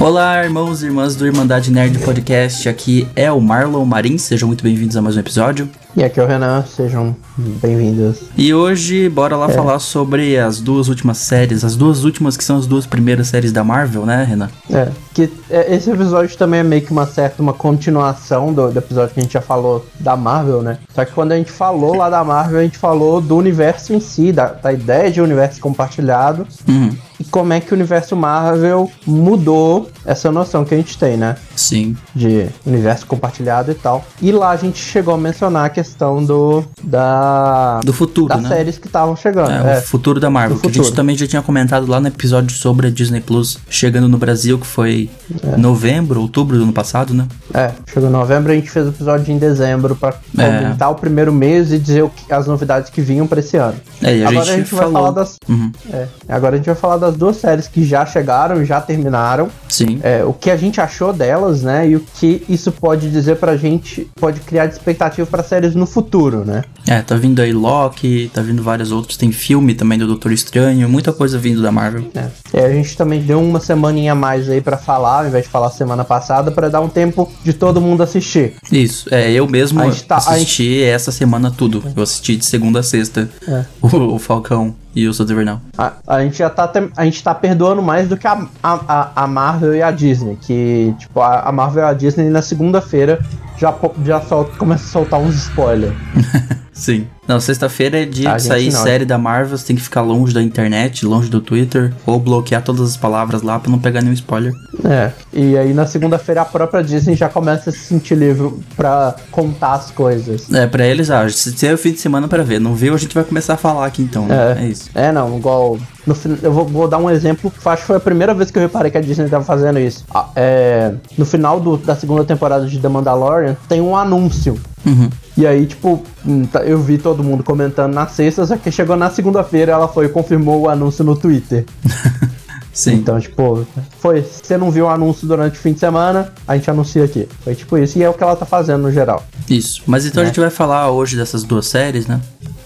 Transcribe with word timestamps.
Olá, 0.00 0.42
irmãos 0.42 0.82
e 0.82 0.86
irmãs 0.86 1.14
do 1.14 1.26
Irmandade 1.26 1.70
Nerd 1.70 1.98
Podcast. 1.98 2.66
Aqui 2.70 3.06
é 3.14 3.30
o 3.30 3.38
Marlon 3.38 3.84
Marins. 3.84 4.22
Sejam 4.22 4.48
muito 4.48 4.64
bem-vindos 4.64 4.96
a 4.96 5.02
mais 5.02 5.14
um 5.14 5.20
episódio. 5.20 5.68
E 5.96 6.04
aqui 6.04 6.20
é 6.20 6.22
o 6.22 6.26
Renan, 6.26 6.64
sejam 6.64 7.16
bem-vindos. 7.36 8.18
E 8.36 8.54
hoje, 8.54 9.08
bora 9.08 9.36
lá 9.36 9.50
é. 9.50 9.52
falar 9.52 9.80
sobre 9.80 10.38
as 10.38 10.60
duas 10.60 10.88
últimas 10.88 11.18
séries, 11.18 11.64
as 11.64 11.74
duas 11.74 12.04
últimas 12.04 12.36
que 12.36 12.44
são 12.44 12.56
as 12.58 12.66
duas 12.66 12.86
primeiras 12.86 13.26
séries 13.26 13.50
da 13.50 13.64
Marvel, 13.64 14.06
né, 14.06 14.22
Renan? 14.22 14.48
É, 14.70 14.88
que 15.12 15.28
é, 15.50 15.74
esse 15.74 15.90
episódio 15.90 16.36
também 16.38 16.60
é 16.60 16.62
meio 16.62 16.82
que 16.82 16.92
uma 16.92 17.06
certa 17.06 17.42
uma 17.42 17.52
continuação 17.52 18.52
do, 18.52 18.70
do, 18.70 18.78
episódio 18.78 19.14
que 19.14 19.20
a 19.20 19.22
gente 19.24 19.32
já 19.32 19.40
falou 19.40 19.84
da 19.98 20.16
Marvel, 20.16 20.62
né? 20.62 20.78
Só 20.94 21.04
que 21.04 21.12
quando 21.12 21.32
a 21.32 21.36
gente 21.36 21.50
falou 21.50 21.96
lá 21.96 22.08
da 22.08 22.22
Marvel, 22.22 22.60
a 22.60 22.62
gente 22.62 22.78
falou 22.78 23.20
do 23.20 23.36
universo 23.36 23.92
em 23.92 23.98
si, 23.98 24.30
da, 24.30 24.46
da 24.46 24.72
ideia 24.72 25.10
de 25.10 25.20
universo 25.20 25.60
compartilhado. 25.60 26.46
Uhum. 26.68 26.96
E 27.18 27.24
como 27.24 27.52
é 27.52 27.60
que 27.60 27.72
o 27.72 27.74
universo 27.74 28.16
Marvel 28.16 28.90
mudou 29.06 29.90
essa 30.06 30.30
noção 30.32 30.64
que 30.64 30.72
a 30.72 30.76
gente 30.76 30.96
tem, 30.96 31.18
né? 31.18 31.36
Sim. 31.54 31.94
De 32.14 32.46
universo 32.64 33.06
compartilhado 33.06 33.70
e 33.70 33.74
tal. 33.74 34.04
E 34.22 34.32
lá 34.32 34.50
a 34.50 34.56
gente 34.56 34.78
chegou 34.78 35.12
a 35.12 35.18
mencionar 35.18 35.68
que 35.70 35.79
questão 35.80 36.22
do 36.22 36.62
da 36.82 37.80
do 37.82 37.92
futuro, 37.92 38.28
das 38.28 38.42
né? 38.42 38.48
séries 38.48 38.78
que 38.78 38.86
estavam 38.86 39.16
chegando. 39.16 39.50
É, 39.50 39.76
é, 39.76 39.78
o 39.78 39.82
futuro 39.82 40.20
da 40.20 40.28
Marvel, 40.28 40.58
que 40.58 40.68
a 40.68 40.72
gente 40.72 40.92
também 40.92 41.16
já 41.16 41.26
tinha 41.26 41.40
comentado 41.40 41.86
lá 41.86 41.98
no 41.98 42.08
episódio 42.08 42.54
sobre 42.54 42.88
a 42.88 42.90
Disney 42.90 43.20
Plus 43.20 43.58
chegando 43.68 44.08
no 44.08 44.18
Brasil, 44.18 44.58
que 44.58 44.66
foi 44.66 45.08
é. 45.42 45.56
novembro, 45.56 46.20
outubro 46.20 46.58
do 46.58 46.64
ano 46.64 46.72
passado, 46.72 47.14
né? 47.14 47.26
É, 47.54 47.72
chegou 47.90 48.08
em 48.08 48.12
novembro, 48.12 48.52
a 48.52 48.54
gente 48.54 48.70
fez 48.70 48.86
o 48.86 48.90
episódio 48.90 49.32
em 49.32 49.38
dezembro 49.38 49.96
para 49.96 50.16
é. 50.36 50.58
comentar 50.58 50.90
o 50.90 50.94
primeiro 50.94 51.32
mês 51.32 51.72
e 51.72 51.78
dizer 51.78 52.04
o 52.04 52.10
que, 52.10 52.30
as 52.32 52.46
novidades 52.46 52.90
que 52.90 53.00
vinham 53.00 53.26
para 53.26 53.40
esse 53.40 53.56
ano. 53.56 53.76
É, 54.02 54.18
e 54.18 54.24
a 54.24 54.28
agora 54.28 54.44
gente 54.44 54.54
a 54.54 54.58
gente 54.58 54.70
falou... 54.70 54.92
vai 54.92 55.02
falar 55.02 55.10
das 55.12 55.36
uhum. 55.48 55.72
é, 55.92 56.06
agora 56.28 56.54
a 56.54 56.56
gente 56.58 56.66
vai 56.66 56.74
falar 56.74 56.96
das 56.98 57.16
duas 57.16 57.36
séries 57.36 57.66
que 57.66 57.84
já 57.84 58.04
chegaram, 58.04 58.62
já 58.64 58.80
terminaram. 58.80 59.48
Sim. 59.68 59.98
É, 60.02 60.22
o 60.24 60.34
que 60.34 60.50
a 60.50 60.56
gente 60.56 60.80
achou 60.80 61.12
delas, 61.12 61.62
né? 61.62 61.88
E 61.88 61.96
o 61.96 62.00
que 62.00 62.44
isso 62.48 62.70
pode 62.70 63.10
dizer 63.10 63.36
pra 63.36 63.56
gente, 63.56 64.10
pode 64.20 64.40
criar 64.40 64.66
de 64.66 64.74
expectativa 64.74 65.26
para 65.26 65.42
séries 65.42 65.69
no 65.74 65.86
futuro, 65.86 66.44
né? 66.44 66.64
É, 66.86 67.00
tá 67.02 67.16
vindo 67.16 67.40
aí 67.40 67.52
Loki, 67.52 68.30
tá 68.32 68.42
vindo 68.42 68.62
vários 68.62 68.90
outros, 68.90 69.16
tem 69.16 69.30
filme 69.32 69.74
também 69.74 69.98
do 69.98 70.06
Doutor 70.06 70.32
Estranho, 70.32 70.88
muita 70.88 71.12
coisa 71.12 71.38
vindo 71.38 71.62
da 71.62 71.70
Marvel. 71.70 72.04
É, 72.14 72.28
é 72.54 72.66
a 72.66 72.72
gente 72.72 72.96
também 72.96 73.20
deu 73.20 73.40
uma 73.40 73.60
semaninha 73.60 74.12
a 74.12 74.14
mais 74.14 74.48
aí 74.48 74.60
para 74.60 74.76
falar, 74.76 75.20
ao 75.20 75.26
invés 75.28 75.44
de 75.44 75.50
falar 75.50 75.70
semana 75.70 76.04
passada, 76.04 76.50
para 76.50 76.68
dar 76.68 76.80
um 76.80 76.88
tempo 76.88 77.30
de 77.44 77.52
todo 77.52 77.80
mundo 77.80 78.02
assistir. 78.02 78.54
Isso, 78.70 79.12
é, 79.12 79.30
eu 79.30 79.46
mesmo 79.46 79.80
tá, 80.06 80.16
assisti 80.16 80.64
gente... 80.64 80.84
essa 80.84 81.12
semana 81.12 81.50
tudo. 81.50 81.82
Eu 81.94 82.02
assisti 82.02 82.36
de 82.36 82.44
segunda 82.44 82.80
a 82.80 82.82
sexta 82.82 83.28
é. 83.46 83.64
o, 83.80 84.14
o 84.14 84.18
Falcão 84.18 84.74
e 84.94 85.06
o 85.06 85.14
Soldado 85.14 85.34
Invernal. 85.34 85.60
A, 85.76 85.92
a 86.06 86.22
gente 86.22 86.38
já 86.38 86.50
tá, 86.50 86.70
a 86.96 87.04
gente 87.04 87.22
tá 87.22 87.34
perdoando 87.34 87.82
mais 87.82 88.08
do 88.08 88.16
que 88.16 88.26
a, 88.26 88.46
a, 88.62 89.10
a 89.22 89.26
Marvel 89.26 89.74
e 89.74 89.82
a 89.82 89.90
Disney, 89.90 90.36
que, 90.40 90.94
tipo, 90.98 91.20
a, 91.20 91.42
a 91.42 91.52
Marvel 91.52 91.84
e 91.84 91.86
a 91.86 91.92
Disney 91.92 92.28
na 92.28 92.42
segunda-feira 92.42 93.20
já, 93.56 93.74
já 94.04 94.20
solta, 94.20 94.56
começa 94.56 94.84
a 94.84 94.88
soltar 94.88 95.20
uns 95.20 95.34
spoilers. 95.36 95.94
Sim. 96.72 97.06
Não, 97.30 97.38
sexta-feira 97.38 98.02
é 98.02 98.04
dia 98.04 98.34
de 98.34 98.42
sair 98.42 98.72
não. 98.72 98.82
série 98.82 99.04
da 99.04 99.16
Marvel, 99.16 99.56
você 99.56 99.64
tem 99.64 99.76
que 99.76 99.82
ficar 99.82 100.00
longe 100.00 100.34
da 100.34 100.42
internet, 100.42 101.06
longe 101.06 101.30
do 101.30 101.40
Twitter, 101.40 101.92
ou 102.04 102.18
bloquear 102.18 102.60
todas 102.60 102.80
as 102.88 102.96
palavras 102.96 103.40
lá 103.42 103.56
pra 103.56 103.70
não 103.70 103.78
pegar 103.78 104.02
nenhum 104.02 104.14
spoiler. 104.14 104.52
É, 104.84 105.12
e 105.32 105.56
aí 105.56 105.72
na 105.72 105.86
segunda-feira 105.86 106.42
a 106.42 106.44
própria 106.44 106.82
Disney 106.82 107.14
já 107.14 107.28
começa 107.28 107.70
a 107.70 107.72
se 107.72 107.78
sentir 107.78 108.16
livre 108.16 108.52
pra 108.76 109.14
contar 109.30 109.74
as 109.74 109.92
coisas. 109.92 110.52
É, 110.52 110.66
pra 110.66 110.84
eles, 110.84 111.08
ah, 111.08 111.28
se 111.28 111.64
é 111.64 111.72
o 111.72 111.78
fim 111.78 111.92
de 111.92 112.00
semana 112.00 112.26
pra 112.26 112.42
ver, 112.42 112.58
não 112.58 112.74
viu, 112.74 112.94
a 112.94 112.98
gente 112.98 113.14
vai 113.14 113.22
começar 113.22 113.54
a 113.54 113.56
falar 113.56 113.86
aqui 113.86 114.02
então, 114.02 114.26
né? 114.26 114.56
É, 114.58 114.64
é 114.64 114.66
isso. 114.66 114.90
É, 114.92 115.12
não, 115.12 115.38
igual 115.38 115.78
no, 116.04 116.16
eu 116.42 116.52
vou, 116.52 116.66
vou, 116.66 116.88
dar 116.88 116.98
um 116.98 117.10
exemplo, 117.10 117.52
acho 117.64 117.82
que 117.82 117.86
foi 117.86 117.96
a 117.96 118.00
primeira 118.00 118.34
vez 118.34 118.50
que 118.50 118.58
eu 118.58 118.62
reparei 118.62 118.90
que 118.90 118.98
a 118.98 119.00
Disney 119.00 119.26
estava 119.26 119.44
fazendo 119.44 119.78
isso. 119.78 120.04
Ah, 120.12 120.28
é, 120.34 120.94
no 121.16 121.24
final 121.24 121.60
do, 121.60 121.76
da 121.76 121.94
segunda 121.94 122.24
temporada 122.24 122.66
de 122.66 122.78
The 122.78 122.88
Mandalorian, 122.88 123.56
tem 123.68 123.80
um 123.80 123.94
anúncio. 123.94 124.58
Uhum. 124.84 125.10
E 125.36 125.46
aí, 125.46 125.66
tipo, 125.66 126.02
hum, 126.26 126.44
tá, 126.44 126.60
eu 126.60 126.80
vi 126.80 126.98
todo 126.98 127.19
mundo 127.22 127.44
comentando 127.44 127.94
na 127.94 128.06
sexta, 128.06 128.46
só 128.46 128.56
que 128.56 128.70
chegou 128.70 128.96
na 128.96 129.10
segunda-feira 129.10 129.72
ela 129.72 129.88
foi 129.88 130.06
e 130.06 130.08
confirmou 130.08 130.62
o 130.62 130.68
anúncio 130.68 131.04
no 131.04 131.16
Twitter. 131.16 131.64
Sim. 132.72 132.94
Então, 132.94 133.18
tipo, 133.18 133.66
foi. 133.98 134.22
Se 134.22 134.40
você 134.44 134.56
não 134.56 134.70
viu 134.70 134.86
o 134.86 134.88
anúncio 134.88 135.26
durante 135.26 135.58
o 135.58 135.60
fim 135.60 135.72
de 135.72 135.80
semana, 135.80 136.32
a 136.46 136.56
gente 136.56 136.70
anuncia 136.70 137.04
aqui. 137.04 137.28
Foi 137.42 137.54
tipo 137.54 137.76
isso. 137.76 137.98
E 137.98 138.02
é 138.02 138.08
o 138.08 138.14
que 138.14 138.22
ela 138.22 138.36
tá 138.36 138.46
fazendo 138.46 138.82
no 138.82 138.92
geral. 138.92 139.24
Isso. 139.48 139.82
Mas 139.86 140.06
então 140.06 140.22
é. 140.22 140.24
a 140.24 140.26
gente 140.28 140.38
vai 140.38 140.50
falar 140.50 140.90
hoje 140.90 141.16
dessas 141.16 141.42
duas 141.42 141.66
séries, 141.66 142.06
né? 142.06 142.20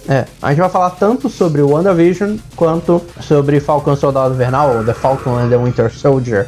É, 0.07 0.27
a 0.43 0.51
gente 0.51 0.61
vai 0.61 0.69
falar 0.69 0.91
tanto 0.91 1.31
sobre 1.31 1.63
o 1.63 1.71
WandaVision 1.71 2.37
quanto 2.55 3.03
sobre 3.23 3.59
Falcão 3.59 3.97
Soldado 3.97 4.35
Invernal, 4.35 4.77
ou 4.77 4.85
The 4.85 4.93
Falcon 4.93 5.39
and 5.39 5.49
the 5.49 5.57
Winter 5.57 5.91
Soldier. 5.91 6.47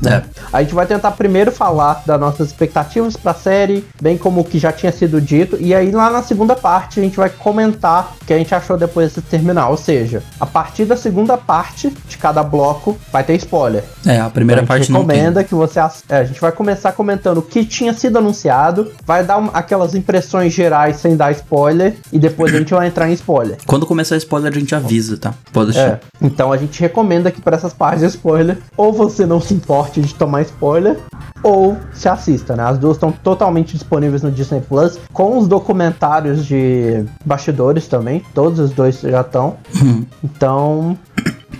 Né? 0.00 0.22
É. 0.24 0.40
A 0.52 0.62
gente 0.62 0.74
vai 0.74 0.86
tentar 0.86 1.12
primeiro 1.12 1.50
falar 1.50 2.02
das 2.06 2.18
nossas 2.18 2.48
expectativas 2.48 3.16
para 3.16 3.32
a 3.32 3.34
série, 3.34 3.84
bem 4.00 4.16
como 4.16 4.40
o 4.40 4.44
que 4.44 4.58
já 4.58 4.72
tinha 4.72 4.92
sido 4.92 5.20
dito, 5.20 5.56
e 5.60 5.74
aí 5.74 5.90
lá 5.90 6.10
na 6.10 6.22
segunda 6.22 6.54
parte 6.54 7.00
a 7.00 7.02
gente 7.02 7.16
vai 7.16 7.28
comentar 7.28 8.14
o 8.20 8.24
que 8.24 8.32
a 8.32 8.38
gente 8.38 8.54
achou 8.54 8.76
depois 8.76 9.14
de 9.14 9.22
terminar. 9.22 9.68
Ou 9.68 9.76
seja, 9.76 10.22
a 10.38 10.46
partir 10.46 10.84
da 10.84 10.96
segunda 10.96 11.36
parte 11.36 11.92
de 12.08 12.16
cada 12.16 12.42
bloco 12.42 12.96
vai 13.12 13.24
ter 13.24 13.34
spoiler. 13.34 13.84
É, 14.06 14.20
a 14.20 14.30
primeira 14.30 14.62
então, 14.62 14.74
a 14.74 14.78
parte 14.78 14.92
recomenda 14.92 15.44
que 15.44 15.54
você 15.54 15.78
é, 16.08 16.18
a 16.18 16.24
gente 16.24 16.40
vai 16.40 16.52
começar 16.52 16.92
comentando 16.92 17.38
o 17.38 17.42
que 17.42 17.64
tinha 17.64 17.92
sido 17.92 18.18
anunciado, 18.18 18.92
vai 19.06 19.24
dar 19.24 19.38
um, 19.38 19.50
aquelas 19.52 19.94
impressões 19.94 20.52
gerais 20.52 20.96
sem 20.96 21.16
dar 21.16 21.32
spoiler 21.32 21.96
e 22.12 22.18
depois 22.18 22.54
a 22.54 22.58
gente 22.58 22.74
vai 22.74 22.86
entrar 22.86 23.08
em 23.08 23.12
spoiler. 23.12 23.58
Quando 23.66 23.86
começar 23.86 24.16
spoiler 24.16 24.52
a 24.52 24.58
gente 24.58 24.74
avisa, 24.74 25.16
tá? 25.16 25.34
Pode 25.52 25.72
deixar. 25.72 25.88
É, 25.88 26.00
então 26.20 26.52
a 26.52 26.56
gente 26.56 26.80
recomenda 26.80 27.30
que 27.30 27.40
para 27.40 27.56
essas 27.56 27.72
partes 27.72 28.00
de 28.00 28.06
spoiler 28.06 28.58
ou 28.76 28.92
você 28.92 29.26
não 29.26 29.40
se 29.40 29.54
importa 29.54 29.87
de 29.92 30.14
tomar 30.14 30.42
spoiler 30.42 30.98
ou 31.42 31.76
se 31.92 32.08
assista, 32.08 32.56
né? 32.56 32.64
As 32.64 32.78
duas 32.78 32.96
estão 32.96 33.12
totalmente 33.12 33.72
disponíveis 33.74 34.22
no 34.22 34.30
Disney 34.30 34.60
Plus, 34.60 34.98
com 35.12 35.38
os 35.38 35.46
documentários 35.46 36.44
de 36.44 37.04
bastidores 37.24 37.86
também, 37.86 38.22
todos 38.34 38.58
os 38.58 38.70
dois 38.70 39.00
já 39.00 39.20
estão. 39.20 39.56
Uhum. 39.80 40.04
então, 40.22 40.98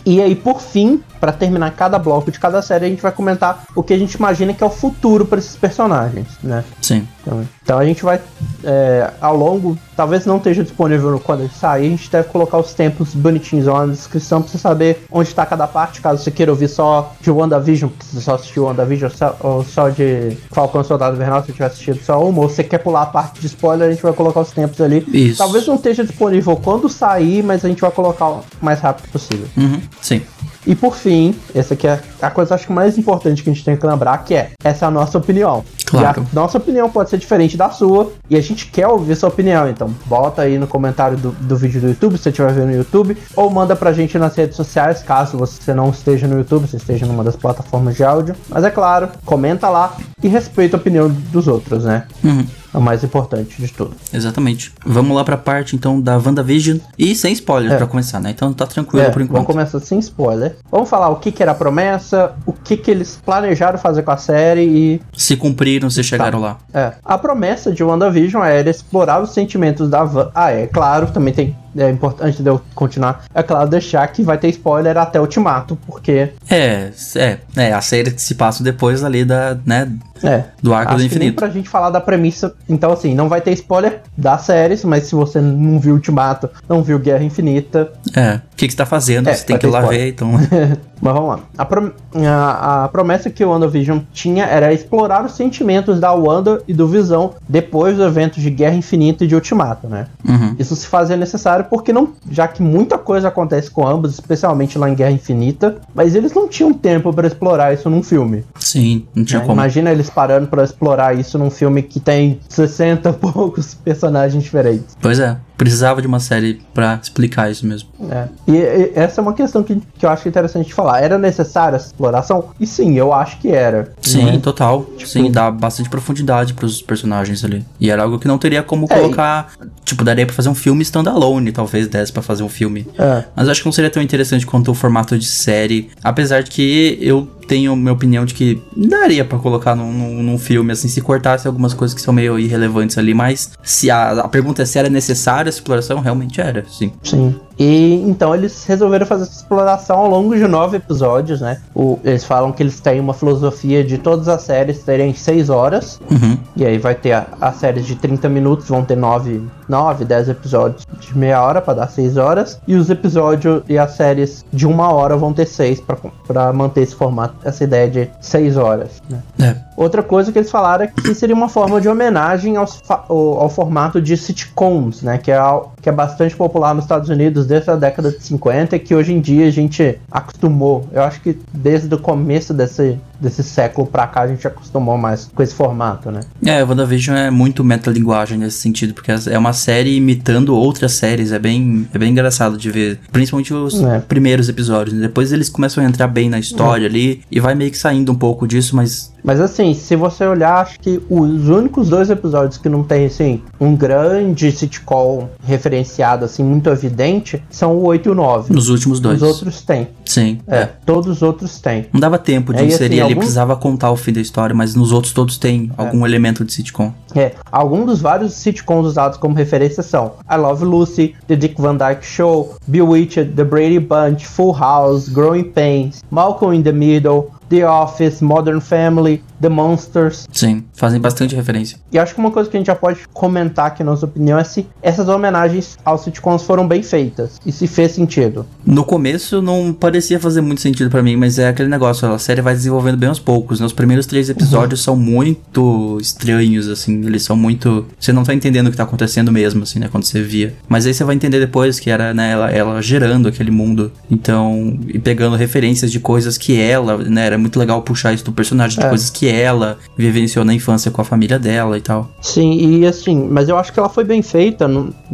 e 0.04 0.22
aí, 0.22 0.34
por 0.34 0.60
fim, 0.60 1.02
para 1.20 1.32
terminar 1.32 1.70
cada 1.72 1.98
bloco 1.98 2.30
de 2.30 2.38
cada 2.38 2.62
série, 2.62 2.86
a 2.86 2.88
gente 2.88 3.02
vai 3.02 3.12
comentar 3.12 3.64
o 3.74 3.82
que 3.82 3.92
a 3.92 3.98
gente 3.98 4.14
imagina 4.14 4.52
que 4.52 4.62
é 4.62 4.66
o 4.66 4.70
futuro 4.70 5.24
para 5.24 5.38
esses 5.38 5.56
personagens, 5.56 6.26
né? 6.42 6.64
Sim. 6.80 7.06
Então, 7.22 7.46
então 7.62 7.78
a 7.78 7.84
gente 7.84 8.02
vai, 8.02 8.20
é, 8.64 9.10
ao 9.20 9.36
longo, 9.36 9.76
talvez 9.96 10.24
não 10.24 10.38
esteja 10.38 10.62
disponível 10.62 11.20
quando 11.20 11.40
ele 11.40 11.50
sair, 11.50 11.86
a 11.86 11.90
gente 11.90 12.10
deve 12.10 12.28
colocar 12.28 12.58
os 12.58 12.72
tempos 12.72 13.14
bonitinhos 13.14 13.66
lá 13.66 13.86
na 13.86 13.92
descrição 13.92 14.40
para 14.40 14.50
você 14.50 14.58
saber 14.58 15.04
onde 15.10 15.28
está 15.28 15.44
cada 15.44 15.66
parte, 15.66 16.00
caso 16.00 16.22
você 16.22 16.30
queira 16.30 16.50
ouvir 16.50 16.68
só 16.68 17.12
de 17.20 17.30
WandaVision, 17.30 17.90
que 17.90 18.04
você 18.04 18.20
só 18.20 18.34
assistiu 18.36 18.64
WandaVision, 18.64 19.10
ou 19.40 19.64
só 19.64 19.88
de 19.90 20.36
Falcão 20.50 20.82
Soldado 20.82 21.16
Invernal, 21.16 21.40
se 21.40 21.48
você 21.48 21.52
tiver 21.52 21.66
assistido 21.66 22.00
só 22.02 22.22
uma, 22.26 22.42
ou 22.42 22.48
você 22.48 22.64
quer 22.64 22.78
pular 22.78 23.02
a 23.02 23.06
parte 23.06 23.40
de 23.40 23.46
spoiler, 23.46 23.88
a 23.88 23.92
gente 23.92 24.02
vai 24.02 24.12
colocar 24.12 24.40
os 24.40 24.50
tempos 24.50 24.80
ali. 24.80 25.04
Isso. 25.12 25.38
Talvez 25.38 25.66
não 25.66 25.74
esteja 25.74 26.04
disponível 26.04 26.56
quando 26.56 26.88
sair, 26.88 27.42
mas 27.42 27.64
a 27.64 27.68
gente 27.68 27.80
vai 27.80 27.90
colocar 27.90 28.28
o 28.28 28.44
mais 28.62 28.80
rápido 28.80 29.10
possível. 29.10 29.46
Uhum, 29.56 29.80
sim. 30.00 30.22
E 30.68 30.74
por 30.74 30.94
fim, 30.94 31.34
essa 31.54 31.72
aqui 31.72 31.86
é 31.86 31.98
a 32.20 32.30
coisa 32.30 32.54
acho 32.54 32.66
que 32.66 32.72
mais 32.74 32.98
importante 32.98 33.42
que 33.42 33.48
a 33.48 33.52
gente 33.54 33.64
tem 33.64 33.74
que 33.74 33.86
lembrar, 33.86 34.18
que 34.18 34.34
é 34.34 34.50
essa 34.62 34.84
é 34.84 34.88
a 34.88 34.90
nossa 34.90 35.16
opinião. 35.16 35.64
Claro. 35.86 36.20
E 36.20 36.28
a 36.30 36.34
nossa 36.34 36.58
opinião 36.58 36.90
pode 36.90 37.08
ser 37.08 37.16
diferente 37.16 37.56
da 37.56 37.70
sua 37.70 38.12
e 38.28 38.36
a 38.36 38.40
gente 38.42 38.66
quer 38.66 38.86
ouvir 38.86 39.16
sua 39.16 39.30
opinião. 39.30 39.66
Então, 39.66 39.88
bota 40.04 40.42
aí 40.42 40.58
no 40.58 40.66
comentário 40.66 41.16
do, 41.16 41.30
do 41.30 41.56
vídeo 41.56 41.80
do 41.80 41.88
YouTube, 41.88 42.18
se 42.18 42.24
você 42.24 42.28
estiver 42.28 42.52
vendo 42.52 42.66
no 42.66 42.76
YouTube, 42.76 43.16
ou 43.34 43.48
manda 43.48 43.74
pra 43.74 43.94
gente 43.94 44.18
nas 44.18 44.36
redes 44.36 44.56
sociais, 44.56 45.02
caso 45.02 45.38
você 45.38 45.72
não 45.72 45.88
esteja 45.88 46.28
no 46.28 46.36
YouTube, 46.36 46.68
você 46.68 46.76
esteja 46.76 47.06
numa 47.06 47.24
das 47.24 47.34
plataformas 47.34 47.96
de 47.96 48.04
áudio. 48.04 48.36
Mas 48.50 48.62
é 48.62 48.70
claro, 48.70 49.08
comenta 49.24 49.70
lá 49.70 49.96
e 50.22 50.28
respeita 50.28 50.76
a 50.76 50.80
opinião 50.80 51.08
dos 51.08 51.48
outros, 51.48 51.84
né? 51.84 52.04
Uhum. 52.22 52.46
O 52.72 52.80
mais 52.80 53.02
importante 53.02 53.60
de 53.60 53.72
tudo. 53.72 53.94
Exatamente. 54.12 54.72
Vamos 54.84 55.16
lá 55.16 55.24
pra 55.24 55.36
parte 55.36 55.74
então 55.74 56.00
da 56.00 56.16
WandaVision 56.18 56.78
e 56.98 57.14
sem 57.14 57.32
spoiler 57.32 57.72
é. 57.72 57.76
pra 57.76 57.86
começar, 57.86 58.20
né? 58.20 58.30
Então 58.30 58.52
tá 58.52 58.66
tranquilo 58.66 59.06
é, 59.06 59.10
por 59.10 59.22
enquanto. 59.22 59.46
Vamos 59.46 59.46
começar 59.46 59.80
sem 59.80 59.98
spoiler. 59.98 60.56
Vamos 60.70 60.88
falar 60.88 61.08
o 61.08 61.16
que, 61.16 61.32
que 61.32 61.42
era 61.42 61.52
a 61.52 61.54
promessa, 61.54 62.34
o 62.44 62.52
que, 62.52 62.76
que 62.76 62.90
eles 62.90 63.18
planejaram 63.24 63.78
fazer 63.78 64.02
com 64.02 64.10
a 64.10 64.16
série 64.16 64.62
e. 64.62 65.02
Se 65.16 65.36
cumpriram, 65.36 65.88
se 65.88 66.02
chegaram 66.02 66.40
tá. 66.40 66.46
lá. 66.46 66.58
É. 66.72 66.92
A 67.04 67.16
promessa 67.16 67.72
de 67.72 67.82
WandaVision 67.82 68.44
era 68.44 68.68
explorar 68.68 69.22
os 69.22 69.32
sentimentos 69.32 69.88
da 69.88 70.04
Van. 70.04 70.30
Ah, 70.34 70.50
é 70.50 70.66
claro, 70.66 71.10
também 71.10 71.32
tem 71.32 71.56
é 71.76 71.90
importante 71.90 72.42
de 72.42 72.48
eu 72.48 72.60
continuar, 72.74 73.24
é 73.34 73.42
claro, 73.42 73.68
deixar 73.68 74.06
que 74.08 74.22
vai 74.22 74.38
ter 74.38 74.48
spoiler 74.48 74.96
até 74.96 75.20
Ultimato, 75.20 75.76
porque. 75.86 76.32
É, 76.48 76.90
é, 77.16 77.38
é, 77.56 77.72
a 77.72 77.80
série 77.80 78.10
que 78.10 78.22
se 78.22 78.34
passa 78.34 78.62
depois 78.62 79.04
ali 79.04 79.24
da, 79.24 79.56
né, 79.64 79.90
é, 80.22 80.44
do 80.62 80.74
Arco 80.74 80.96
do 80.96 81.02
Infinito. 81.02 81.34
Que 81.34 81.38
pra 81.38 81.50
gente 81.50 81.68
falar 81.68 81.90
da 81.90 82.00
premissa, 82.00 82.54
então 82.68 82.92
assim, 82.92 83.14
não 83.14 83.28
vai 83.28 83.40
ter 83.40 83.52
spoiler 83.52 84.00
das 84.16 84.42
séries, 84.42 84.84
mas 84.84 85.04
se 85.04 85.14
você 85.14 85.40
não 85.40 85.78
viu 85.78 85.94
Ultimato, 85.94 86.48
não 86.68 86.82
viu 86.82 86.98
Guerra 86.98 87.24
Infinita. 87.24 87.92
É, 88.14 88.36
o 88.36 88.56
que, 88.56 88.66
que 88.66 88.72
você 88.72 88.76
tá 88.76 88.86
fazendo? 88.86 89.28
É, 89.28 89.34
você 89.34 89.44
tem 89.44 89.58
que 89.58 89.66
ir 89.66 89.70
lá 89.70 89.80
ver, 89.82 90.08
então. 90.08 90.30
Mas 91.00 91.14
vamos 91.14 91.28
lá. 91.28 91.40
A, 91.56 91.64
prom 91.64 91.90
a, 92.14 92.84
a, 92.84 92.88
promessa 92.88 93.30
que 93.30 93.44
o 93.44 93.50
WandaVision 93.50 94.00
tinha 94.12 94.44
era 94.44 94.72
explorar 94.72 95.24
os 95.24 95.32
sentimentos 95.32 96.00
da 96.00 96.12
Wanda 96.12 96.62
e 96.66 96.74
do 96.74 96.86
Visão 96.86 97.34
depois 97.48 97.96
do 97.96 98.04
evento 98.04 98.40
de 98.40 98.50
Guerra 98.50 98.74
Infinita 98.74 99.24
e 99.24 99.26
de 99.26 99.34
Ultimato, 99.34 99.86
né? 99.88 100.06
Uhum. 100.26 100.56
Isso 100.58 100.74
se 100.74 100.86
fazia 100.86 101.16
necessário 101.16 101.66
porque 101.70 101.92
não, 101.92 102.10
já 102.30 102.48
que 102.48 102.62
muita 102.62 102.98
coisa 102.98 103.28
acontece 103.28 103.70
com 103.70 103.86
ambos, 103.86 104.12
especialmente 104.12 104.78
lá 104.78 104.88
em 104.88 104.94
Guerra 104.94 105.12
Infinita, 105.12 105.76
mas 105.94 106.14
eles 106.14 106.32
não 106.32 106.48
tinham 106.48 106.72
tempo 106.72 107.12
para 107.12 107.26
explorar 107.26 107.72
isso 107.72 107.88
num 107.88 108.02
filme. 108.02 108.44
Sim, 108.58 109.06
não 109.14 109.24
tinha 109.24 109.40
né? 109.40 109.46
como. 109.46 109.60
Imagina 109.60 109.90
eles 109.90 110.10
parando 110.10 110.46
para 110.48 110.64
explorar 110.64 111.16
isso 111.16 111.38
num 111.38 111.50
filme 111.50 111.82
que 111.82 112.00
tem 112.00 112.40
60 112.48 113.12
poucos 113.14 113.74
personagens 113.84 114.42
diferentes. 114.42 114.96
Pois 115.00 115.18
é 115.18 115.36
precisava 115.58 116.00
de 116.00 116.06
uma 116.06 116.20
série 116.20 116.62
para 116.72 116.98
explicar 117.02 117.50
isso 117.50 117.66
mesmo. 117.66 117.88
É. 118.08 118.28
E, 118.46 118.52
e, 118.52 118.92
essa 118.94 119.20
é 119.20 119.22
uma 119.22 119.34
questão 119.34 119.62
que, 119.64 119.82
que 119.98 120.06
eu 120.06 120.08
acho 120.08 120.26
interessante 120.28 120.68
de 120.68 120.72
falar. 120.72 121.02
Era 121.02 121.18
necessária 121.18 121.76
essa 121.76 121.88
exploração? 121.88 122.50
E 122.60 122.66
sim, 122.66 122.96
eu 122.96 123.12
acho 123.12 123.38
que 123.40 123.50
era. 123.50 123.92
Sim, 124.00 124.24
né? 124.24 124.38
total. 124.38 124.84
Tipo... 124.96 125.06
Sim, 125.06 125.30
dá 125.30 125.50
bastante 125.50 125.90
profundidade 125.90 126.54
pros 126.54 126.80
personagens 126.80 127.44
ali. 127.44 127.64
E 127.80 127.90
era 127.90 128.04
algo 128.04 128.20
que 128.20 128.28
não 128.28 128.38
teria 128.38 128.62
como 128.62 128.86
é, 128.88 128.94
colocar. 128.94 129.52
E... 129.60 129.66
Tipo, 129.84 130.04
daria 130.04 130.24
pra 130.24 130.34
fazer 130.34 130.48
um 130.48 130.54
filme 130.54 130.82
standalone, 130.82 131.50
talvez 131.50 131.88
desse 131.88 132.12
pra 132.12 132.22
fazer 132.22 132.44
um 132.44 132.48
filme. 132.48 132.86
É. 132.96 133.24
Mas 133.34 133.46
eu 133.46 133.50
acho 133.50 133.60
que 133.60 133.66
não 133.66 133.72
seria 133.72 133.90
tão 133.90 134.02
interessante 134.02 134.46
quanto 134.46 134.70
o 134.70 134.74
formato 134.74 135.18
de 135.18 135.26
série. 135.26 135.90
Apesar 136.04 136.42
de 136.42 136.50
que 136.50 136.96
eu 137.00 137.28
tenho 137.48 137.74
minha 137.74 137.92
opinião 137.92 138.26
de 138.26 138.34
que 138.34 138.62
daria 138.76 139.24
para 139.24 139.38
colocar 139.38 139.74
num, 139.74 139.90
num, 139.90 140.22
num, 140.22 140.38
filme, 140.38 140.70
assim, 140.70 140.86
se 140.86 141.00
cortasse 141.00 141.46
algumas 141.48 141.72
coisas 141.72 141.94
que 141.94 142.02
são 142.02 142.12
meio 142.12 142.38
irrelevantes 142.38 142.98
ali, 142.98 143.14
mas 143.14 143.50
se 143.62 143.90
a, 143.90 144.10
a 144.10 144.28
pergunta 144.28 144.62
é 144.62 144.66
se 144.66 144.78
era 144.78 144.90
necessária 144.90 145.47
essa 145.48 145.58
exploração, 145.58 146.00
realmente 146.00 146.40
era, 146.40 146.64
sim. 146.68 146.92
Sim. 147.02 147.38
E 147.58 147.94
então 148.06 148.34
eles 148.34 148.64
resolveram 148.64 149.04
fazer 149.04 149.24
essa 149.24 149.32
exploração 149.32 149.98
ao 149.98 150.08
longo 150.08 150.36
de 150.36 150.46
nove 150.46 150.76
episódios, 150.76 151.40
né? 151.40 151.60
O, 151.74 151.98
eles 152.04 152.24
falam 152.24 152.52
que 152.52 152.62
eles 152.62 152.78
têm 152.80 153.00
uma 153.00 153.12
filosofia 153.12 153.82
de 153.82 153.98
todas 153.98 154.28
as 154.28 154.42
séries 154.42 154.82
terem 154.82 155.12
seis 155.14 155.50
horas. 155.50 156.00
Uhum. 156.10 156.38
E 156.56 156.64
aí 156.64 156.78
vai 156.78 156.94
ter 156.94 157.26
as 157.40 157.56
séries 157.56 157.86
de 157.86 157.96
30 157.96 158.28
minutos, 158.28 158.68
vão 158.68 158.84
ter 158.84 158.96
nove, 158.96 159.42
nove, 159.68 160.04
dez 160.04 160.28
episódios 160.28 160.86
de 161.00 161.16
meia 161.16 161.42
hora 161.42 161.60
para 161.60 161.74
dar 161.74 161.88
seis 161.88 162.16
horas. 162.16 162.60
E 162.66 162.74
os 162.74 162.90
episódios 162.90 163.62
e 163.68 163.76
as 163.78 163.92
séries 163.92 164.44
de 164.52 164.66
uma 164.66 164.92
hora 164.92 165.16
vão 165.16 165.32
ter 165.32 165.46
seis 165.46 165.80
para 165.80 166.52
manter 166.52 166.82
esse 166.82 166.94
formato, 166.94 167.34
essa 167.44 167.64
ideia 167.64 167.88
de 167.88 168.10
seis 168.20 168.56
horas. 168.56 169.02
Né? 169.08 169.22
É. 169.40 169.56
Outra 169.76 170.02
coisa 170.02 170.32
que 170.32 170.38
eles 170.38 170.50
falaram 170.50 170.84
é 170.84 170.88
que 170.88 171.14
seria 171.14 171.34
uma 171.34 171.48
forma 171.48 171.80
de 171.80 171.88
homenagem 171.88 172.56
ao, 172.56 172.66
ao, 172.88 173.48
formato 173.48 174.02
de 174.02 174.16
sitcoms, 174.16 175.02
né? 175.02 175.18
Que 175.18 175.30
é, 175.30 175.38
que 175.80 175.88
é 175.88 175.92
bastante 175.92 176.34
popular 176.34 176.74
nos 176.74 176.84
Estados 176.84 177.08
Unidos 177.08 177.46
desde 177.46 177.70
a 177.70 177.76
década 177.76 178.10
de 178.10 178.22
50 178.22 178.76
e 178.76 178.78
que 178.78 178.94
hoje 178.94 179.12
em 179.12 179.20
dia 179.20 179.46
a 179.46 179.50
gente 179.50 179.98
acostumou. 180.10 180.86
Eu 180.92 181.02
acho 181.02 181.20
que 181.20 181.38
desde 181.52 181.94
o 181.94 181.98
começo 181.98 182.52
desse, 182.52 182.98
desse 183.20 183.42
século 183.42 183.86
pra 183.86 184.06
cá 184.06 184.22
a 184.22 184.28
gente 184.28 184.46
acostumou 184.46 184.96
mais 184.96 185.30
com 185.34 185.42
esse 185.42 185.54
formato, 185.54 186.10
né? 186.10 186.20
É, 186.44 186.62
WandaVision 186.62 187.16
é 187.16 187.30
muito 187.30 187.64
metalinguagem 187.64 188.38
nesse 188.38 188.58
sentido, 188.58 188.94
porque 188.94 189.10
é 189.10 189.38
uma 189.38 189.52
série 189.52 189.96
imitando 189.96 190.54
outras 190.54 190.92
séries, 190.92 191.32
é 191.32 191.38
bem, 191.38 191.88
é 191.92 191.98
bem 191.98 192.10
engraçado 192.10 192.56
de 192.56 192.70
ver, 192.70 193.00
principalmente 193.12 193.52
os 193.52 193.82
é. 193.82 194.00
primeiros 194.00 194.48
episódios, 194.48 194.94
né? 194.94 195.02
depois 195.02 195.32
eles 195.32 195.48
começam 195.48 195.84
a 195.84 195.86
entrar 195.86 196.06
bem 196.08 196.28
na 196.28 196.38
história 196.38 196.84
é. 196.84 196.88
ali 196.88 197.22
e 197.30 197.40
vai 197.40 197.54
meio 197.54 197.70
que 197.70 197.78
saindo 197.78 198.12
um 198.12 198.14
pouco 198.14 198.46
disso, 198.46 198.76
mas... 198.76 199.12
Mas 199.22 199.40
assim, 199.40 199.74
se 199.74 199.96
você 199.96 200.24
olhar, 200.24 200.58
acho 200.58 200.78
que 200.78 201.02
os 201.10 201.48
únicos 201.48 201.88
dois 201.88 202.08
episódios 202.08 202.56
que 202.56 202.68
não 202.68 202.84
tem, 202.84 203.06
assim, 203.06 203.42
um 203.60 203.74
grande 203.74 204.50
sitcom 204.52 205.28
referenciado, 205.44 206.24
assim, 206.24 206.42
muito 206.42 206.70
evidente, 206.70 207.42
são 207.50 207.76
o 207.76 207.84
8 207.84 208.08
e 208.08 208.12
o 208.12 208.14
9. 208.14 208.54
Nos 208.54 208.68
últimos 208.68 209.00
dois. 209.00 209.20
Os 209.20 209.28
outros 209.28 209.60
tem. 209.62 209.88
Sim. 210.08 210.40
É, 210.46 210.64
todos 210.86 211.06
os 211.08 211.22
outros 211.22 211.60
têm. 211.60 211.86
Não 211.92 212.00
dava 212.00 212.18
tempo 212.18 212.52
de 212.54 212.62
é, 212.62 212.64
inserir 212.64 213.00
assim, 213.00 213.10
ele 213.10 213.16
precisava 213.16 213.54
contar 213.54 213.90
o 213.90 213.96
fim 213.96 214.12
da 214.12 214.20
história, 214.20 214.54
mas 214.54 214.74
nos 214.74 214.90
outros 214.90 215.12
todos 215.12 215.36
tem 215.36 215.70
é. 215.76 215.82
algum 215.82 216.06
elemento 216.06 216.44
de 216.44 216.52
sitcom. 216.52 216.92
É, 217.14 217.32
alguns 217.52 217.86
dos 217.86 218.00
vários 218.00 218.32
sitcoms 218.32 218.86
usados 218.86 219.18
como 219.18 219.34
referência 219.34 219.82
são 219.82 220.14
I 220.30 220.36
Love 220.36 220.64
Lucy, 220.64 221.14
The 221.26 221.36
Dick 221.36 221.60
Van 221.60 221.76
Dyke 221.76 222.04
Show, 222.04 222.56
Bewitched, 222.66 223.34
The 223.34 223.44
Brady 223.44 223.78
Bunch, 223.78 224.26
Full 224.26 224.52
House, 224.58 225.08
Growing 225.08 225.44
Pains, 225.44 226.02
Malcolm 226.10 226.54
in 226.54 226.62
the 226.62 226.72
Middle, 226.72 227.30
The 227.48 227.66
Office, 227.68 228.20
Modern 228.20 228.60
Family, 228.60 229.22
The 229.40 229.48
Monsters. 229.48 230.28
Sim, 230.32 230.64
fazem 230.74 231.00
bastante 231.00 231.34
referência. 231.34 231.78
E 231.92 231.98
acho 231.98 232.14
que 232.14 232.20
uma 232.20 232.30
coisa 232.30 232.50
que 232.50 232.56
a 232.56 232.60
gente 232.60 232.66
já 232.66 232.74
pode 232.74 233.00
comentar 233.12 233.66
aqui, 233.66 233.82
na 233.82 233.92
nossa 233.92 234.06
opinião, 234.06 234.38
é 234.38 234.44
se 234.44 234.66
essas 234.82 235.08
homenagens 235.08 235.78
aos 235.84 236.02
sitcoms 236.02 236.42
foram 236.42 236.66
bem 236.66 236.82
feitas 236.82 237.40
e 237.44 237.52
se 237.52 237.66
fez 237.66 237.92
sentido. 237.92 238.46
No 238.64 238.84
começo 238.84 239.40
não 239.40 239.72
parecia 239.72 240.18
fazer 240.18 240.40
muito 240.40 240.60
sentido 240.60 240.90
para 240.90 241.02
mim, 241.02 241.16
mas 241.16 241.38
é 241.38 241.48
aquele 241.48 241.68
negócio, 241.68 242.10
a 242.10 242.18
série 242.18 242.42
vai 242.42 242.54
desenvolvendo 242.54 242.96
bem 242.96 243.08
aos 243.08 243.18
poucos. 243.18 243.60
Né? 243.60 243.66
Os 243.66 243.72
primeiros 243.72 244.06
três 244.06 244.28
episódios 244.28 244.80
uhum. 244.80 244.84
são 244.84 244.96
muito 244.96 245.98
estranhos, 246.00 246.68
assim, 246.68 247.04
eles 247.06 247.22
são 247.22 247.36
muito. 247.36 247.86
Você 247.98 248.12
não 248.12 248.24
tá 248.24 248.34
entendendo 248.34 248.68
o 248.68 248.70
que 248.70 248.76
tá 248.76 248.82
acontecendo 248.82 249.30
mesmo, 249.32 249.62
assim, 249.62 249.78
né? 249.78 249.88
Quando 249.90 250.04
você 250.04 250.20
via. 250.22 250.54
Mas 250.68 250.86
aí 250.86 250.94
você 250.94 251.04
vai 251.04 251.14
entender 251.14 251.40
depois 251.40 251.78
que 251.80 251.90
era, 251.90 252.12
né, 252.12 252.32
ela, 252.32 252.50
ela 252.50 252.82
gerando 252.82 253.28
aquele 253.28 253.50
mundo. 253.50 253.92
Então, 254.10 254.78
e 254.88 254.98
pegando 254.98 255.36
referências 255.36 255.90
de 255.90 256.00
coisas 256.00 256.36
que 256.36 256.60
ela, 256.60 256.98
né, 256.98 257.26
era 257.26 257.37
muito 257.38 257.58
legal 257.58 257.82
puxar 257.82 258.12
isso 258.12 258.24
do 258.24 258.32
personagem, 258.32 258.78
de 258.78 258.86
é. 258.86 258.88
coisas 258.88 259.10
que 259.10 259.28
ela 259.28 259.78
vivenciou 259.96 260.44
na 260.44 260.54
infância 260.54 260.90
com 260.90 261.00
a 261.00 261.04
família 261.04 261.38
dela 261.38 261.76
e 261.76 261.80
tal. 261.80 262.10
Sim, 262.20 262.52
e 262.52 262.86
assim, 262.86 263.28
mas 263.30 263.48
eu 263.48 263.56
acho 263.56 263.72
que 263.72 263.78
ela 263.78 263.88
foi 263.88 264.04
bem 264.04 264.22
feita. 264.22 264.68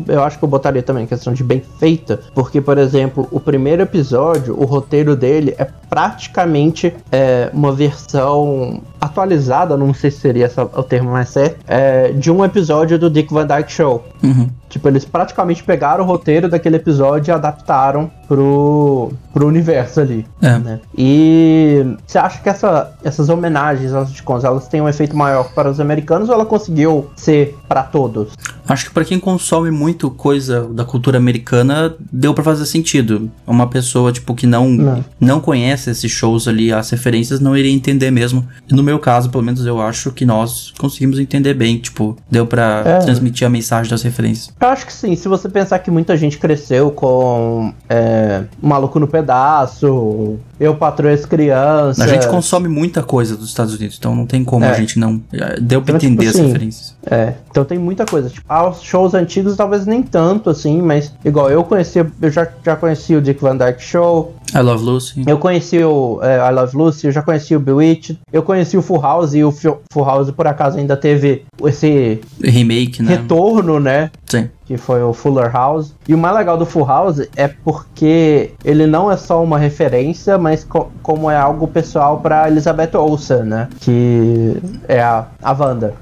Eu 0.09 0.23
acho 0.23 0.38
que 0.38 0.44
eu 0.44 0.49
botaria 0.49 0.82
também 0.82 1.05
a 1.05 1.06
questão 1.06 1.32
de 1.32 1.44
bem 1.44 1.62
feita, 1.79 2.21
porque, 2.35 2.61
por 2.61 2.79
exemplo, 2.79 3.29
o 3.31 3.41
primeiro 3.41 3.82
episódio, 3.82 4.59
o 4.59 4.65
roteiro 4.65 5.17
dele 5.17 5.55
é 5.59 5.65
praticamente 5.65 6.94
é, 7.12 7.50
uma 7.53 7.73
versão 7.73 8.82
atualizada, 9.00 9.77
não 9.77 9.93
sei 9.93 10.11
se 10.11 10.20
seria 10.20 10.47
essa, 10.47 10.65
o 10.65 10.82
termo 10.82 11.11
mais 11.11 11.29
certo, 11.29 11.59
é, 11.69 12.12
de 12.12 12.31
um 12.31 12.44
episódio 12.44 12.99
do 12.99 13.11
Dick 13.11 13.32
Van 13.32 13.47
Dyke 13.47 13.70
Show. 13.70 14.05
Uhum. 14.23 14.49
Tipo, 14.69 14.88
eles 14.88 15.05
praticamente 15.05 15.62
pegaram 15.62 16.03
o 16.03 16.06
roteiro 16.06 16.49
daquele 16.49 16.77
episódio 16.77 17.31
e 17.31 17.32
adaptaram 17.32 18.11
pro, 18.29 19.12
pro 19.32 19.47
universo 19.47 20.00
ali. 20.00 20.26
É. 20.41 20.59
Né? 20.59 20.81
E 20.97 21.97
você 22.06 22.19
acha 22.19 22.41
que 22.41 22.49
essa, 22.49 22.93
essas 23.03 23.29
homenagens 23.29 23.93
aos 23.93 24.09
sitcoms, 24.09 24.44
elas 24.44 24.69
têm 24.69 24.81
um 24.81 24.88
efeito 24.88 25.17
maior 25.17 25.53
para 25.55 25.71
os 25.71 25.81
americanos 25.81 26.29
ou 26.29 26.35
ela 26.35 26.47
conseguiu 26.47 27.11
ser 27.17 27.56
para 27.69 27.82
todos? 27.82 28.32
Acho 28.66 28.87
que 28.87 28.90
para 28.93 29.05
quem 29.05 29.19
consome 29.19 29.70
muito 29.70 30.11
coisa 30.11 30.66
da 30.69 30.84
cultura 30.84 31.19
americana, 31.19 31.94
deu 32.11 32.32
para 32.32 32.44
fazer 32.44 32.66
sentido. 32.66 33.31
Uma 33.46 33.66
pessoa, 33.69 34.12
tipo, 34.12 34.34
que 34.34 34.46
não, 34.46 34.69
não, 34.69 35.05
não 35.20 35.40
conhece 35.40 35.90
esses 35.90 36.11
shows 36.11 36.49
ali, 36.49 36.72
as 36.72 36.90
referências, 36.90 37.40
não 37.40 37.56
iria 37.56 37.70
entender 37.70 38.11
mesmo. 38.11 38.46
E 38.69 38.75
no 38.75 38.82
meu 38.82 38.99
caso, 38.99 39.31
pelo 39.31 39.43
menos 39.43 39.64
eu 39.66 39.81
acho 39.81 40.11
que 40.12 40.25
nós 40.25 40.72
conseguimos 40.78 41.19
entender 41.19 41.55
bem, 41.55 41.78
tipo, 41.78 42.16
deu 42.31 42.46
para 42.46 42.82
é. 42.84 42.99
transmitir 43.00 43.46
a 43.46 43.50
mensagem 43.50 43.90
das 43.90 44.02
referências. 44.02 44.55
Eu 44.61 44.69
acho 44.69 44.87
que 44.87 44.93
sim, 44.93 45.14
se 45.14 45.28
você 45.28 45.49
pensar 45.49 45.78
que 45.81 45.90
muita 45.90 46.17
gente 46.17 46.38
cresceu 46.38 46.90
com 46.90 47.72
é, 47.89 48.44
Maluco 48.62 48.98
no 48.98 49.06
Pedaço, 49.06 50.39
Eu 50.58 50.75
Patroa 50.75 51.13
as 51.13 51.27
Crianças. 51.27 52.01
A 52.01 52.06
gente 52.06 52.29
consome 52.29 52.69
muita 52.69 53.03
coisa 53.03 53.37
dos 53.37 53.49
Estados 53.49 53.75
Unidos, 53.75 53.96
então 53.99 54.15
não 54.15 54.27
tem 54.27 54.44
como 54.44 54.65
é. 54.65 54.70
a 54.70 54.75
gente 54.75 54.99
não. 54.99 55.20
Deu 55.61 55.82
pra 55.82 55.96
então, 55.96 55.99
tipo 55.99 56.06
entender 56.06 56.17
tipo, 56.17 56.23
as 56.23 56.29
assim, 56.29 56.46
referências. 56.46 56.96
É, 57.06 57.34
então 57.51 57.65
tem 57.65 57.79
muita 57.79 58.06
coisa. 58.06 58.29
Tipo, 58.29 58.44
aos 58.49 58.82
shows 58.82 59.15
antigos 59.15 59.56
talvez 59.56 59.87
nem 59.87 60.03
tanto, 60.03 60.51
assim, 60.51 60.81
mas 60.81 61.13
igual 61.25 61.51
eu 61.51 61.65
conheci, 61.65 61.99
eu 61.99 62.31
já, 62.31 62.49
já 62.65 62.77
conheci 62.77 63.15
o 63.15 63.20
Dick 63.20 63.41
Van 63.41 63.56
Dyke 63.56 63.82
Show. 63.82 64.34
I 64.55 64.61
Love 64.61 64.84
Lucy. 64.84 65.25
Eu 65.27 65.39
conheci 65.39 65.82
o 65.82 66.20
é, 66.23 66.37
I 66.49 66.53
Love 66.53 66.77
Lucy, 66.77 67.06
eu 67.06 67.13
já 67.13 67.23
conheci 67.23 67.56
o 67.56 67.61
Bewitched, 67.61 68.19
eu 68.32 68.43
conheci 68.43 68.77
o 68.77 68.82
Full 68.82 69.01
House 69.01 69.34
e 69.34 69.43
o 69.43 69.51
Full 69.51 70.05
House 70.05 70.31
por 70.31 70.46
acaso 70.46 70.79
ainda 70.79 70.96
teve 70.96 71.44
esse 71.65 72.20
remake, 72.43 73.03
né? 73.03 73.17
Retorno, 73.17 73.81
né? 73.81 74.11
Sim 74.27 74.49
que 74.67 74.77
foi 74.77 75.03
o 75.03 75.13
Fuller 75.13 75.51
House. 75.53 75.94
E 76.08 76.15
o 76.15 76.19
mais 76.19 76.34
legal 76.37 76.56
do 76.56 76.67
Full 76.67 76.87
House 76.87 77.20
é 77.37 77.49
porque 77.49 78.53
ele 78.65 78.87
não 78.87 79.11
é 79.11 79.17
só 79.17 79.43
uma 79.43 79.58
referência, 79.58 80.39
mas 80.39 80.65
co 80.65 80.91
como 81.03 81.31
é 81.31 81.37
algo 81.37 81.69
pessoal 81.69 82.20
para 82.20 82.49
Elizabeth 82.49 82.96
Olsen, 82.96 83.43
né? 83.43 83.69
Que 83.81 84.56
é 84.89 85.01
a, 85.01 85.27
a 85.43 85.53
Wanda. 85.53 85.94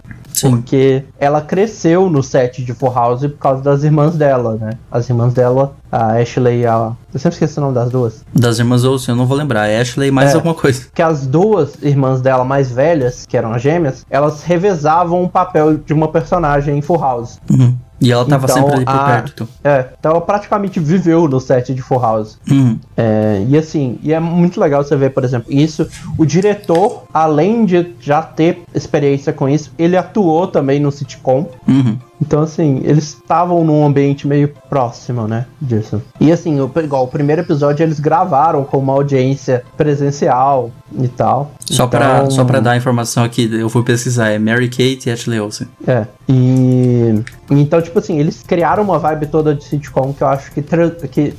Sim. 0.42 0.50
Porque 0.56 1.04
ela 1.18 1.40
cresceu 1.40 2.10
no 2.10 2.22
set 2.22 2.64
de 2.64 2.74
Full 2.74 2.92
House 2.92 3.20
por 3.20 3.38
causa 3.38 3.62
das 3.62 3.84
irmãs 3.84 4.16
dela, 4.16 4.56
né? 4.60 4.72
As 4.90 5.08
irmãs 5.08 5.32
dela, 5.32 5.74
a 5.90 6.14
Ashley 6.14 6.62
e 6.62 6.66
a. 6.66 6.92
Eu 7.12 7.20
sempre 7.20 7.34
esqueci 7.34 7.58
o 7.58 7.62
nome 7.62 7.74
das 7.74 7.90
duas. 7.90 8.24
Das 8.34 8.58
irmãs 8.58 8.84
Olsen, 8.84 9.14
eu 9.14 9.16
não 9.16 9.26
vou 9.26 9.36
lembrar. 9.36 9.68
É 9.68 9.80
Ashley 9.80 10.10
mais 10.10 10.32
é, 10.32 10.34
alguma 10.34 10.54
coisa. 10.54 10.86
Que 10.92 11.02
as 11.02 11.26
duas 11.26 11.74
irmãs 11.80 12.20
dela 12.20 12.44
mais 12.44 12.72
velhas, 12.72 13.24
que 13.26 13.36
eram 13.36 13.52
as 13.52 13.62
gêmeas, 13.62 14.04
elas 14.10 14.42
revezavam 14.42 15.22
o 15.22 15.28
papel 15.28 15.76
de 15.76 15.92
uma 15.92 16.08
personagem 16.08 16.78
em 16.78 16.82
Full 16.82 16.98
House. 16.98 17.38
Uhum. 17.48 17.76
E 18.02 18.10
ela 18.10 18.26
tava 18.26 18.46
então, 18.46 18.56
sempre 18.56 18.74
ali 18.74 18.84
por 18.84 18.94
a, 18.94 19.04
perto. 19.04 19.48
Então. 19.60 19.72
É, 19.72 19.88
então 19.98 20.10
ela 20.10 20.20
praticamente 20.20 20.80
viveu 20.80 21.28
no 21.28 21.38
set 21.38 21.72
de 21.72 21.80
Full 21.80 22.00
House. 22.00 22.36
Uhum. 22.50 22.76
É, 22.96 23.44
e 23.48 23.56
assim, 23.56 23.98
e 24.02 24.12
é 24.12 24.18
muito 24.18 24.60
legal 24.60 24.82
você 24.82 24.96
ver, 24.96 25.10
por 25.10 25.22
exemplo, 25.22 25.52
isso. 25.52 25.88
O 26.18 26.26
diretor, 26.26 27.04
além 27.14 27.64
de 27.64 27.94
já 28.00 28.20
ter 28.20 28.62
experiência 28.74 29.32
com 29.32 29.48
isso, 29.48 29.70
ele 29.78 29.96
atuou 29.96 30.48
também 30.48 30.80
no 30.80 30.90
sitcom. 30.90 31.48
Uhum. 31.68 31.96
Então, 32.22 32.40
assim, 32.42 32.80
eles 32.84 33.08
estavam 33.08 33.64
num 33.64 33.84
ambiente 33.84 34.28
meio 34.28 34.48
próximo, 34.70 35.26
né? 35.26 35.46
Disso. 35.60 36.00
E 36.20 36.30
assim, 36.30 36.60
o, 36.60 36.70
igual 36.76 37.02
o 37.02 37.08
primeiro 37.08 37.42
episódio 37.42 37.82
eles 37.82 37.98
gravaram 37.98 38.62
com 38.62 38.78
uma 38.78 38.92
audiência 38.92 39.64
presencial 39.76 40.70
e 40.96 41.08
tal. 41.08 41.50
Só, 41.58 41.86
então, 41.86 41.88
pra, 41.88 42.30
só 42.30 42.44
pra 42.44 42.60
dar 42.60 42.70
a 42.72 42.76
informação 42.76 43.24
aqui, 43.24 43.50
eu 43.52 43.68
fui 43.68 43.82
pesquisar, 43.82 44.28
é 44.28 44.38
Mary 44.38 44.68
Kate 44.68 45.08
e 45.08 45.10
Ashley 45.10 45.40
Olsen. 45.40 45.66
É. 45.84 46.06
E. 46.28 47.20
Então, 47.50 47.82
tipo 47.82 47.98
assim, 47.98 48.18
eles 48.18 48.40
criaram 48.46 48.84
uma 48.84 49.00
vibe 49.00 49.26
toda 49.26 49.52
de 49.52 49.64
sitcom 49.64 50.12
que 50.12 50.22
eu 50.22 50.28
acho 50.28 50.52
que, 50.52 50.62
tra 50.62 50.90
que 50.90 51.34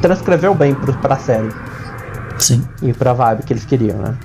transcreveu 0.00 0.52
bem 0.52 0.74
pro, 0.74 0.92
pra 0.94 1.16
série. 1.16 1.48
Sim. 2.38 2.64
E 2.82 2.92
pra 2.92 3.12
vibe 3.12 3.44
que 3.44 3.52
eles 3.52 3.64
queriam, 3.64 3.98
né? 3.98 4.18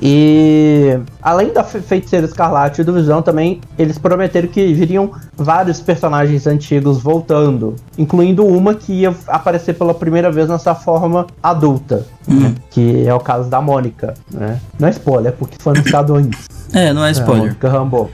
E 0.00 0.98
além 1.22 1.52
da 1.52 1.64
Fe- 1.64 1.80
Feiticeira 1.80 2.26
Escarlate 2.26 2.80
e 2.80 2.84
do 2.84 2.92
Visão, 2.92 3.22
também 3.22 3.60
eles 3.78 3.98
prometeram 3.98 4.48
que 4.48 4.72
viriam 4.74 5.10
vários 5.36 5.80
personagens 5.80 6.46
antigos 6.46 6.98
voltando, 6.98 7.76
incluindo 7.96 8.44
uma 8.46 8.74
que 8.74 8.92
ia 8.92 9.14
aparecer 9.26 9.74
pela 9.74 9.94
primeira 9.94 10.30
vez 10.30 10.48
na 10.48 10.58
sua 10.58 10.74
forma 10.74 11.26
adulta, 11.42 12.06
né? 12.28 12.54
que 12.70 13.06
é 13.06 13.14
o 13.14 13.20
caso 13.20 13.48
da 13.48 13.60
Mônica, 13.60 14.14
né? 14.32 14.60
Não 14.78 14.88
é 14.88 14.90
spoiler, 14.90 15.32
é 15.32 15.34
porque 15.36 15.56
foi 15.58 15.72
anunciado 15.74 16.14
antes. 16.14 16.46
É, 16.72 16.92
não 16.92 17.04
é 17.04 17.08
É, 17.08 17.12
spoiler. 17.12 17.42
Mônica 17.44 17.68
Rambeau. 17.68 18.10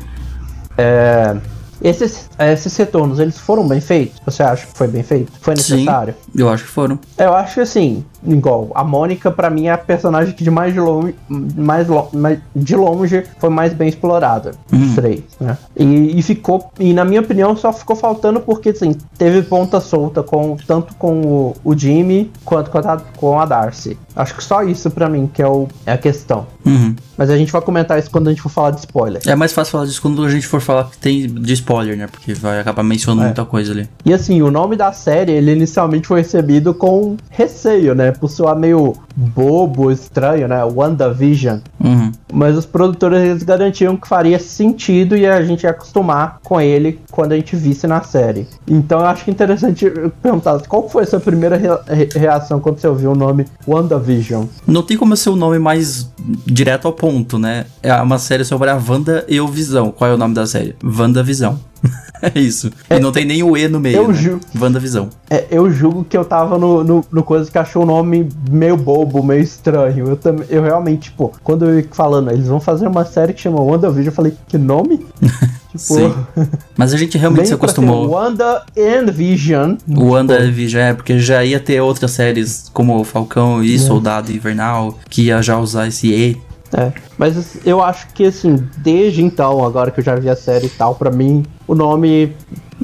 É, 0.78 1.36
esses, 1.82 2.30
esses 2.38 2.76
retornos, 2.76 3.18
eles 3.18 3.36
foram 3.38 3.66
bem 3.66 3.80
feitos? 3.80 4.20
Você 4.24 4.42
acha 4.42 4.66
que 4.66 4.76
foi 4.78 4.86
bem 4.86 5.02
feito? 5.02 5.32
Foi 5.40 5.56
Sim, 5.56 5.74
necessário? 5.76 6.14
eu 6.34 6.48
acho 6.48 6.64
que 6.64 6.70
foram. 6.70 6.98
Eu 7.18 7.34
acho 7.34 7.54
que 7.54 7.60
assim, 7.60 8.04
igual, 8.26 8.70
a 8.74 8.84
Mônica 8.84 9.30
pra 9.30 9.50
mim 9.50 9.66
é 9.66 9.72
a 9.72 9.78
personagem 9.78 10.34
que 10.34 10.44
de 10.44 10.50
mais 10.50 10.72
de 10.72 10.80
longe, 10.80 11.14
mais, 11.28 11.88
lo- 11.88 12.08
mais- 12.12 12.38
de 12.54 12.76
longe 12.76 13.24
foi 13.38 13.50
mais 13.50 13.72
bem 13.72 13.88
explorada 13.88 14.52
dos 14.70 14.94
três, 14.94 15.22
né? 15.40 15.56
E, 15.76 16.18
e 16.18 16.22
ficou, 16.22 16.70
e 16.78 16.92
na 16.92 17.04
minha 17.04 17.20
opinião 17.20 17.56
só 17.56 17.72
ficou 17.72 17.96
faltando 17.96 18.40
porque 18.40 18.70
assim, 18.70 18.94
teve 19.18 19.42
ponta 19.42 19.80
solta 19.80 20.22
com 20.22 20.56
tanto 20.66 20.94
com 20.94 21.20
o, 21.22 21.56
o 21.64 21.76
Jimmy 21.76 22.30
quanto 22.44 22.70
com 22.70 22.78
a, 22.78 23.00
com 23.16 23.38
a 23.40 23.44
Darcy. 23.46 23.98
Acho 24.14 24.34
que 24.36 24.44
só 24.44 24.62
isso 24.62 24.90
pra 24.90 25.08
mim 25.08 25.28
que 25.32 25.40
é, 25.42 25.46
o, 25.48 25.66
é 25.86 25.92
a 25.92 25.98
questão. 25.98 26.46
Uhum. 26.64 26.94
Mas 27.16 27.30
a 27.30 27.36
gente 27.36 27.50
vai 27.50 27.62
comentar 27.62 27.98
isso 27.98 28.10
quando 28.10 28.28
a 28.28 28.30
gente 28.30 28.42
for 28.42 28.48
falar 28.50 28.70
de 28.72 28.80
spoiler. 28.80 29.22
É 29.26 29.34
mais 29.34 29.52
fácil 29.52 29.72
falar 29.72 29.86
disso 29.86 30.02
quando 30.02 30.22
a 30.24 30.28
gente 30.28 30.46
for 30.46 30.60
falar 30.60 30.84
que 30.84 30.98
tem 30.98 31.26
de 31.26 31.52
spoiler, 31.54 31.96
né? 31.96 32.06
Porque 32.06 32.34
vai 32.34 32.60
acabar 32.60 32.82
mencionando 32.82 33.22
É. 33.22 33.26
muita 33.26 33.44
coisa 33.44 33.72
ali. 33.72 33.88
E 34.04 34.12
assim, 34.12 34.42
o 34.42 34.50
nome 34.50 34.76
da 34.76 34.92
série, 34.92 35.32
ele 35.32 35.52
inicialmente 35.52 36.06
foi 36.08 36.20
recebido 36.20 36.74
com 36.74 37.16
receio, 37.30 37.94
né? 37.94 38.11
Por 38.18 38.28
soar 38.30 38.56
meio 38.56 38.94
bobo, 39.16 39.90
estranho, 39.90 40.48
né? 40.48 40.62
WandaVision. 40.64 41.58
Uhum. 41.82 42.12
Mas 42.32 42.56
os 42.56 42.64
produtores 42.66 43.20
eles 43.22 43.42
garantiam 43.42 43.96
que 43.96 44.08
faria 44.08 44.38
sentido 44.38 45.16
e 45.16 45.26
a 45.26 45.42
gente 45.42 45.64
ia 45.64 45.70
acostumar 45.70 46.38
com 46.42 46.60
ele 46.60 46.98
quando 47.10 47.32
a 47.32 47.36
gente 47.36 47.54
visse 47.56 47.86
na 47.86 48.02
série. 48.02 48.46
Então 48.66 49.00
eu 49.00 49.06
acho 49.06 49.24
que 49.24 49.30
interessante 49.30 49.90
perguntar 50.22 50.58
qual 50.66 50.88
foi 50.88 51.02
a 51.02 51.06
sua 51.06 51.20
primeira 51.20 51.56
re- 51.56 52.08
reação 52.14 52.60
quando 52.60 52.78
você 52.78 52.88
ouviu 52.88 53.12
o 53.12 53.14
nome 53.14 53.46
WandaVision? 53.66 54.44
Não 54.66 54.82
tem 54.82 54.96
como 54.96 55.16
ser 55.16 55.30
o 55.30 55.36
nome 55.36 55.58
mais 55.58 56.10
direto 56.46 56.86
ao 56.86 56.92
ponto, 56.92 57.38
né? 57.38 57.66
É 57.82 57.92
uma 57.94 58.18
série 58.18 58.44
sobre 58.44 58.70
a 58.70 58.74
Wanda 58.76 59.24
e 59.28 59.40
o 59.40 59.48
Visão. 59.48 59.90
Qual 59.90 60.10
é 60.10 60.14
o 60.14 60.18
nome 60.18 60.34
da 60.34 60.46
série? 60.46 60.74
Wanda 60.82 61.22
Visão. 61.22 61.58
é 62.22 62.38
isso. 62.38 62.70
E 62.88 62.98
não 62.98 63.10
tem 63.12 63.24
nem 63.24 63.42
o 63.42 63.56
E 63.56 63.66
no 63.68 63.80
meio. 63.80 63.96
eu 63.96 64.08
né? 64.08 64.14
ju- 64.14 64.40
Wanda 64.58 64.78
Visão. 64.78 65.08
É, 65.28 65.46
eu 65.50 65.70
julgo 65.70 66.04
que 66.04 66.16
eu 66.16 66.24
tava 66.24 66.58
no, 66.58 66.84
no, 66.84 67.04
no 67.10 67.22
coisa 67.22 67.50
que 67.50 67.58
achou 67.58 67.82
o 67.82 67.86
nome 67.86 68.28
meio 68.50 68.76
bobo, 68.76 69.22
meio 69.22 69.40
estranho. 69.42 70.08
Eu, 70.08 70.16
também, 70.16 70.46
eu 70.48 70.62
realmente, 70.62 71.10
tipo, 71.10 71.32
quando 71.42 71.64
eu 71.64 71.78
ia 71.80 71.86
falando, 71.92 72.30
eles 72.30 72.46
vão 72.48 72.60
fazer 72.60 72.86
uma 72.86 73.04
série 73.04 73.32
que 73.32 73.40
chama 73.40 73.60
WandaVision, 73.60 74.06
eu 74.06 74.12
falei, 74.12 74.32
que 74.46 74.56
nome? 74.58 74.98
tipo, 75.70 75.78
Sim. 75.78 76.14
Mas 76.76 76.92
a 76.92 76.96
gente 76.96 77.16
realmente 77.18 77.48
se 77.48 77.54
acostumou. 77.54 78.10
Wanda 78.10 78.64
and 78.78 79.10
Vision. 79.12 79.76
O 79.88 80.10
WandaVision 80.10 80.82
é 80.82 80.94
porque 80.94 81.18
já 81.18 81.44
ia 81.44 81.58
ter 81.58 81.80
outras 81.80 82.10
séries 82.12 82.70
como 82.72 83.02
Falcão 83.04 83.62
e 83.62 83.78
Soldado 83.78 84.30
Invernal 84.32 84.98
que 85.08 85.22
ia 85.22 85.42
já 85.42 85.58
usar 85.58 85.88
esse 85.88 86.08
E. 86.12 86.40
É, 86.74 86.90
mas 87.18 87.58
eu 87.66 87.82
acho 87.82 88.06
que 88.14 88.24
assim, 88.24 88.66
desde 88.78 89.22
então, 89.22 89.64
agora 89.64 89.90
que 89.90 90.00
eu 90.00 90.04
já 90.04 90.14
vi 90.14 90.28
a 90.30 90.36
série 90.36 90.66
e 90.66 90.70
tal, 90.70 90.94
pra 90.94 91.10
mim, 91.10 91.44
o 91.68 91.74
nome 91.74 92.34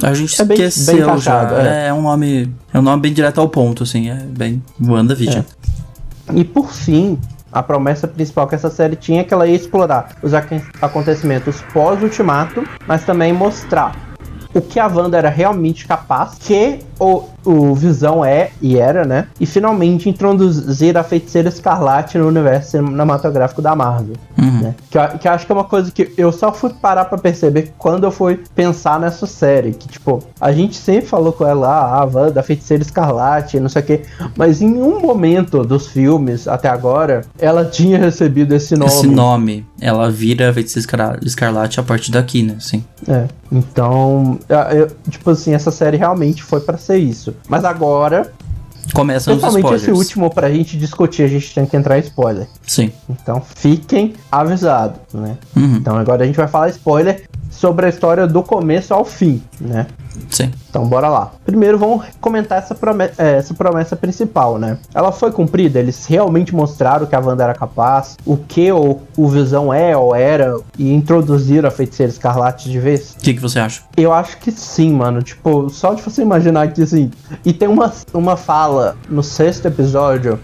A 0.03 0.13
gente 0.13 0.39
É 0.39 0.45
bem- 0.45 0.57
bem 0.57 0.67
esqueceu 0.67 0.97
já. 0.97 1.03
encaixado, 1.03 1.55
É. 1.55 1.87
é. 1.87 1.93
um 1.93 2.01
nome. 2.01 2.53
É 2.73 2.79
um 2.79 2.81
nome 2.81 3.01
bem 3.01 3.11
direto 3.11 3.41
ao 3.41 3.49
ponto, 3.49 3.83
assim. 3.83 4.09
É 4.09 4.13
bem 4.15 4.63
WandaVision. 4.81 5.43
E 6.33 6.43
por 6.45 6.71
fim, 6.71 7.19
a 7.51 7.61
promessa 7.63 8.07
principal 8.07 8.47
que 8.47 8.55
essa 8.55 8.69
série 8.69 8.95
tinha 8.95 9.21
é 9.21 9.23
que 9.25 9.33
ela 9.33 9.45
ia 9.47 9.55
explorar 9.55 10.15
os 10.21 10.31
acontecimentos 10.81 11.61
pós-ultimato, 11.73 12.63
mas 12.87 13.03
também 13.03 13.33
mostrar 13.33 13.93
o 14.53 14.61
que 14.61 14.79
a 14.79 14.87
Wanda 14.87 15.17
era 15.17 15.29
realmente 15.29 15.85
capaz, 15.87 16.35
que 16.39 16.79
o, 16.99 17.23
o 17.45 17.73
Visão 17.73 18.23
é 18.25 18.49
e 18.61 18.77
era, 18.77 19.05
né? 19.05 19.27
E 19.39 19.45
finalmente 19.45 20.09
introduzir 20.09 20.97
a 20.97 21.03
feiticeira 21.03 21.49
escarlate 21.49 22.17
no 22.17 22.27
universo 22.27 22.71
cinematográfico 22.71 23.61
da 23.61 23.75
Marvel. 23.75 24.15
Uhum. 24.37 24.59
né? 24.61 24.75
Que, 24.89 24.97
eu- 24.97 25.07
que 25.19 25.27
eu 25.27 25.31
acho 25.31 25.45
que 25.45 25.51
é 25.51 25.55
uma 25.55 25.63
coisa 25.63 25.91
que 25.91 26.11
eu 26.17 26.31
só 26.31 26.51
fui 26.51 26.71
parar 26.73 27.05
pra 27.05 27.17
perceber 27.17 27.73
quando 27.77 28.03
eu 28.03 28.11
fui 28.11 28.39
pensar 28.55 28.99
nessa 28.99 29.25
série. 29.25 29.71
Que, 29.71 29.87
tipo, 29.87 30.21
a 30.39 30.51
gente 30.51 30.75
sempre 30.75 31.05
falou 31.07 31.31
com 31.31 31.45
ela, 31.47 31.67
ah, 31.67 32.01
a 32.01 32.05
Wanda, 32.05 32.39
a 32.39 32.43
feiticeira 32.43 32.83
escarlate, 32.83 33.59
não 33.59 33.69
sei 33.69 33.81
o 33.81 33.85
quê. 33.85 34.01
Mas 34.37 34.61
em 34.61 34.73
um 34.81 34.99
momento 34.99 35.63
dos 35.63 35.87
filmes, 35.87 36.47
até 36.47 36.67
agora, 36.69 37.21
ela 37.39 37.65
tinha 37.65 37.97
recebido 37.97 38.53
esse 38.53 38.75
nome. 38.75 38.91
Esse 38.91 39.07
nome, 39.07 39.65
ela 39.79 40.09
vira 40.11 40.53
Feiticeira 40.53 40.79
Escar- 40.81 41.19
Escarlate 41.23 41.79
a 41.79 41.83
partir 41.83 42.11
daqui, 42.11 42.43
né? 42.43 42.55
Sim. 42.59 42.83
É, 43.07 43.25
então, 43.51 44.37
eu- 44.73 44.87
tipo 45.09 45.29
assim, 45.29 45.53
essa 45.53 45.71
série 45.71 45.97
realmente 45.97 46.43
foi 46.43 46.59
pra 46.59 46.77
isso. 46.97 47.35
Mas 47.47 47.63
agora, 47.65 48.31
Começam 48.93 49.35
os 49.35 49.41
principalmente 49.41 49.63
spoilers. 49.65 49.83
esse 49.83 49.91
último 49.91 50.33
pra 50.33 50.49
gente 50.51 50.77
discutir, 50.77 51.23
a 51.23 51.27
gente 51.27 51.53
tem 51.53 51.65
que 51.65 51.77
entrar 51.77 51.97
em 51.97 52.01
spoiler. 52.01 52.47
Sim. 52.65 52.91
Então 53.09 53.41
fiquem 53.41 54.13
avisados, 54.31 54.99
né? 55.13 55.37
Uhum. 55.55 55.75
Então 55.75 55.95
agora 55.97 56.23
a 56.23 56.25
gente 56.25 56.35
vai 56.35 56.47
falar 56.47 56.69
spoiler 56.69 57.23
sobre 57.49 57.85
a 57.85 57.89
história 57.89 58.27
do 58.27 58.43
começo 58.43 58.93
ao 58.93 59.03
fim, 59.03 59.41
né? 59.59 59.87
Sim. 60.29 60.51
Então 60.69 60.87
bora 60.87 61.09
lá. 61.09 61.31
Primeiro 61.45 61.77
vamos 61.77 62.05
comentar 62.19 62.59
essa 62.59 62.75
promessa, 62.75 63.21
essa 63.21 63.53
promessa 63.53 63.95
principal, 63.95 64.59
né? 64.59 64.77
Ela 64.93 65.11
foi 65.11 65.31
cumprida, 65.31 65.79
eles 65.79 66.05
realmente 66.05 66.53
mostraram 66.53 67.05
que 67.05 67.15
a 67.15 67.19
Wanda 67.19 67.43
era 67.43 67.53
capaz, 67.53 68.17
o 68.25 68.37
que 68.37 68.71
o, 68.71 68.99
o 69.17 69.27
Visão 69.27 69.73
é 69.73 69.95
ou 69.95 70.15
era, 70.15 70.59
e 70.77 70.93
introduziram 70.93 71.67
a 71.67 71.71
feiticeira 71.71 72.11
escarlate 72.11 72.69
de 72.69 72.79
vez. 72.79 73.15
O 73.17 73.21
que, 73.21 73.33
que 73.33 73.41
você 73.41 73.59
acha? 73.59 73.81
Eu 73.97 74.13
acho 74.13 74.37
que 74.37 74.51
sim, 74.51 74.93
mano. 74.93 75.21
Tipo, 75.21 75.69
só 75.69 75.93
de 75.93 76.01
você 76.01 76.21
imaginar 76.21 76.71
que 76.71 76.81
assim. 76.81 77.11
E 77.45 77.53
tem 77.53 77.67
uma, 77.67 77.91
uma 78.13 78.37
fala 78.37 78.95
no 79.09 79.23
sexto 79.23 79.67
episódio 79.67 80.39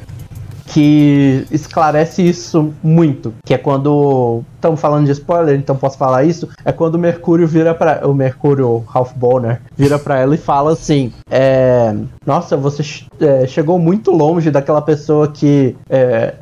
que 0.68 1.46
esclarece 1.52 2.28
isso 2.28 2.74
muito. 2.84 3.34
Que 3.46 3.54
é 3.54 3.58
quando. 3.58 4.44
Estamos 4.66 4.82
falando 4.82 5.06
de 5.06 5.12
spoiler, 5.12 5.56
então 5.56 5.76
posso 5.76 5.96
falar 5.96 6.24
isso. 6.24 6.50
É 6.66 6.72
quando 6.72 6.96
o 6.96 6.98
Mercúrio 6.98 7.48
vira 7.48 7.76
pra. 7.76 8.02
O 8.08 8.16
Mercúrio, 8.16 8.84
Ralph 8.88 9.14
Bonner, 9.16 9.62
vira 9.78 10.00
pra 10.00 10.20
ela 10.20 10.34
e 10.34 10.40
fala 10.40 10.74
assim: 10.74 11.14
é, 11.30 11.94
Nossa, 12.26 12.58
você 12.58 12.82
é, 13.20 13.46
chegou 13.46 13.78
muito 13.78 14.10
longe 14.10 14.50
daquela 14.50 14.82
pessoa 14.82 15.28
que 15.28 15.76
é, 15.88 16.34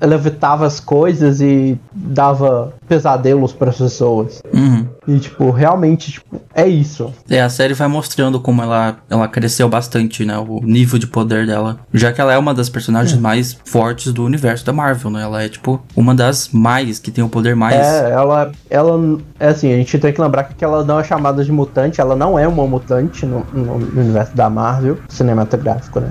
levitava 0.00 0.64
as 0.64 0.78
coisas 0.78 1.40
e 1.40 1.76
dava 1.92 2.72
pesadelos 2.86 3.52
pras 3.52 3.78
pessoas. 3.78 4.40
Uhum. 4.54 4.86
E, 5.08 5.18
tipo, 5.18 5.50
realmente, 5.50 6.12
tipo, 6.12 6.40
é 6.54 6.68
isso. 6.68 7.12
É, 7.28 7.40
a 7.40 7.48
série 7.48 7.74
vai 7.74 7.88
mostrando 7.88 8.38
como 8.38 8.62
ela, 8.62 8.98
ela 9.10 9.26
cresceu 9.26 9.68
bastante, 9.68 10.24
né? 10.24 10.38
O 10.38 10.60
nível 10.62 10.98
de 10.98 11.06
poder 11.06 11.46
dela. 11.46 11.80
Já 11.92 12.12
que 12.12 12.20
ela 12.20 12.32
é 12.32 12.38
uma 12.38 12.54
das 12.54 12.68
personagens 12.68 13.18
mais 13.18 13.58
fortes 13.64 14.12
do 14.12 14.24
universo 14.24 14.64
da 14.64 14.72
Marvel, 14.72 15.10
né? 15.10 15.22
Ela 15.22 15.42
é, 15.42 15.48
tipo, 15.48 15.82
uma 15.96 16.14
das 16.14 16.50
mais, 16.52 16.98
que 16.98 17.10
tem 17.10 17.24
o 17.24 17.28
poder 17.28 17.56
mais. 17.56 17.71
É, 17.72 18.10
ela, 18.10 18.52
ela, 18.70 19.18
é 19.40 19.48
assim, 19.48 19.72
a 19.72 19.76
gente 19.76 19.98
tem 19.98 20.12
que 20.12 20.20
lembrar 20.20 20.44
que 20.44 20.64
ela 20.64 20.84
não 20.84 20.98
é 21.00 21.04
chamada 21.04 21.44
de 21.44 21.52
mutante, 21.52 22.00
ela 22.00 22.14
não 22.16 22.38
é 22.38 22.46
uma 22.46 22.66
mutante 22.66 23.24
no, 23.26 23.46
no- 23.52 23.78
no 23.78 24.00
universo 24.00 24.36
da 24.36 24.48
Marvel, 24.50 24.98
cinematográfico, 25.08 26.00
né? 26.00 26.10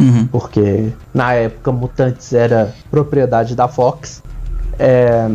Uhum. 0.00 0.26
Porque 0.26 0.92
na 1.14 1.34
época 1.34 1.70
mutantes 1.72 2.32
era 2.32 2.72
propriedade 2.90 3.54
da 3.54 3.68
Fox. 3.68 4.22
É, 4.78 5.28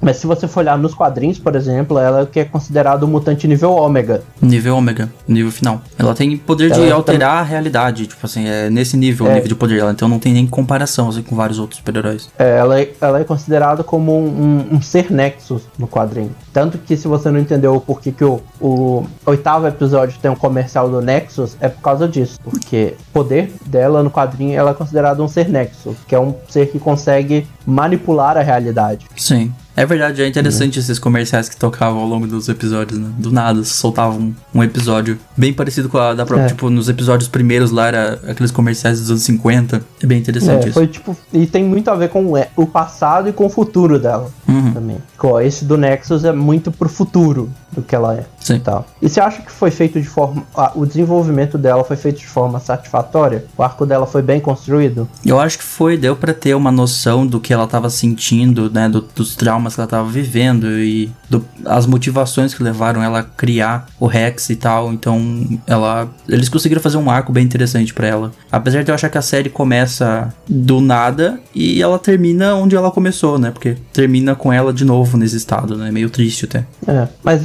mas 0.00 0.16
se 0.18 0.26
você 0.26 0.46
for 0.46 0.60
olhar 0.60 0.76
nos 0.78 0.94
quadrinhos, 0.94 1.38
por 1.38 1.56
exemplo, 1.56 1.98
ela 1.98 2.20
é 2.22 2.26
que 2.26 2.40
é 2.40 2.44
considerado 2.44 3.04
um 3.04 3.06
mutante 3.08 3.48
nível 3.48 3.72
ômega. 3.72 4.22
Nível 4.40 4.76
ômega, 4.76 5.10
nível 5.26 5.50
final. 5.50 5.80
Ela 5.98 6.14
tem 6.14 6.36
poder 6.36 6.70
de 6.70 6.80
Ela 6.80 6.94
alterar 6.94 7.38
a 7.38 7.42
realidade, 7.42 8.06
tipo 8.06 8.24
assim, 8.26 8.46
é 8.46 8.68
nesse 8.70 8.96
nível, 8.96 9.26
o 9.26 9.30
É. 9.30 9.34
nível 9.34 9.48
de 9.48 9.54
poder 9.54 9.76
dela. 9.78 9.90
Então 9.92 10.08
não 10.08 10.18
tem 10.18 10.32
nem 10.32 10.46
comparação, 10.46 11.08
assim, 11.08 11.22
com 11.22 11.34
vários 11.34 11.58
outros 11.58 11.78
super-heróis. 11.78 12.28
É, 12.38 12.58
ela, 12.58 12.80
é, 12.80 12.92
ela 13.00 13.20
é 13.20 13.24
considerada 13.24 13.82
como 13.82 14.16
um, 14.16 14.26
um- 14.70 14.76
um 14.76 14.82
ser 14.82 15.10
Nexus 15.10 15.62
no 15.78 15.88
quadrinho. 15.88 16.30
Tanto 16.52 16.78
que 16.78 16.96
se 16.96 17.08
você 17.08 17.30
não 17.30 17.38
entendeu 17.40 17.74
o 17.74 17.80
porquê 17.80 18.12
que 18.12 18.24
o, 18.24 18.40
o 18.60 19.04
oitavo 19.26 19.66
episódio 19.66 20.18
tem 20.20 20.30
um 20.30 20.36
comercial 20.36 20.88
do 20.88 21.00
Nexus, 21.00 21.56
é 21.60 21.68
por 21.68 21.80
causa 21.82 22.06
disso. 22.08 22.38
Porque 22.44 22.94
o 23.10 23.12
poder 23.12 23.52
dela 23.66 24.02
no 24.02 24.10
quadrinho 24.10 24.54
ela 24.58 24.70
é 24.70 24.74
considerada 24.74 25.22
um 25.22 25.28
ser 25.28 25.48
Nexus, 25.48 25.96
que 26.06 26.14
é 26.14 26.20
um 26.20 26.34
ser 26.48 26.66
que 26.70 26.78
consegue 26.78 27.46
manipular 27.66 28.36
a 28.36 28.42
realidade. 28.42 29.06
Sim. 29.16 29.52
É 29.76 29.84
verdade, 29.84 30.22
é 30.22 30.26
interessante 30.26 30.78
esses 30.78 30.98
comerciais 30.98 31.48
que 31.50 31.56
tocavam 31.56 31.98
ao 32.00 32.06
longo 32.06 32.26
dos 32.26 32.48
episódios, 32.48 32.98
né? 32.98 33.10
Do 33.18 33.30
nada, 33.30 33.62
soltavam 33.62 34.18
um, 34.18 34.34
um 34.54 34.62
episódio 34.64 35.18
bem 35.36 35.52
parecido 35.52 35.88
com 35.90 35.98
a 35.98 36.14
da 36.14 36.24
própria. 36.24 36.46
É. 36.46 36.48
Tipo, 36.48 36.70
nos 36.70 36.88
episódios 36.88 37.28
primeiros 37.28 37.70
lá 37.70 37.88
era 37.88 38.20
aqueles 38.26 38.50
comerciais 38.50 39.00
dos 39.00 39.10
anos 39.10 39.22
50. 39.24 39.82
É 40.02 40.06
bem 40.06 40.18
interessante 40.18 40.64
É, 40.64 40.68
isso. 40.68 40.72
foi 40.72 40.86
tipo. 40.86 41.16
E 41.32 41.46
tem 41.46 41.62
muito 41.62 41.90
a 41.90 41.94
ver 41.94 42.08
com 42.08 42.24
o- 42.32 42.46
o 42.56 42.66
passado 42.66 43.28
e 43.28 43.32
com 43.32 43.46
o 43.46 43.50
futuro 43.50 43.98
dela 43.98 44.30
Uhum. 44.48 44.72
também. 44.72 44.96
Ó, 45.22 45.40
esse 45.40 45.64
do 45.64 45.76
Nexus 45.76 46.24
é 46.24 46.32
muito 46.32 46.72
pro 46.72 46.88
futuro 46.88 47.50
do 47.72 47.82
que 47.82 47.94
ela 47.94 48.14
é. 48.14 48.24
Sim. 48.46 48.54
E, 48.56 48.60
tal. 48.60 48.86
e 49.02 49.08
você 49.08 49.20
acha 49.20 49.42
que 49.42 49.50
foi 49.50 49.70
feito 49.70 50.00
de 50.00 50.06
forma. 50.06 50.44
ah, 50.56 50.70
o 50.74 50.86
desenvolvimento 50.86 51.58
dela 51.58 51.82
foi 51.82 51.96
feito 51.96 52.18
de 52.20 52.26
forma 52.26 52.60
satisfatória? 52.60 53.44
O 53.56 53.62
arco 53.62 53.84
dela 53.84 54.06
foi 54.06 54.22
bem 54.22 54.38
construído? 54.40 55.08
Eu 55.24 55.40
acho 55.40 55.58
que 55.58 55.64
foi, 55.64 55.96
deu 55.96 56.14
pra 56.14 56.32
ter 56.32 56.54
uma 56.54 56.70
noção 56.70 57.26
do 57.26 57.40
que 57.40 57.52
ela 57.52 57.66
tava 57.66 57.90
sentindo, 57.90 58.70
né? 58.70 58.88
do- 58.88 59.04
dos 59.14 59.34
traumas 59.34 59.74
que 59.74 59.80
ela 59.80 59.88
tava 59.88 60.08
vivendo 60.08 60.66
e 60.78 61.10
do- 61.28 61.44
as 61.64 61.86
motivações 61.86 62.54
que 62.54 62.62
levaram 62.62 63.02
ela 63.02 63.18
a 63.20 63.22
criar 63.24 63.86
o 63.98 64.06
Rex 64.06 64.48
e 64.50 64.56
tal. 64.56 64.92
Então, 64.92 65.44
ela. 65.66 66.08
Eles 66.28 66.48
conseguiram 66.48 66.80
fazer 66.80 66.98
um 66.98 67.10
arco 67.10 67.32
bem 67.32 67.44
interessante 67.44 67.92
pra 67.92 68.06
ela. 68.06 68.30
Apesar 68.52 68.84
de 68.84 68.90
eu 68.90 68.94
achar 68.94 69.08
que 69.08 69.18
a 69.18 69.22
série 69.22 69.48
começa 69.50 70.32
do 70.48 70.80
nada 70.80 71.40
e 71.54 71.82
ela 71.82 71.98
termina 71.98 72.54
onde 72.54 72.76
ela 72.76 72.90
começou, 72.90 73.38
né? 73.38 73.50
Porque 73.50 73.76
termina 73.92 74.34
com 74.34 74.52
ela 74.52 74.72
de 74.72 74.84
novo 74.84 75.16
nesse 75.16 75.36
estado, 75.36 75.76
né? 75.76 75.90
Meio 75.90 76.10
triste 76.10 76.44
até. 76.44 76.64
É, 76.86 77.08
mas, 77.24 77.42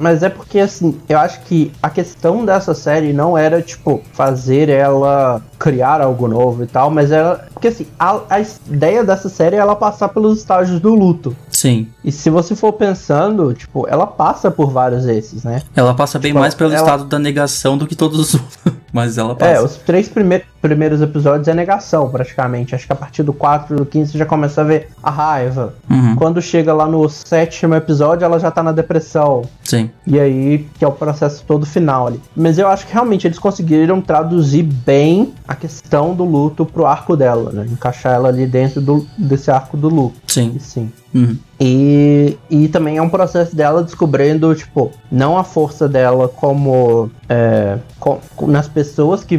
mas 0.00 0.22
é 0.22 0.30
porque 0.30 0.58
assim, 0.58 0.98
eu 1.08 1.18
acho 1.18 1.40
que 1.42 1.70
a 1.82 1.90
questão 1.90 2.44
dessa 2.44 2.72
série 2.74 3.12
não 3.12 3.36
era, 3.36 3.60
tipo, 3.60 4.02
fazer 4.12 4.70
ela 4.70 5.42
criar 5.58 6.00
algo 6.00 6.26
novo 6.26 6.64
e 6.64 6.66
tal, 6.66 6.90
mas 6.90 7.12
era. 7.12 7.48
Porque 7.60 7.68
assim, 7.68 7.86
a, 7.98 8.20
a 8.30 8.40
ideia 8.40 9.04
dessa 9.04 9.28
série 9.28 9.54
é 9.56 9.58
ela 9.58 9.76
passar 9.76 10.08
pelos 10.08 10.38
estágios 10.38 10.80
do 10.80 10.94
luto. 10.94 11.36
Sim. 11.50 11.88
E 12.02 12.10
se 12.10 12.30
você 12.30 12.56
for 12.56 12.72
pensando, 12.72 13.52
tipo, 13.52 13.86
ela 13.86 14.06
passa 14.06 14.50
por 14.50 14.70
vários 14.70 15.04
desses, 15.04 15.44
né? 15.44 15.60
Ela 15.76 15.92
passa 15.92 16.18
bem 16.18 16.30
Tipo, 16.30 16.40
mais 16.40 16.54
pelo 16.54 16.72
ela- 16.72 16.80
estado 16.80 17.04
da 17.04 17.18
negação 17.18 17.76
do 17.76 17.86
que 17.86 17.94
todos 17.94 18.18
os 18.18 18.34
outros. 18.34 18.58
Mas 18.92 19.18
ela 19.18 19.36
passa. 19.36 19.52
É, 19.52 19.62
os 19.62 19.76
três 19.76 20.08
prime 20.08 20.42
primeiros 20.60 21.00
episódios 21.00 21.46
é 21.48 21.54
negação, 21.54 22.10
praticamente. 22.10 22.74
Acho 22.74 22.86
que 22.86 22.92
a 22.92 22.96
partir 22.96 23.22
do 23.22 23.32
4 23.32 23.76
do 23.76 23.86
15 23.86 24.12
você 24.12 24.18
já 24.18 24.26
começa 24.26 24.60
a 24.60 24.64
ver 24.64 24.88
a 25.02 25.10
raiva. 25.10 25.74
Uhum. 25.88 26.16
Quando 26.16 26.42
chega 26.42 26.74
lá 26.74 26.86
no 26.86 27.08
sétimo 27.08 27.74
episódio, 27.74 28.24
ela 28.26 28.38
já 28.38 28.50
tá 28.50 28.62
na 28.62 28.72
depressão. 28.72 29.42
Sim. 29.64 29.88
E 30.06 30.18
aí, 30.18 30.66
que 30.78 30.84
é 30.84 30.88
o 30.88 30.92
processo 30.92 31.42
todo 31.46 31.64
final 31.64 32.08
ali. 32.08 32.20
Mas 32.36 32.58
eu 32.58 32.66
acho 32.68 32.84
que 32.86 32.92
realmente 32.92 33.26
eles 33.26 33.38
conseguiram 33.38 34.00
traduzir 34.02 34.64
bem 34.64 35.32
a 35.48 35.54
questão 35.54 36.12
do 36.14 36.24
luto 36.24 36.66
pro 36.66 36.84
arco 36.84 37.16
dela, 37.16 37.49
né? 37.52 37.66
Encaixar 37.70 38.14
ela 38.14 38.28
ali 38.28 38.46
dentro 38.46 38.80
do, 38.80 39.06
desse 39.16 39.50
arco 39.50 39.76
do 39.76 39.88
luto. 39.88 40.16
Sim. 40.26 40.54
E 40.56 40.60
sim. 40.60 40.92
Uhum. 41.14 41.38
E, 41.60 42.38
e 42.48 42.68
também 42.68 42.96
é 42.96 43.02
um 43.02 43.08
processo 43.10 43.54
dela 43.54 43.82
descobrindo, 43.82 44.54
tipo, 44.54 44.90
não 45.12 45.36
a 45.36 45.44
força 45.44 45.86
dela 45.86 46.26
como 46.26 47.10
é, 47.28 47.76
co- 47.98 48.18
nas 48.46 48.66
pessoas 48.66 49.22
que 49.22 49.34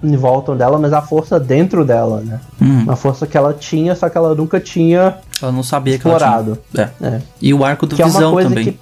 em 0.00 0.16
voltam 0.16 0.56
dela, 0.56 0.78
mas 0.78 0.92
a 0.92 1.02
força 1.02 1.38
dentro 1.40 1.84
dela, 1.84 2.20
né? 2.24 2.40
Uhum. 2.60 2.82
Uma 2.84 2.96
força 2.96 3.26
que 3.26 3.36
ela 3.36 3.52
tinha, 3.52 3.94
só 3.96 4.08
que 4.08 4.16
ela 4.16 4.32
nunca 4.34 4.60
tinha 4.60 5.16
Ela 5.42 5.50
não 5.52 5.62
sabia 5.64 5.98
que 5.98 6.06
ela 6.06 6.16
explorado. 6.16 6.58
tinha. 6.72 6.92
É. 7.02 7.06
É. 7.06 7.20
E 7.42 7.52
o 7.52 7.64
arco 7.64 7.84
do 7.84 7.96
Que 7.96 8.02
é 8.02 8.04
Visão 8.06 8.32
coisa 8.32 8.48
também. 8.48 8.64
que. 8.64 8.78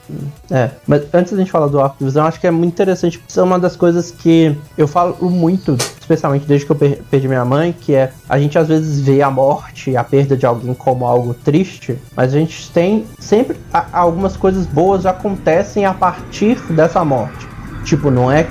É, 0.51 0.71
mas 0.87 1.03
antes 1.13 1.33
da 1.33 1.39
gente 1.39 1.51
falar 1.51 1.67
do 1.69 1.81
arco 1.81 1.97
de 1.99 2.05
visão, 2.05 2.25
acho 2.27 2.39
que 2.39 2.47
é 2.47 2.51
muito 2.51 2.73
interessante, 2.73 3.21
isso 3.27 3.41
é 3.41 3.43
uma 3.43 3.59
das 3.59 3.75
coisas 3.75 4.11
que 4.11 4.57
eu 4.77 4.87
falo 4.87 5.17
muito, 5.31 5.77
especialmente 5.99 6.47
desde 6.47 6.67
que 6.67 6.73
eu 6.73 6.77
per- 6.77 7.01
perdi 7.11 7.27
minha 7.27 7.45
mãe, 7.47 7.75
que 7.79 7.95
é 7.95 8.13
a 8.29 8.39
gente 8.39 8.57
às 8.59 8.69
vezes 8.69 9.01
vê 9.01 9.23
a 9.23 9.31
morte, 9.31 9.97
a 9.97 10.05
perda 10.05 10.37
de 10.37 10.45
alguém 10.47 10.73
como 10.75 11.05
algo 11.07 11.33
triste, 11.35 11.99
mas 12.15 12.33
a 12.35 12.39
gente 12.39 12.71
tem 12.77 13.07
sempre 13.19 13.57
algumas 13.91 14.37
coisas 14.37 14.67
boas 14.67 15.07
acontecem 15.07 15.87
a 15.87 15.95
partir 15.95 16.57
dessa 16.75 17.03
morte. 17.03 17.49
Tipo, 17.85 18.11
não 18.11 18.31
é 18.31 18.47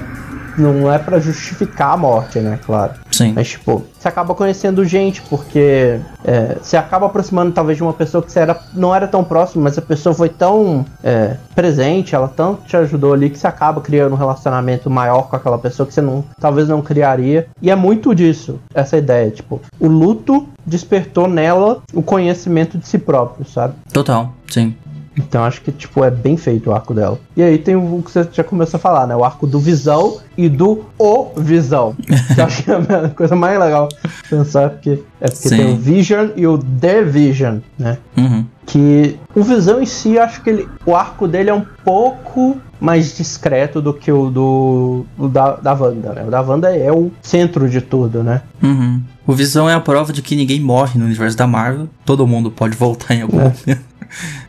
não 0.57 0.91
é 0.91 0.97
para 0.97 1.19
justificar 1.19 1.93
a 1.93 1.97
morte, 1.97 2.39
né, 2.39 2.57
claro. 2.65 2.93
Sim. 3.15 3.31
Mas, 3.33 3.47
tipo, 3.47 3.81
você 3.97 4.09
acaba 4.09 4.35
conhecendo 4.35 4.83
gente, 4.83 5.21
porque 5.21 6.01
é, 6.25 6.57
você 6.61 6.75
acaba 6.75 7.05
aproximando 7.05 7.53
talvez 7.53 7.77
de 7.77 7.83
uma 7.83 7.93
pessoa 7.93 8.21
que 8.21 8.29
você 8.29 8.41
era, 8.41 8.59
não 8.73 8.93
era 8.93 9.07
tão 9.07 9.23
próximo, 9.23 9.63
mas 9.63 9.77
a 9.77 9.81
pessoa 9.81 10.13
foi 10.13 10.27
tão 10.27 10.85
é, 11.01 11.37
presente, 11.55 12.13
ela 12.13 12.27
tanto 12.27 12.63
te 12.63 12.75
ajudou 12.75 13.13
ali, 13.13 13.29
que 13.29 13.39
você 13.39 13.47
acaba 13.47 13.79
criando 13.79 14.11
um 14.11 14.17
relacionamento 14.17 14.89
maior 14.89 15.29
com 15.29 15.35
aquela 15.37 15.57
pessoa 15.57 15.87
que 15.87 15.93
você 15.93 16.01
não, 16.01 16.25
talvez 16.41 16.67
não 16.67 16.81
criaria. 16.81 17.47
E 17.61 17.71
é 17.71 17.75
muito 17.75 18.13
disso, 18.13 18.59
essa 18.73 18.97
ideia. 18.97 19.31
Tipo, 19.31 19.61
o 19.79 19.87
luto 19.87 20.45
despertou 20.65 21.25
nela 21.25 21.81
o 21.93 22.01
conhecimento 22.01 22.77
de 22.77 22.85
si 22.85 22.97
próprio, 22.97 23.45
sabe? 23.45 23.75
Total. 23.93 24.33
Sim. 24.49 24.75
Então 25.17 25.43
acho 25.43 25.61
que, 25.61 25.71
tipo, 25.71 26.03
é 26.03 26.11
bem 26.11 26.35
feito 26.37 26.69
o 26.69 26.73
arco 26.73 26.93
dela. 26.93 27.17
E 27.37 27.41
aí 27.43 27.57
tem 27.57 27.75
o 27.75 28.01
que 28.03 28.11
você 28.11 28.27
já 28.31 28.43
começou 28.43 28.77
a 28.77 28.81
falar, 28.81 29.07
né? 29.07 29.15
O 29.15 29.23
arco 29.23 29.47
do 29.47 29.59
Visão 29.59 30.17
e 30.37 30.49
do 30.49 30.85
O 30.97 31.29
Visão. 31.37 31.95
que 32.33 32.39
eu 32.41 32.45
acho 32.45 32.63
que 32.63 32.71
é 32.71 32.75
a 32.75 33.09
coisa 33.15 33.35
mais 33.35 33.57
legal 33.59 33.87
pensar, 34.29 34.71
porque 34.71 34.99
é 35.21 35.27
porque 35.27 35.49
Sim. 35.49 35.57
tem 35.57 35.73
o 35.73 35.77
Vision 35.77 36.29
e 36.35 36.45
o 36.45 36.57
The 36.57 37.03
Vision, 37.03 37.59
né? 37.79 37.97
Uhum. 38.17 38.45
Que 38.65 39.17
o 39.35 39.43
Visão 39.43 39.81
em 39.81 39.85
si, 39.85 40.15
eu 40.15 40.23
acho 40.23 40.41
que 40.41 40.49
ele, 40.49 40.67
o 40.85 40.95
arco 40.95 41.27
dele 41.27 41.49
é 41.49 41.53
um 41.53 41.65
pouco 41.83 42.57
mais 42.81 43.15
discreto 43.15 43.81
do 43.81 43.93
que 43.93 44.11
o 44.11 44.29
do, 44.29 45.05
o 45.17 45.27
da, 45.27 45.55
da 45.55 45.73
Wanda, 45.73 46.13
né? 46.13 46.23
O 46.27 46.31
da 46.31 46.41
Wanda 46.41 46.75
é 46.75 46.91
o 46.91 47.11
centro 47.21 47.69
de 47.69 47.79
tudo, 47.79 48.21
né? 48.23 48.41
Uhum. 48.61 49.01
O 49.25 49.33
Visão 49.33 49.69
é 49.69 49.73
a 49.73 49.79
prova 49.79 50.11
de 50.11 50.21
que 50.21 50.35
ninguém 50.35 50.59
morre 50.59 50.99
no 50.99 51.05
universo 51.05 51.37
da 51.37 51.47
Marvel. 51.47 51.87
Todo 52.05 52.27
mundo 52.27 52.51
pode 52.51 52.75
voltar 52.75 53.15
em 53.15 53.21
algum 53.21 53.39
É. 53.39 53.43
momento. 53.43 53.85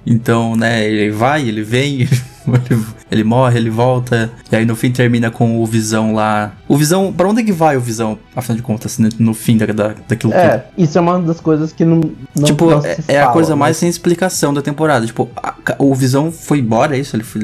Então, 0.07 0.57
né, 0.57 0.87
ele 0.87 1.11
vai, 1.11 1.49
ele 1.49 1.63
vem, 1.63 2.09
ele 3.11 3.25
morre, 3.25 3.59
ele 3.59 3.71
volta. 3.71 4.31
E 4.51 4.57
aí 4.57 4.65
no 4.65 4.77
fim 4.77 4.91
termina 4.91 5.31
com 5.31 5.61
o 5.63 5.67
Visão 5.67 6.15
lá. 6.15 6.53
O 6.69 6.77
Visão, 6.77 7.13
pra 7.13 7.29
onde 7.29 7.41
é 7.41 7.45
que 7.45 7.53
vai 7.53 7.77
o 7.77 7.81
Visão, 7.81 8.19
afinal 8.35 8.57
de 8.57 8.63
contas, 8.63 8.99
no, 8.99 9.09
no 9.19 9.35
fim 9.35 9.57
da, 9.57 9.67
da, 9.67 9.95
daquilo? 10.09 10.33
É, 10.33 10.65
isso 10.77 10.99
é 10.99 11.01
uma 11.01 11.19
das 11.21 11.41
coisas 11.41 11.73
que 11.73 11.85
não. 11.85 12.01
não 12.35 12.45
Tipo, 12.45 12.71
não 12.71 12.85
é, 12.85 12.97
é 13.09 13.19
a 13.19 13.23
fala, 13.23 13.33
coisa 13.33 13.51
né? 13.51 13.57
mais 13.61 13.77
sem 13.77 13.89
explicação 13.89 14.53
da 14.53 14.63
temporada. 14.63 15.07
Tipo, 15.07 15.29
a- 15.37 15.55
o 15.79 15.95
Visão 15.95 16.31
foi 16.33 16.59
embora, 16.61 16.97
é 16.97 17.01
isso? 17.01 17.17
Ele 17.17 17.25
foi. 17.25 17.43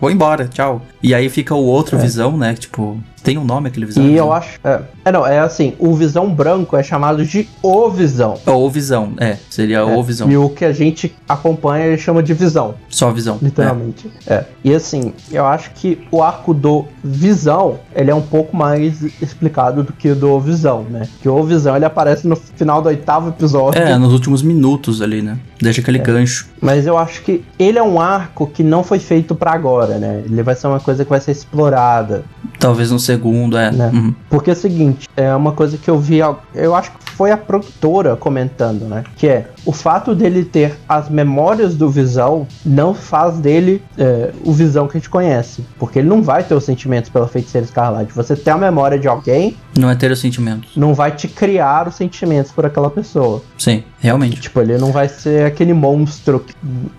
Vou 0.00 0.10
embora, 0.10 0.48
tchau. 0.48 0.82
E 1.02 1.14
aí 1.14 1.28
fica 1.28 1.54
o 1.54 1.64
outro 1.64 1.98
Visão, 1.98 2.36
né? 2.36 2.54
Tipo, 2.54 2.98
tem 3.22 3.36
um 3.38 3.44
nome 3.44 3.68
aquele 3.68 3.86
Visão? 3.86 4.02
É. 4.02 4.06
E 4.06 4.10
Visão? 4.10 4.26
eu 4.26 4.32
acho. 4.32 4.58
É, 4.64 4.80
é, 5.04 5.12
não, 5.12 5.26
é 5.26 5.38
assim, 5.38 5.74
o 5.78 5.94
Visão 5.94 6.28
Branco 6.32 6.76
é 6.76 6.82
chamado 6.82 7.24
de 7.24 7.48
O 7.62 7.88
Visão. 7.90 8.38
Ou 8.46 8.70
Visão, 8.70 9.12
é. 9.18 9.36
Seria 9.50 9.84
o 9.84 10.02
Visão. 10.02 10.30
E 10.30 10.36
o 10.36 10.48
que 10.50 10.64
a 10.64 10.72
gente 10.72 11.14
acompanha 11.28 11.86
ele 11.86 11.98
chama 11.98 12.22
de 12.22 12.32
Visão, 12.34 12.74
Só 12.88 13.10
Visão. 13.12 13.38
literalmente. 13.40 14.10
É. 14.26 14.44
E 14.64 14.74
assim, 14.74 15.12
eu 15.30 15.46
acho 15.46 15.70
que 15.72 16.06
o 16.10 16.22
arco 16.22 16.52
do 16.52 16.84
Visão, 17.02 17.78
ele 17.94 18.10
é 18.10 18.14
um 18.14 18.20
pouco 18.22 18.56
mais 18.56 19.02
explicado 19.22 19.82
do 19.82 19.92
que 19.92 20.10
o 20.10 20.16
do 20.16 20.38
Visão, 20.40 20.84
né? 20.84 21.08
Que 21.22 21.28
o 21.28 21.42
Visão 21.42 21.74
ele 21.76 21.84
aparece 21.84 22.26
no 22.26 22.36
final 22.36 22.82
do 22.82 22.88
oitavo 22.88 23.28
episódio. 23.30 23.80
É, 23.80 23.96
nos 23.96 24.12
últimos 24.12 24.42
minutos 24.42 25.00
ali, 25.00 25.22
né? 25.22 25.38
Deixa 25.60 25.80
É. 25.80 25.82
aquele 25.82 25.98
gancho. 25.98 26.46
Mas 26.60 26.86
eu 26.86 26.96
acho 26.98 27.22
que 27.22 27.44
ele 27.58 27.78
é 27.78 27.82
um 27.82 28.00
arco 28.00 28.46
que 28.46 28.62
não 28.62 28.82
foi 28.84 28.98
feito 28.98 29.34
pra 29.34 29.52
agora, 29.52 29.98
né? 29.98 30.22
Ele 30.24 30.42
vai 30.42 30.54
ser 30.54 30.66
uma 30.66 30.80
coisa 30.80 31.04
que 31.04 31.10
vai 31.10 31.20
ser 31.20 31.32
explorada. 31.32 32.24
Talvez 32.58 32.90
no 32.90 32.98
segundo, 32.98 33.56
é. 33.56 33.70
Né? 33.70 33.90
Uhum. 33.92 34.14
Porque 34.28 34.50
é 34.50 34.52
o 34.52 34.56
seguinte, 34.56 35.08
é 35.16 35.34
uma 35.34 35.52
coisa 35.52 35.76
que 35.76 35.88
eu 35.88 35.98
vi, 35.98 36.18
eu 36.54 36.74
acho 36.74 36.90
que 36.92 36.98
foi 37.18 37.32
a 37.32 37.36
produtora 37.36 38.14
comentando, 38.14 38.82
né? 38.84 39.02
Que 39.16 39.26
é 39.26 39.50
o 39.66 39.72
fato 39.72 40.14
dele 40.14 40.44
ter 40.44 40.78
as 40.88 41.10
memórias 41.10 41.74
do 41.74 41.90
Visão 41.90 42.46
não 42.64 42.94
faz 42.94 43.40
dele 43.40 43.82
é, 43.98 44.30
o 44.44 44.52
Visão 44.52 44.86
que 44.86 44.96
a 44.96 45.00
gente 45.00 45.10
conhece. 45.10 45.64
Porque 45.80 45.98
ele 45.98 46.08
não 46.08 46.22
vai 46.22 46.44
ter 46.44 46.54
os 46.54 46.62
sentimentos 46.62 47.10
pela 47.10 47.26
feiticeira 47.26 47.64
escarlate. 47.64 48.12
Você 48.12 48.36
ter 48.36 48.50
a 48.52 48.56
memória 48.56 48.96
de 48.96 49.08
alguém 49.08 49.56
Não 49.76 49.90
é 49.90 49.96
ter 49.96 50.12
os 50.12 50.20
sentimentos. 50.20 50.76
não 50.76 50.94
vai 50.94 51.10
te 51.10 51.26
criar 51.26 51.88
os 51.88 51.96
sentimentos 51.96 52.52
por 52.52 52.64
aquela 52.64 52.88
pessoa. 52.88 53.42
Sim, 53.58 53.82
realmente. 53.98 54.40
Tipo, 54.40 54.60
ele 54.60 54.78
não 54.78 54.92
vai 54.92 55.08
ser 55.08 55.44
aquele 55.44 55.74
monstro, 55.74 56.46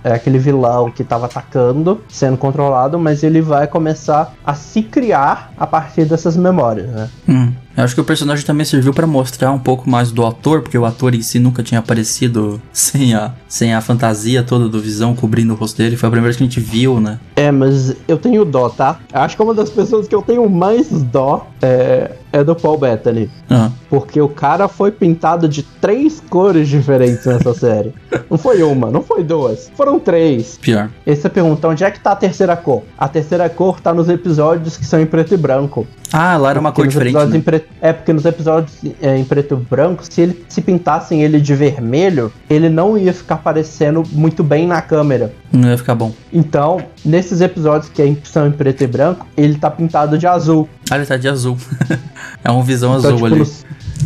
é, 0.04 0.12
aquele 0.12 0.38
vilão 0.38 0.92
que 0.92 1.02
tava 1.02 1.28
atacando, 1.28 2.02
sendo 2.10 2.36
controlado, 2.36 3.00
mas 3.00 3.24
ele 3.24 3.40
vai 3.40 3.68
começar 3.68 4.34
a 4.46 4.54
se 4.54 4.82
criar 4.82 5.54
a 5.58 5.66
partir 5.66 6.04
dessas 6.04 6.36
memórias, 6.36 6.90
né? 6.90 7.10
Hum. 7.30 7.54
Eu 7.80 7.86
acho 7.86 7.96
que 7.96 8.02
o 8.02 8.04
personagem 8.04 8.46
também 8.46 8.66
serviu 8.66 8.94
pra 8.94 9.08
mostrar 9.08 9.54
um 9.54 9.58
pouco 9.58 9.90
mais 9.90 10.12
do 10.12 10.26
ator, 10.26 10.62
porque 10.62 10.78
o 10.78 10.86
ator 10.86 11.16
em 11.16 11.22
si 11.22 11.40
nunca 11.40 11.64
tinha 11.64 11.80
aparecido 11.80 12.62
sem 12.74 13.14
a, 13.14 13.34
sem 13.48 13.74
a 13.74 13.80
fantasia 13.80 14.44
toda 14.44 14.68
do 14.68 14.82
Visão 14.82 15.16
cobrindo 15.16 15.54
o 15.54 15.56
rosto 15.56 15.78
dele. 15.78 15.96
Foi 15.96 16.08
a 16.08 16.12
primeira 16.12 16.26
vez 16.26 16.36
que 16.36 16.44
a 16.44 16.46
gente 16.46 16.60
viu, 16.60 17.00
né? 17.00 17.18
É, 17.38 17.50
mas 17.52 17.96
eu 18.06 18.18
tenho 18.18 18.44
dó, 18.44 18.68
tá? 18.68 19.00
Acho 19.14 19.38
que 19.38 19.42
é 19.42 19.46
uma 19.46 19.54
das 19.54 19.70
pessoas 19.70 20.10
que 20.10 20.14
eu 20.14 20.22
tenho 20.22 20.50
mais 20.50 20.90
dó 20.90 21.48
é, 21.62 22.12
é 22.32 22.44
do 22.44 22.56
Paul 22.56 22.78
Bettany. 22.78 23.30
Aham. 23.50 23.72
Porque 23.90 24.22
o 24.22 24.30
cara 24.30 24.68
foi 24.68 24.92
pintado 24.92 25.48
de 25.50 25.64
três 25.64 26.22
cores 26.30 26.68
diferentes 26.70 27.26
nessa 27.26 27.54
série. 27.56 27.94
Não 28.30 28.38
foi 28.38 28.62
uma, 28.62 28.92
não 28.92 29.02
foi 29.02 29.24
duas. 29.24 29.72
Foram 29.76 30.00
três. 30.00 30.58
Pior. 30.62 30.90
E 31.06 31.16
você 31.16 31.28
pergunta, 31.28 31.68
onde 31.68 31.84
é 31.84 31.90
que 31.92 32.00
tá 32.00 32.12
a 32.12 32.16
terceira 32.16 32.56
cor? 32.56 32.84
A 32.98 33.08
terceira 33.08 33.50
cor 33.50 33.80
tá 33.82 33.94
nos 33.94 34.10
episódios 34.10 34.78
que 34.78 34.86
são 34.86 35.00
em 35.02 35.06
preto 35.08 35.34
e 35.34 35.38
branco. 35.38 35.88
Ah, 36.12 36.38
lá 36.38 36.50
era 36.52 36.60
uma 36.60 36.72
Porque 36.72 36.84
cor 36.92 37.04
diferente. 37.04 37.32
né? 37.34 37.42
preto- 37.44 37.68
É, 37.82 37.94
porque 37.94 38.14
nos 38.14 38.26
episódios 38.26 38.78
é, 39.02 39.16
em 39.18 39.24
preto 39.24 39.56
e 39.56 39.58
branco, 39.70 40.04
se, 40.10 40.22
ele, 40.22 40.46
se 40.48 40.62
pintassem 40.62 41.22
ele 41.24 41.40
de 41.40 41.54
vermelho, 41.56 42.32
ele 42.50 42.68
não 42.70 42.98
ia 42.98 43.14
ficar 43.14 43.36
aparecendo 43.36 44.04
muito 44.12 44.44
bem 44.44 44.66
na 44.68 44.82
câmera. 44.82 45.34
Não 45.52 45.70
ia 45.70 45.78
ficar 45.78 45.96
bom. 45.96 46.12
Então, 46.32 46.80
nesses 47.04 47.42
episódios 47.42 47.90
que 47.92 48.18
são 48.24 48.48
em 48.48 48.52
preto 48.52 48.84
e 48.84 48.88
branco, 48.88 49.26
ele 49.36 49.56
tá 49.58 49.70
pintado 49.70 50.18
de 50.18 50.28
azul. 50.28 50.68
Ah, 50.92 50.96
ele 50.98 51.06
tá 51.06 51.18
de 51.18 51.28
azul. 51.28 51.49
é 52.44 52.52
um 52.52 52.64
visão 52.64 52.98
Então, 52.98 53.12
azul 53.12 53.14
tipo, 53.14 53.26
ali. 53.28 53.40
nos- 53.40 53.66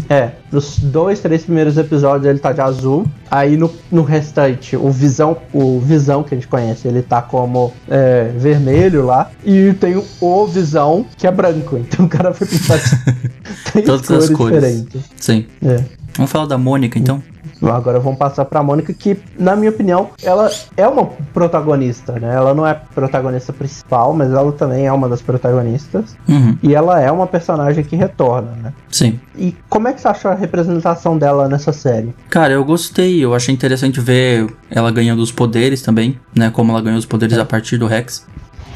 é, 0.09 0.31
nos 0.51 0.79
dois, 0.79 1.19
três 1.19 1.43
primeiros 1.43 1.77
episódios 1.77 2.25
ele 2.27 2.39
tá 2.39 2.51
de 2.51 2.61
azul. 2.61 3.05
Aí 3.29 3.55
no, 3.55 3.71
no 3.91 4.01
restante, 4.03 4.75
o 4.75 4.89
Visão, 4.89 5.37
o 5.53 5.79
Visão 5.79 6.23
que 6.23 6.33
a 6.33 6.37
gente 6.37 6.47
conhece, 6.47 6.87
ele 6.87 7.01
tá 7.03 7.21
como 7.21 7.71
é, 7.89 8.31
vermelho 8.37 9.05
lá. 9.05 9.29
E 9.45 9.73
tem 9.79 9.95
o- 10.19 10.47
Visão, 10.47 11.05
que 11.17 11.25
é 11.27 11.31
branco. 11.31 11.77
Então 11.93 12.05
o 12.05 12.09
cara 12.09 12.33
foi 12.33 12.47
pintado 12.47 12.81
de 12.81 13.29
três 13.71 13.85
Todas 13.85 14.11
as 14.11 14.29
cores. 14.31 14.55
diferentes. 14.59 15.01
Sim. 15.17 15.45
É. 15.63 15.83
Vamos 16.17 16.31
falar 16.31 16.45
da 16.47 16.57
Mônica, 16.57 16.97
então? 16.99 17.21
Agora 17.61 17.99
vamos 17.99 18.17
passar 18.17 18.45
pra 18.45 18.61
Mônica, 18.63 18.93
que, 18.93 19.17
na 19.37 19.55
minha 19.55 19.69
opinião, 19.71 20.09
ela 20.21 20.49
é 20.75 20.87
uma 20.87 21.05
protagonista, 21.33 22.13
né? 22.13 22.33
Ela 22.33 22.53
não 22.53 22.65
é 22.65 22.73
protagonista 22.93 23.53
principal, 23.53 24.13
mas 24.13 24.31
ela 24.31 24.51
também 24.51 24.85
é 24.85 24.91
uma 24.91 25.07
das 25.07 25.21
protagonistas. 25.21 26.15
Uhum. 26.27 26.57
E 26.61 26.75
ela 26.75 27.01
é 27.01 27.11
uma 27.11 27.27
personagem 27.27 27.83
que 27.83 27.95
retorna, 27.95 28.51
né? 28.61 28.73
Sim. 28.89 29.19
E 29.35 29.55
como 29.69 29.87
é 29.87 29.93
que 29.93 30.01
você 30.01 30.07
achou 30.07 30.31
a 30.31 30.35
representação 30.35 31.17
dela 31.17 31.47
nessa 31.47 31.71
série? 31.71 32.13
Cara, 32.29 32.53
eu 32.53 32.63
gostei. 32.63 33.23
Eu 33.23 33.33
achei 33.33 33.53
interessante 33.53 33.99
ver 33.99 34.53
ela 34.69 34.91
ganhando 34.91 35.21
os 35.21 35.31
poderes 35.31 35.81
também, 35.81 36.19
né? 36.35 36.49
Como 36.49 36.71
ela 36.71 36.81
ganhou 36.81 36.99
os 36.99 37.05
poderes 37.05 37.37
a 37.37 37.45
partir 37.45 37.77
do 37.77 37.87
Rex. 37.87 38.25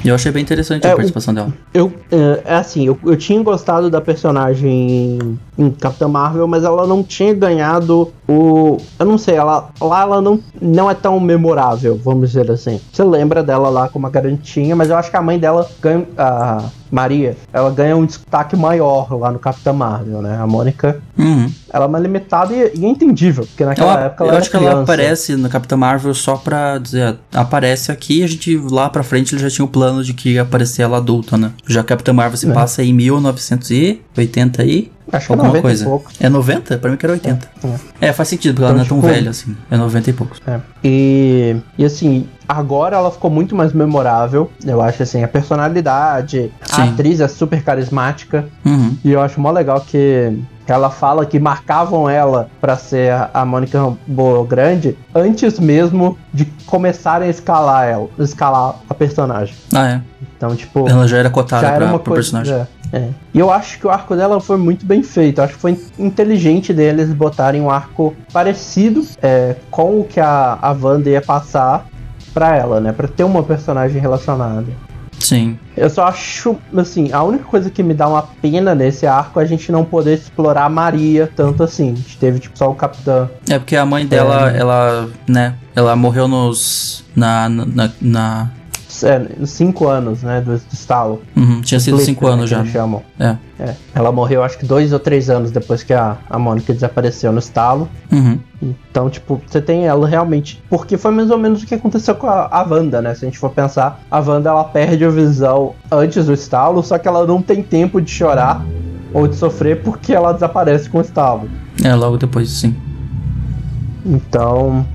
Eu 0.10 0.16
achei 0.16 0.32
bem 0.32 0.42
interessante 0.44 0.86
É, 0.86 0.90
a 0.90 0.94
o- 0.94 0.96
participação 0.96 1.34
dela. 1.34 1.54
Eu, 1.74 1.92
é, 2.12 2.42
é 2.46 2.56
assim, 2.56 2.86
eu, 2.86 2.98
eu 3.06 3.16
tinha 3.18 3.42
gostado 3.44 3.90
da 3.90 4.00
personagem 4.02 5.40
em, 5.58 5.72
Capitã 5.72 6.08
Marvel, 6.08 6.48
mas 6.48 6.64
ela 6.64 6.86
não 6.86 7.04
tinha 7.04 7.34
ganhado 7.34 8.12
o. 8.28 8.78
Eu 9.00 9.06
não 9.06 9.18
sei, 9.18 9.36
ela, 9.36 9.70
lá 9.82 10.02
ela 10.02 10.22
não, 10.22 10.40
não 10.62 10.90
é 10.90 10.94
tão 10.94 11.20
memorável, 11.20 12.00
vamos 12.04 12.30
dizer 12.30 12.50
assim. 12.52 12.80
Você 12.92 13.04
lembra 13.04 13.42
dela 13.44 13.70
lá 13.70 13.90
como 13.90 14.06
uma 14.06 14.12
garantinha, 14.12 14.76
mas 14.76 14.90
eu 14.90 14.96
acho 14.98 15.10
que 15.10 15.18
a 15.18 15.22
mãe 15.22 15.40
dela 15.40 15.68
ganha. 15.82 16.06
A 16.18 16.64
Maria, 16.90 17.36
ela 17.52 17.70
ganha 17.70 17.98
um 17.98 18.06
destaque 18.06 18.56
maior 18.56 19.12
lá 19.20 19.30
no 19.30 19.40
Capitã 19.40 19.74
Marvel, 19.74 20.22
né? 20.22 20.38
A 20.40 20.48
Mônica, 20.48 21.02
Uhum. 21.18 21.52
ela 21.74 21.84
é 21.84 21.88
uma 21.88 22.00
limitada 22.00 22.54
e, 22.54 22.72
e 22.76 22.86
é 22.86 22.88
entendível, 22.88 23.46
porque 23.46 23.66
naquela 23.66 23.92
Ela- 23.94 24.02
época 24.06 24.24
ela 24.24 24.34
eu 24.34 24.38
acho 24.38 24.50
que 24.50 24.58
criança. 24.58 24.74
ela 24.74 24.84
aparece 24.84 25.36
no 25.36 25.50
Capitã 25.50 25.76
Marvel 25.76 26.14
só 26.14 26.38
pra 26.38 26.78
dizer, 26.78 27.18
aparece 27.34 27.92
aqui 27.92 28.22
e 28.22 28.24
a 28.24 28.28
gente 28.28 28.56
lá 28.72 28.90
pra 28.90 29.04
frente 29.04 29.36
ele 29.36 29.42
já 29.42 29.50
tinha 29.50 29.66
o 29.66 29.68
plano 29.68 29.97
de 30.04 30.14
que 30.14 30.34
ia 30.34 30.42
aparecer 30.44 30.82
ela 30.84 30.98
adulta, 30.98 31.38
né? 31.38 31.52
Já 31.68 31.82
que 31.84 31.94
a 31.94 31.96
Capitã 31.98 32.14
Marvel 32.14 32.38
se 32.38 32.50
É. 32.50 32.54
passa 32.54 32.84
em 32.84 32.94
1980 32.94 34.64
e 34.66 34.92
Acho 35.12 35.28
que 35.28 35.32
é 35.32 35.36
alguma 35.36 35.48
90 35.50 35.58
e 35.58 35.62
coisa. 35.62 35.86
poucos. 35.86 36.14
É 36.20 36.30
90? 36.30 36.78
Pra 36.78 36.92
mim 36.92 36.98
que 36.98 37.06
era 37.06 37.14
80. 37.14 37.48
É, 38.02 38.12
faz 38.14 38.30
sentido, 38.30 38.56
porque 38.56 38.64
ela 38.66 38.72
Então, 38.74 38.78
não 38.78 38.86
é 38.86 38.88
tão 38.88 38.98
tipo, 38.98 39.08
velha 39.14 39.30
assim. 39.32 39.56
É 39.72 39.78
90 39.78 40.10
e 40.10 40.14
poucos. 40.14 40.42
É. 40.46 40.60
E, 40.84 41.56
e 41.78 41.86
assim, 41.86 42.28
agora 42.48 42.98
ela 42.98 43.10
ficou 43.12 43.30
muito 43.32 43.56
mais 43.56 43.74
memorável. 43.74 44.52
Eu 44.66 44.82
acho 44.82 45.04
assim, 45.04 45.24
a 45.24 45.28
personalidade, 45.28 46.52
a 46.72 46.76
Sim. 46.76 46.90
atriz 46.90 47.20
é 47.20 47.28
super 47.28 47.64
carismática. 47.64 48.46
Uhum. 48.66 48.98
E 49.04 49.12
eu 49.12 49.22
acho 49.22 49.40
mó 49.40 49.52
legal 49.52 49.82
que 49.82 50.38
ela 50.68 50.90
fala 50.90 51.26
que 51.26 51.40
marcavam 51.40 52.10
ela 52.10 52.50
pra 52.60 52.76
ser 52.76 53.12
a- 53.14 53.30
a 53.34 53.46
Mônica 53.46 53.80
Rambeau 53.80 54.44
grande 54.44 54.98
antes 55.16 55.58
mesmo 55.60 56.18
de 56.34 56.44
começarem 56.66 57.28
a 57.28 57.32
escalar 57.32 57.88
ela, 57.88 58.10
escalar 58.20 58.76
a 58.90 58.94
personagem. 58.94 59.56
Ah, 59.74 59.88
é. 59.88 60.02
Então, 60.38 60.56
tipo, 60.56 60.88
Ela 60.88 61.08
já 61.08 61.18
era 61.18 61.30
cotada 61.32 61.64
já 61.64 61.70
era 61.74 61.78
pra, 61.80 61.88
uma 61.88 62.00
pro 62.00 62.14
personagem. 62.14 62.54
É, 62.54 62.68
é. 62.94 63.10
E 63.34 63.40
eu 63.40 63.52
acho 63.52 63.80
que 63.80 63.88
o 63.88 63.90
arco 63.90 64.16
dela 64.16 64.40
foi 64.40 64.56
muito 64.58 64.86
bem 64.86 65.02
feito. 65.02 65.40
Eu 65.40 65.46
acho 65.46 65.56
que 65.56 65.60
foi 65.60 65.78
inteligente 65.98 66.72
deles 66.72 67.12
botarem 67.12 67.60
um 67.60 67.72
arco 67.72 68.16
parecido 68.32 69.04
é, 69.22 69.56
com 69.72 70.00
o 70.00 70.04
que 70.04 70.20
a, 70.20 70.58
a 70.62 70.72
Wanda 70.72 71.10
ia 71.10 71.22
passar 71.22 71.88
pra 72.34 72.56
ela, 72.56 72.80
né? 72.80 72.92
Pra 72.92 73.08
ter 73.08 73.24
uma 73.24 73.42
personagem 73.42 74.00
relacionada. 74.00 74.66
Sim. 75.20 75.58
Eu 75.76 75.90
só 75.90 76.04
acho, 76.06 76.56
assim, 76.78 77.12
a 77.12 77.24
única 77.24 77.44
coisa 77.46 77.72
que 77.72 77.82
me 77.82 77.96
dá 77.96 78.08
uma 78.08 78.22
pena 78.22 78.76
nesse 78.76 79.08
arco 79.08 79.40
é 79.40 79.44
a 79.44 79.48
gente 79.48 79.72
não 79.72 79.84
poder 79.84 80.14
explorar 80.14 80.66
a 80.66 80.70
Maria 80.70 81.30
tanto 81.36 81.64
assim. 81.64 81.94
A 81.94 81.96
gente 81.96 82.18
teve, 82.20 82.40
tipo, 82.40 82.56
só 82.56 82.70
o 82.70 82.76
Capitão. 82.76 83.28
É 83.50 83.58
porque 83.58 83.76
a 83.76 83.84
mãe 83.86 84.06
dela, 84.06 84.52
ela, 84.52 85.10
né, 85.28 85.56
ela 85.76 85.96
morreu 85.96 86.28
nos. 86.28 87.04
Na, 87.16 87.50
na- 87.50 87.90
na- 88.00 88.52
É, 89.04 89.46
cinco 89.46 89.88
anos, 89.88 90.24
né? 90.24 90.42
Do, 90.42 90.58
do 90.58 90.74
estalo. 90.74 91.22
uhum, 91.36 91.62
tinha 91.62 91.80
sido 91.80 91.96
Blip, 91.96 92.06
cinco 92.06 92.26
né, 92.28 92.34
anos 92.34 92.50
já. 92.50 92.66
chamam. 92.66 93.02
É. 93.20 93.36
É. 93.60 93.74
Ela 93.94 94.12
morreu, 94.12 94.44
acho 94.44 94.58
que 94.58 94.66
dois 94.66 94.94
ou 94.94 95.00
três 95.00 95.30
anos 95.30 95.52
depois 95.52 95.84
que 95.84 95.94
a, 95.94 96.18
a 96.30 96.38
Mônica 96.38 96.74
desapareceu 96.74 97.32
no 97.32 97.40
estalo. 97.40 97.90
Uhum. 98.12 98.40
Então, 98.62 99.10
tipo, 99.10 99.42
você 99.46 99.62
tem 99.62 99.86
ela 99.86 100.08
realmente. 100.08 100.62
Porque 100.70 100.98
foi 100.98 101.12
mais 101.12 101.32
ou 101.32 101.38
menos 101.38 101.64
o 101.64 101.66
que 101.66 101.76
aconteceu 101.76 102.16
com 102.16 102.28
a, 102.28 102.48
a 102.52 102.64
Wanda, 102.64 103.02
né? 103.02 103.14
Se 103.16 103.26
a 103.26 103.28
gente 103.28 103.40
for 103.40 103.50
pensar, 103.50 104.00
a 104.10 104.20
Wanda 104.20 104.50
ela 104.50 104.64
perde 104.64 105.04
a 105.06 105.10
visão 105.10 105.74
antes 105.92 106.26
do 106.26 106.34
estalo, 106.34 106.84
só 106.84 106.98
que 106.98 107.08
ela 107.08 107.26
não 107.26 107.42
tem 107.42 107.64
tempo 107.64 108.02
de 108.02 108.12
chorar 108.12 108.64
ou 109.14 109.28
de 109.28 109.36
sofrer 109.36 109.82
porque 109.82 110.14
ela 110.14 110.34
desaparece 110.34 110.90
com 110.90 111.00
o 111.00 111.02
estalo. 111.02 111.50
É, 111.84 111.94
logo 111.96 112.18
depois, 112.18 112.50
sim. 112.50 112.76
Então. 114.06 114.86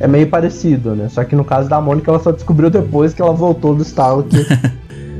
É 0.00 0.06
meio 0.06 0.26
parecido, 0.28 0.94
né? 0.94 1.08
Só 1.08 1.24
que 1.24 1.34
no 1.34 1.44
caso 1.44 1.68
da 1.68 1.80
Mônica, 1.80 2.10
ela 2.10 2.20
só 2.20 2.30
descobriu 2.30 2.70
depois 2.70 3.12
que 3.12 3.20
ela 3.22 3.32
voltou 3.32 3.74
do 3.74 3.82
estalo 3.82 4.22
que 4.30 4.36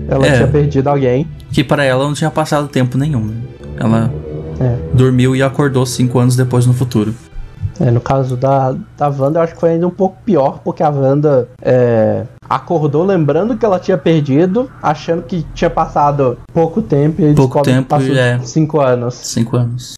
ela 0.09 0.27
É. 0.27 0.37
tinha 0.37 0.47
perdido 0.49 0.89
alguém. 0.89 1.27
Que 1.53 1.65
para 1.65 1.85
ela 1.85 2.05
não 2.05 2.15
tinha 2.15 2.31
passado 2.31 2.69
tempo 2.69 2.97
nenhum. 2.97 3.25
né? 3.25 3.35
Ela 3.79 4.13
É. 4.61 4.77
dormiu 4.95 5.35
e 5.35 5.43
acordou 5.43 5.85
cinco 5.87 6.19
anos 6.19 6.37
depois 6.37 6.67
no 6.67 6.73
futuro. 6.75 7.15
É, 7.81 7.91
no 7.91 8.01
caso 8.01 8.37
da, 8.37 8.75
da 8.97 9.09
Wanda, 9.09 9.39
eu 9.39 9.43
acho 9.43 9.55
que 9.55 9.61
foi 9.61 9.71
ainda 9.71 9.87
um 9.87 9.91
pouco 9.91 10.17
pior, 10.25 10.61
porque 10.65 10.83
a 10.83 10.91
Wanda 10.91 11.49
é, 11.63 12.25
acordou 12.49 13.05
lembrando 13.05 13.57
que 13.57 13.65
ela 13.65 13.79
tinha 13.79 13.97
perdido, 13.97 14.71
achando 14.83 15.23
que 15.23 15.47
tinha 15.55 15.71
passado 15.71 16.39
pouco 16.53 16.83
tempo, 16.83 17.23
e 17.23 17.35
Pouco 17.35 17.55
descobre 17.55 17.73
tempo, 17.73 17.83
que 17.83 17.89
passou 17.89 18.17
é. 18.17 18.39
cinco 18.41 18.81
anos. 18.81 19.15
Cinco 19.15 19.57
anos. 19.57 19.95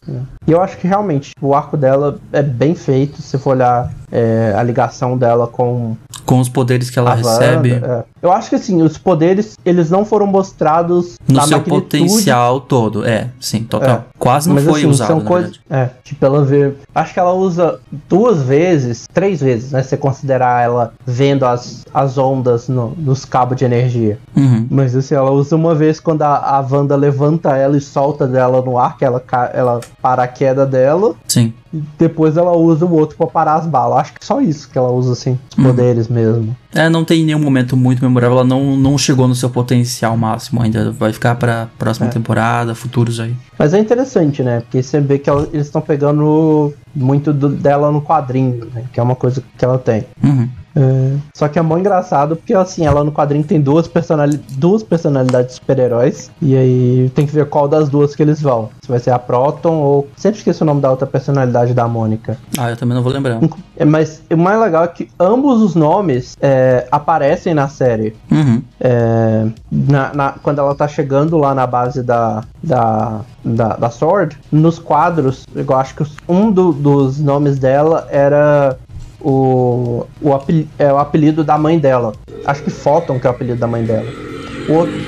E 0.47 0.51
eu 0.51 0.61
acho 0.61 0.77
que 0.77 0.87
realmente 0.87 1.31
o 1.41 1.55
arco 1.55 1.77
dela 1.77 2.19
é 2.31 2.41
bem 2.41 2.75
feito, 2.75 3.21
se 3.21 3.37
for 3.37 3.51
olhar 3.51 3.91
é, 4.11 4.53
a 4.55 4.61
ligação 4.61 5.17
dela 5.17 5.47
com 5.47 5.95
Com 6.31 6.39
os 6.39 6.47
poderes 6.47 6.89
que 6.89 6.97
ela 6.97 7.13
recebe. 7.13 7.71
É. 7.73 8.03
Eu 8.21 8.31
acho 8.31 8.47
que 8.47 8.55
assim, 8.55 8.81
os 8.81 8.97
poderes, 8.97 9.57
eles 9.65 9.89
não 9.89 10.05
foram 10.05 10.25
mostrados 10.25 11.17
No 11.27 11.41
seu 11.41 11.57
magnitude 11.57 11.69
potencial 11.69 12.61
todo. 12.61 13.05
É, 13.05 13.27
sim, 13.37 13.63
total. 13.65 13.89
É. 13.89 14.01
Quase 14.17 14.47
não 14.47 14.55
Mas 14.55 14.63
foi 14.63 14.79
assim, 14.79 14.89
usado, 14.89 15.07
são 15.07 15.19
coisas. 15.19 15.59
É, 15.69 15.89
tipo, 16.05 16.25
ela 16.25 16.45
vê. 16.45 16.71
Acho 16.95 17.13
que 17.13 17.19
ela 17.19 17.33
usa 17.33 17.81
duas 18.07 18.43
vezes, 18.43 19.09
três 19.13 19.41
vezes, 19.41 19.73
né? 19.73 19.83
Se 19.83 19.89
você 19.89 19.97
considerar 19.97 20.63
ela 20.63 20.93
vendo 21.05 21.45
as, 21.45 21.83
as 21.93 22.17
ondas 22.17 22.69
no- 22.69 22.93
nos 22.97 23.25
cabos 23.25 23.57
de 23.57 23.65
energia. 23.65 24.17
Uhum. 24.33 24.67
Mas 24.71 24.95
assim, 24.95 25.15
ela 25.15 25.31
usa 25.31 25.57
uma 25.57 25.75
vez 25.75 25.99
quando 25.99 26.21
a, 26.21 26.37
a 26.37 26.61
Wanda 26.61 26.95
levanta 26.95 27.57
ela 27.57 27.75
e 27.75 27.81
solta 27.81 28.25
dela 28.25 28.61
no 28.61 28.77
ar, 28.77 28.95
que 28.97 29.03
ela, 29.03 29.21
ela 29.53 29.81
para 30.01 30.23
a 30.23 30.27
queda 30.29 30.65
dela. 30.65 31.13
Sim. 31.27 31.53
E 31.73 31.81
depois 31.97 32.35
ela 32.35 32.51
usa 32.55 32.85
o 32.85 32.93
outro 32.93 33.15
pra 33.15 33.27
parar 33.27 33.55
as 33.55 33.65
balas. 33.65 33.99
Acho 33.99 34.13
que 34.13 34.25
só 34.25 34.41
isso 34.41 34.69
que 34.69 34.77
ela 34.77 34.91
usa, 34.91 35.13
assim, 35.13 35.39
os 35.51 35.57
Uhum. 35.57 35.63
poderes 35.71 36.07
mesmo. 36.09 36.55
É, 36.73 36.89
não 36.89 37.05
tem 37.05 37.23
nenhum 37.23 37.39
momento 37.39 37.77
muito 37.77 38.03
memorável. 38.03 38.37
Ela 38.39 38.45
não, 38.45 38.75
não 38.75 38.97
chegou 38.97 39.27
no 39.27 39.35
seu 39.35 39.49
potencial 39.49 40.17
máximo 40.17 40.61
ainda. 40.61 40.91
Vai 40.91 41.13
ficar 41.13 41.35
pra 41.35 41.69
próxima 41.79 42.07
É. 42.07 42.09
temporada, 42.09 42.75
futuros 42.75 43.19
aí. 43.19 43.33
Mas 43.57 43.73
é 43.73 43.79
interessante, 43.79 44.43
né? 44.43 44.59
Porque 44.61 44.83
você 44.83 44.99
vê 44.99 45.17
que 45.17 45.29
ela- 45.29 45.47
eles 45.53 45.67
estão 45.67 45.81
pegando 45.81 46.73
muito 46.93 47.31
do- 47.31 47.49
dela 47.49 47.89
no 47.91 48.01
quadrinho, 48.01 48.67
né? 48.73 48.83
Que 48.91 48.99
é 48.99 49.03
uma 49.03 49.15
coisa 49.15 49.41
que 49.57 49.63
ela 49.65 49.77
tem. 49.77 50.05
Uhum. 50.23 50.49
É, 50.75 51.15
Só 51.33 51.47
que 51.47 51.59
é 51.59 51.61
mó 51.61 51.77
engraçado 51.77 52.35
porque 52.35 52.53
assim, 52.53 52.85
ela 52.85 53.03
no 53.03 53.11
quadrinho 53.11 53.43
tem 53.43 53.59
duas, 53.59 53.87
personali 53.87 54.37
duas 54.51 54.81
personalidades 54.83 55.47
de 55.49 55.53
super-heróis. 55.55 56.31
E 56.41 56.55
aí 56.55 57.11
tem 57.13 57.25
que 57.25 57.33
ver 57.33 57.45
qual 57.47 57.67
das 57.67 57.89
duas 57.89 58.15
que 58.15 58.21
eles 58.23 58.41
vão. 58.41 58.69
Se 58.83 58.89
vai 58.89 58.99
ser 58.99 59.11
a 59.11 59.19
Proton 59.19 59.75
ou. 59.75 60.07
Sempre 60.15 60.37
esqueço 60.39 60.63
o 60.63 60.67
nome 60.67 60.81
da 60.81 60.89
outra 60.89 61.05
personalidade 61.07 61.73
da 61.73 61.87
Mônica. 61.87 62.37
Ah, 62.57 62.69
eu 62.69 62.77
também 62.77 62.95
não 62.95 63.03
vou 63.03 63.11
lembrar. 63.11 63.39
É, 63.75 63.83
Mas 63.85 64.21
o 64.31 64.37
mais 64.37 64.59
legal 64.61 64.83
é 64.83 64.87
que 64.87 65.09
ambos 65.19 65.61
os 65.61 65.75
nomes 65.75 66.37
é, 66.41 66.87
aparecem 66.91 67.53
na 67.53 67.67
série. 67.67 68.15
Uhum. 68.31 68.61
É, 68.79 69.45
na- 69.71 70.13
na- 70.13 70.35
quando 70.41 70.59
ela 70.59 70.73
tá 70.75 70.87
chegando 70.87 71.37
lá 71.37 71.53
na 71.53 71.67
base 71.67 72.01
da, 72.01 72.43
da, 72.63 73.21
da, 73.43 73.75
da 73.75 73.89
Sword, 73.89 74.37
nos 74.51 74.79
quadros, 74.79 75.45
eu 75.55 75.75
acho 75.75 75.95
que 75.95 76.03
um 76.27 76.51
do- 76.51 76.71
dos 76.73 77.19
nomes 77.19 77.59
dela 77.59 78.07
era 78.09 78.77
o, 79.23 80.05
o, 80.21 80.33
apeli- 80.33 80.67
é, 80.77 80.91
o 80.91 80.97
apelido 80.97 81.43
da 81.43 81.57
mãe 81.57 81.79
dela. 81.79 82.13
Acho 82.45 82.63
que 82.63 82.69
Photon 82.69 83.19
que 83.19 83.27
é 83.27 83.29
o 83.29 83.33
apelido 83.33 83.59
da 83.59 83.67
mãe 83.67 83.83
dela. 83.83 84.07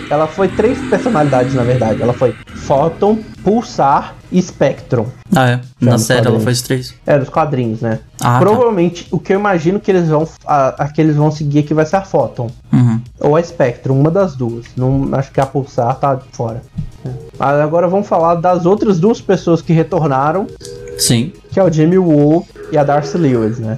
Ela 0.09 0.27
foi 0.27 0.47
três 0.47 0.79
personalidades, 0.89 1.53
na 1.53 1.63
verdade. 1.63 2.01
Ela 2.01 2.11
foi 2.13 2.35
Photon, 2.55 3.19
Pulsar 3.43 4.15
e 4.31 4.41
Spectrum. 4.41 5.05
Ah, 5.33 5.51
é. 5.51 5.59
Na 5.79 5.97
série 5.97 6.27
ela 6.27 6.39
faz 6.39 6.61
três. 6.61 6.93
É, 7.05 7.17
dos 7.17 7.29
quadrinhos, 7.29 7.79
né? 7.79 7.99
Ah, 8.19 8.33
tá. 8.33 8.39
Provavelmente, 8.39 9.07
o 9.11 9.19
que 9.19 9.33
eu 9.33 9.39
imagino 9.39 9.79
que 9.79 9.91
eles 9.91 10.09
vão. 10.09 10.27
A, 10.45 10.83
a 10.83 10.87
que 10.89 10.99
eles 10.99 11.15
vão 11.15 11.31
seguir 11.31 11.59
aqui 11.59 11.73
vai 11.73 11.85
ser 11.85 11.97
a 11.97 12.01
Photon. 12.01 12.49
Uhum. 12.73 12.99
Ou 13.19 13.35
a 13.37 13.43
Spectrum, 13.43 13.99
uma 13.99 14.11
das 14.11 14.35
duas. 14.35 14.65
Não, 14.75 15.09
acho 15.13 15.31
que 15.31 15.39
a 15.39 15.45
Pulsar 15.45 15.95
tá 15.95 16.19
fora. 16.31 16.61
É. 17.05 17.09
Mas 17.37 17.59
Agora 17.61 17.87
vamos 17.87 18.07
falar 18.07 18.35
das 18.35 18.65
outras 18.65 18.99
duas 18.99 19.21
pessoas 19.21 19.61
que 19.61 19.71
retornaram, 19.71 20.47
Sim. 20.97 21.31
que 21.51 21.59
é 21.59 21.63
o 21.63 21.71
Jamie 21.71 21.99
Woo 21.99 22.45
e 22.73 22.77
a 22.77 22.83
Darcy 22.83 23.17
Lewis, 23.17 23.59
né? 23.59 23.77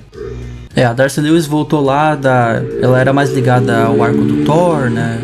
É, 0.76 0.84
a 0.86 0.94
Darcy 0.94 1.22
Lewis 1.22 1.46
voltou 1.46 1.82
lá 1.84 2.16
da. 2.16 2.62
Ela 2.82 3.00
era 3.00 3.14
mais 3.14 3.30
ligada 3.32 3.84
ao 3.86 4.02
arco 4.04 4.24
do 4.24 4.44
Thor, 4.46 4.90
né? 4.90 5.20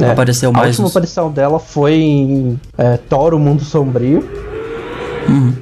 É. 0.00 0.10
Apareceu 0.10 0.50
A 0.50 0.52
mais. 0.52 0.68
última 0.70 0.84
nos- 0.84 0.92
aparição 0.96 1.30
dela 1.30 1.58
foi 1.58 1.94
em 1.94 2.60
é, 2.76 2.96
Thor, 2.96 3.34
o 3.34 3.38
Mundo 3.38 3.62
Sombrio. 3.64 4.26
Uhum. 5.28 5.52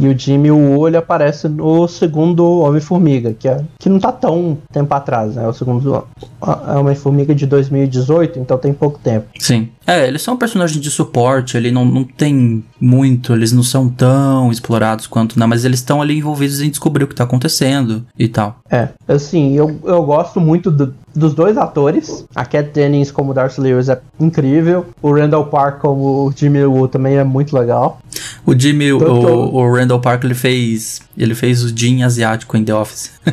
E 0.00 0.06
o 0.06 0.16
Jimmy 0.16 0.50
Woo, 0.50 0.86
ele 0.86 0.96
aparece 0.96 1.48
no 1.48 1.88
segundo 1.88 2.44
Homem-Formiga, 2.60 3.34
que, 3.36 3.48
é, 3.48 3.60
que 3.80 3.88
não 3.88 3.98
tá 3.98 4.12
tão 4.12 4.56
tempo 4.72 4.94
atrás, 4.94 5.34
né? 5.34 5.46
O 5.48 5.52
segundo 5.52 6.04
a- 6.40 6.78
Homem-Formiga 6.78 7.34
de 7.34 7.46
2018, 7.46 8.38
então 8.38 8.56
tem 8.58 8.72
pouco 8.72 8.98
tempo. 9.02 9.26
Sim. 9.40 9.68
É, 9.90 10.06
eles 10.06 10.20
são 10.20 10.36
personagens 10.36 10.78
de 10.80 10.90
suporte, 10.90 11.56
ele 11.56 11.70
não, 11.72 11.82
não 11.84 12.04
tem 12.04 12.62
muito, 12.78 13.32
eles 13.32 13.52
não 13.52 13.62
são 13.62 13.88
tão 13.88 14.52
explorados 14.52 15.06
quanto, 15.06 15.38
né? 15.40 15.46
Mas 15.46 15.64
eles 15.64 15.78
estão 15.80 16.02
ali 16.02 16.18
envolvidos 16.18 16.60
em 16.60 16.68
descobrir 16.68 17.04
o 17.04 17.08
que 17.08 17.14
tá 17.14 17.24
acontecendo 17.24 18.04
e 18.18 18.28
tal. 18.28 18.58
É, 18.70 18.88
assim, 19.08 19.54
eu, 19.56 19.80
eu 19.84 20.02
gosto 20.02 20.40
muito 20.40 20.70
do- 20.70 20.94
dos 21.14 21.32
dois 21.32 21.56
atores. 21.56 22.26
A 22.36 22.44
Cat 22.44 22.68
Dennings 22.72 23.10
como 23.10 23.32
Darcy 23.32 23.60
Lewis 23.62 23.88
é 23.88 23.98
incrível. 24.20 24.84
O 25.00 25.10
Randall 25.12 25.46
Park 25.46 25.80
como 25.80 26.30
Jimmy 26.36 26.64
Woo 26.64 26.86
também 26.86 27.16
é 27.16 27.24
muito 27.24 27.56
legal. 27.56 27.98
O 28.44 28.54
Jimmy, 28.58 28.92
o, 28.92 28.98
Tanto- 28.98 29.26
o 29.56 29.74
Randall 29.74 30.00
Park, 30.00 30.22
ele 30.24 30.34
fez. 30.34 31.00
Ele 31.16 31.34
fez 31.34 31.62
o 31.64 31.76
Jim 31.76 32.02
asiático 32.02 32.56
em 32.56 32.64
The 32.64 32.74
Office. 32.74 33.10
a 33.26 33.30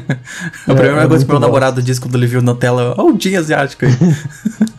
É, 0.71 0.75
primeira 0.75 1.03
é 1.03 1.07
coisa 1.07 1.25
que 1.25 1.31
meu 1.31 1.39
namorado 1.39 1.81
disse 1.81 1.99
quando 2.01 2.15
ele 2.15 2.27
viu 2.27 2.41
na 2.41 2.55
tela, 2.55 2.95
ó, 2.97 3.03
o 3.11 3.19
Jim 3.19 3.35
asiático 3.35 3.85
aí. 3.85 3.91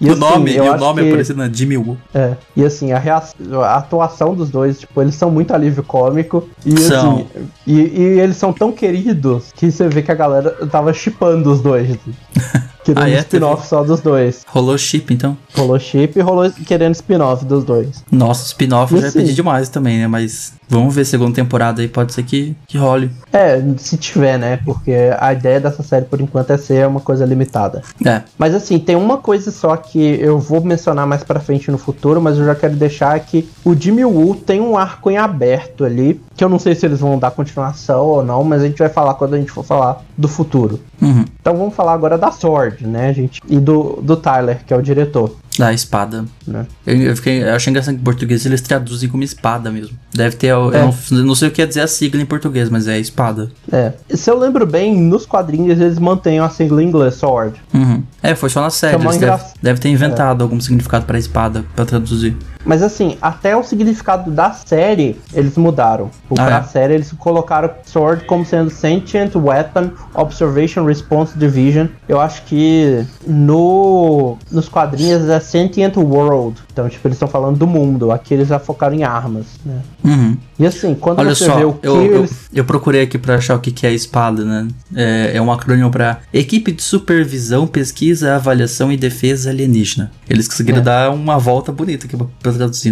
E 0.00 0.08
o 0.08 0.12
assim, 0.12 0.20
nome, 0.20 0.52
e 0.52 0.60
o 0.60 0.76
nome 0.76 1.02
que- 1.02 1.08
é 1.08 1.10
parecido 1.10 1.38
na 1.38 1.48
Jimmy 1.52 1.76
Woo. 1.76 1.96
É, 2.14 2.34
e 2.56 2.64
assim, 2.64 2.92
a, 2.92 2.98
rea- 2.98 3.22
a 3.64 3.74
atuação 3.76 4.34
dos 4.34 4.48
dois, 4.50 4.80
tipo, 4.80 5.00
eles 5.02 5.14
são 5.14 5.30
muito 5.30 5.52
alívio 5.52 5.82
cômico. 5.82 6.48
E 6.64 6.78
São. 6.80 7.26
assim, 7.34 7.48
e, 7.66 7.72
e 7.80 8.02
eles 8.20 8.36
são 8.36 8.52
tão 8.52 8.70
queridos 8.72 9.52
que 9.54 9.70
você 9.70 9.88
vê 9.88 10.02
que 10.02 10.12
a 10.12 10.14
galera 10.14 10.50
tava 10.70 10.92
chipando 10.92 11.50
os 11.50 11.60
dois. 11.60 11.90
assim. 11.90 12.14
Querendo 12.84 13.02
Ah, 13.04 13.10
é? 13.10 13.18
spin-off 13.18 13.66
só 13.66 13.84
dos 13.84 14.00
dois. 14.00 14.44
Rolou 14.48 14.78
chip, 14.78 15.12
então? 15.12 15.36
Rolou 15.54 15.78
chip 15.78 16.18
e 16.18 16.22
rolou 16.22 16.50
querendo 16.66 16.94
spin-off 16.94 17.44
dos 17.44 17.62
dois. 17.62 18.02
Nossa, 18.10 18.46
spin-off 18.46 18.94
eu 18.94 19.00
já 19.02 19.08
assim- 19.08 19.18
pedi 19.18 19.34
demais 19.34 19.68
também, 19.68 19.98
né? 19.98 20.06
Mas 20.06 20.54
vamos 20.68 20.94
ver 20.94 21.04
segunda 21.04 21.34
temporada 21.34 21.80
aí, 21.80 21.88
pode 21.88 22.12
ser 22.12 22.22
que, 22.22 22.56
que 22.66 22.76
role. 22.78 23.10
É, 23.32 23.62
se 23.76 23.96
tiver, 23.96 24.38
né? 24.38 24.58
Porque 24.64 24.92
a 25.18 25.32
ideia 25.32 25.60
dessa 25.60 25.82
série 25.82 26.04
por 26.04 26.20
enquanto 26.20 26.50
é 26.50 26.56
ser 26.56 26.86
uma 26.86 27.00
coisa 27.00 27.24
limitada. 27.24 27.82
É, 28.04 28.22
Mas 28.36 28.54
assim, 28.54 28.78
tem 28.78 28.96
uma 28.96 29.18
coisa 29.18 29.50
só 29.50 29.76
que 29.76 29.98
eu 30.20 30.38
vou 30.38 30.60
mencionar 30.60 31.06
mais 31.06 31.22
pra 31.22 31.40
frente 31.40 31.70
no 31.70 31.78
futuro, 31.78 32.20
mas 32.20 32.38
eu 32.38 32.44
já 32.44 32.54
quero 32.54 32.76
deixar 32.76 33.18
que 33.20 33.48
o 33.64 33.74
Jimmy 33.74 34.04
Woo 34.04 34.34
tem 34.34 34.60
um 34.60 34.76
arco 34.76 35.10
em 35.10 35.16
aberto 35.16 35.84
ali, 35.84 36.20
que 36.36 36.44
eu 36.44 36.48
não 36.48 36.58
sei 36.58 36.74
se 36.74 36.86
eles 36.86 37.00
vão 37.00 37.18
dar 37.18 37.30
continuação 37.30 38.04
ou 38.04 38.24
não, 38.24 38.44
mas 38.44 38.62
a 38.62 38.66
gente 38.66 38.78
vai 38.78 38.88
falar 38.88 39.14
quando 39.14 39.34
a 39.34 39.38
gente 39.38 39.50
for 39.50 39.64
falar 39.64 40.02
do 40.16 40.28
futuro. 40.28 40.80
uhum. 41.00 41.24
Então 41.40 41.56
vamos 41.56 41.74
falar 41.74 41.92
agora 41.94 42.18
da 42.18 42.30
Sword, 42.30 42.86
né, 42.86 43.12
gente? 43.14 43.40
E 43.48 43.58
do, 43.58 44.00
do 44.02 44.16
Tyler, 44.16 44.60
que 44.66 44.74
é 44.74 44.76
o 44.76 44.82
diretor, 44.82 45.34
Da 45.58 45.72
espada. 45.72 46.24
né? 46.46 46.66
Eu, 46.86 46.96
eu, 47.02 47.16
fiquei, 47.16 47.42
eu 47.42 47.54
achei 47.54 47.70
engraçado 47.70 47.94
que 47.94 48.00
em 48.00 48.04
português 48.04 48.46
eles 48.46 48.60
traduzem 48.60 49.08
como 49.08 49.22
espada 49.24 49.70
mesmo. 49.70 49.96
Deve 50.14 50.36
ter. 50.36 50.46
Eu, 50.48 50.72
É. 50.72 50.82
eu 50.82 50.94
não, 51.10 51.24
não 51.24 51.34
sei 51.34 51.48
o 51.48 51.50
que 51.50 51.56
quer 51.58 51.66
dizer 51.66 51.80
a 51.80 51.86
sigla 51.88 52.20
em 52.22 52.26
português, 52.26 52.68
mas 52.70 52.86
é 52.86 52.98
espada. 52.98 53.50
É. 53.72 53.92
Se 54.14 54.30
eu 54.30 54.38
lembro 54.38 54.66
bem, 54.66 54.96
nos 55.00 55.26
quadrinhos 55.26 55.80
eles 55.80 55.98
mantêm 55.98 56.38
a 56.38 56.48
sigla 56.48 56.82
em 56.82 56.86
inglês, 56.88 57.14
Sword. 57.14 57.56
Uhum. 57.74 58.02
É, 58.22 58.34
foi 58.34 58.48
só 58.50 58.60
na 58.62 58.70
série. 58.70 58.96
É 58.96 59.00
Eles 59.00 59.16
engra- 59.16 59.36
deve, 59.36 59.44
deve 59.62 59.80
ter 59.80 59.88
inventado 59.88 60.42
algum 60.42 60.60
significado 60.60 61.04
pra 61.06 61.18
espada 61.18 61.64
pra 61.74 61.84
traduzir. 61.84 62.36
Mas 62.68 62.82
assim, 62.82 63.16
até 63.22 63.56
o 63.56 63.62
significado 63.64 64.30
da 64.30 64.52
série 64.52 65.18
eles 65.32 65.56
mudaram. 65.56 66.10
Porque 66.28 66.42
Ah, 66.42 66.58
é? 66.58 66.62
série 66.68 66.92
eles 66.94 67.10
colocaram 67.18 67.70
Sword 67.86 68.24
como 68.26 68.44
sendo 68.44 68.68
Sentient 68.70 69.34
Weapon 69.34 69.90
Observation 70.14 70.84
Response 70.84 71.36
Division. 71.38 71.86
Eu 72.06 72.20
acho 72.20 72.42
que 72.44 73.04
no 73.26 74.36
nos 74.50 74.68
quadrinhos 74.68 75.28
é 75.28 75.40
Sentient 75.40 75.96
World. 75.96 76.60
Então, 76.72 76.88
tipo, 76.88 77.08
eles 77.08 77.16
estão 77.16 77.26
falando 77.28 77.56
do 77.58 77.66
mundo. 77.66 78.12
Aqui 78.12 78.34
eles 78.34 78.48
já 78.48 78.58
focaram 78.58 78.94
em 78.94 79.02
armas, 79.02 79.46
né? 79.64 79.80
Uhum. 80.04 80.36
E 80.58 80.66
assim, 80.66 80.94
quando 80.94 81.20
Olha 81.20 81.34
você 81.34 81.46
só, 81.46 81.56
vê 81.56 81.64
o 81.64 81.72
que 81.72 81.86
eu, 81.88 81.96
eu, 82.04 82.18
eles. 82.20 82.48
eu 82.52 82.64
procurei 82.64 83.02
aqui 83.02 83.16
pra 83.18 83.36
achar 83.36 83.56
o 83.56 83.60
que, 83.60 83.70
que 83.72 83.86
é 83.86 83.92
espada, 83.92 84.44
né? 84.44 84.68
É, 84.94 85.32
é 85.36 85.42
um 85.42 85.50
acrônimo 85.50 85.90
pra 85.90 86.18
Equipe 86.32 86.70
de 86.72 86.82
Supervisão, 86.82 87.66
Pesquisa, 87.66 88.34
Avaliação 88.36 88.92
e 88.92 88.96
Defesa 88.96 89.50
Alienígena. 89.50 90.10
Eles 90.28 90.46
conseguiram 90.46 90.78
É. 90.78 90.82
dar 90.82 91.10
uma 91.10 91.38
volta 91.38 91.72
bonita 91.72 92.06
aqui 92.06 92.16
pra, 92.16 92.26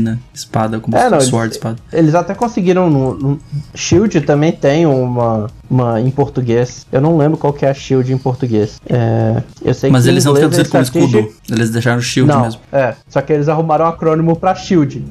né? 0.05 0.19
Espada, 0.35 0.79
como 0.81 0.97
É, 0.97 1.09
não, 1.11 1.21
sword, 1.21 1.47
eles- 1.47 1.57
espada. 1.57 1.77
Eles 1.93 2.15
até 2.15 2.35
conseguiram 2.35 2.89
no, 2.91 3.15
no- 3.15 3.41
Shield 3.75 4.21
também 4.23 4.53
tem 4.53 4.87
uma, 4.87 5.49
uma 5.69 6.01
em 6.01 6.11
português. 6.11 6.87
Eu 6.93 7.01
não 7.01 7.17
lembro 7.17 7.37
qual 7.39 7.53
que 7.53 7.65
é 7.67 7.71
a 7.71 7.75
Shield 7.75 8.13
em 8.13 8.19
português. 8.19 8.81
É, 8.89 9.43
eu 9.65 9.75
sei 9.75 9.91
Mas 9.91 10.05
que 10.05 10.11
eles 10.11 10.25
não 10.25 10.35
traduziram 10.35 10.67
é 10.67 10.71
como 10.71 10.83
escudo. 10.83 11.29
Eles 11.51 11.71
deixaram 11.71 12.01
shield 12.01 12.31
não, 12.33 12.43
mesmo. 12.43 12.61
é. 12.73 12.95
Só 13.09 13.21
que 13.21 13.33
eles 13.33 13.49
arrumaram 13.49 13.85
um 13.85 13.89
acrônimo 13.89 14.37
pra 14.37 14.55
SHIELD. 14.55 15.05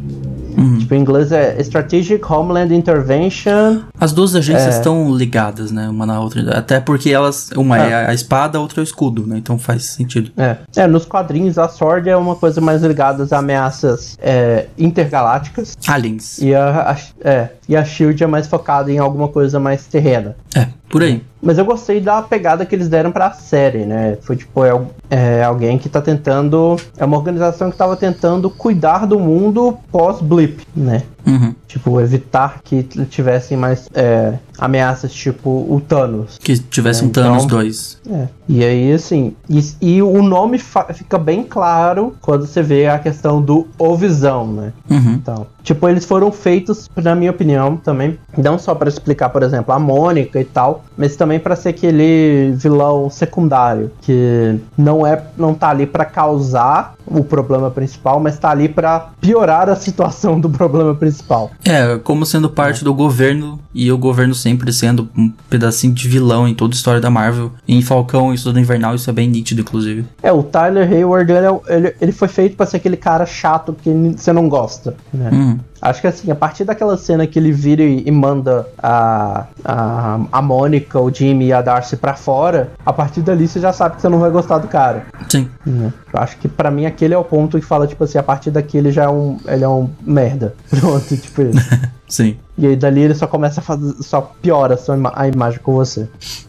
Uhum. 0.58 0.78
Tipo, 0.78 0.94
em 0.96 1.00
inglês 1.02 1.32
é 1.32 1.60
Strategic 1.62 2.24
Homeland 2.32 2.74
Intervention. 2.74 3.82
As 4.00 4.12
duas 4.12 4.36
agências 4.36 4.76
É. 4.76 4.78
estão 4.78 5.14
ligadas, 5.16 5.72
né? 5.72 5.88
Uma 5.90 6.06
na 6.06 6.20
outra. 6.20 6.58
Até 6.58 6.80
porque 6.80 7.10
elas. 7.10 7.50
Uma 7.56 7.76
Ah. 7.76 7.86
é 7.90 8.10
a 8.10 8.14
espada, 8.14 8.58
a 8.58 8.62
outra 8.62 8.80
é 8.80 8.82
o 8.82 8.84
escudo, 8.84 9.26
né? 9.28 9.38
Então 9.38 9.58
faz 9.58 9.84
sentido. 9.86 10.32
É. 10.38 10.58
é, 10.76 10.88
nos 10.88 11.06
quadrinhos 11.06 11.58
a 11.58 11.68
Sword 11.68 12.10
é 12.10 12.16
uma 12.18 12.36
coisa 12.36 12.60
mais 12.62 12.82
ligada 12.84 13.24
às 13.24 13.32
ameaças 13.34 14.18
é, 14.22 14.68
intergalácticas. 14.78 15.76
Aliens. 15.88 16.40
E 16.40 16.54
a, 16.54 16.92
a- 16.92 16.98
é, 17.28 17.50
e 17.68 17.76
a 17.76 17.84
SHIELD 17.84 18.24
é 18.24 18.28
mais 18.28 18.48
focada 18.48 18.92
em 18.92 18.98
alguma 18.98 19.28
coisa 19.28 19.60
mais 19.60 19.86
terrena. 19.86 20.36
É, 20.56 20.68
por 20.90 21.02
aí. 21.04 21.24
Mas 21.46 21.60
eu 21.60 21.64
gostei 21.64 22.02
da 22.02 22.24
pegada 22.24 22.66
que 22.66 22.74
eles 22.74 22.90
deram 22.90 23.12
pra 23.12 23.32
série, 23.32 23.86
né? 23.86 24.18
Foi 24.22 24.36
tipo, 24.36 24.66
é, 24.66 24.72
é 25.12 25.44
alguém 25.44 25.78
que 25.78 25.88
tá 25.88 26.02
tentando. 26.02 26.76
É 26.98 27.06
uma 27.06 27.18
organização 27.18 27.70
que 27.70 27.78
tava 27.78 27.96
tentando 27.96 28.50
cuidar 28.50 29.06
do 29.06 29.20
mundo 29.20 29.78
pós-blip, 29.92 30.66
né? 30.76 31.04
Uhum. 31.26 31.54
Tipo, 31.68 32.00
evitar 32.00 32.60
que 32.64 32.84
tivessem 32.84 33.58
mais 33.58 33.90
é, 33.94 34.34
ameaças 34.58 35.12
tipo 35.14 35.50
o 35.50 35.82
Thanos. 35.86 36.38
Que 36.40 36.58
tivesse 36.58 37.04
É, 37.04 37.08
um 37.08 37.10
Thanos 37.10 37.44
então- 37.46 37.58
2. 37.58 38.02
É. 38.10 38.28
E 38.48 38.64
aí, 38.64 38.94
assim, 38.94 39.36
e, 39.50 39.60
e 39.82 40.02
o 40.04 40.22
nome 40.22 40.60
fica 40.94 41.18
bem 41.18 41.44
claro 41.44 42.16
quando 42.22 42.46
você 42.46 42.62
vê 42.62 42.88
a 42.88 43.00
questão 43.00 43.42
do 43.42 43.68
O 43.78 43.96
Visão, 43.98 44.46
né? 44.48 44.72
Uhum. 44.90 45.14
Então, 45.14 45.48
tipo, 45.64 45.90
eles 45.90 46.06
foram 46.06 46.32
feitos, 46.32 46.88
na 46.96 47.16
minha 47.16 47.32
opinião, 47.32 47.76
também, 47.76 48.20
não 48.38 48.60
só 48.60 48.76
pra 48.76 48.88
explicar, 48.88 49.30
por 49.30 49.42
exemplo, 49.42 49.74
a 49.74 49.80
Mônica 49.80 50.40
e 50.40 50.46
tal, 50.46 50.86
mas 50.96 51.16
também 51.16 51.40
pra 51.40 51.56
ser 51.56 51.70
aquele 51.70 52.54
vilão 52.56 53.10
secundário 53.10 53.92
que 54.02 54.60
não 54.78 55.06
é, 55.06 55.24
não 55.36 55.54
tá 55.56 55.70
ali 55.70 55.88
pra 55.88 56.06
causar 56.06 56.94
o 57.08 57.24
problema 57.24 57.72
principal, 57.72 58.20
mas 58.20 58.38
tá 58.38 58.52
ali 58.52 58.70
pra 58.70 59.10
piorar 59.20 59.70
a 59.70 59.76
situação 59.76 60.40
do 60.40 60.50
problema 60.50 60.94
principal. 60.94 61.15
É, 61.64 61.98
como 62.00 62.26
sendo 62.26 62.50
parte 62.50 62.84
do 62.84 62.94
governo, 62.94 63.60
e 63.74 63.92
o 63.92 63.98
governo 63.98 64.34
sempre 64.34 64.72
sendo 64.72 65.10
um 65.18 65.32
pedacinho 65.50 65.94
de 65.94 66.08
vilão 66.08 66.48
em 66.48 66.56
toda 66.56 66.74
a 66.74 66.78
história 66.78 67.02
da 67.02 67.10
Marvel. 67.10 67.52
Em 67.68 67.82
Falcão 67.82 68.34
e 68.34 68.38
Soldado 68.38 68.62
Invernal, 68.62 68.96
isso 68.96 69.10
é 69.10 69.14
bem 69.14 69.28
nítido, 69.28 69.62
inclusive. 69.62 70.06
É, 70.24 70.32
o 70.32 70.42
Tyler 70.44 70.90
Hayward, 70.90 71.32
ele, 71.32 71.46
é 71.46 71.76
ele, 71.76 71.96
ele 72.00 72.12
foi 72.12 72.28
feito 72.28 72.56
pra 72.56 72.66
ser 72.66 72.78
aquele 72.78 72.98
cara 72.98 73.26
chato 73.26 73.76
que 73.82 73.90
você 74.16 74.32
não 74.32 74.48
gosta, 74.48 74.96
né? 75.14 75.30
Uhum. 75.32 75.60
Acho 75.82 76.02
que 76.02 76.08
assim, 76.08 76.32
a 76.32 76.36
partir 76.36 76.64
daquela 76.64 76.98
cena 76.98 77.28
que 77.28 77.38
ele 77.38 77.52
vira 77.52 77.84
e, 77.84 78.10
manda 78.10 78.68
a, 78.82 79.46
a, 79.64 80.20
a 80.32 80.42
Mônica, 80.42 81.00
o 81.00 81.14
Jimmy 81.14 81.48
e 81.48 81.54
a 81.54 81.62
Darcy 81.62 81.98
pra 81.98 82.16
fora, 82.16 82.72
a 82.86 82.94
partir 82.94 83.22
dali 83.22 83.48
você 83.48 83.60
já 83.60 83.74
sabe 83.74 83.96
que 83.96 84.02
você 84.02 84.10
não 84.10 84.20
vai 84.20 84.32
gostar 84.32 84.58
do 84.58 84.68
cara. 84.68 85.06
Sim. 85.30 85.50
né? 85.66 85.94
Eu 86.14 86.20
acho 86.20 86.38
que 86.38 86.48
pra 86.48 86.72
mim 86.72 86.86
aquele 86.86 87.14
é 87.14 87.18
o 87.18 87.24
ponto 87.24 87.60
que 87.60 87.66
fala, 87.66 87.88
tipo 87.88 88.04
assim, 88.04 88.18
a 88.18 88.24
partir 88.24 88.52
daqui 88.52 88.78
ele 88.78 88.92
já 88.92 89.04
é 89.04 89.10
um. 89.10 89.38
Ele 89.48 89.64
é 89.64 89.70
um 89.70 89.90
merda. 90.02 90.56
Pronto, 90.70 91.18
tipo 91.18 91.42
isso. 91.42 91.60
Sim. 92.08 92.38
E 92.58 92.66
aí 92.68 92.76
dali 92.76 93.02
ele 93.02 93.16
só 93.16 93.28
começa 93.28 93.60
a 93.60 93.64
fazer. 93.64 93.94
só 94.02 94.22
piora 94.42 94.76
a, 94.76 94.78
sua 94.78 94.96
ima 94.96 95.12
a 95.16 95.28
imagem 95.28 95.60
com 95.62 95.74
você. 95.74 96.08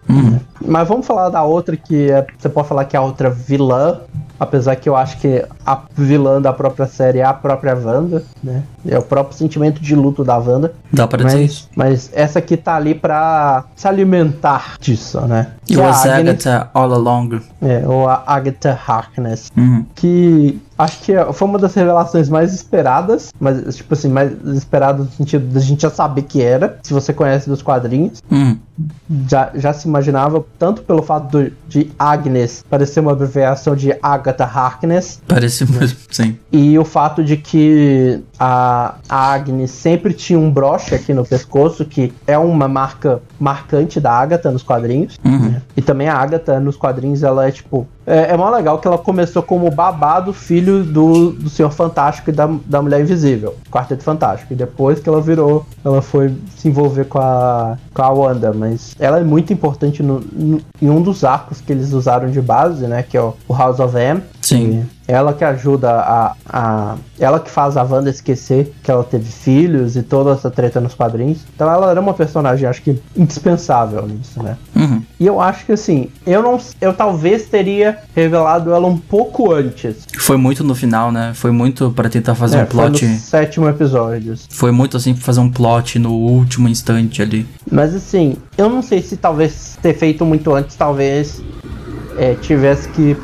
Uhum. 0.08 0.38
Mas 0.64 0.86
vamos 0.86 1.06
falar 1.06 1.28
da 1.30 1.42
outra 1.42 1.76
que 1.76 2.10
é, 2.10 2.26
você 2.38 2.48
pode 2.48 2.68
falar 2.68 2.84
que 2.84 2.94
é 2.96 2.98
a 2.98 3.02
outra 3.02 3.30
vilã. 3.30 4.00
Apesar 4.38 4.76
que 4.76 4.86
eu 4.86 4.94
acho 4.94 5.16
que 5.16 5.42
a 5.64 5.80
vilã 5.96 6.42
da 6.42 6.52
própria 6.52 6.86
série 6.86 7.20
é 7.20 7.24
a 7.24 7.32
própria 7.32 7.74
Wanda, 7.74 8.22
né? 8.44 8.64
É 8.86 8.98
o 8.98 9.02
próprio 9.02 9.34
sentimento 9.34 9.80
de 9.80 9.94
luto 9.94 10.22
da 10.22 10.36
Wanda. 10.36 10.74
Dá 10.92 11.08
pra 11.08 11.24
dizer 11.24 11.38
Mas, 11.38 11.50
isso. 11.50 11.68
mas 11.74 12.10
essa 12.12 12.38
aqui 12.38 12.54
tá 12.54 12.76
ali 12.76 12.94
pra 12.94 13.64
se 13.74 13.88
alimentar 13.88 14.74
disso, 14.78 15.18
né? 15.22 15.52
Que 15.64 15.80
é 15.80 15.84
Agnes- 15.84 16.06
Agatha 16.06 16.70
all 16.74 16.92
along. 16.92 17.40
É, 17.62 17.82
ou 17.86 18.06
a 18.06 18.22
Agatha 18.26 18.78
Harkness. 18.86 19.50
Uhum. 19.56 19.86
Que 19.94 20.60
acho 20.78 21.00
que 21.00 21.12
foi 21.32 21.48
uma 21.48 21.58
das 21.58 21.74
revelações 21.74 22.28
mais 22.28 22.54
esperadas, 22.54 23.32
mas 23.40 23.76
tipo 23.76 23.94
assim, 23.94 24.08
mais 24.08 24.32
esperadas 24.44 25.06
no 25.06 25.12
sentido 25.12 25.52
da 25.52 25.60
gente 25.60 25.82
já 25.82 25.90
saber 25.90 26.22
que 26.22 26.42
era, 26.42 26.78
se 26.82 26.92
você 26.92 27.12
conhece 27.12 27.48
dos 27.48 27.62
quadrinhos. 27.62 28.22
Uhum. 28.30 28.58
Já, 29.28 29.50
já 29.54 29.72
se 29.72 29.88
imaginava, 29.88 30.44
tanto 30.58 30.82
pelo 30.82 31.02
fato 31.02 31.30
do- 31.30 31.52
de 31.66 31.90
Agnes 31.98 32.64
parecer 32.68 33.00
uma 33.00 33.12
abreviação 33.12 33.74
de 33.74 33.96
Agatha 34.02 34.44
Harkness, 34.44 35.20
Parece 35.26 35.64
mesmo, 35.70 35.98
sim. 36.10 36.36
e 36.52 36.78
o 36.78 36.84
fato 36.84 37.24
de 37.24 37.36
que 37.36 38.20
a, 38.38 38.96
a 39.08 39.32
Agnes 39.32 39.70
sempre 39.70 40.12
tinha 40.12 40.38
um 40.38 40.50
broche 40.50 40.94
aqui 40.94 41.14
no 41.14 41.24
pescoço, 41.24 41.84
que 41.84 42.12
é 42.26 42.36
uma 42.36 42.68
marca 42.68 43.20
marcante 43.40 43.98
da 44.00 44.12
Agatha 44.12 44.50
nos 44.50 44.62
quadrinhos. 44.62 45.16
Uhum. 45.24 45.56
E 45.76 45.80
também 45.82 46.08
a 46.08 46.14
Agatha 46.16 46.60
nos 46.60 46.76
quadrinhos, 46.76 47.22
ela 47.22 47.46
é 47.46 47.50
tipo. 47.50 47.86
É, 48.06 48.32
é 48.32 48.36
mó 48.36 48.48
legal 48.50 48.78
que 48.78 48.86
ela 48.86 48.98
começou 48.98 49.42
como 49.42 49.68
babá 49.70 50.20
do 50.20 50.32
filho 50.32 50.84
do, 50.84 51.32
do 51.32 51.50
Senhor 51.50 51.70
Fantástico 51.72 52.30
e 52.30 52.32
da, 52.32 52.48
da 52.64 52.80
Mulher 52.80 53.00
Invisível, 53.00 53.56
Quarteto 53.70 54.04
Fantástico. 54.04 54.52
E 54.52 54.56
depois 54.56 55.00
que 55.00 55.08
ela 55.08 55.20
virou, 55.20 55.66
ela 55.84 56.00
foi 56.00 56.32
se 56.56 56.68
envolver 56.68 57.06
com 57.06 57.18
a, 57.18 57.76
com 57.92 58.02
a 58.02 58.10
Wanda. 58.10 58.52
Mas 58.52 58.65
ela 58.98 59.18
é 59.20 59.24
muito 59.24 59.52
importante 59.52 60.02
no, 60.02 60.20
no- 60.20 60.60
em 60.80 60.88
um 60.90 61.00
dos 61.02 61.24
arcos 61.24 61.60
que 61.60 61.72
eles 61.72 61.92
usaram 61.92 62.30
de 62.30 62.40
base, 62.40 62.86
né? 62.86 63.02
Que 63.02 63.16
é 63.16 63.20
o, 63.22 63.34
o 63.48 63.54
House 63.54 63.78
of 63.80 63.96
M. 63.96 64.20
Sim. 64.40 64.84
Ela 65.08 65.32
que 65.32 65.44
ajuda 65.44 65.90
a, 65.92 66.34
a. 66.48 66.96
Ela 67.18 67.38
que 67.38 67.48
faz 67.50 67.76
a 67.76 67.82
Wanda 67.84 68.10
esquecer 68.10 68.74
que 68.82 68.90
ela 68.90 69.04
teve 69.04 69.30
filhos 69.30 69.96
e 69.96 70.02
toda 70.02 70.32
essa 70.32 70.50
treta 70.50 70.80
nos 70.80 70.94
quadrinhos. 70.94 71.38
Então 71.54 71.70
ela 71.70 71.90
era 71.90 72.00
uma 72.00 72.12
personagem, 72.12 72.68
acho 72.68 72.82
que, 72.82 73.00
indispensável 73.16 74.06
nisso, 74.06 74.42
né? 74.42 74.56
Uhum. 74.74 75.02
E 75.20 75.26
eu 75.26 75.40
acho 75.40 75.64
que 75.66 75.72
assim, 75.72 76.08
eu 76.26 76.42
não. 76.42 76.58
Eu 76.80 76.92
talvez 76.92 77.46
teria 77.46 77.98
revelado 78.14 78.72
ela 78.72 78.86
um 78.86 78.98
pouco 78.98 79.52
antes. 79.52 80.06
Foi 80.18 80.36
muito 80.36 80.64
no 80.64 80.74
final, 80.74 81.12
né? 81.12 81.32
Foi 81.34 81.50
muito 81.52 81.90
pra 81.92 82.08
tentar 82.08 82.34
fazer 82.34 82.58
É, 82.58 82.62
um 82.64 82.66
foi 82.66 82.86
plot. 82.90 83.04
no 83.06 83.16
sétimo 83.18 83.68
episódio. 83.68 84.34
Foi 84.50 84.72
muito 84.72 84.96
assim 84.96 85.14
pra 85.14 85.22
fazer 85.22 85.40
um 85.40 85.50
plot 85.50 85.98
no 85.98 86.12
último 86.12 86.68
instante 86.68 87.22
ali. 87.22 87.46
Mas 87.70 87.94
assim, 87.94 88.36
eu 88.58 88.68
não 88.68 88.82
sei 88.82 89.02
se 89.02 89.16
talvez 89.16 89.78
ter 89.80 89.94
feito 89.94 90.24
muito 90.26 90.52
antes, 90.54 90.74
talvez 90.76 91.40
é, 92.18 92.34
tivesse 92.34 92.88
que 92.88 93.16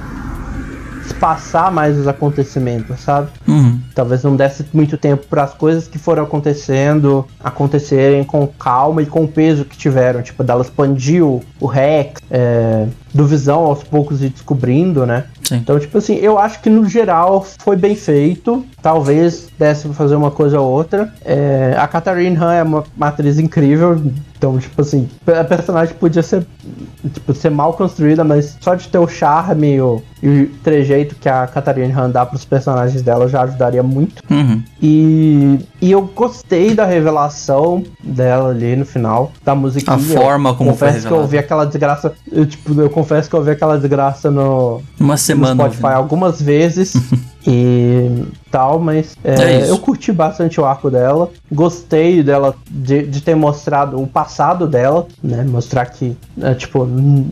passar 1.14 1.72
mais 1.72 1.98
os 1.98 2.06
acontecimentos, 2.06 3.00
sabe? 3.00 3.28
Uhum. 3.48 3.80
Talvez 3.94 4.22
não 4.22 4.36
desse 4.36 4.64
muito 4.72 4.98
tempo 4.98 5.26
para 5.26 5.42
as 5.44 5.54
coisas 5.54 5.88
que 5.88 5.98
foram 5.98 6.24
acontecendo 6.24 7.26
acontecerem 7.42 8.22
com 8.24 8.46
calma 8.46 9.02
e 9.02 9.06
com 9.06 9.24
o 9.24 9.28
peso 9.28 9.64
que 9.64 9.76
tiveram. 9.76 10.22
Tipo, 10.22 10.44
dela 10.44 10.62
expandir 10.62 11.24
o, 11.24 11.42
o 11.58 11.66
Rex, 11.66 12.20
é, 12.30 12.86
do 13.12 13.26
Visão 13.26 13.60
aos 13.60 13.82
poucos 13.82 14.22
ir 14.22 14.30
descobrindo, 14.30 15.06
né? 15.06 15.24
Sim. 15.42 15.56
Então, 15.56 15.78
tipo 15.78 15.98
assim, 15.98 16.14
eu 16.16 16.38
acho 16.38 16.60
que 16.60 16.70
no 16.70 16.88
geral 16.88 17.44
foi 17.58 17.76
bem 17.76 17.94
feito. 17.94 18.64
Talvez 18.80 19.48
desse 19.58 19.86
pra 19.86 19.94
fazer 19.94 20.16
uma 20.16 20.30
coisa 20.30 20.60
ou 20.60 20.70
outra. 20.70 21.12
É, 21.24 21.74
a 21.78 21.86
Catherine 21.86 22.36
Han 22.36 22.52
é 22.52 22.62
uma, 22.62 22.84
uma 22.96 23.08
atriz 23.08 23.38
incrível. 23.38 24.00
Então, 24.36 24.58
tipo 24.58 24.80
assim, 24.80 25.08
a 25.24 25.44
personagem 25.44 25.94
podia 25.94 26.22
ser, 26.22 26.44
tipo, 27.12 27.32
ser 27.32 27.50
mal 27.50 27.74
construída, 27.74 28.24
mas 28.24 28.56
só 28.60 28.74
de 28.74 28.88
ter 28.88 28.98
o 28.98 29.06
charme 29.06 29.74
e 29.74 29.80
o, 29.80 30.02
e 30.20 30.28
o 30.42 30.48
trejeito 30.64 31.14
que 31.14 31.28
a 31.28 31.46
Catherine 31.46 31.92
Han 31.92 32.10
dá 32.10 32.26
pros 32.26 32.44
personagens 32.44 33.02
dela 33.02 33.28
já 33.28 33.42
ajudaria 33.42 33.84
muito. 33.84 34.20
Uhum. 34.28 34.60
E, 34.82 35.60
e 35.80 35.92
eu 35.92 36.02
gostei 36.02 36.74
da 36.74 36.84
revelação 36.84 37.84
dela 38.02 38.50
ali 38.50 38.74
no 38.74 38.84
final, 38.84 39.30
da 39.44 39.54
musiquinha. 39.54 39.94
A 39.94 40.00
forma 40.00 40.54
como 40.54 40.74
foi 40.74 40.88
confesso 40.88 41.06
que 41.06 41.12
eu 41.12 41.18
ouvi 41.18 41.38
aquela 41.38 41.64
desgraça. 41.64 42.12
Eu, 42.30 42.44
tipo, 42.44 42.80
eu 42.80 42.90
confesso 43.02 43.28
que 43.28 43.34
eu 43.34 43.40
ouvi 43.40 43.50
aquela 43.50 43.76
desgraça 43.78 44.30
no, 44.30 44.80
Uma 44.98 45.14
no 45.14 45.18
semana. 45.18 45.54
Spotify 45.64 45.84
ouvindo. 45.84 45.96
algumas 45.96 46.40
vezes 46.40 46.94
e 47.46 48.24
tal, 48.50 48.78
mas 48.78 49.16
é, 49.24 49.62
É 49.62 49.70
eu 49.70 49.78
curti 49.78 50.12
bastante 50.12 50.60
o 50.60 50.64
arco 50.64 50.90
dela. 50.90 51.30
Gostei 51.50 52.22
dela 52.22 52.54
de, 52.70 53.02
de 53.06 53.20
ter 53.20 53.34
mostrado 53.34 54.00
o 54.00 54.06
passado 54.06 54.68
dela, 54.68 55.06
né? 55.22 55.44
Mostrar 55.44 55.86
que, 55.86 56.16
é, 56.40 56.54
tipo, 56.54 56.88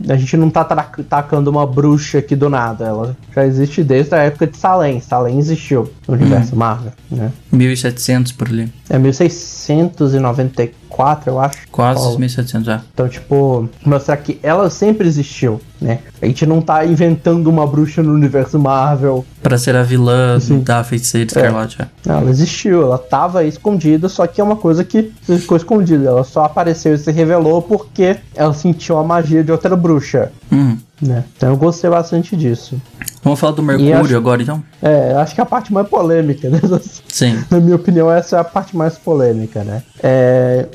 a 0.09 0.17
gente 0.17 0.35
não 0.37 0.49
tá 0.49 0.65
tacando 0.65 1.49
uma 1.49 1.65
bruxa 1.65 2.17
aqui 2.19 2.35
do 2.35 2.49
nada. 2.49 2.85
Ela 2.85 3.15
já 3.33 3.45
existe 3.45 3.83
desde 3.83 4.13
a 4.15 4.19
época 4.19 4.47
de 4.47 4.57
Salem. 4.57 4.99
Salem 4.99 5.39
existiu 5.39 5.89
no 6.07 6.15
universo 6.15 6.55
Marvel, 6.55 6.91
né? 7.09 7.31
1700 7.51 8.31
por 8.33 8.47
ali. 8.47 8.71
É 8.89 8.97
1694, 8.97 11.31
eu 11.31 11.39
acho. 11.39 11.67
Quase 11.71 12.03
Rola. 12.03 12.19
1700 12.19 12.65
já. 12.65 12.81
Então, 12.93 13.07
tipo, 13.07 13.69
mostrar 13.85 14.17
que 14.17 14.39
ela 14.43 14.69
sempre 14.69 15.07
existiu, 15.07 15.61
né? 15.81 15.99
A 16.21 16.25
gente 16.27 16.45
não 16.45 16.61
tá 16.61 16.85
inventando 16.85 17.47
uma 17.47 17.65
bruxa 17.65 18.03
no 18.03 18.13
universo 18.13 18.59
Marvel. 18.59 19.25
Pra 19.41 19.57
ser 19.57 19.75
a 19.75 19.81
vilã 19.83 20.39
Sim. 20.39 20.59
da 20.59 20.83
feiticeira 20.83 21.25
escarlate. 21.27 21.81
é. 21.81 21.87
Não, 22.05 22.17
ela 22.19 22.29
existiu, 22.29 22.83
ela 22.83 22.97
tava 22.99 23.43
escondida, 23.43 24.07
só 24.07 24.27
que 24.27 24.39
é 24.39 24.43
uma 24.43 24.55
coisa 24.55 24.83
que 24.83 25.11
ficou 25.23 25.57
escondida. 25.57 26.05
Ela 26.07 26.23
só 26.23 26.43
apareceu 26.45 26.93
e 26.93 26.97
se 26.97 27.11
revelou 27.11 27.61
porque 27.61 28.17
ela 28.35 28.53
sentiu 28.53 28.97
a 28.97 29.03
magia 29.03 29.43
de 29.43 29.51
outra 29.51 29.75
bruxa, 29.75 30.31
Uhum. 30.51 30.77
né? 31.01 31.23
Então 31.35 31.49
eu 31.49 31.57
gostei 31.57 31.89
bastante 31.89 32.35
disso. 32.35 32.79
Vamos 33.23 33.39
falar 33.39 33.53
do 33.53 33.61
Mercúrio 33.63 33.95
acho- 33.99 34.17
agora 34.17 34.41
então? 34.41 34.63
É, 34.81 35.13
acho 35.13 35.33
que 35.35 35.41
a 35.41 35.45
parte 35.45 35.71
mais 35.73 35.87
polêmica, 35.87 36.49
né? 36.49 36.59
Sim. 37.07 37.43
Na 37.49 37.59
minha 37.59 37.75
opinião, 37.75 38.11
essa 38.11 38.37
é 38.37 38.39
a 38.39 38.43
parte 38.43 38.75
mais 38.75 38.97
polêmica, 38.97 39.63
né? 39.63 39.83
É, 40.01 40.67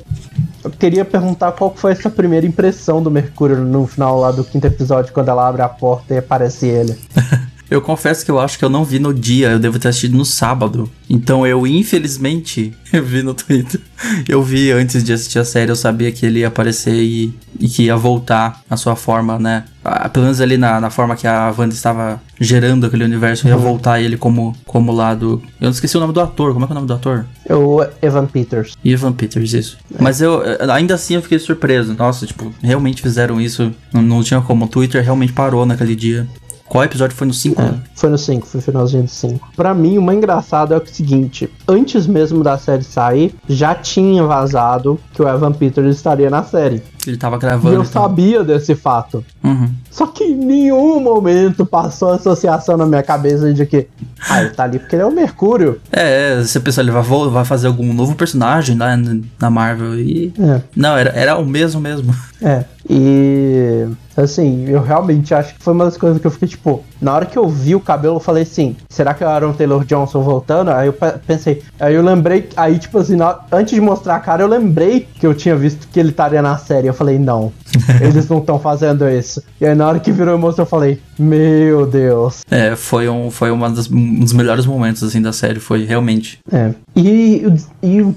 Eu 0.67 0.71
queria 0.71 1.05
perguntar 1.05 1.53
qual 1.53 1.73
foi 1.73 1.93
essa 1.93 2.11
primeira 2.11 2.45
impressão 2.45 3.01
do 3.01 3.09
Mercúrio 3.09 3.59
no 3.59 3.87
final 3.87 4.19
lá 4.19 4.33
do 4.33 4.43
quinto 4.43 4.67
episódio, 4.67 5.13
quando 5.13 5.29
ela 5.29 5.47
abre 5.47 5.63
a 5.63 5.69
porta 5.69 6.13
e 6.13 6.19
aparece 6.19 6.67
ele. 6.67 6.99
Eu 7.71 7.81
confesso 7.81 8.25
que 8.25 8.31
eu 8.31 8.39
acho 8.39 8.59
que 8.59 8.65
eu 8.65 8.71
não 8.71 8.85
vi 8.85 8.99
no 8.99 9.13
dia, 9.13 9.51
eu 9.51 9.59
devo 9.59 9.79
ter 9.79 9.89
assistido 9.89 10.17
no 10.17 10.25
sábado. 10.25 10.91
Então 11.09 11.47
eu, 11.47 11.67
infelizmente, 11.67 12.73
vi 12.93 13.23
no 13.23 13.35
Twitter. 13.35 13.81
Eu 14.29 14.43
vi 14.43 14.71
antes 14.71 15.03
de 15.03 15.13
assistir 15.13 15.39
a 15.39 15.45
série, 15.45 15.71
eu 15.71 15.77
sabia 15.77 16.13
que 16.13 16.25
ele 16.25 16.41
ia 16.41 16.49
aparecer 16.49 16.95
e, 16.95 17.35
e 17.59 17.69
que 17.69 17.85
ia 17.85 17.97
voltar 17.97 18.61
à 18.69 18.77
sua 18.77 18.95
forma, 18.95 19.39
né? 19.39 19.65
Ah, 19.85 20.09
Pelo 20.09 20.25
menos 20.25 20.41
ali 20.41 20.57
na, 20.57 20.81
na 20.81 20.91
forma 20.91 21.17
que 21.17 21.27
a 21.27 21.53
Wanda 21.57 21.75
estava 21.75 22.21
gerando 22.41 22.87
aquele 22.87 23.05
universo, 23.05 23.49
ia 23.49 23.57
voltar 23.57 24.01
ele 24.01 24.17
como, 24.17 24.55
como 24.65 24.93
lado. 24.93 25.43
Eu 25.61 25.65
não 25.65 25.71
esqueci 25.71 25.97
o 25.97 26.01
nome 26.01 26.13
do 26.13 26.21
ator, 26.21 26.53
como 26.53 26.65
é 26.65 26.69
que 26.69 26.73
é 26.73 26.75
o 26.75 26.77
nome 26.77 26.89
do 26.89 26.95
ator? 26.95 27.25
O 27.49 27.85
Evan 28.03 28.27
Peters. 28.27 28.75
Ivan 28.85 29.13
Peters, 29.13 29.53
isso. 29.53 29.79
Mas 29.99 30.21
eu, 30.21 30.43
eh, 30.45 30.59
ainda 30.71 30.95
assim, 30.95 31.15
eu 31.15 31.23
fiquei 31.23 31.39
surpreso. 31.39 31.95
Nossa, 31.95 32.27
tipo, 32.27 32.53
realmente 32.63 33.01
fizeram 33.01 33.41
isso. 33.41 33.73
Não, 33.93 34.03
não 34.03 34.23
tinha 34.23 34.41
como. 34.41 34.65
O 34.65 34.69
Twitter 34.69 35.03
realmente 35.03 35.33
parou 35.33 35.65
naquele 35.65 35.95
dia. 35.97 36.27
Qual 36.69 36.83
episódio 36.85 37.17
foi 37.17 37.27
no 37.27 37.33
5? 37.33 37.63
É, 37.63 37.75
foi 37.95 38.11
no 38.11 38.19
5, 38.19 38.47
foi 38.47 38.61
finalzinho 38.61 39.05
do 39.05 39.09
5. 39.11 39.51
Pra 39.57 39.73
mim, 39.73 39.99
o 39.99 40.03
mais 40.03 40.19
engraçado 40.19 40.75
é 40.75 40.77
o 40.77 40.87
seguinte: 40.87 41.49
antes 41.67 42.07
mesmo 42.07 42.43
da 42.43 42.59
série 42.59 42.83
sair, 42.83 43.35
já 43.49 43.75
tinha 43.75 44.25
vazado 44.25 44.99
que 45.13 45.23
o 45.23 45.29
Evan 45.29 45.53
Peters 45.53 45.95
estaria 45.97 46.29
na 46.29 46.43
série. 46.43 46.83
Ele 47.07 47.17
tava 47.17 47.37
E 47.37 47.39
gravando. 47.39 47.75
eu 47.75 47.83
então. 47.83 48.03
sabia 48.03 48.43
desse 48.43 48.75
fato. 48.75 49.25
Uhum. 49.45 49.71
Só 49.91 50.09
que 50.09 50.25
em 50.25 50.35
nenhum 50.35 50.99
momento 50.99 51.65
passou 51.65 52.11
a 52.11 52.15
associação 52.17 52.77
na 52.77 52.85
minha 52.85 53.03
cabeça 53.03 53.53
de 53.55 53.65
que. 53.65 53.87
Ah, 54.29 54.41
ele 54.43 54.51
tá 54.51 54.65
ali 54.65 54.79
porque 54.79 54.97
ele 54.97 55.03
é 55.03 55.07
o 55.07 55.11
Mercúrio. 55.13 55.81
É, 55.93 56.33
é, 56.39 56.43
você 56.43 56.59
pensa, 56.59 56.81
ele 56.81 56.91
vai, 56.91 57.03
vai 57.03 57.45
fazer 57.45 57.67
algum 57.67 57.93
novo 57.93 58.15
personagem 58.15 58.77
lá 58.77 58.97
n- 58.97 59.23
na 59.39 59.51
Marvel 59.51 59.95
e. 59.99 60.33
É. 60.39 60.61
Não, 60.75 60.97
era, 60.97 61.11
era 61.11 61.37
o 61.37 61.45
mesmo 61.45 61.81
mesmo. 61.81 62.15
É, 62.43 62.65
e 62.89 63.87
assim, 64.17 64.65
eu 64.69 64.83
realmente 64.83 65.35
acho 65.35 65.55
que 65.55 65.63
foi 65.63 65.73
uma 65.75 65.85
das 65.85 65.97
coisas 65.97 66.21
que 66.21 66.27
eu 66.27 66.31
fiquei 66.31 66.49
tipo, 66.49 66.83
na 67.01 67.15
hora 67.15 67.27
que 67.27 67.37
eu 67.39 67.49
vi 67.49 67.75
o 67.75 67.81
cabelo, 67.81 68.17
eu 68.17 68.21
falei 68.21 68.43
assim, 68.45 68.77
será 68.89 69.13
que 69.15 69.23
é 69.23 69.27
o 69.27 69.31
Aaron 69.31 69.53
Taylor 69.53 69.85
Johnson 69.85 70.23
voltando? 70.23 70.71
Aí 70.71 70.87
eu 70.89 70.93
pe- 70.93 71.19
pensei, 71.27 71.63
aí 71.79 71.95
eu 71.95 72.03
lembrei, 72.03 72.49
aí 72.57 72.79
tipo 72.79 72.99
assim, 72.99 73.17
na- 73.17 73.39
antes 73.53 73.75
de 73.75 73.81
mostrar 73.81 74.17
a 74.17 74.21
cara, 74.21 74.43
eu 74.43 74.49
lembrei 74.49 75.07
que 75.19 75.27
eu 75.27 75.35
tinha 75.35 75.55
visto 75.57 75.89
que 75.89 76.01
ele 76.01 76.11
estaria 76.11 76.41
na 76.43 76.57
série. 76.59 76.87
Eu 76.87 76.95
falei, 76.95 77.19
não, 77.19 77.53
eles 78.01 78.29
não 78.29 78.39
estão 78.39 78.59
fazendo 78.59 79.09
isso. 79.09 79.43
E 79.61 79.67
aí 79.67 79.75
na 79.75 79.87
hora 79.89 80.01
que 80.01 80.11
virou 80.13 80.35
emoção 80.35 80.65
eu 80.65 80.69
falei, 80.69 81.01
meu 81.19 81.87
Deus. 81.87 82.43
É, 82.51 82.75
foi, 82.77 83.09
um, 83.09 83.31
foi 83.31 83.51
uma 83.51 83.69
das, 83.71 83.91
um 83.91 84.21
dos 84.21 84.33
melhores 84.33 84.67
momentos 84.67 85.03
assim 85.03 85.21
da 85.21 85.33
série, 85.33 85.61
foi 85.61 85.85
realmente. 85.85 86.39
É. 86.53 86.71
E, 86.95 87.47
e 87.83 88.03
o 88.03 88.15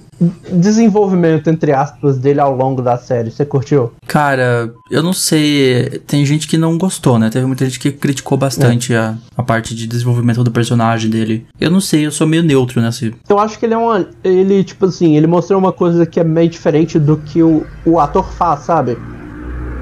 desenvolvimento, 0.51 1.49
entre 1.49 1.71
aspas, 1.71 2.17
dele 2.17 2.39
ao 2.39 2.55
longo 2.55 2.82
da 2.82 2.97
série, 2.97 3.32
você 3.32 3.45
curtiu? 3.45 3.91
Cara, 4.08 4.73
eu 4.91 5.01
não 5.01 5.13
sei. 5.13 6.01
Tem 6.05 6.25
gente 6.25 6.47
que 6.47 6.58
não 6.58 6.77
gostou, 6.77 7.17
né? 7.17 7.29
Teve 7.29 7.45
muita 7.45 7.65
gente 7.65 7.79
que 7.79 7.91
criticou 7.91 8.38
bastante 8.38 8.93
é. 8.93 8.97
a, 8.97 9.15
a 9.38 9.43
parte 9.43 9.73
de 9.73 9.88
desenvolvimento 9.88 10.43
do 10.43 10.51
personagem 10.51 11.10
dele. 11.10 11.45
Eu 11.60 11.71
não 11.71 11.79
sei, 11.79 12.05
eu 12.05 12.12
sou 12.12 12.27
meio 12.27 12.43
neutro 12.43 12.82
nessa. 12.82 13.12
Eu 13.29 13.39
acho 13.39 13.58
que 13.58 13.65
ele 13.65 13.73
é 13.73 13.77
uma. 13.77 14.05
Ele, 14.23 14.63
tipo 14.63 14.86
assim, 14.86 15.15
ele 15.15 15.27
mostrou 15.27 15.60
uma 15.60 15.71
coisa 15.71 16.05
que 16.05 16.19
é 16.19 16.23
meio 16.23 16.49
diferente 16.49 16.99
do 16.99 17.17
que 17.17 17.41
o, 17.41 17.65
o 17.86 17.99
ator 17.99 18.29
faz, 18.34 18.62
sabe? 18.62 18.97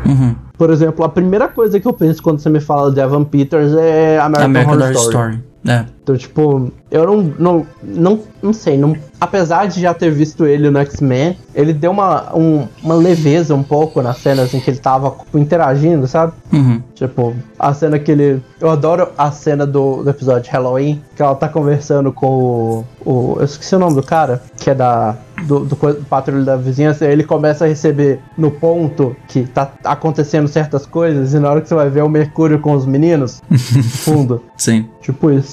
Uhum. 0.05 0.35
Por 0.57 0.71
exemplo, 0.71 1.05
a 1.05 1.09
primeira 1.09 1.47
coisa 1.47 1.79
que 1.79 1.87
eu 1.87 1.93
penso 1.93 2.21
quando 2.21 2.39
você 2.39 2.49
me 2.49 2.59
fala 2.59 2.91
de 2.91 2.99
Evan 2.99 3.23
Peters 3.23 3.73
é 3.73 4.17
American, 4.19 4.45
American 4.45 4.73
Horror, 4.73 4.89
Horror 4.89 5.01
Story. 5.01 5.35
Story. 5.35 5.43
É. 5.65 5.85
Então, 6.01 6.15
tipo, 6.15 6.71
eu 6.89 7.05
não, 7.05 7.33
não, 7.37 7.67
não, 7.83 8.19
não 8.41 8.53
sei, 8.53 8.77
não, 8.77 8.95
apesar 9.19 9.67
de 9.67 9.81
já 9.81 9.93
ter 9.93 10.09
visto 10.09 10.45
ele 10.45 10.69
no 10.69 10.79
X-Men, 10.79 11.37
ele 11.53 11.73
deu 11.73 11.91
uma, 11.91 12.33
um, 12.33 12.65
uma 12.81 12.95
leveza 12.95 13.53
um 13.53 13.63
pouco 13.63 14.01
nas 14.01 14.19
cenas 14.19 14.53
em 14.53 14.59
que 14.59 14.69
ele 14.69 14.79
tava 14.79 15.13
interagindo, 15.33 16.07
sabe? 16.07 16.31
Uhum. 16.53 16.81
Tipo, 16.95 17.35
a 17.59 17.73
cena 17.73 17.99
que 17.99 18.11
ele. 18.11 18.41
Eu 18.59 18.69
adoro 18.69 19.09
a 19.17 19.31
cena 19.31 19.65
do, 19.65 20.03
do 20.03 20.09
episódio 20.09 20.51
Halloween, 20.51 21.01
que 21.15 21.21
ela 21.21 21.35
tá 21.35 21.49
conversando 21.49 22.11
com 22.13 22.27
o, 22.27 22.85
o. 23.05 23.35
Eu 23.39 23.45
esqueci 23.45 23.75
o 23.75 23.79
nome 23.79 23.95
do 23.95 24.03
cara, 24.03 24.41
que 24.57 24.69
é 24.69 24.75
da. 24.75 25.17
Do, 25.45 25.59
do, 25.59 25.75
do 25.75 26.05
patrulho 26.05 26.43
da 26.43 26.55
vizinhança, 26.55 27.05
ele 27.05 27.23
começa 27.23 27.63
a 27.63 27.67
receber 27.67 28.19
no 28.35 28.49
ponto 28.49 29.15
que 29.27 29.43
tá 29.43 29.71
acontecendo 29.83 30.47
certas 30.47 30.87
coisas, 30.87 31.31
e 31.31 31.39
na 31.39 31.51
hora 31.51 31.61
que 31.61 31.69
você 31.69 31.75
vai 31.75 31.91
ver 31.91 32.03
o 32.03 32.09
Mercúrio 32.09 32.57
com 32.57 32.73
os 32.73 32.87
meninos, 32.87 33.39
fundo. 34.03 34.41
Sim. 34.57 34.87
Tipo 34.99 35.29
isso, 35.29 35.46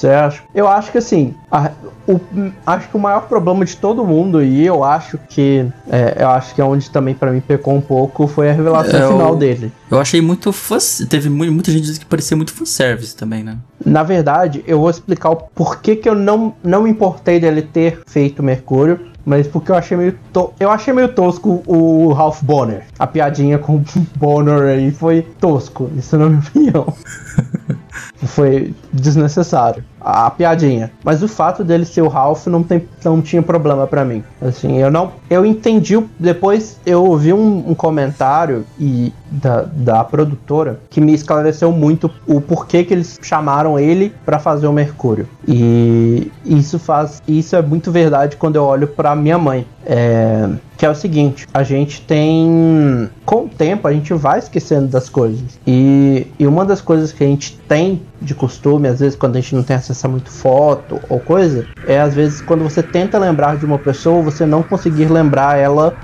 Eu 0.55 0.68
acho 0.68 0.90
que 0.90 0.99
assim, 0.99 1.34
a, 1.51 1.70
o, 2.07 2.20
acho 2.66 2.88
que 2.88 2.97
o 2.97 3.01
maior 3.01 3.22
problema 3.22 3.64
de 3.64 3.76
todo 3.76 4.05
mundo, 4.05 4.42
e 4.42 4.64
eu 4.64 4.84
acho 4.84 5.18
que 5.28 5.66
é, 5.90 6.16
eu 6.20 6.28
acho 6.28 6.55
que 6.55 6.61
é 6.61 6.64
onde 6.64 6.90
também 6.90 7.14
para 7.14 7.30
mim 7.30 7.40
pecou 7.40 7.74
um 7.74 7.80
pouco, 7.80 8.26
foi 8.26 8.51
a 8.51 8.53
revelação 8.53 9.01
é, 9.01 9.09
final 9.09 9.36
dele. 9.36 9.72
Eu 9.90 10.01
achei 10.01 10.20
muito 10.20 10.53
fã, 10.53 10.78
teve 11.09 11.28
muita 11.28 11.70
gente 11.70 11.82
dizendo 11.82 12.01
que 12.01 12.07
parecia 12.07 12.36
muito 12.36 12.53
fanservice 12.53 13.14
também, 13.14 13.42
né? 13.42 13.57
Na 13.84 14.03
verdade, 14.03 14.64
eu 14.66 14.80
vou 14.80 14.90
explicar 14.90 15.30
o 15.30 15.36
porquê 15.36 15.97
que 15.97 16.09
eu 16.09 16.14
não, 16.14 16.55
não 16.62 16.82
me 16.82 16.90
importei 16.90 17.38
dele 17.38 17.62
ter 17.62 18.01
feito 18.07 18.42
Mercúrio, 18.42 19.01
mas 19.24 19.47
porque 19.47 19.70
eu 19.70 19.76
achei 19.76 19.97
meio 19.97 20.18
to... 20.32 20.53
eu 20.61 20.70
achei 20.70 20.92
meio 20.92 21.09
tosco 21.09 21.62
o 21.66 22.12
Ralph 22.12 22.42
Bonner. 22.42 22.84
A 22.99 23.07
piadinha 23.07 23.59
com 23.59 23.76
o 23.76 23.84
Bonner 24.16 24.62
aí 24.62 24.90
foi 24.90 25.22
tosco, 25.40 25.90
isso 25.97 26.16
na 26.18 26.28
minha 26.28 26.40
opinião. 26.40 26.95
foi 28.17 28.75
desnecessário 28.93 29.85
a, 30.05 30.31
piadinha. 30.31 30.93
Mas 31.03 31.23
o 31.23 31.29
fato 31.29 31.65
dele 31.65 31.85
ser 31.85 32.03
o 32.03 32.09
Ralph 32.09 32.47
não, 32.47 32.62
tem, 32.62 32.87
não 33.03 33.23
tinha 33.23 33.43
problema 33.43 33.87
para 33.87 34.05
mim. 34.05 34.23
Assim, 34.41 34.77
eu 34.79 34.91
não. 34.91 35.12
Eu 35.31 35.47
entendi. 35.47 35.99
Depois 36.19 36.79
eu 36.85 37.03
ouvi 37.03 37.33
um, 37.33 37.71
um 37.71 37.75
comentário 37.75 38.67
e 38.79 39.12
da, 39.31 39.62
da 39.62 40.05
produtora 40.05 40.81
que 40.91 41.01
me 41.01 41.15
esclareceu 41.15 41.73
muito 41.73 42.11
o 42.27 42.41
porquê 42.41 42.85
que 42.85 42.93
eles 42.93 43.19
chamaram 43.23 43.79
ele 43.79 44.12
para 44.25 44.39
fazer 44.39 44.67
o 44.67 44.73
Mercúrio. 44.73 45.27
E 45.49 46.31
isso 46.45 46.79
faz. 46.79 47.23
Isso 47.27 47.57
é 47.57 47.62
muito 47.62 47.91
verdade 47.91 48.37
quando 48.37 48.57
eu 48.57 48.65
olho 48.65 48.87
para 48.87 49.17
minha 49.17 49.39
mãe. 49.39 49.67
É, 49.87 50.49
que 50.79 50.87
é 50.87 50.91
o 50.91 50.95
seguinte, 50.95 51.47
a 51.53 51.62
gente 51.62 52.01
tem. 52.03 53.09
Com 53.25 53.45
o 53.45 53.49
tempo, 53.49 53.87
a 53.87 53.93
gente 53.93 54.12
vai 54.15 54.39
esquecendo 54.39 54.87
das 54.89 55.09
coisas. 55.09 55.59
E, 55.67 56.27
e 56.39 56.47
uma 56.47 56.65
das 56.65 56.81
coisas 56.81 57.12
que 57.12 57.23
a 57.23 57.27
gente 57.27 57.57
tem 57.69 58.01
de 58.25 58.35
costume, 58.35 58.89
às 58.89 59.01
vezes 59.01 59.16
quando 59.16 59.37
a 59.37 59.41
gente 59.41 59.55
não 59.55 59.62
tem 59.62 59.77
acesso 59.77 60.07
a 60.07 60.11
muito 60.11 60.31
foto 60.31 61.01
ou 61.09 61.20
coisa, 61.20 61.66
é 61.87 62.01
às 62.01 62.14
vezes 62.14 62.41
quando 62.41 62.62
você 62.62 62.83
tenta 62.83 63.18
lembrar 63.18 63.57
de 63.57 63.64
uma 63.64 63.79
pessoa, 63.79 64.22
você 64.22 64.47
não 64.47 64.62
conseguir 64.62 65.07
lembrar 65.07 65.59
ela 65.59 65.95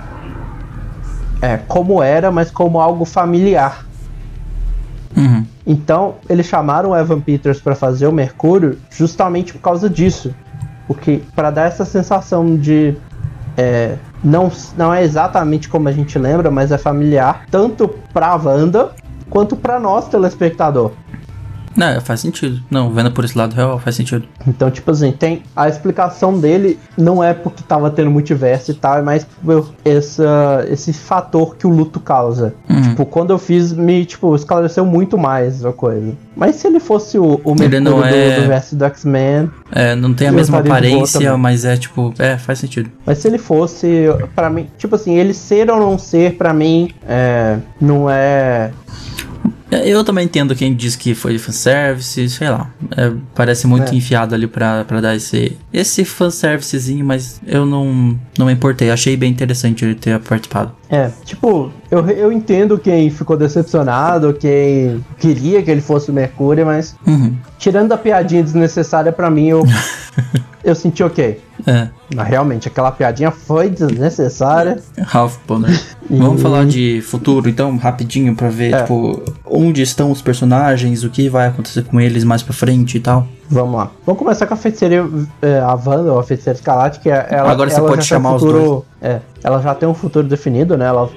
é, 1.40 1.56
como 1.56 2.02
era, 2.02 2.30
mas 2.30 2.50
como 2.50 2.80
algo 2.80 3.04
familiar. 3.04 3.86
Uhum. 5.16 5.44
Então, 5.66 6.16
eles 6.28 6.46
chamaram 6.46 6.90
o 6.90 6.96
Evan 6.96 7.20
Peters 7.20 7.60
para 7.60 7.74
fazer 7.74 8.06
o 8.06 8.12
Mercúrio 8.12 8.78
justamente 8.90 9.52
por 9.52 9.60
causa 9.60 9.88
disso. 9.88 10.34
Porque 10.86 11.22
para 11.34 11.50
dar 11.50 11.66
essa 11.66 11.84
sensação 11.84 12.56
de 12.56 12.96
é, 13.56 13.96
não, 14.22 14.50
não 14.76 14.92
é 14.92 15.02
exatamente 15.02 15.68
como 15.68 15.88
a 15.88 15.92
gente 15.92 16.18
lembra, 16.18 16.50
mas 16.50 16.72
é 16.72 16.78
familiar, 16.78 17.46
tanto 17.50 17.88
pra 18.12 18.34
Wanda 18.36 18.90
quanto 19.28 19.56
para 19.56 19.78
nós, 19.78 20.08
telespectador. 20.08 20.92
Não, 21.76 22.00
faz 22.00 22.20
sentido. 22.20 22.62
Não, 22.70 22.90
vendo 22.90 23.10
por 23.10 23.24
esse 23.24 23.36
lado 23.36 23.54
real, 23.54 23.78
faz 23.78 23.96
sentido. 23.96 24.26
Então, 24.46 24.70
tipo 24.70 24.90
assim, 24.90 25.12
tem 25.12 25.42
a 25.54 25.68
explicação 25.68 26.38
dele 26.38 26.78
não 26.96 27.22
é 27.22 27.34
porque 27.34 27.62
tava 27.62 27.90
tendo 27.90 28.10
multiverso 28.10 28.70
e 28.70 28.74
tal, 28.74 28.98
é 28.98 29.02
mais 29.02 29.26
essa, 29.84 30.66
esse 30.68 30.92
fator 30.92 31.56
que 31.56 31.66
o 31.66 31.70
luto 31.70 32.00
causa. 32.00 32.54
Uhum. 32.68 32.82
Tipo, 32.82 33.06
quando 33.06 33.30
eu 33.30 33.38
fiz, 33.38 33.72
me, 33.72 34.04
tipo, 34.04 34.34
esclareceu 34.34 34.84
muito 34.84 35.18
mais 35.18 35.64
a 35.64 35.72
coisa. 35.72 36.12
Mas 36.36 36.56
se 36.56 36.66
ele 36.66 36.80
fosse 36.80 37.18
o, 37.18 37.40
o 37.44 37.54
Mercúrio 37.54 37.84
do, 37.84 38.04
é... 38.04 38.40
do 38.40 38.48
verso 38.48 38.76
do 38.76 38.84
X-Men... 38.84 39.50
É, 39.72 39.94
não 39.94 40.14
tem 40.14 40.28
a 40.28 40.32
mesma 40.32 40.58
aparência, 40.58 41.36
mas 41.36 41.64
é, 41.64 41.76
tipo, 41.76 42.14
é, 42.18 42.36
faz 42.36 42.58
sentido. 42.58 42.90
Mas 43.04 43.18
se 43.18 43.28
ele 43.28 43.38
fosse, 43.38 44.06
para 44.34 44.48
mim, 44.48 44.68
tipo 44.78 44.96
assim, 44.96 45.14
ele 45.14 45.34
ser 45.34 45.70
ou 45.70 45.78
não 45.78 45.98
ser, 45.98 46.36
para 46.36 46.52
mim, 46.52 46.92
é, 47.06 47.58
não 47.80 48.08
é 48.08 48.20
é, 48.20 48.70
eu 49.70 50.02
também 50.02 50.24
entendo 50.24 50.54
quem 50.54 50.74
diz 50.74 50.96
que 50.96 51.14
foi 51.14 51.38
fanservice, 51.38 52.28
sei 52.28 52.48
lá. 52.48 52.70
É, 52.96 53.12
parece 53.34 53.66
muito 53.66 53.92
é. 53.92 53.96
enfiado 53.96 54.34
ali 54.34 54.46
pra, 54.46 54.84
pra 54.84 55.00
dar 55.00 55.14
esse, 55.14 55.56
esse 55.72 56.04
fanservicezinho, 56.04 57.04
mas 57.04 57.40
eu 57.46 57.64
não, 57.64 58.18
não 58.38 58.46
me 58.46 58.52
importei. 58.52 58.90
Achei 58.90 59.16
bem 59.16 59.30
interessante 59.30 59.84
ele 59.84 59.94
ter 59.94 60.18
participado. 60.20 60.72
É, 60.88 61.10
tipo, 61.24 61.72
eu, 61.90 62.04
eu 62.08 62.32
entendo 62.32 62.76
quem 62.78 63.10
ficou 63.10 63.36
decepcionado, 63.36 64.34
quem 64.34 65.04
queria 65.18 65.62
que 65.62 65.70
ele 65.70 65.80
fosse 65.80 66.10
o 66.10 66.14
Mercúrio, 66.14 66.66
mas 66.66 66.96
uhum. 67.06 67.36
tirando 67.58 67.92
a 67.92 67.96
piadinha 67.96 68.42
desnecessária 68.42 69.12
para 69.12 69.30
mim, 69.30 69.46
eu, 69.48 69.62
eu 70.70 70.74
senti 70.74 71.02
ok. 71.02 71.40
É. 71.66 71.88
Mas 72.14 72.28
realmente, 72.28 72.68
aquela 72.68 72.90
piadinha 72.90 73.30
foi 73.30 73.68
desnecessária. 73.68 74.80
Ralph 74.98 75.36
Bonner. 75.46 75.78
E... 76.08 76.16
Vamos 76.16 76.40
falar 76.40 76.64
de 76.66 77.00
futuro, 77.02 77.48
então, 77.48 77.76
rapidinho, 77.76 78.34
pra 78.34 78.48
ver, 78.48 78.74
é. 78.74 78.82
tipo, 78.82 79.22
onde 79.46 79.82
estão 79.82 80.10
os 80.10 80.22
personagens, 80.22 81.04
o 81.04 81.10
que 81.10 81.28
vai 81.28 81.46
acontecer 81.48 81.82
com 81.84 82.00
eles 82.00 82.24
mais 82.24 82.42
pra 82.42 82.52
frente 82.52 82.96
e 82.96 83.00
tal. 83.00 83.26
Vamos 83.48 83.74
lá. 83.74 83.90
Vamos 84.06 84.18
começar 84.18 84.46
com 84.46 84.54
a 84.54 84.56
feiticeira, 84.56 85.08
é, 85.42 85.58
a 85.58 85.74
Wanda, 85.74 86.12
ou 86.12 86.18
a 86.18 86.22
feiticeira 86.22 86.58
Escarlate, 86.58 87.00
que 87.00 87.10
é, 87.10 87.26
ela, 87.30 87.50
Agora 87.50 87.68
você 87.68 87.80
pode 87.80 88.04
chamar 88.04 88.34
futuro, 88.34 88.58
os 88.58 88.64
dois. 88.64 88.84
É, 89.02 89.20
ela 89.42 89.60
já 89.60 89.74
tem 89.74 89.88
um 89.88 89.94
futuro 89.94 90.26
definido, 90.26 90.76
né? 90.76 90.86
Ela 90.86 91.10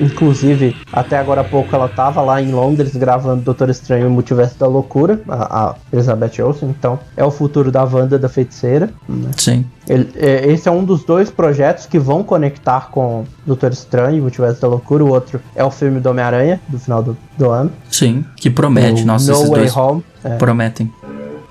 Inclusive, 0.00 0.76
até 0.92 1.18
agora 1.18 1.40
há 1.40 1.44
pouco 1.44 1.74
ela 1.74 1.88
tava 1.88 2.20
lá 2.20 2.40
em 2.40 2.52
Londres 2.52 2.94
gravando 2.96 3.42
Doutor 3.42 3.70
Estranho 3.70 4.06
e 4.06 4.08
Multiverso 4.08 4.58
da 4.58 4.66
Loucura, 4.66 5.20
a, 5.28 5.68
a 5.68 5.74
Elizabeth 5.92 6.42
Olsen, 6.42 6.68
então 6.68 6.98
é 7.16 7.24
o 7.24 7.30
futuro 7.30 7.70
da 7.70 7.84
Wanda 7.84 8.18
da 8.18 8.28
Feiticeira. 8.28 8.90
Né? 9.08 9.30
Sim. 9.36 9.66
Ele, 9.88 10.08
é, 10.16 10.46
esse 10.50 10.68
é 10.68 10.72
um 10.72 10.84
dos 10.84 11.04
dois 11.04 11.30
projetos 11.30 11.86
que 11.86 11.98
vão 11.98 12.22
conectar 12.22 12.88
com 12.90 13.24
Doutor 13.46 13.72
Estranho 13.72 14.18
e 14.18 14.20
Multiverso 14.20 14.60
da 14.60 14.68
Loucura. 14.68 15.04
O 15.04 15.08
outro 15.08 15.40
é 15.54 15.64
o 15.64 15.70
filme 15.70 15.98
do 16.00 16.10
Homem-Aranha, 16.10 16.60
do 16.68 16.78
final 16.78 17.02
do, 17.02 17.16
do 17.36 17.50
ano. 17.50 17.70
Sim, 17.90 18.24
que 18.36 18.50
promete, 18.50 19.04
nossa, 19.04 19.32
no 19.32 19.38
esses 19.38 19.48
Way 19.48 19.60
dois 19.60 19.76
Home. 19.76 20.04
É. 20.24 20.36
prometem. 20.36 20.92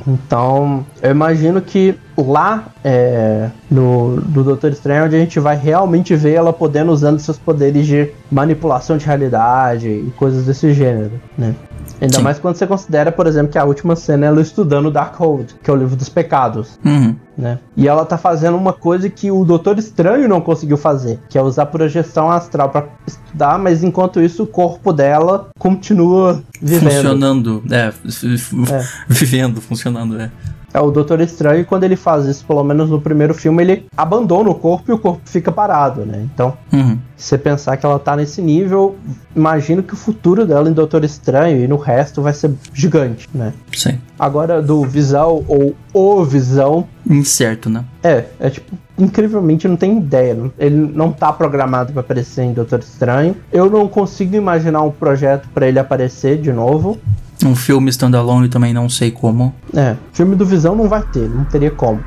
Então, 0.08 0.86
eu 1.02 1.12
imagino 1.12 1.62
que 1.62 1.96
lá 2.22 2.66
é, 2.84 3.50
no 3.70 4.22
do 4.22 4.44
Doutor 4.44 4.72
Estranho, 4.72 5.06
onde 5.06 5.16
a 5.16 5.20
gente 5.20 5.40
vai 5.40 5.56
realmente 5.56 6.16
ver 6.16 6.34
ela 6.34 6.52
podendo 6.52 6.92
usando 6.92 7.20
seus 7.20 7.38
poderes 7.38 7.86
de 7.86 8.10
manipulação 8.32 8.98
de 8.98 9.06
realidade 9.06 9.88
e 9.88 10.12
coisas 10.16 10.46
desse 10.46 10.74
gênero, 10.74 11.20
né? 11.38 11.56
Ainda 12.00 12.18
Sim. 12.18 12.24
mais 12.24 12.38
quando 12.38 12.56
você 12.56 12.68
considera, 12.68 13.12
por 13.12 13.26
exemplo, 13.26 13.52
que 13.52 13.58
a 13.58 13.64
última 13.64 13.96
cena 13.96 14.26
é 14.26 14.30
ela 14.30 14.42
estudando 14.42 14.92
Darkhold, 14.92 15.56
que 15.64 15.70
é 15.70 15.74
o 15.74 15.76
livro 15.76 15.96
dos 15.96 16.10
pecados. 16.10 16.78
Uhum. 16.86 17.16
Né? 17.38 17.60
E 17.76 17.88
ela 17.88 18.06
tá 18.06 18.18
fazendo 18.18 18.58
uma 18.58 18.74
coisa 18.74 19.10
que 19.10 19.32
o 19.32 19.44
Doutor 19.46 19.78
Estranho 19.78 20.28
não 20.28 20.42
conseguiu 20.42 20.78
fazer, 20.78 21.20
que 21.30 21.38
é 21.38 21.42
usar 21.42 21.68
projeção 21.68 22.30
astral 22.30 22.70
para 22.70 22.88
estudar, 23.06 23.58
mas 23.58 23.84
enquanto 23.84 24.22
isso 24.22 24.44
o 24.44 24.48
corpo 24.48 24.92
dela 24.92 25.50
continua 25.58 26.42
vivendo. 26.62 26.92
Funcionando, 26.92 27.64
é, 27.72 27.88
é. 27.88 27.94
vivendo, 29.08 29.62
funcionando, 29.62 30.20
é. 30.20 30.32
É 30.74 30.80
o 30.82 30.92
Doutor 30.92 31.22
Estranho, 31.22 31.66
quando 31.66 31.86
ele 31.86 31.96
faz 31.96 32.26
isso, 32.26 32.46
pelo 32.46 32.62
menos 32.64 32.90
no 32.90 33.00
primeiro 33.02 33.34
filme, 33.34 33.64
ele 33.64 33.86
abandona 33.96 34.50
o 34.50 34.56
corpo 34.56 34.92
e 34.92 34.94
o 34.94 35.00
corpo 35.00 35.22
fica 35.26 35.52
parado, 35.52 36.06
né? 36.06 36.28
Então, 36.34 36.58
Uhum. 36.74 36.98
se 37.16 37.30
você 37.30 37.38
pensar 37.38 37.78
que 37.78 37.86
ela 37.86 37.98
tá 37.98 38.16
nesse 38.18 38.42
nível, 38.42 38.96
imagino 39.36 39.82
que 39.82 39.94
o 39.94 39.98
futuro 39.98 40.46
dela 40.46 40.70
em 40.70 40.74
Doutor 40.74 41.04
Estranho 41.06 41.64
e 41.64 41.68
no 41.68 41.78
resto 41.78 42.22
vai 42.22 42.34
ser 42.34 42.52
gigante, 42.74 43.28
né? 43.34 43.54
Sim. 43.74 43.98
Agora, 44.20 44.62
do 44.62 44.84
Visão 44.84 45.44
ou 45.48 45.74
o 45.94 46.24
Visão, 46.26 46.86
Incerto, 47.10 47.70
né? 47.70 47.86
é, 48.04 48.26
é 48.40 48.50
tipo, 48.50 48.76
incrivelmente 49.00 49.68
não 49.68 49.78
tem 49.78 49.98
ideia. 49.98 50.38
Ele 50.60 50.76
não 50.76 51.12
tá 51.12 51.32
programado 51.32 51.94
pra 51.94 52.02
aparecer 52.02 52.44
em 52.44 52.54
Doutor 52.54 52.80
Estranho. 52.80 53.36
Eu 53.52 53.70
não 53.70 53.88
consigo 53.88 54.36
imaginar 54.36 54.82
um 54.82 54.92
projeto 54.92 55.48
pra 55.54 55.68
ele 55.68 55.80
aparecer 55.80 56.38
de 56.42 56.52
novo. 56.52 56.98
Um 57.46 57.56
filme 57.56 57.90
standalone 57.90 58.50
também 58.50 58.74
não 58.74 58.90
sei 58.90 59.12
como. 59.12 59.54
É, 59.76 59.96
filme 60.12 60.36
do 60.36 60.46
Visão 60.46 60.76
não 60.76 60.88
vai 60.88 61.04
ter, 61.04 61.30
não 61.30 61.46
teria 61.46 61.72
como. 61.72 62.04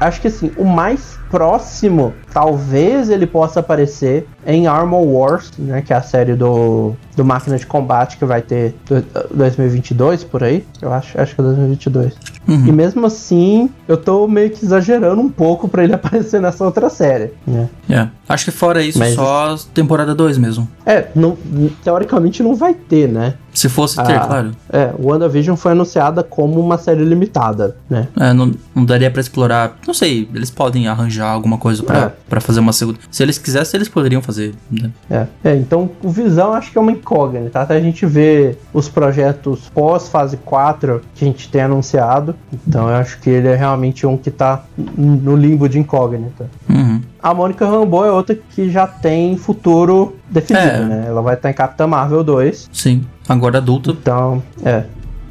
Acho 0.00 0.20
que 0.20 0.28
assim, 0.28 0.50
o 0.56 0.64
mais 0.64 1.18
próximo, 1.30 2.14
talvez 2.32 3.10
ele 3.10 3.26
possa 3.26 3.60
aparecer 3.60 4.26
em 4.46 4.66
Armor 4.66 5.02
Wars, 5.06 5.50
né, 5.58 5.82
que 5.82 5.92
é 5.92 5.96
a 5.96 6.02
série 6.02 6.34
do, 6.34 6.94
do 7.16 7.24
Máquina 7.24 7.56
de 7.56 7.66
Combate 7.66 8.16
que 8.16 8.24
vai 8.24 8.42
ter 8.42 8.74
do- 8.88 9.04
2022 9.34 10.24
por 10.24 10.42
aí, 10.42 10.64
eu 10.80 10.92
acho, 10.92 11.20
acho 11.20 11.34
que 11.34 11.40
é 11.40 11.44
2022. 11.44 12.14
Uhum. 12.48 12.66
E 12.66 12.72
mesmo 12.72 13.06
assim, 13.06 13.70
eu 13.86 13.96
tô 13.96 14.26
meio 14.26 14.50
que 14.50 14.64
exagerando 14.64 15.20
um 15.20 15.28
pouco 15.28 15.68
pra 15.68 15.84
ele 15.84 15.94
aparecer 15.94 16.40
nessa 16.40 16.64
outra 16.64 16.90
série, 16.90 17.30
né? 17.46 17.68
É. 17.88 18.08
Acho 18.28 18.46
que 18.46 18.50
fora 18.50 18.82
isso, 18.82 18.98
Mas- 18.98 19.14
só 19.14 19.54
temporada 19.72 20.14
2 20.14 20.38
mesmo. 20.38 20.66
É, 20.84 21.06
não, 21.14 21.36
teoricamente 21.84 22.42
não 22.42 22.54
vai 22.56 22.74
ter, 22.74 23.08
né? 23.08 23.34
Se 23.54 23.68
fosse 23.68 23.96
ter, 24.02 24.14
Ah. 24.16 24.20
claro. 24.26 24.50
É, 24.72 24.90
o 24.98 25.08
WandaVision 25.10 25.54
foi 25.56 25.72
anunciada 25.72 26.22
como 26.22 26.58
uma 26.58 26.78
série 26.78 27.04
limitada, 27.04 27.76
né? 27.88 28.08
É, 28.18 28.32
não, 28.32 28.50
não 28.74 28.84
daria 28.84 29.10
pra 29.10 29.20
explorar. 29.20 29.76
Não 29.86 29.92
sei, 29.94 30.28
eles 30.34 30.50
podem 30.50 30.88
arranjar 30.88 31.28
alguma 31.28 31.58
coisa 31.58 31.82
pra, 31.82 31.98
É. 31.98 32.12
pra 32.32 32.40
fazer 32.40 32.60
uma 32.60 32.72
segunda. 32.72 32.98
Se 33.10 33.22
eles 33.22 33.36
quisessem, 33.36 33.76
eles 33.76 33.90
poderiam 33.90 34.22
fazer. 34.22 34.54
né? 34.70 34.90
É, 35.10 35.26
é, 35.44 35.54
então 35.54 35.90
o 36.02 36.08
Visão 36.08 36.54
acho 36.54 36.72
que 36.72 36.78
é 36.78 36.80
uma 36.80 36.90
incógnita. 36.90 37.60
Até 37.60 37.76
a 37.76 37.80
gente 37.80 38.06
ver 38.06 38.58
os 38.72 38.88
projetos 38.88 39.70
pós-fase 39.74 40.38
4 40.38 41.02
que 41.14 41.26
a 41.26 41.28
gente 41.28 41.50
tem 41.50 41.60
anunciado. 41.60 42.34
Então 42.66 42.88
eu 42.88 42.94
acho 42.96 43.20
que 43.20 43.28
ele 43.28 43.48
é 43.48 43.54
realmente 43.54 44.06
um 44.06 44.16
que 44.16 44.30
tá 44.30 44.64
no 44.96 45.36
limbo 45.36 45.68
de 45.68 45.78
incógnita. 45.78 46.48
Uhum. 46.70 47.02
A 47.22 47.34
Mônica 47.34 47.66
Rambeau 47.66 48.02
é 48.06 48.10
outra 48.10 48.34
que 48.34 48.70
já 48.70 48.86
tem 48.86 49.36
futuro 49.36 50.16
definido, 50.30 50.64
É. 50.66 50.84
né? 50.86 51.04
Ela 51.08 51.20
vai 51.20 51.34
estar 51.34 51.50
em 51.50 51.54
Capitã 51.54 51.86
Marvel 51.86 52.24
2. 52.24 52.70
Sim. 52.72 53.04
Agora 53.28 53.58
adulta. 53.58 53.90
Então, 53.90 54.42
é. 54.64 54.84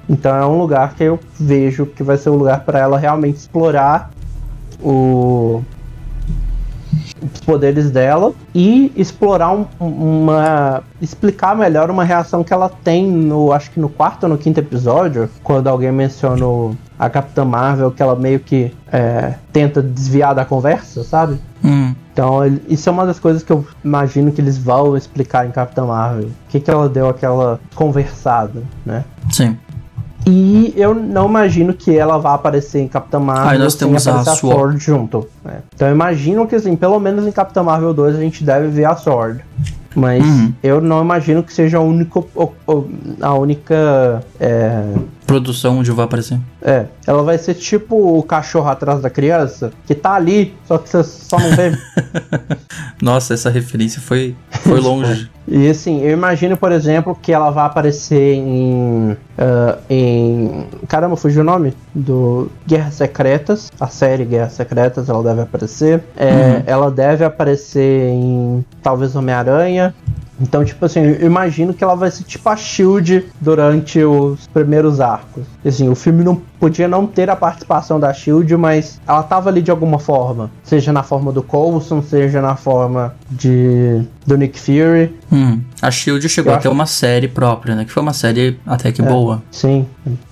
Então 0.07 0.35
é 0.35 0.45
um 0.45 0.59
lugar 0.59 0.93
que 0.93 1.03
eu 1.03 1.19
vejo 1.39 1.87
que 1.87 2.03
vai 2.03 2.17
ser 2.17 2.29
um 2.29 2.35
lugar 2.35 2.59
para 2.63 2.77
ela 2.77 2.99
realmente 2.99 3.37
explorar 3.37 4.11
o 4.83 5.63
os 7.21 7.39
poderes 7.41 7.91
dela 7.91 8.33
e 8.53 8.91
explorar 8.95 9.51
um- 9.51 9.65
uma 9.79 10.83
explicar 11.01 11.55
melhor 11.55 11.89
uma 11.89 12.03
reação 12.03 12.43
que 12.43 12.53
ela 12.53 12.69
tem 12.83 13.07
no 13.07 13.51
acho 13.51 13.71
que 13.71 13.79
no 13.79 13.89
quarto 13.89 14.23
ou 14.23 14.29
no 14.29 14.37
quinto 14.37 14.59
episódio 14.59 15.29
quando 15.43 15.67
alguém 15.67 15.91
mencionou 15.91 16.75
a 16.97 17.09
Capitã 17.09 17.43
Marvel 17.45 17.91
que 17.91 18.01
ela 18.01 18.15
meio 18.15 18.39
que 18.39 18.73
é, 18.91 19.35
tenta 19.53 19.81
desviar 19.81 20.33
da 20.35 20.45
conversa 20.45 21.03
sabe 21.03 21.39
Uhum. 21.63 21.93
então, 22.11 22.39
isso 22.67 22.89
é 22.89 22.91
uma 22.91 23.05
das 23.05 23.19
coisas 23.19 23.43
que 23.43 23.51
eu 23.51 23.63
imagino 23.85 24.31
que 24.31 24.41
eles 24.41 24.57
vão 24.57 24.97
explicar 24.97 25.45
em 25.45 25.51
Capitã 25.51 25.85
Marvel. 25.85 26.23
O 26.29 26.31
que, 26.49 26.59
que 26.59 26.71
ela 26.71 26.89
deu 26.89 27.07
aquela 27.07 27.59
conversada, 27.75 28.63
né? 28.83 29.05
Sim. 29.29 29.55
E 30.25 30.73
eu 30.77 30.93
não 30.93 31.27
imagino 31.27 31.73
que 31.73 31.97
ela 31.97 32.17
vá 32.17 32.33
aparecer 32.35 32.79
em 32.79 32.87
Capitã 32.87 33.19
Marvel 33.19 33.55
e 33.55 33.57
nós 33.57 33.75
temos 33.75 34.07
a 34.07 34.19
a 34.19 34.23
Sword. 34.35 34.77
Junto. 34.83 35.27
né? 35.43 35.59
Então 35.73 35.87
eu 35.87 35.93
imagino 35.95 36.45
que, 36.47 36.55
assim, 36.55 36.75
pelo 36.75 36.99
menos 36.99 37.25
em 37.25 37.31
Capitã 37.31 37.63
Marvel 37.63 37.93
2 37.93 38.15
a 38.17 38.19
gente 38.19 38.43
deve 38.43 38.67
ver 38.67 38.85
a 38.85 38.95
Sword. 38.95 39.41
Mas 39.95 40.23
Uhum. 40.23 40.53
eu 40.63 40.79
não 40.79 41.01
imagino 41.01 41.43
que 41.43 41.51
seja 41.53 41.77
a 41.77 41.81
única, 41.81 42.23
a 43.19 43.33
única 43.33 44.23
é, 44.39 44.85
Produção 45.31 45.79
onde 45.79 45.91
vai 45.91 46.05
aparecer. 46.05 46.39
é, 46.61 46.85
ela 47.07 47.23
vai 47.23 47.37
ser 47.37 47.53
tipo 47.55 48.17
o 48.17 48.21
cachorro 48.23 48.67
atrás 48.69 49.01
da 49.01 49.09
criança, 49.09 49.71
que 49.85 49.95
tá 49.95 50.13
ali, 50.13 50.53
só 50.67 50.77
que 50.77 50.89
você 50.89 51.03
só 51.03 51.39
não 51.39 51.55
vê. 51.55 51.71
Nossa, 53.01 53.33
essa 53.33 53.49
referência 53.49 54.01
foi, 54.01 54.35
foi 54.49 54.79
longe. 54.81 55.29
E 55.47 55.69
assim, 55.69 56.01
eu 56.01 56.11
imagino, 56.11 56.55
por 56.55 56.71
exemplo, 56.71 57.17
que 57.19 57.31
ela 57.33 57.49
vai 57.49 57.65
aparecer 57.65 58.35
em. 58.35 59.17
ah, 59.37 59.77
em. 59.89 60.65
Caramba, 60.87 61.15
fugiu 61.15 61.41
o 61.41 61.45
nome? 61.45 61.73
Do 61.95 62.49
Guerras 62.67 62.93
Secretas. 62.95 63.71
A 63.79 63.87
série 63.87 64.23
Guerras 64.23 64.53
Secretas, 64.53 65.09
ela 65.09 65.23
deve 65.23 65.41
aparecer. 65.41 66.03
É, 66.15 66.61
Ela 66.65 66.91
deve 66.91 67.23
aparecer 67.25 68.09
em. 68.09 68.63
Talvez 68.83 69.15
Homem-Aranha. 69.15 69.93
Então, 70.41 70.65
tipo 70.65 70.83
assim, 70.85 70.99
eu 71.01 71.25
imagino 71.27 71.73
que 71.73 71.83
ela 71.83 71.95
vai 71.95 72.09
ser 72.09 72.23
tipo 72.23 72.47
a 72.49 72.55
Shield 72.55 73.25
durante 73.39 74.03
os 74.03 74.47
primeiros 74.47 74.99
arcos. 74.99 75.43
Assim, 75.65 75.87
o 75.87 75.95
filme 75.95 76.23
não 76.23 76.35
podia 76.59 76.87
não 76.87 77.05
ter 77.05 77.29
a 77.29 77.35
participação 77.35 77.99
da 77.99 78.11
Shield, 78.13 78.55
mas 78.57 78.99
ela 79.07 79.23
tava 79.23 79.49
ali 79.49 79.61
de 79.61 79.69
alguma 79.71 79.99
forma. 79.99 80.49
Seja 80.63 80.91
na 80.91 81.03
forma 81.03 81.31
do 81.31 81.43
Coulson, 81.43 82.01
seja 82.01 82.41
na 82.41 82.55
forma 82.55 83.13
de 83.29 84.01
do 84.25 84.37
Nick 84.37 84.59
Fury. 84.59 85.15
Hum. 85.31 85.59
A 85.81 85.89
Shield 85.91 86.27
chegou 86.29 86.51
Eu 86.51 86.57
a 86.57 86.59
ter 86.61 86.67
acho- 86.67 86.75
uma 86.75 86.85
série 86.85 87.27
própria, 87.27 87.75
né? 87.75 87.85
Que 87.85 87.91
foi 87.91 88.01
uma 88.03 88.13
série 88.13 88.59
até 88.65 88.91
que 88.91 89.01
É. 89.01 89.05
boa. 89.05 89.41
Sim. 89.51 89.85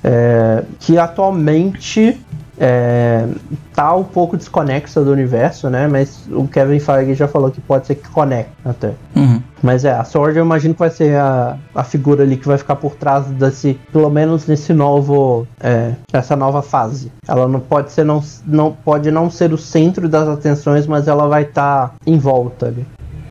É, 0.04 0.64
que 0.80 0.98
atualmente 0.98 2.18
é, 2.60 3.26
tá 3.74 3.96
um 3.96 4.04
pouco 4.04 4.36
desconexa 4.36 5.02
do 5.02 5.12
universo, 5.12 5.70
né? 5.70 5.88
Mas 5.88 6.28
o 6.30 6.46
Kevin 6.48 6.80
Feige 6.80 7.14
já 7.14 7.28
falou 7.28 7.50
que 7.50 7.62
pode 7.62 7.88
ser 7.88 7.96
que 7.96 8.10
conecte 8.10 8.52
até. 8.66 8.92
Uhum. 9.16 9.42
Mas 9.64 9.86
é, 9.86 9.92
a 9.92 10.04
Sword 10.04 10.38
eu 10.38 10.44
imagino 10.44 10.74
que 10.74 10.80
vai 10.80 10.90
ser 10.90 11.16
a, 11.16 11.58
a 11.74 11.84
figura 11.84 12.24
ali 12.24 12.36
que 12.36 12.46
vai 12.46 12.58
ficar 12.58 12.76
por 12.76 12.96
trás 12.96 13.26
desse, 13.28 13.80
pelo 13.92 14.10
menos 14.10 14.46
nesse 14.46 14.74
novo, 14.74 15.48
é, 15.62 15.94
essa 16.12 16.36
nova 16.36 16.62
fase. 16.62 17.12
Ela 17.26 17.48
não 17.48 17.62
pode 17.62 17.92
ser 17.92 18.04
não, 18.04 18.22
não 18.46 18.74
pode 18.74 19.10
não 19.10 19.30
ser 19.30 19.54
o 19.54 19.58
centro 19.58 20.10
das 20.10 20.28
atenções, 20.28 20.86
mas 20.86 21.08
ela 21.08 21.28
vai 21.28 21.44
estar 21.44 21.96
em 22.06 22.18
volta 22.18 22.68
ali. 22.68 22.86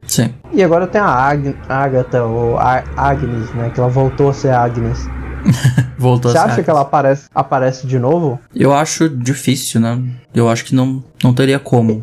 Sim. 0.07 0.33
E 0.53 0.65
agora 0.65 0.87
tem 0.87 1.01
a 1.01 1.07
Ag 1.07 1.55
Agatha, 1.69 2.25
ou 2.25 2.59
a 2.59 2.83
Agnes, 2.97 3.53
né? 3.55 3.71
Que 3.73 3.79
ela 3.79 3.91
voltou 3.91 4.31
a 4.31 4.33
ser 4.33 4.51
Agnes. 4.55 5.07
Voltou 5.99 6.31
Você 6.31 6.39
acha 6.39 6.63
que 6.63 6.71
ela 6.71 6.83
aparece, 6.83 7.29
aparece 7.35 7.87
de 7.87 7.99
novo? 7.99 8.41
Eu 8.55 8.73
acho 8.73 9.09
difícil, 9.09 9.81
né? 9.81 10.01
Eu 10.35 10.49
acho 10.49 10.65
que 10.65 10.75
não, 10.75 11.03
não 11.23 11.33
teria 11.33 11.59
como. 11.59 12.03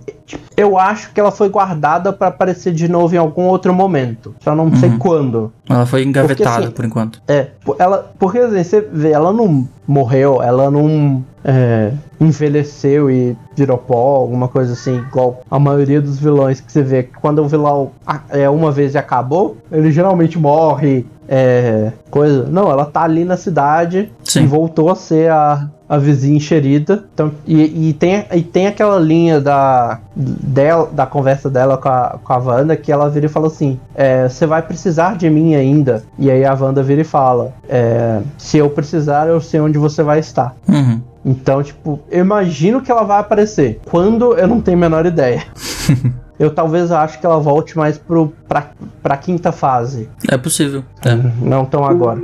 Eu 0.58 0.78
acho 0.78 1.12
que 1.14 1.20
ela 1.20 1.32
foi 1.32 1.50
guardada 1.50 2.12
pra 2.12 2.28
aparecer 2.30 2.74
de 2.74 2.88
novo 2.88 3.14
em 3.14 3.18
algum 3.18 3.44
outro 3.44 3.74
momento. 3.74 4.34
Só 4.40 4.56
não 4.56 4.76
sei 4.76 4.90
quando. 4.98 5.52
Ela 5.70 5.86
foi 5.86 6.04
engavetada 6.04 6.66
assim- 6.66 6.72
por 6.72 6.84
enquanto. 6.86 7.22
É, 7.28 7.48
ela, 7.78 8.12
porque 8.18 8.40
assim, 8.40 8.64
você 8.64 8.82
vê, 8.82 9.12
ela 9.12 9.32
não 9.32 9.68
morreu, 9.88 10.42
ela 10.42 10.72
não 10.72 11.24
é, 11.44 11.92
envelheceu 12.20 13.10
e 13.10 13.38
virou 13.56 13.78
pó, 13.78 14.16
alguma 14.16 14.48
coisa 14.48 14.74
assim, 14.74 14.98
igual 14.98 15.42
a 15.50 15.60
maioria 15.60 16.02
dos 16.02 16.18
vilões 16.20 16.60
que 16.60 16.72
você 16.72 16.82
vê. 16.82 17.04
que 17.04 17.14
Quando 17.22 17.40
o 17.44 17.48
vilão 17.48 17.92
é 18.30 18.50
uma 18.50 18.72
vez 18.72 18.96
e 18.96 18.98
acabou, 18.98 19.58
ele 19.72 19.92
geralmente 19.92 20.38
morre, 20.40 21.06
é, 21.28 21.92
coisa. 22.10 22.48
Não, 22.50 22.70
ela 22.72 22.86
tá 22.86 23.04
ali 23.04 23.24
na 23.24 23.38
cidade 23.38 24.12
Sim. 24.24 24.44
e 24.44 24.48
voltou 24.48 24.90
a 24.92 24.96
ser 24.96 25.30
a, 25.32 25.70
a 25.88 25.98
vizinha 25.98 26.38
enxerida. 26.38 27.06
Então, 27.14 27.32
e, 27.46 27.90
e, 27.90 27.94
tem, 27.94 28.26
e 28.34 28.42
tem 28.42 28.68
aquela 28.68 29.00
linha 29.00 29.40
da, 29.40 30.00
dela, 30.16 30.90
da 30.92 31.06
conversa 31.06 31.50
dela 31.50 31.78
com 31.78 31.90
a, 31.90 32.20
com 32.24 32.34
a 32.34 32.38
Wanda 32.38 32.76
que 32.76 32.92
ela 32.92 33.10
vira 33.10 33.28
e 33.28 33.30
fala 33.30 33.48
assim: 33.48 33.80
é, 33.94 34.28
Você 34.28 34.46
vai 34.46 34.62
precisar 34.62 35.16
de 35.16 35.30
mim 35.30 35.56
ainda. 35.56 36.04
E 36.18 36.30
aí 36.30 36.44
a 36.44 36.54
Wanda 36.54 36.82
vira 36.82 37.02
e 37.02 37.06
fala: 37.06 37.54
é, 37.70 38.22
Se 38.38 38.58
eu 38.58 38.70
precisar, 38.70 39.28
eu 39.28 39.40
sei 39.40 39.60
onde 39.60 39.78
você 39.78 40.02
vai 40.04 40.20
estar. 40.20 40.56
Uhum. 40.68 41.02
Então, 41.24 41.64
tipo, 41.64 42.00
eu 42.10 42.22
imagino 42.22 42.82
que 42.82 42.92
ela 42.92 43.04
vai 43.04 43.20
aparecer. 43.20 43.80
Quando 43.90 44.36
eu 44.36 44.48
não 44.48 44.62
tenho 44.62 44.78
a 44.78 44.82
menor 44.82 45.06
ideia. 45.06 45.44
eu 46.38 46.52
talvez 46.52 46.92
acho 46.92 47.20
que 47.20 47.26
ela 47.26 47.40
volte 47.40 47.78
mais 47.78 47.98
pro, 47.98 48.34
pra, 48.48 48.68
pra 49.02 49.18
quinta 49.18 49.52
fase. 49.52 50.10
É 50.30 50.38
possível. 50.38 50.84
É. 51.04 51.16
Não 51.42 51.66
tão 51.66 51.86
agora. 51.86 52.20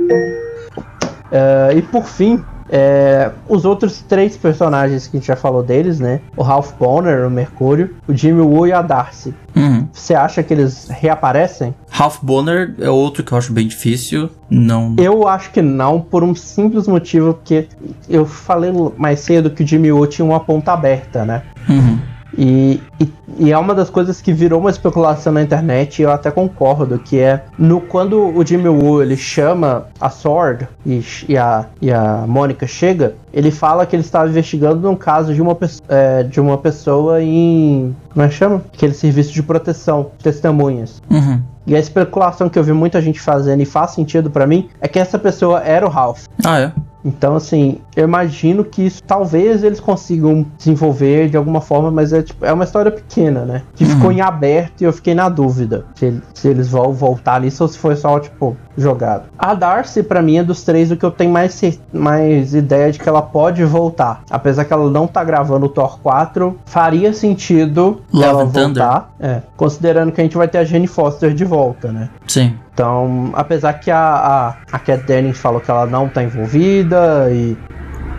É, 1.30 1.72
e 1.74 1.82
por 1.82 2.04
fim, 2.04 2.44
é, 2.74 3.30
os 3.46 3.66
outros 3.66 4.00
três 4.00 4.34
personagens 4.34 5.06
que 5.06 5.18
a 5.18 5.20
gente 5.20 5.26
já 5.26 5.36
falou 5.36 5.62
deles, 5.62 6.00
né? 6.00 6.22
O 6.34 6.42
Ralph 6.42 6.72
Bonner, 6.78 7.26
o 7.26 7.30
Mercúrio, 7.30 7.94
o 8.08 8.14
Jimmy 8.14 8.40
Woo 8.40 8.66
e 8.66 8.72
a 8.72 8.80
Darcy. 8.80 9.34
Uhum. 9.54 9.86
Você 9.92 10.14
acha 10.14 10.42
que 10.42 10.54
eles 10.54 10.88
reaparecem? 10.88 11.74
Ralph 11.90 12.16
Bonner 12.22 12.74
é 12.78 12.88
outro 12.88 13.22
que 13.22 13.32
eu 13.32 13.36
acho 13.36 13.52
bem 13.52 13.68
difícil. 13.68 14.30
Não. 14.48 14.96
Eu 14.98 15.28
acho 15.28 15.50
que 15.50 15.60
não, 15.60 16.00
por 16.00 16.24
um 16.24 16.34
simples 16.34 16.88
motivo, 16.88 17.34
porque 17.34 17.68
eu 18.08 18.24
falei 18.24 18.72
mais 18.96 19.20
cedo 19.20 19.50
que 19.50 19.62
o 19.62 19.66
Jimmy 19.66 19.92
Woo 19.92 20.06
tinha 20.06 20.24
uma 20.24 20.40
ponta 20.40 20.72
aberta, 20.72 21.26
né? 21.26 21.42
Uhum. 21.68 21.98
E, 22.36 22.80
e, 22.98 23.12
e, 23.38 23.52
é 23.52 23.58
uma 23.58 23.74
das 23.74 23.90
coisas 23.90 24.20
que 24.20 24.32
virou 24.32 24.60
uma 24.60 24.70
especulação 24.70 25.32
na 25.32 25.42
internet, 25.42 25.98
e 25.98 26.02
eu 26.02 26.10
até 26.10 26.30
concordo, 26.30 26.98
que 26.98 27.18
é 27.18 27.44
no 27.58 27.80
quando 27.80 28.18
o 28.34 28.44
Jimmy 28.44 28.68
Woo 28.68 29.02
ele 29.02 29.16
chama 29.16 29.86
a 30.00 30.08
Sword 30.08 30.66
e, 30.86 31.04
e 31.28 31.36
a, 31.36 31.66
e 31.80 31.92
a 31.92 32.24
Mônica 32.26 32.66
chega, 32.66 33.14
ele 33.32 33.50
fala 33.50 33.84
que 33.84 33.94
ele 33.94 34.02
estava 34.02 34.28
investigando 34.28 34.88
um 34.88 34.96
caso 34.96 35.34
de 35.34 35.42
uma, 35.42 35.56
é, 35.88 36.22
de 36.22 36.40
uma 36.40 36.58
pessoa 36.58 37.22
em. 37.22 37.94
Como 38.12 38.24
é 38.24 38.28
que 38.28 38.34
chama? 38.34 38.62
Aquele 38.72 38.94
serviço 38.94 39.32
de 39.32 39.42
proteção, 39.42 40.10
testemunhas. 40.22 41.02
Uhum. 41.10 41.40
E 41.66 41.76
a 41.76 41.78
especulação 41.78 42.48
que 42.48 42.58
eu 42.58 42.64
vi 42.64 42.72
muita 42.72 43.00
gente 43.00 43.20
fazendo 43.20 43.62
e 43.62 43.64
faz 43.64 43.92
sentido 43.92 44.30
para 44.30 44.46
mim 44.46 44.68
é 44.80 44.88
que 44.88 44.98
essa 44.98 45.18
pessoa 45.18 45.60
era 45.60 45.86
o 45.86 45.88
Ralph. 45.88 46.24
Ah, 46.44 46.58
é? 46.58 46.72
Então, 47.04 47.36
assim, 47.36 47.78
eu 47.96 48.04
imagino 48.04 48.64
que 48.64 48.86
isso 48.86 49.02
talvez 49.02 49.64
eles 49.64 49.80
consigam 49.80 50.46
desenvolver 50.56 51.28
de 51.28 51.36
alguma 51.36 51.60
forma, 51.60 51.90
mas 51.90 52.12
é, 52.12 52.22
tipo, 52.22 52.44
é 52.44 52.52
uma 52.52 52.64
história 52.64 52.90
pequena, 52.90 53.44
né? 53.44 53.62
Que 53.74 53.84
uhum. 53.84 53.90
ficou 53.90 54.12
em 54.12 54.20
aberto 54.20 54.82
e 54.82 54.84
eu 54.84 54.92
fiquei 54.92 55.14
na 55.14 55.28
dúvida 55.28 55.84
se, 55.94 56.20
se 56.34 56.48
eles 56.48 56.68
vão 56.68 56.92
voltar 56.92 57.34
ali 57.34 57.52
ou 57.58 57.68
se 57.68 57.78
foi 57.78 57.96
só, 57.96 58.18
tipo, 58.18 58.56
jogado. 58.76 59.24
A 59.38 59.54
Darcy, 59.54 60.02
para 60.02 60.22
mim, 60.22 60.38
é 60.38 60.44
dos 60.44 60.62
três 60.62 60.90
o 60.90 60.96
que 60.96 61.04
eu 61.04 61.10
tenho 61.10 61.30
mais, 61.30 61.60
mais 61.92 62.54
ideia 62.54 62.90
de 62.90 62.98
que 62.98 63.08
ela 63.08 63.22
pode 63.22 63.64
voltar. 63.64 64.22
Apesar 64.30 64.64
que 64.64 64.72
ela 64.72 64.90
não 64.90 65.06
tá 65.06 65.22
gravando 65.22 65.66
o 65.66 65.68
Thor 65.68 65.98
4, 66.00 66.56
faria 66.64 67.12
sentido 67.12 68.00
Love 68.12 68.26
ela 68.26 68.44
voltar. 68.44 69.12
É, 69.20 69.42
considerando 69.56 70.12
que 70.12 70.20
a 70.20 70.24
gente 70.24 70.36
vai 70.36 70.48
ter 70.48 70.58
a 70.58 70.64
Jenny 70.64 70.86
Foster 70.86 71.34
de 71.34 71.44
volta, 71.44 71.92
né? 71.92 72.08
Sim. 72.26 72.54
Então, 72.72 73.30
apesar 73.34 73.74
que 73.74 73.90
a, 73.90 73.98
a, 73.98 74.48
a 74.72 74.78
Cat 74.78 75.04
Dennings 75.04 75.38
falou 75.38 75.60
que 75.60 75.70
ela 75.70 75.86
não 75.86 76.08
tá 76.08 76.22
envolvida 76.22 77.28
e 77.30 77.56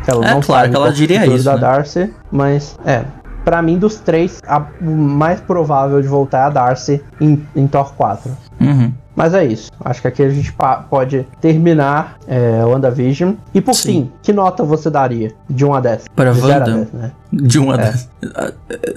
que 0.04 0.12
ela 0.12 0.26
é, 0.26 0.34
não 0.34 0.41
claro 0.41 0.70
que 0.70 0.76
ela 0.76 0.91
diria 0.91 1.26
isso, 1.26 1.45
da 1.45 1.56
né? 1.56 1.62
Darcy, 1.62 2.14
mas 2.32 2.78
é, 2.86 3.04
para 3.43 3.62
mim 3.62 3.78
dos 3.80 3.95
três, 3.95 4.41
a 4.47 4.66
mais 4.80 5.41
provável 5.41 6.01
de 6.01 6.08
voltar 6.08 6.39
é 6.39 6.43
a 6.43 6.49
Darcy 6.49 7.04
em, 7.20 7.45
em 7.56 7.68
Thor 7.68 7.93
4. 7.95 8.32
Uhum. 8.62 8.93
Mas 9.16 9.34
é 9.34 9.45
isso. 9.45 9.72
Acho 9.84 10.01
que 10.01 10.07
aqui 10.07 10.24
a 10.24 10.30
gente 10.30 10.53
pode 10.89 11.26
terminar 11.39 12.18
é, 12.28 12.64
o 12.66 12.70
WandaVision. 12.70 13.34
E 13.53 13.61
por 13.61 13.76
Sim. 13.76 13.88
fim, 13.88 14.11
que 14.22 14.34
nota 14.34 14.64
você 14.64 14.89
daria 14.89 15.32
de 15.49 15.66
1 15.66 15.74
a 15.74 15.80
10? 15.80 16.05
Para 16.16 16.32
de 16.32 16.41
Wanda? 16.41 16.53
0 16.53 16.61
a 16.61 16.76
10, 16.76 16.91
né? 16.93 17.11
De 17.32 17.59
1 17.59 17.72
a 17.72 17.74
é. 17.74 17.78
10. 17.78 18.09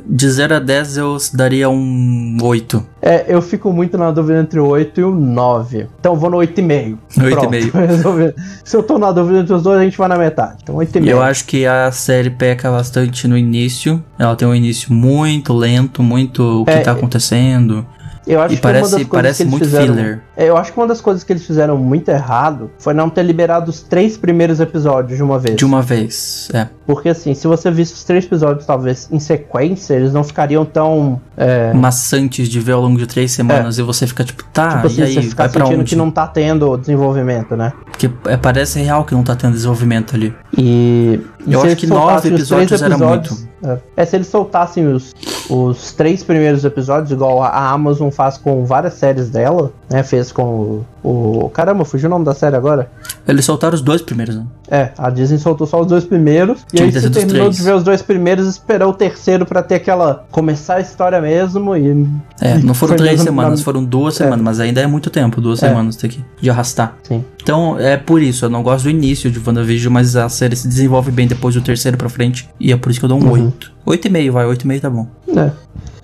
De 0.07 0.31
0 0.31 0.55
a 0.55 0.59
10 0.59 0.97
eu 0.97 1.17
daria 1.35 1.69
um 1.69 2.39
8. 2.43 2.87
É, 3.03 3.25
eu 3.29 3.43
fico 3.43 3.73
muito 3.73 3.97
na 3.99 4.11
dúvida 4.11 4.41
entre 4.41 4.59
o 4.61 4.67
8 4.67 5.01
e 5.01 5.05
o 5.05 5.15
9. 5.15 5.87
Então 6.01 6.15
eu 6.15 6.19
vou 6.19 6.31
no 6.31 6.39
8,5. 6.39 6.99
8,5. 7.17 8.35
Se 8.65 8.77
eu 8.77 8.83
tô 8.83 8.99
na 8.99 9.13
dúvida 9.13 9.41
entre 9.41 9.55
os 9.55 9.63
dois, 9.63 9.81
a 9.81 9.85
gente 9.85 9.97
vai 9.97 10.09
na 10.09 10.17
metade. 10.17 10.59
Então 10.63 10.77
8,5. 10.77 11.07
Eu 11.07 11.23
acho 11.23 11.45
que 11.45 11.67
a 11.67 11.91
série 11.93 12.31
peca 12.31 12.71
bastante 12.71 13.29
no 13.29 13.37
início. 13.37 14.03
Ela 14.19 14.37
tem 14.37 14.47
um 14.47 14.55
início 14.55 14.93
muito 14.93 15.53
lento, 15.53 16.03
muito 16.03 16.63
o 16.63 16.65
que 16.65 16.73
é, 16.73 16.81
tá 16.81 16.93
acontecendo. 16.93 17.87
Eu 18.27 18.41
acho 18.41 18.55
e 18.55 18.57
que 18.57 18.63
parece, 18.63 18.83
uma 18.83 18.99
das 18.99 19.09
coisas 19.09 19.09
parece 19.09 19.37
que 19.37 19.43
eles 19.43 19.51
muito 19.51 19.65
fizeram, 19.65 19.95
filler. 19.95 20.21
É, 20.37 20.49
eu 20.49 20.57
acho 20.57 20.73
que 20.73 20.79
uma 20.79 20.87
das 20.87 21.01
coisas 21.01 21.25
que 21.25 21.33
eles 21.33 21.47
fizeram 21.47 21.79
muito 21.79 22.11
errado 22.11 22.71
foi 22.79 22.93
não 22.93 23.09
ter 23.09 23.23
liberado 23.23 23.71
os 23.71 23.83
três 23.83 24.17
primeiros 24.17 24.61
episódios 24.61 25.17
de 25.17 25.23
uma 25.23 25.39
vez. 25.39 25.57
De 25.57 25.65
uma 25.65 25.81
vez, 25.81 26.49
é. 26.53 26.69
Porque 26.87 27.09
assim, 27.09 27.35
se 27.35 27.47
você 27.47 27.71
visse 27.71 27.95
os 27.95 28.05
três 28.05 28.25
episódios 28.25 28.67
talvez 28.67 29.09
em 29.11 29.19
sequência, 29.19 29.95
eles 29.95 30.13
não 30.13 30.23
ficariam 30.23 30.65
tão 30.65 31.21
é... 31.37 31.73
maçantes 31.73 32.49
de 32.49 32.61
ver 32.61 32.73
ao 32.73 32.83
longo 32.83 32.99
de 32.99 33.07
três 33.07 33.33
semanas 33.33 33.79
é. 33.79 33.83
e 33.83 33.85
você 33.85 34.07
fica 34.07 34.23
tipo, 34.25 34.45
tá, 34.53 34.77
tipo 34.77 34.87
assim, 34.87 35.01
e 35.01 35.05
aí, 35.05 35.15
você 35.15 35.23
fica 35.23 35.49
vai 35.49 35.63
onde? 35.63 35.85
que 35.85 35.97
não 35.97 36.11
tá 36.11 36.27
tendo 36.27 36.77
desenvolvimento, 36.77 37.57
né? 37.57 37.73
Porque 37.87 38.11
é, 38.27 38.37
parece 38.37 38.81
real 38.81 39.05
que 39.05 39.15
não 39.15 39.25
tá 39.25 39.35
tendo 39.35 39.55
desenvolvimento 39.55 40.15
ali. 40.15 40.35
E, 40.57 41.21
e 41.47 41.53
eu 41.53 41.63
acho 41.63 41.77
que 41.77 41.87
nove 41.87 42.29
episódios, 42.29 42.73
episódios 42.73 42.83
era 42.83 42.99
muito. 42.99 43.47
É. 43.65 43.79
é, 43.97 44.05
se 44.05 44.17
eles 44.17 44.29
soltassem 44.29 44.87
os, 44.87 45.15
os 45.49 45.93
três 45.93 46.23
primeiros 46.23 46.65
episódios, 46.65 47.11
igual 47.11 47.43
a 47.43 47.71
Amazon 47.71 48.11
faz 48.11 48.37
com 48.37 48.65
várias 48.65 48.95
séries 48.95 49.31
dela, 49.31 49.73
né? 49.91 50.03
Fez 50.03 50.26
com 50.33 50.85
o. 51.03 51.45
o 51.45 51.51
caramba, 51.51 51.85
fugiu 51.85 52.09
o 52.09 52.11
nome 52.11 52.25
da 52.25 52.35
série 52.35 52.57
agora? 52.57 52.91
Eles 53.27 53.45
soltaram 53.45 53.75
os 53.75 53.81
dois 53.81 54.03
primeiros, 54.03 54.37
né? 54.37 54.45
É, 54.69 54.91
a 54.99 55.11
Disney 55.11 55.39
soltou 55.39 55.67
só 55.67 55.81
os 55.81 55.87
dois 55.87 56.05
primeiros. 56.05 56.65
e 56.73 56.83
aí 56.83 56.93
você 56.93 57.11
terminou 57.11 57.51
de 57.51 57.63
ver 57.63 57.75
os 57.75 57.85
dois 57.85 58.03
primeiros, 58.03 58.47
esperou 58.47 58.91
o 58.91 58.95
terceiro 58.95 59.47
para 59.47 59.63
ter 59.63 59.77
aquela. 59.77 60.25
começar 60.31 60.77
a 60.77 60.81
história 60.81 61.21
mesmo 61.21 61.77
e. 61.77 62.07
É, 62.41 62.59
não 62.59 62.75
foram 62.75 62.97
três 62.97 63.21
semanas, 63.21 63.61
na... 63.61 63.65
foram 63.65 63.85
duas 63.85 64.15
é. 64.15 64.25
semanas, 64.25 64.45
mas 64.45 64.61
ainda 64.61 64.81
é 64.81 64.87
muito 64.87 65.11
tempo, 65.11 65.41
duas 65.41 65.63
é. 65.63 65.69
semanas 65.69 65.97
ter 65.97 66.09
que 66.09 66.25
de 66.41 66.51
arrastar. 66.51 66.97
Sim. 67.03 67.25
Então 67.43 67.79
é 67.79 67.97
por 67.97 68.21
isso, 68.21 68.45
eu 68.45 68.51
não 68.51 68.63
gosto 68.63 68.85
do 68.85 68.91
início 68.91 69.31
de 69.31 69.39
WandaVision, 69.39 69.93
mas 69.93 70.17
a 70.17 70.29
série 70.29 70.57
se 70.57 70.67
desenvolve 70.67 71.11
bem 71.11 71.27
depois 71.27 71.55
do 71.55 71.61
terceiro 71.61 71.97
pra 71.97 72.09
frente. 72.09 72.49
E 72.59 72.73
é 72.73 72.77
por 72.77 72.91
isso 72.91 72.99
que 72.99 73.05
eu 73.05 73.09
dou 73.09 73.19
um 73.19 73.25
uhum. 73.25 73.53
8. 73.55 73.73
8,5, 73.87 74.31
vai, 74.31 74.47
8,5 74.47 74.81
tá 74.81 74.91
bom. 74.91 75.07
É. 75.29 75.51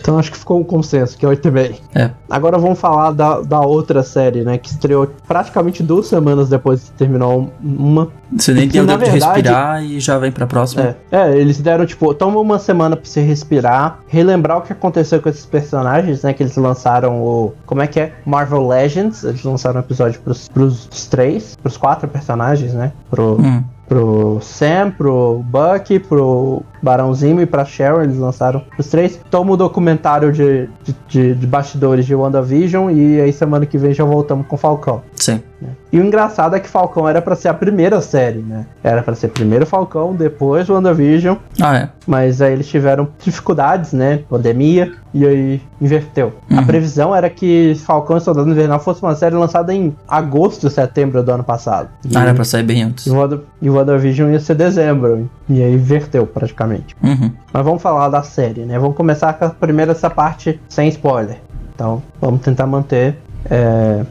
Então 0.02 0.18
acho 0.18 0.32
que 0.32 0.38
ficou 0.38 0.58
um 0.58 0.64
consenso, 0.64 1.16
que 1.16 1.24
é 1.24 1.28
8,5. 1.28 1.80
É. 1.94 2.10
Agora 2.28 2.58
vamos 2.58 2.78
falar 2.78 3.12
da, 3.12 3.40
da 3.40 3.60
outra 3.60 4.02
série, 4.02 4.42
né? 4.42 4.58
Que 4.58 4.68
estreou 4.68 5.08
praticamente 5.28 5.80
duas 5.80 6.08
semanas 6.08 6.48
depois 6.48 6.84
que 6.84 6.90
terminou 6.92 7.52
uma. 7.62 8.08
Você 8.36 8.52
nem 8.52 8.66
deu 8.66 8.84
tempo 8.84 9.04
de 9.04 9.10
respirar 9.10 9.84
e 9.84 10.00
já 10.00 10.18
vem 10.18 10.32
pra 10.32 10.46
próxima. 10.46 10.96
É, 11.10 11.16
é, 11.16 11.38
eles 11.38 11.60
deram, 11.60 11.86
tipo, 11.86 12.12
toma 12.14 12.40
uma 12.40 12.58
semana 12.58 12.96
pra 12.96 13.04
você 13.04 13.20
respirar, 13.20 14.00
relembrar 14.08 14.58
o 14.58 14.62
que 14.62 14.72
aconteceu 14.72 15.22
com 15.22 15.28
esses 15.28 15.46
personagens, 15.46 16.22
né? 16.22 16.32
Que 16.32 16.42
eles 16.42 16.56
lançaram 16.56 17.22
o. 17.22 17.54
Como 17.64 17.80
é 17.80 17.86
que 17.86 18.00
é? 18.00 18.12
Marvel 18.26 18.66
Legends. 18.66 19.22
Eles 19.22 19.44
lançaram 19.44 19.76
um 19.76 19.84
episódio 19.84 20.20
pros, 20.20 20.48
pros 20.48 21.06
três, 21.08 21.56
pros 21.62 21.76
quatro 21.76 22.08
personagens, 22.08 22.74
né? 22.74 22.92
Pro. 23.08 23.40
Hum 23.40 23.62
pro 23.92 24.38
Sam, 24.40 24.90
pro 24.96 25.44
Bucky, 25.44 25.98
pro 25.98 26.62
Barãozinho 26.82 27.40
e 27.40 27.46
pra 27.46 27.64
Sharon, 27.64 28.02
eles 28.02 28.18
lançaram 28.18 28.62
os 28.76 28.86
três. 28.88 29.20
Toma 29.30 29.52
o 29.52 29.56
documentário 29.56 30.32
de, 30.32 30.68
de, 30.82 30.96
de, 31.08 31.34
de 31.34 31.46
bastidores 31.46 32.04
de 32.04 32.14
WandaVision 32.14 32.90
e 32.90 33.20
aí 33.20 33.32
semana 33.32 33.64
que 33.64 33.78
vem 33.78 33.94
já 33.94 34.04
voltamos 34.04 34.46
com 34.46 34.56
Falcão. 34.56 35.02
Sim. 35.14 35.40
Né? 35.60 35.68
E 35.92 36.00
o 36.00 36.04
engraçado 36.04 36.56
é 36.56 36.60
que 36.60 36.68
Falcão 36.68 37.08
era 37.08 37.20
para 37.22 37.36
ser 37.36 37.48
a 37.48 37.54
primeira 37.54 38.00
série, 38.00 38.40
né? 38.40 38.66
Era 38.82 39.02
para 39.02 39.14
ser 39.14 39.28
primeiro 39.28 39.66
Falcão, 39.66 40.14
depois 40.14 40.68
WandaVision. 40.68 41.36
Ah, 41.60 41.76
é. 41.76 41.88
Mas 42.06 42.40
aí 42.40 42.52
eles 42.54 42.66
tiveram 42.66 43.08
dificuldades, 43.22 43.92
né? 43.92 44.20
Pandemia, 44.28 44.92
e 45.12 45.26
aí 45.26 45.62
inverteu. 45.80 46.32
Uhum. 46.50 46.58
A 46.58 46.62
previsão 46.62 47.14
era 47.14 47.28
que 47.28 47.74
Falcão 47.84 48.16
e 48.16 48.20
Soldado 48.20 48.50
Invernal 48.50 48.80
fosse 48.80 49.02
uma 49.02 49.14
série 49.14 49.34
lançada 49.34 49.72
em 49.72 49.94
agosto, 50.08 50.70
setembro 50.70 51.22
do 51.22 51.30
ano 51.30 51.44
passado. 51.44 51.90
E, 52.08 52.16
ah, 52.16 52.22
era 52.22 52.34
pra 52.34 52.44
sair 52.44 52.62
bem 52.62 52.82
antes. 52.82 53.06
E 53.06 53.68
o 53.68 53.74
WandaVision 53.74 54.30
ia 54.32 54.40
ser 54.40 54.54
dezembro. 54.54 55.28
E 55.48 55.62
aí 55.62 55.74
inverteu 55.74 56.26
praticamente. 56.26 56.71
Uhum. 57.02 57.32
Mas 57.52 57.64
vamos 57.64 57.82
falar 57.82 58.08
da 58.08 58.22
série, 58.22 58.62
né? 58.64 58.78
Vamos 58.78 58.96
começar 58.96 59.32
com 59.34 59.44
a 59.44 59.50
primeira 59.50 59.92
essa 59.92 60.10
parte 60.10 60.60
sem 60.68 60.88
spoiler. 60.88 61.38
Então, 61.74 62.02
vamos 62.20 62.42
tentar 62.42 62.66
manter 62.66 63.16
é, 63.50 64.04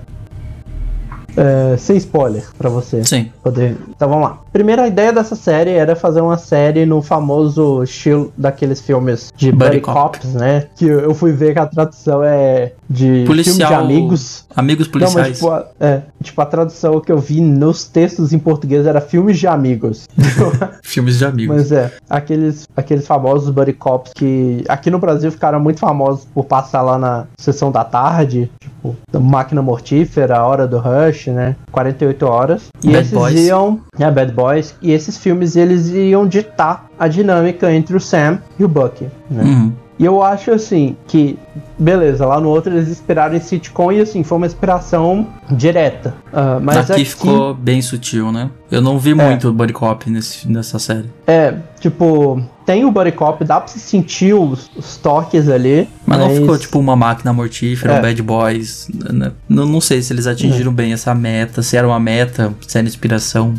é, 1.38 1.78
sem 1.78 1.98
spoiler 1.98 2.46
para 2.58 2.70
você. 2.70 3.04
Sim. 3.04 3.32
Poder... 3.44 3.78
Então 3.90 4.10
vamos 4.10 4.24
lá. 4.30 4.40
Primeira 4.52 4.86
ideia 4.86 5.14
dessa 5.14 5.36
série 5.36 5.72
era 5.72 5.96
fazer 5.96 6.20
uma 6.20 6.38
série 6.38 6.86
no 6.86 7.02
famoso 7.02 7.84
estilo 7.84 8.34
daqueles 8.38 8.82
filmes 8.82 9.32
de 9.36 9.50
Buddy, 9.50 9.80
Buddy 9.80 9.82
Cops, 9.82 10.34
né? 10.34 10.68
Que 10.76 10.86
eu 10.86 11.14
fui 11.16 11.32
ver 11.32 11.54
que 11.54 11.60
a 11.60 11.66
tradução 11.66 12.22
é 12.22 12.74
de 12.90 13.24
Policial... 13.26 13.70
de 13.70 13.74
amigos. 13.74 14.46
Amigos 14.54 14.88
policiais. 14.90 15.42
Não, 15.42 15.50
mas, 15.50 15.66
tipo, 15.66 15.80
a, 15.80 15.86
é, 15.88 16.02
tipo, 16.22 16.42
a 16.42 16.46
tradução 16.46 17.00
que 17.00 17.12
eu 17.12 17.18
vi 17.18 17.40
nos 17.40 17.86
textos 17.86 18.34
em 18.34 18.40
português 18.40 18.86
era 18.86 19.00
filmes 19.00 19.40
de 19.40 19.48
amigos. 19.48 20.06
filmes 20.84 21.20
de 21.20 21.26
amigos. 21.26 21.56
Mas 21.56 21.72
é, 21.72 21.94
aqueles, 22.10 22.68
aqueles 22.76 23.08
famosos 23.08 23.50
Buddy 23.50 23.74
Cops 23.74 24.12
que 24.14 24.66
aqui 24.68 24.90
no 24.90 25.00
Brasil 25.00 25.32
ficaram 25.32 25.62
muito 25.62 25.80
famosos 25.80 26.26
por 26.26 26.44
passar 26.44 26.82
lá 26.82 26.98
na 26.98 27.26
sessão 27.38 27.72
da 27.72 27.86
tarde, 27.86 28.52
tipo, 28.60 28.98
Máquina 29.18 29.62
Mortífera, 29.62 30.44
Hora 30.44 30.68
do 30.68 30.78
Rush, 30.78 31.28
né? 31.28 31.56
48 31.72 32.26
horas. 32.26 32.71
E 32.84 32.88
Bad 32.88 33.00
esses 33.00 33.14
Boys. 33.14 33.40
iam. 33.48 33.80
É, 34.00 34.12
Bad 34.12 34.32
Boys. 34.34 34.76
E 34.82 34.92
esses 34.92 35.18
filmes 35.18 35.56
eles 35.56 35.90
iam 35.90 36.28
ditar 36.28 36.90
a 36.98 37.08
dinâmica 37.08 37.72
entre 37.72 37.96
o 37.96 38.00
Sam 38.00 38.40
e 38.60 38.64
o 38.64 38.68
Bucky, 38.68 39.08
né? 39.30 39.44
Uhum. 39.44 39.74
E 40.00 40.06
eu 40.06 40.24
acho 40.24 40.52
assim 40.52 40.96
que 41.08 41.38
beleza, 41.78 42.26
lá 42.26 42.40
no 42.40 42.50
outro 42.50 42.74
eles 42.74 42.90
inspiraram 42.90 43.36
em 43.36 43.40
sitcom 43.40 43.92
e 43.92 44.02
assim, 44.02 44.24
foi 44.24 44.38
uma 44.38 44.48
inspiração 44.48 45.28
direta. 45.50 46.14
Uh, 46.32 46.62
mas 46.62 46.78
aqui, 46.78 47.02
aqui, 47.02 47.06
ficou 47.06 47.54
bem 47.54 47.82
sutil, 47.82 48.32
né? 48.32 48.50
Eu 48.72 48.82
não 48.82 48.98
vi 48.98 49.12
é. 49.12 49.16
muito 49.16 49.52
Buddy 49.52 49.74
Cop 49.74 50.10
nesse, 50.10 50.48
nessa 50.50 50.80
série. 50.80 51.10
É, 51.28 51.56
tipo, 51.80 52.42
tem 52.66 52.86
o 52.86 52.92
Buddy 52.92 53.12
Cop, 53.12 53.44
dá 53.44 53.60
pra 53.60 53.68
se 53.68 53.80
sentir 53.80 54.34
os, 54.34 54.72
os 54.78 54.96
toques 54.96 55.50
ali. 55.50 55.90
Mas, 56.06 56.20
mas, 56.20 56.28
não 56.28 56.36
ficou 56.36 56.58
tipo 56.58 56.80
uma 56.80 56.96
máquina 56.96 57.34
mortífera, 57.34 57.96
é. 57.96 58.00
um 58.00 58.02
Bad 58.02 58.22
Boys. 58.22 58.88
Né? 58.94 59.34
Não, 59.50 59.66
não 59.66 59.82
sei 59.82 60.02
se 60.02 60.14
eles 60.14 60.26
atingiram 60.26 60.72
é. 60.72 60.76
bem 60.76 60.94
essa 60.94 61.14
meta, 61.14 61.62
se 61.62 61.76
era 61.76 61.86
uma 61.86 62.00
meta, 62.00 62.54
se 62.66 62.78
era 62.78 62.88
inspiração. 62.88 63.54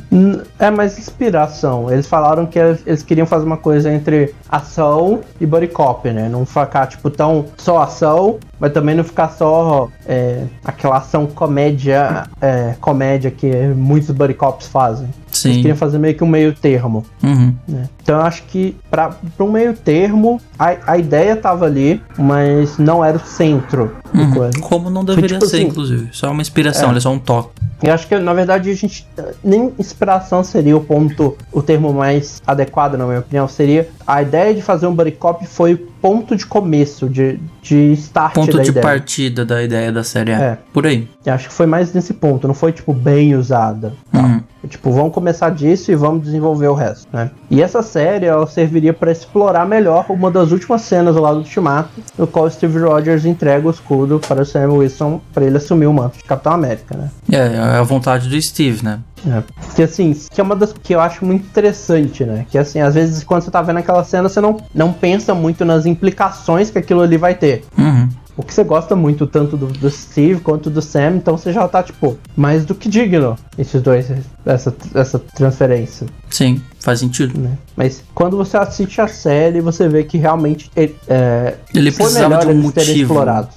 É 0.58 0.70
mais 0.70 0.98
inspiração. 0.98 1.92
Eles 1.92 2.06
falaram 2.06 2.46
que 2.46 2.58
eles 2.58 3.02
queriam 3.02 3.26
fazer 3.26 3.44
uma 3.44 3.58
coisa 3.58 3.92
entre 3.92 4.34
ação 4.48 5.20
e 5.38 5.44
Buddy 5.44 5.68
Cop, 5.68 6.10
né? 6.10 6.30
Não 6.30 6.46
ficar, 6.46 6.86
tipo, 6.86 7.10
tão 7.10 7.44
só 7.58 7.81
ação 7.82 7.84
ação, 7.84 8.38
mas 8.62 8.72
também 8.72 8.94
não 8.94 9.02
ficar 9.02 9.28
só 9.30 9.88
é, 10.06 10.44
aquela 10.64 10.98
ação 10.98 11.26
comédia, 11.26 12.28
é, 12.40 12.76
comédia 12.80 13.28
que 13.28 13.50
muitos 13.74 14.12
buddy 14.12 14.34
cops 14.34 14.68
fazem. 14.68 15.08
Sim. 15.32 15.48
Eles 15.48 15.62
queriam 15.62 15.76
fazer 15.76 15.98
meio 15.98 16.14
que 16.14 16.22
um 16.22 16.28
meio 16.28 16.54
termo. 16.54 17.04
Uhum. 17.24 17.52
Né? 17.66 17.88
Então 18.00 18.20
eu 18.20 18.22
acho 18.22 18.44
que 18.44 18.76
para 18.88 19.16
um 19.40 19.50
meio 19.50 19.74
termo, 19.74 20.40
a, 20.56 20.76
a 20.92 20.96
ideia 20.96 21.34
tava 21.34 21.64
ali, 21.66 22.00
mas 22.16 22.78
não 22.78 23.04
era 23.04 23.16
o 23.16 23.20
centro 23.20 23.96
uhum. 24.14 24.50
Como 24.60 24.90
não 24.90 25.04
deveria 25.04 25.38
tipo 25.38 25.46
ser, 25.46 25.56
assim, 25.56 25.66
inclusive. 25.66 26.08
Só 26.12 26.30
uma 26.30 26.42
inspiração, 26.42 26.88
é. 26.88 26.90
ele 26.90 26.98
é 26.98 27.00
só 27.00 27.10
um 27.10 27.18
toque. 27.18 27.50
Eu 27.82 27.92
acho 27.92 28.06
que, 28.06 28.16
na 28.16 28.32
verdade, 28.32 28.70
a 28.70 28.74
gente. 28.74 29.04
Nem 29.42 29.72
inspiração 29.76 30.44
seria 30.44 30.76
o 30.76 30.80
ponto, 30.80 31.36
o 31.50 31.60
termo 31.60 31.92
mais 31.92 32.40
adequado, 32.46 32.94
na 32.94 33.04
minha 33.04 33.18
opinião. 33.18 33.48
Seria 33.48 33.88
a 34.06 34.22
ideia 34.22 34.54
de 34.54 34.62
fazer 34.62 34.86
um 34.86 34.94
buddy 34.94 35.10
cop 35.12 35.44
foi 35.46 35.74
o 35.74 35.78
ponto 36.00 36.36
de 36.36 36.46
começo, 36.46 37.08
de, 37.08 37.40
de 37.60 37.92
start 37.94 38.34
Ponto 38.34 38.51
da 38.58 38.62
de 38.62 38.70
ideia. 38.70 38.82
partida 38.82 39.44
da 39.44 39.62
ideia 39.62 39.92
da 39.92 40.04
série. 40.04 40.32
É. 40.32 40.34
é. 40.34 40.58
Por 40.72 40.86
aí. 40.86 41.08
Eu 41.24 41.34
acho 41.34 41.48
que 41.48 41.54
foi 41.54 41.66
mais 41.66 41.92
nesse 41.92 42.14
ponto, 42.14 42.46
não 42.46 42.54
foi, 42.54 42.72
tipo, 42.72 42.92
bem 42.92 43.34
usada. 43.34 43.92
Uhum. 44.12 44.40
Tipo, 44.68 44.92
vamos 44.92 45.12
começar 45.12 45.50
disso 45.50 45.90
e 45.90 45.96
vamos 45.96 46.22
desenvolver 46.22 46.68
o 46.68 46.74
resto, 46.74 47.08
né? 47.12 47.30
E 47.50 47.60
essa 47.60 47.82
série, 47.82 48.26
ela 48.26 48.46
serviria 48.46 48.92
para 48.92 49.10
explorar 49.10 49.66
melhor 49.66 50.06
uma 50.08 50.30
das 50.30 50.52
últimas 50.52 50.82
cenas 50.82 51.16
lá 51.16 51.32
do 51.32 51.38
Ultimato, 51.38 51.90
no 52.16 52.26
qual 52.26 52.48
Steve 52.48 52.78
Rogers 52.78 53.24
entrega 53.24 53.66
o 53.66 53.70
escudo 53.70 54.20
para 54.20 54.42
o 54.42 54.46
Sam 54.46 54.72
Wilson 54.74 55.20
para 55.34 55.44
ele 55.44 55.56
assumir 55.56 55.86
o 55.86 55.92
manto 55.92 56.18
de 56.18 56.24
Capitão 56.24 56.52
América, 56.52 56.96
né? 56.96 57.10
É, 57.30 57.56
é 57.56 57.78
a 57.78 57.82
vontade 57.82 58.28
do 58.28 58.40
Steve, 58.40 58.84
né? 58.84 59.00
É. 59.26 59.42
Que 59.74 59.82
assim, 59.82 60.14
que 60.30 60.40
é 60.40 60.44
uma 60.44 60.56
das 60.56 60.72
que 60.72 60.94
eu 60.94 61.00
acho 61.00 61.24
muito 61.24 61.44
interessante, 61.46 62.24
né? 62.24 62.46
Que 62.50 62.58
assim, 62.58 62.80
às 62.80 62.94
vezes 62.94 63.22
quando 63.22 63.42
você 63.42 63.50
tá 63.50 63.62
vendo 63.62 63.78
aquela 63.78 64.02
cena, 64.04 64.28
você 64.28 64.40
não, 64.40 64.56
não 64.74 64.92
pensa 64.92 65.34
muito 65.34 65.64
nas 65.64 65.86
implicações 65.86 66.70
que 66.70 66.78
aquilo 66.78 67.02
ali 67.02 67.16
vai 67.16 67.34
ter. 67.34 67.64
Uhum. 67.78 68.08
O 68.36 68.42
que 68.42 68.52
você 68.52 68.64
gosta 68.64 68.96
muito 68.96 69.26
tanto 69.26 69.56
do, 69.56 69.66
do, 69.66 69.90
Steve 69.90 70.40
quanto 70.40 70.70
do 70.70 70.80
Sam, 70.80 71.16
então 71.16 71.36
você 71.36 71.52
já 71.52 71.68
tá, 71.68 71.82
tipo, 71.82 72.18
mais 72.34 72.64
do 72.64 72.74
que 72.74 72.88
digno 72.88 73.36
esses 73.58 73.80
dois, 73.82 74.10
essa, 74.46 74.74
essa 74.94 75.18
transferência. 75.18 76.06
Sim. 76.32 76.62
Faz 76.82 76.98
sentido. 76.98 77.38
Né? 77.38 77.56
Mas 77.76 78.02
quando 78.12 78.36
você 78.36 78.56
assiste 78.56 79.00
a 79.00 79.06
série, 79.06 79.60
você 79.60 79.88
vê 79.88 80.02
que 80.02 80.18
realmente 80.18 80.68
ele, 80.74 80.96
é, 81.06 81.54
ele 81.72 81.92
precisava 81.92 82.38
de 82.44 82.46
um 82.48 82.60
motivo. 82.60 83.14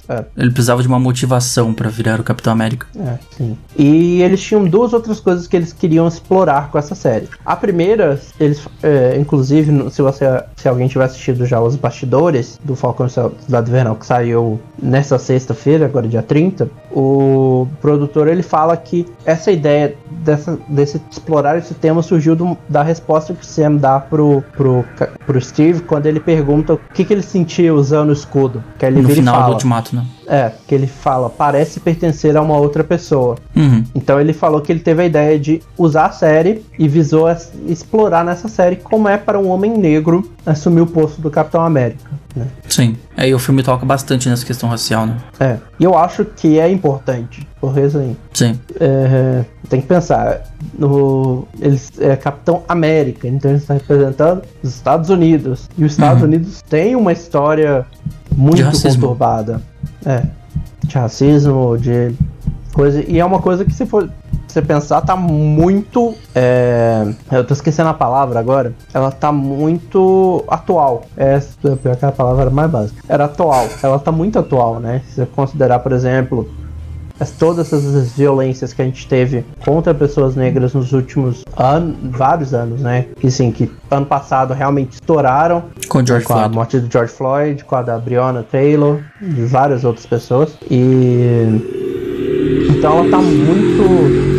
É. 0.08 0.24
Ele 0.36 0.50
precisava 0.50 0.80
de 0.80 0.86
uma 0.86 0.98
motivação 1.00 1.74
para 1.74 1.88
virar 1.88 2.20
o 2.20 2.22
Capitão 2.22 2.52
América. 2.52 2.86
É, 2.96 3.18
sim. 3.36 3.58
E 3.76 4.22
eles 4.22 4.40
tinham 4.40 4.64
duas 4.64 4.92
outras 4.92 5.18
coisas 5.18 5.48
que 5.48 5.56
eles 5.56 5.72
queriam 5.72 6.06
explorar 6.06 6.70
com 6.70 6.78
essa 6.78 6.94
série. 6.94 7.28
A 7.44 7.56
primeira, 7.56 8.20
eles, 8.38 8.64
é, 8.80 9.18
inclusive, 9.18 9.90
se 9.90 10.02
você, 10.02 10.24
se 10.54 10.68
alguém 10.68 10.86
tiver 10.86 11.04
assistido 11.04 11.44
já 11.44 11.60
os 11.60 11.74
bastidores 11.74 12.60
do 12.62 12.76
Falcão 12.76 13.08
da 13.48 13.58
Invernal 13.58 13.96
que 13.96 14.06
saiu 14.06 14.60
nessa 14.80 15.18
sexta-feira, 15.18 15.86
agora 15.86 16.06
dia 16.06 16.22
30, 16.22 16.70
o 16.92 17.66
produtor 17.80 18.28
ele 18.28 18.42
fala 18.42 18.76
que 18.76 19.04
essa 19.24 19.50
ideia 19.50 19.96
dessa, 20.22 20.58
desse 20.68 21.00
explorar 21.10 21.58
esse 21.58 21.74
tema 21.74 22.02
surgiu 22.02 22.36
do, 22.36 22.56
da 22.68 22.82
resposta 22.82 23.34
que 23.34 23.42
o 23.42 23.46
Sam 23.46 23.76
dá 23.76 24.00
pro, 24.00 24.42
pro, 24.56 24.84
pro 25.24 25.40
Steve 25.40 25.80
quando 25.82 26.06
ele 26.06 26.20
pergunta 26.20 26.74
o 26.74 26.80
que, 26.92 27.04
que 27.04 27.12
ele 27.12 27.22
sentia 27.22 27.74
usando 27.74 28.10
o 28.10 28.12
escudo. 28.12 28.62
Que 28.78 28.86
ele 28.86 29.00
no 29.00 29.08
final 29.08 29.34
fala, 29.34 29.46
do 29.46 29.52
ultimato, 29.52 29.96
né? 29.96 30.06
É, 30.26 30.52
que 30.66 30.74
ele 30.74 30.86
fala, 30.86 31.30
parece 31.30 31.80
pertencer 31.80 32.36
a 32.36 32.42
uma 32.42 32.56
outra 32.56 32.82
pessoa. 32.82 33.36
Uhum. 33.54 33.84
Então 33.94 34.20
ele 34.20 34.32
falou 34.32 34.60
que 34.60 34.72
ele 34.72 34.80
teve 34.80 35.02
a 35.02 35.06
ideia 35.06 35.38
de 35.38 35.62
usar 35.78 36.06
a 36.06 36.12
série 36.12 36.64
e 36.78 36.88
visou 36.88 37.26
explorar 37.66 38.24
nessa 38.24 38.48
série 38.48 38.76
como 38.76 39.08
é 39.08 39.16
para 39.16 39.38
um 39.38 39.48
homem 39.48 39.76
negro 39.76 40.30
assumir 40.44 40.80
o 40.80 40.86
posto 40.86 41.20
do 41.20 41.30
Capitão 41.30 41.62
América. 41.62 42.10
Né? 42.34 42.46
Sim, 42.68 42.96
aí 43.16 43.34
o 43.34 43.38
filme 43.38 43.62
toca 43.62 43.86
bastante 43.86 44.28
nessa 44.28 44.44
questão 44.44 44.68
racial, 44.68 45.06
né? 45.06 45.16
É, 45.40 45.56
e 45.80 45.84
eu 45.84 45.96
acho 45.96 46.24
que 46.24 46.58
é 46.58 46.70
importante, 46.70 47.46
por 47.58 47.76
assim. 47.78 48.14
Sim. 48.34 48.60
É, 48.78 49.44
tem 49.68 49.80
que 49.80 49.86
pensar, 49.86 50.42
no, 50.78 51.46
ele 51.60 51.78
é 52.00 52.16
Capitão 52.16 52.62
América, 52.68 53.26
então 53.28 53.50
ele 53.50 53.58
está 53.58 53.74
representando 53.74 54.42
os 54.62 54.70
Estados 54.70 55.10
Unidos. 55.10 55.68
E 55.76 55.84
os 55.84 55.92
Estados 55.92 56.22
uhum. 56.22 56.28
Unidos 56.28 56.62
têm 56.62 56.96
uma 56.96 57.12
história 57.12 57.86
muito 58.34 58.62
conturbada. 58.82 59.60
É. 60.04 60.22
De 60.84 60.94
racismo, 60.96 61.76
de 61.78 62.14
coisa. 62.72 63.02
E 63.08 63.18
é 63.18 63.24
uma 63.24 63.40
coisa 63.40 63.64
que 63.64 63.72
se 63.72 63.86
for 63.86 64.08
você 64.56 64.62
pensar, 64.62 65.02
tá 65.02 65.14
muito. 65.14 66.14
É... 66.34 67.06
Eu 67.30 67.44
tô 67.44 67.52
esquecendo 67.52 67.88
a 67.90 67.94
palavra 67.94 68.38
agora. 68.38 68.72
Ela 68.94 69.10
tá 69.10 69.30
muito 69.30 70.44
atual. 70.48 71.04
É, 71.16 71.40
pior 71.82 71.96
que 71.96 72.04
a 72.04 72.12
palavra 72.12 72.42
era 72.42 72.50
mais 72.50 72.70
básica. 72.70 73.02
Era 73.08 73.26
atual. 73.26 73.66
Ela 73.82 73.98
tá 73.98 74.10
muito 74.10 74.38
atual, 74.38 74.80
né? 74.80 75.02
Se 75.08 75.16
você 75.16 75.26
considerar, 75.26 75.80
por 75.80 75.92
exemplo, 75.92 76.48
todas 77.38 77.72
essas 77.72 78.12
violências 78.12 78.72
que 78.72 78.82
a 78.82 78.84
gente 78.84 79.06
teve 79.06 79.44
contra 79.64 79.94
pessoas 79.94 80.36
negras 80.36 80.74
nos 80.74 80.92
últimos 80.92 81.42
anos, 81.56 81.96
vários 82.10 82.52
anos, 82.52 82.80
né? 82.80 83.06
Que 83.18 83.30
sim, 83.30 83.50
que 83.50 83.70
ano 83.90 84.06
passado 84.06 84.52
realmente 84.52 84.94
estouraram. 84.94 85.64
Com, 85.88 86.04
George 86.04 86.26
com 86.26 86.34
Floyd. 86.34 86.46
a 86.46 86.54
morte 86.54 86.78
do 86.78 86.92
George 86.92 87.12
Floyd, 87.12 87.64
com 87.64 87.76
a 87.76 87.82
da 87.82 87.98
Breonna 87.98 88.42
Taylor, 88.42 89.00
de 89.20 89.44
várias 89.46 89.84
outras 89.84 90.06
pessoas. 90.06 90.56
E 90.70 91.46
então 92.70 92.98
ela 92.98 93.10
tá 93.10 93.18
muito 93.18 94.35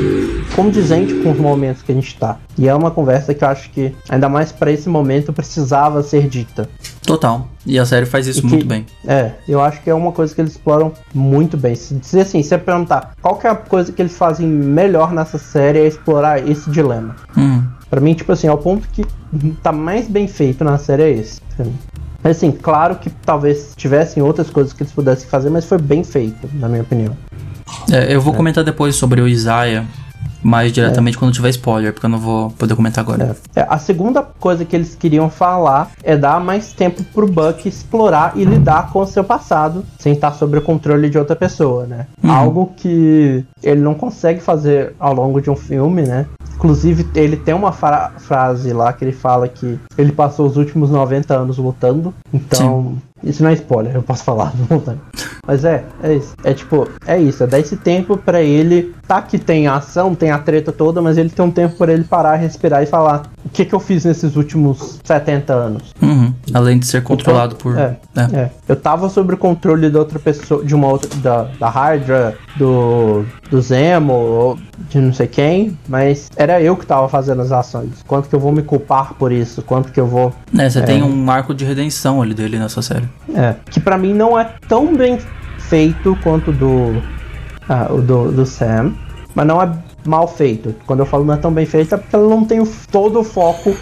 condizente 0.57 1.13
com 1.13 1.31
os 1.31 1.37
momentos 1.37 1.83
que 1.83 1.91
a 1.91 1.95
gente 1.95 2.17
tá. 2.17 2.39
E 2.57 2.67
é 2.67 2.73
uma 2.73 2.89
conversa 2.89 3.31
que 3.31 3.43
eu 3.43 3.47
acho 3.47 3.69
que, 3.69 3.93
ainda 4.09 4.27
mais 4.27 4.51
para 4.51 4.71
esse 4.71 4.89
momento, 4.89 5.31
precisava 5.31 6.01
ser 6.01 6.27
dita. 6.27 6.67
Total. 7.03 7.47
E 7.63 7.77
a 7.77 7.85
série 7.85 8.07
faz 8.07 8.25
isso 8.25 8.43
muito 8.43 8.65
bem. 8.65 8.83
É, 9.07 9.33
eu 9.47 9.61
acho 9.61 9.79
que 9.83 9.89
é 9.89 9.93
uma 9.93 10.11
coisa 10.11 10.33
que 10.33 10.41
eles 10.41 10.53
exploram 10.53 10.91
muito 11.13 11.55
bem. 11.55 11.75
Se 11.75 11.93
dizer 11.93 12.21
assim, 12.21 12.41
se 12.41 12.49
você 12.49 12.57
perguntar 12.57 13.13
qual 13.21 13.39
é 13.43 13.49
a 13.49 13.55
coisa 13.55 13.91
que 13.91 14.01
eles 14.01 14.17
fazem 14.17 14.47
melhor 14.47 15.13
nessa 15.13 15.37
série 15.37 15.77
é 15.77 15.87
explorar 15.87 16.49
esse 16.49 16.67
dilema. 16.71 17.15
Hum. 17.37 17.63
Pra 17.87 18.01
mim, 18.01 18.15
tipo 18.15 18.31
assim, 18.31 18.47
é 18.47 18.51
o 18.51 18.57
ponto 18.57 18.87
que 18.87 19.05
tá 19.61 19.71
mais 19.71 20.07
bem 20.07 20.27
feito 20.27 20.63
na 20.63 20.79
série 20.79 21.03
é 21.03 21.11
esse. 21.11 21.39
Mas 22.23 22.37
assim, 22.37 22.51
claro 22.51 22.95
que 22.95 23.11
talvez 23.11 23.73
tivessem 23.77 24.23
outras 24.23 24.49
coisas 24.49 24.73
que 24.73 24.81
eles 24.81 24.91
pudessem 24.91 25.29
fazer, 25.29 25.51
mas 25.51 25.65
foi 25.65 25.77
bem 25.77 26.03
feito, 26.03 26.49
na 26.53 26.67
minha 26.67 26.81
opinião. 26.81 27.15
É, 27.91 28.13
eu 28.13 28.19
vou 28.19 28.33
é. 28.33 28.37
comentar 28.37 28.63
depois 28.63 28.95
sobre 28.95 29.21
o 29.21 29.27
Isaiah, 29.27 29.85
mais 30.41 30.71
diretamente 30.71 31.17
é. 31.17 31.19
quando 31.19 31.33
tiver 31.33 31.49
spoiler, 31.49 31.93
porque 31.93 32.05
eu 32.05 32.09
não 32.09 32.19
vou 32.19 32.51
poder 32.51 32.75
comentar 32.75 33.03
agora. 33.03 33.35
É. 33.55 33.61
É, 33.61 33.67
a 33.69 33.77
segunda 33.77 34.21
coisa 34.21 34.65
que 34.65 34.75
eles 34.75 34.95
queriam 34.95 35.29
falar 35.29 35.91
é 36.03 36.15
dar 36.15 36.39
mais 36.39 36.73
tempo 36.73 37.03
pro 37.03 37.27
Buck 37.27 37.67
explorar 37.67 38.33
e 38.35 38.43
lidar 38.43 38.91
com 38.91 38.99
o 38.99 39.05
seu 39.05 39.23
passado 39.23 39.85
sem 39.99 40.13
estar 40.13 40.31
sob 40.33 40.57
o 40.57 40.61
controle 40.61 41.09
de 41.09 41.17
outra 41.17 41.35
pessoa, 41.35 41.85
né? 41.85 42.07
Uhum. 42.23 42.31
Algo 42.31 42.73
que 42.75 43.43
ele 43.63 43.81
não 43.81 43.93
consegue 43.93 44.39
fazer 44.39 44.93
ao 44.99 45.13
longo 45.13 45.41
de 45.41 45.49
um 45.49 45.55
filme, 45.55 46.03
né? 46.03 46.25
Inclusive, 46.55 47.07
ele 47.13 47.37
tem 47.37 47.53
uma 47.53 47.71
fra 47.71 48.13
frase 48.17 48.73
lá 48.73 48.91
que 48.91 49.05
ele 49.05 49.11
fala 49.11 49.47
que 49.47 49.79
ele 49.95 50.11
passou 50.11 50.47
os 50.47 50.57
últimos 50.57 50.89
90 50.89 51.33
anos 51.35 51.57
lutando. 51.59 52.13
Então, 52.33 52.95
Sim. 52.95 53.01
Isso 53.23 53.43
não 53.43 53.49
é 53.49 53.53
spoiler, 53.53 53.95
eu 53.95 54.03
posso 54.03 54.23
falar, 54.25 54.53
Mas 55.45 55.63
é, 55.65 55.83
é 56.03 56.15
isso. 56.15 56.35
É 56.43 56.53
tipo, 56.53 56.87
é 57.05 57.17
isso. 57.17 57.43
É 57.43 57.47
dar 57.47 57.59
esse 57.59 57.77
tempo 57.77 58.17
para 58.17 58.41
ele. 58.41 58.93
Tá 59.07 59.21
que 59.21 59.39
tem 59.39 59.67
a 59.67 59.75
ação, 59.75 60.13
tem 60.13 60.31
a 60.31 60.37
treta 60.37 60.71
toda, 60.71 61.01
mas 61.01 61.17
ele 61.17 61.29
tem 61.29 61.45
um 61.45 61.51
tempo 61.51 61.77
para 61.77 61.93
ele 61.93 62.03
parar, 62.03 62.35
respirar 62.35 62.83
e 62.83 62.85
falar 62.85 63.23
o 63.45 63.49
que, 63.49 63.63
que 63.63 63.73
eu 63.73 63.79
fiz 63.79 64.03
nesses 64.03 64.35
últimos 64.35 64.99
70 65.03 65.53
anos. 65.53 65.93
Uhum. 66.01 66.33
Além 66.53 66.77
de 66.77 66.85
ser 66.85 67.01
controlado 67.01 67.55
então, 67.57 67.71
por. 67.71 67.79
É, 67.79 67.97
é. 68.15 68.37
é, 68.37 68.51
Eu 68.67 68.75
tava 68.75 69.07
sob 69.07 69.33
o 69.33 69.37
controle 69.37 69.89
de 69.89 69.97
outra 69.97 70.19
pessoa, 70.19 70.63
de 70.63 70.75
uma 70.75 70.87
outra. 70.87 71.07
Da, 71.21 71.43
da 71.57 71.69
Hydra, 71.69 72.37
do. 72.57 73.25
do 73.49 73.61
Zemo, 73.61 74.59
de 74.89 74.99
não 74.99 75.13
sei 75.13 75.27
quem, 75.27 75.77
mas 75.87 76.29
era 76.35 76.61
eu 76.61 76.75
que 76.75 76.85
tava 76.85 77.07
fazendo 77.07 77.41
as 77.41 77.51
ações. 77.51 78.03
Quanto 78.05 78.27
que 78.27 78.35
eu 78.35 78.39
vou 78.39 78.51
me 78.51 78.61
culpar 78.61 79.13
por 79.13 79.31
isso? 79.31 79.61
Quanto 79.61 79.91
que 79.91 79.99
eu 79.99 80.07
vou. 80.07 80.33
É, 80.57 80.69
você 80.69 80.79
é... 80.79 80.81
tem 80.83 81.01
um 81.01 81.31
arco 81.31 81.53
de 81.53 81.63
redenção 81.63 82.21
ali 82.21 82.33
dele 82.33 82.59
nessa 82.59 82.81
série. 82.81 83.06
É, 83.33 83.55
que 83.69 83.79
para 83.79 83.97
mim 83.97 84.13
não 84.13 84.39
é 84.39 84.53
tão 84.67 84.95
bem 84.95 85.19
feito 85.57 86.17
quanto 86.23 86.51
do, 86.51 87.01
ah, 87.67 87.87
o 87.91 88.01
do, 88.01 88.31
do 88.31 88.45
Sam, 88.45 88.93
mas 89.35 89.45
não 89.45 89.61
é 89.61 89.69
mal 90.05 90.27
feito. 90.27 90.73
Quando 90.85 90.99
eu 91.01 91.05
falo 91.05 91.25
não 91.25 91.33
é 91.33 91.37
tão 91.37 91.51
bem 91.51 91.65
feito 91.65 91.95
é 91.95 91.97
porque 91.97 92.15
ela 92.15 92.29
não 92.29 92.45
tem 92.45 92.59
o, 92.59 92.67
todo 92.91 93.19
o 93.19 93.23
foco 93.23 93.75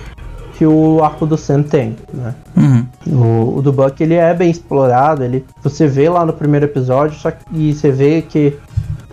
que 0.57 0.65
o 0.65 1.03
arco 1.03 1.25
do 1.25 1.37
Sam 1.37 1.63
tem, 1.63 1.95
né? 2.13 2.33
Uhum. 2.55 2.85
O, 3.07 3.57
o, 3.57 3.61
do 3.61 3.73
Buck 3.73 4.01
ele 4.01 4.13
é 4.13 4.33
bem 4.33 4.49
explorado, 4.49 5.23
ele 5.23 5.45
você 5.61 5.85
vê 5.85 6.09
lá 6.09 6.25
no 6.25 6.31
primeiro 6.31 6.65
episódio, 6.65 7.19
só 7.19 7.29
que 7.29 7.43
e 7.51 7.73
você 7.73 7.91
vê 7.91 8.21
que 8.21 8.57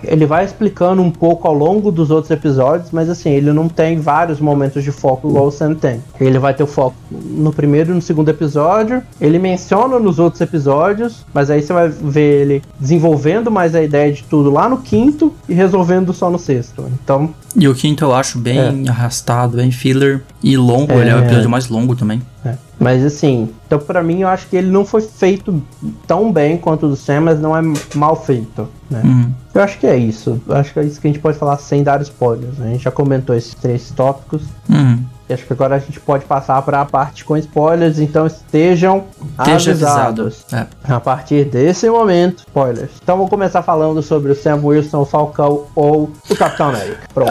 ele 0.04 0.26
vai 0.26 0.44
explicando 0.44 1.02
um 1.02 1.10
pouco 1.10 1.46
ao 1.46 1.54
longo 1.54 1.90
dos 1.90 2.10
outros 2.10 2.30
episódios, 2.30 2.90
mas 2.90 3.08
assim, 3.08 3.30
ele 3.30 3.52
não 3.52 3.68
tem 3.68 3.98
vários 3.98 4.40
momentos 4.40 4.82
de 4.82 4.92
foco 4.92 5.28
igual 5.28 5.46
o 5.46 5.50
Sam 5.50 5.74
tem. 5.74 6.02
Ele 6.20 6.38
vai 6.38 6.54
ter 6.54 6.62
o 6.62 6.66
foco 6.66 6.96
no 7.10 7.52
primeiro 7.52 7.92
e 7.92 7.94
no 7.94 8.02
segundo 8.02 8.28
episódio, 8.28 9.02
ele 9.20 9.38
menciona 9.38 9.98
nos 9.98 10.18
outros 10.18 10.40
episódios, 10.40 11.24
mas 11.32 11.50
aí 11.50 11.62
você 11.62 11.72
vai 11.72 11.88
ver 11.88 12.42
ele 12.42 12.62
desenvolvendo 12.78 13.50
mais 13.50 13.74
a 13.74 13.82
ideia 13.82 14.12
de 14.12 14.24
tudo 14.24 14.50
lá 14.50 14.68
no 14.68 14.78
quinto 14.78 15.32
e 15.48 15.54
resolvendo 15.54 16.12
só 16.12 16.30
no 16.30 16.38
sexto. 16.38 16.84
Então. 17.02 17.30
E 17.54 17.68
o 17.68 17.74
quinto 17.74 18.04
eu 18.04 18.14
acho 18.14 18.38
bem 18.38 18.86
é. 18.86 18.88
arrastado, 18.88 19.56
bem 19.56 19.70
filler 19.70 20.22
e 20.42 20.56
longo, 20.56 20.92
é, 20.92 21.00
ele 21.00 21.10
é 21.10 21.14
o 21.14 21.18
episódio 21.18 21.50
mais 21.50 21.68
longo 21.68 21.94
também. 21.94 22.22
É. 22.44 22.56
Mas 22.78 23.04
assim, 23.04 23.50
então 23.66 23.78
para 23.78 24.02
mim 24.02 24.22
eu 24.22 24.28
acho 24.28 24.48
que 24.48 24.56
ele 24.56 24.70
não 24.70 24.84
foi 24.84 25.00
feito 25.00 25.62
tão 26.06 26.32
bem 26.32 26.56
quanto 26.56 26.86
o 26.86 26.88
do 26.88 26.96
Sam, 26.96 27.20
mas 27.20 27.40
não 27.40 27.56
é 27.56 27.62
mal 27.94 28.16
feito, 28.16 28.68
né? 28.90 29.00
Uhum. 29.04 29.32
Eu 29.54 29.62
acho 29.62 29.78
que 29.78 29.86
é 29.86 29.96
isso. 29.96 30.40
Eu 30.46 30.56
acho 30.56 30.72
que 30.72 30.80
é 30.80 30.84
isso 30.84 31.00
que 31.00 31.06
a 31.06 31.10
gente 31.10 31.20
pode 31.20 31.38
falar 31.38 31.56
sem 31.58 31.82
dar 31.82 32.00
spoilers. 32.02 32.58
Né? 32.58 32.68
A 32.68 32.72
gente 32.72 32.82
já 32.82 32.90
comentou 32.90 33.36
esses 33.36 33.54
três 33.54 33.90
tópicos. 33.90 34.42
Uhum. 34.68 35.04
E 35.28 35.34
acho 35.34 35.44
que 35.46 35.52
agora 35.52 35.76
a 35.76 35.78
gente 35.78 36.00
pode 36.00 36.24
passar 36.24 36.60
para 36.62 36.80
a 36.80 36.84
parte 36.84 37.24
com 37.24 37.36
spoilers, 37.36 37.98
então 37.98 38.26
estejam 38.26 39.04
Esteja 39.38 39.70
avisados. 39.70 40.44
avisado. 40.50 40.68
É. 40.88 40.92
A 40.94 41.00
partir 41.00 41.44
desse 41.44 41.88
momento, 41.88 42.40
spoilers. 42.40 42.90
Então 43.02 43.16
vou 43.16 43.28
começar 43.28 43.62
falando 43.62 44.02
sobre 44.02 44.32
o 44.32 44.34
Sam 44.36 44.60
Wilson, 44.62 45.00
o 45.00 45.04
Falcão 45.04 45.64
ou 45.74 46.10
o 46.28 46.36
Capitão 46.36 46.68
América. 46.70 46.98
Pronto. 47.14 47.30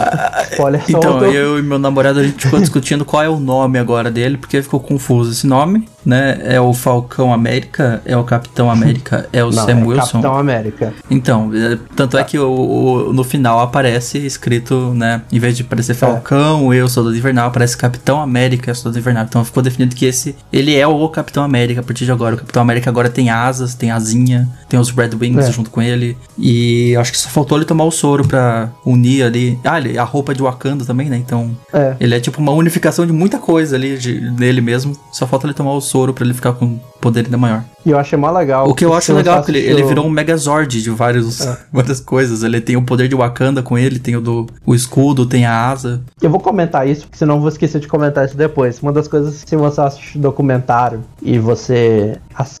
Spoiler 0.52 0.82
Então, 0.88 1.02
solto. 1.02 1.24
eu 1.26 1.58
e 1.58 1.62
meu 1.62 1.78
namorado, 1.78 2.20
a 2.20 2.22
gente 2.24 2.44
ficou 2.44 2.58
discutindo 2.60 3.04
qual 3.04 3.22
é 3.22 3.28
o 3.28 3.38
nome 3.38 3.78
agora 3.78 4.10
dele, 4.10 4.36
porque 4.36 4.60
ficou 4.62 4.80
confuso 4.80 5.30
esse 5.32 5.46
nome, 5.46 5.88
né? 6.04 6.38
É 6.44 6.60
o 6.60 6.72
Falcão 6.72 7.32
América, 7.32 8.00
é 8.04 8.16
o 8.16 8.24
Capitão 8.24 8.70
América, 8.70 9.28
é 9.32 9.44
o 9.44 9.50
Não, 9.52 9.64
Sam 9.64 9.70
é 9.80 9.84
Wilson. 9.84 10.00
Capitão 10.22 10.36
América. 10.36 10.94
Então, 11.10 11.50
é, 11.54 11.78
tanto 11.94 12.16
é 12.18 12.24
que 12.24 12.38
o, 12.38 12.50
o- 12.50 13.12
no 13.12 13.22
final 13.24 13.60
aparece 13.60 14.18
escrito, 14.18 14.92
né? 14.94 15.22
Em 15.30 15.38
vez 15.38 15.56
de 15.56 15.62
É. 15.62 15.66
aparecer 15.66 15.94
Falcão, 15.94 16.72
eu 16.74 16.88
sou 16.88 17.04
do 17.04 17.14
Invernal, 17.16 17.48
aparece 17.48 17.76
Capitão 17.76 17.91
América, 18.20 18.70
eu 18.70 18.74
sou 18.74 18.90
do 18.90 18.98
Invernal. 18.98 19.24
Então 19.24 19.44
ficou 19.44 19.62
definido 19.62 19.94
que 19.94 20.04
esse, 20.04 20.36
ele 20.52 20.74
é 20.74 20.86
o 20.86 21.08
Capitão 21.08 21.42
América 21.42 21.80
a 21.80 21.84
partir 21.84 22.04
de 22.04 22.12
agora. 22.12 22.34
O 22.34 22.38
Capitão 22.38 22.62
América 22.62 22.90
agora 22.90 23.08
tem 23.10 23.30
asas, 23.30 23.74
tem 23.74 23.90
asinha, 23.90 24.48
tem 24.72 24.80
os 24.80 24.88
Red 24.90 25.10
Wings 25.20 25.48
É. 25.48 25.52
junto 25.52 25.68
com 25.70 25.82
ele. 25.82 26.16
E 26.38 26.96
acho 26.96 27.12
que 27.12 27.18
só 27.18 27.28
faltou 27.28 27.58
ele 27.58 27.66
tomar 27.66 27.84
o 27.84 27.90
soro 27.90 28.26
pra 28.26 28.70
unir 28.86 29.22
ali. 29.22 29.58
Ah, 29.62 29.78
ele, 29.78 29.98
a 29.98 30.02
roupa 30.04 30.34
de 30.34 30.42
Wakanda 30.42 30.82
também, 30.82 31.10
né? 31.10 31.16
Então 31.18 31.54
É. 31.74 31.94
ele 32.00 32.14
é 32.14 32.20
tipo 32.20 32.40
uma 32.40 32.52
unificação 32.52 33.04
de 33.06 33.12
muita 33.12 33.38
coisa 33.38 33.76
ali 33.76 33.98
de, 33.98 34.30
dele 34.30 34.62
mesmo. 34.62 34.96
Só 35.12 35.26
falta 35.26 35.46
ele 35.46 35.52
tomar 35.52 35.72
o 35.74 35.80
soro 35.82 36.14
pra 36.14 36.24
ele 36.24 36.32
ficar 36.32 36.54
com 36.54 36.78
poder 37.02 37.26
ainda 37.26 37.36
maior. 37.36 37.64
E 37.84 37.90
eu 37.90 37.98
achei 37.98 38.16
mó 38.16 38.30
legal. 38.30 38.68
O 38.68 38.74
que 38.74 38.84
eu 38.84 38.94
acho 38.94 39.12
legal 39.12 39.40
é 39.40 39.42
que 39.42 39.50
ele, 39.50 39.58
ele 39.58 39.82
virou 39.82 40.06
um 40.06 40.10
Megazord 40.10 40.80
de 40.80 40.88
vários, 40.90 41.40
É. 41.40 41.58
várias 41.72 42.00
coisas. 42.00 42.42
Ele 42.42 42.60
tem 42.60 42.76
o 42.76 42.82
poder 42.82 43.08
de 43.08 43.14
Wakanda 43.14 43.62
com 43.62 43.76
ele, 43.76 43.98
tem 43.98 44.16
o 44.16 44.20
do 44.20 44.46
o 44.64 44.74
escudo, 44.74 45.26
tem 45.26 45.44
a 45.44 45.68
asa. 45.70 46.00
Eu 46.22 46.30
vou 46.30 46.40
comentar 46.40 46.88
isso, 46.88 47.02
porque 47.02 47.18
senão 47.18 47.34
eu 47.34 47.40
vou 47.40 47.48
esquecer 47.48 47.80
de 47.80 47.88
comentar 47.88 48.24
isso 48.24 48.36
depois. 48.36 48.80
Uma 48.80 48.92
das 48.92 49.06
coisas, 49.08 49.42
se 49.44 49.56
você 49.56 49.80
assiste 49.80 50.16
documentário 50.18 51.00
e 51.20 51.38
você 51.40 52.16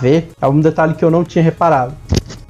vê, 0.00 0.24
é 0.40 0.46
um 0.46 0.60
detalhe 0.60 0.94
que 0.94 1.04
eu 1.04 1.10
não 1.10 1.17
tinha 1.24 1.42
reparado. 1.42 1.94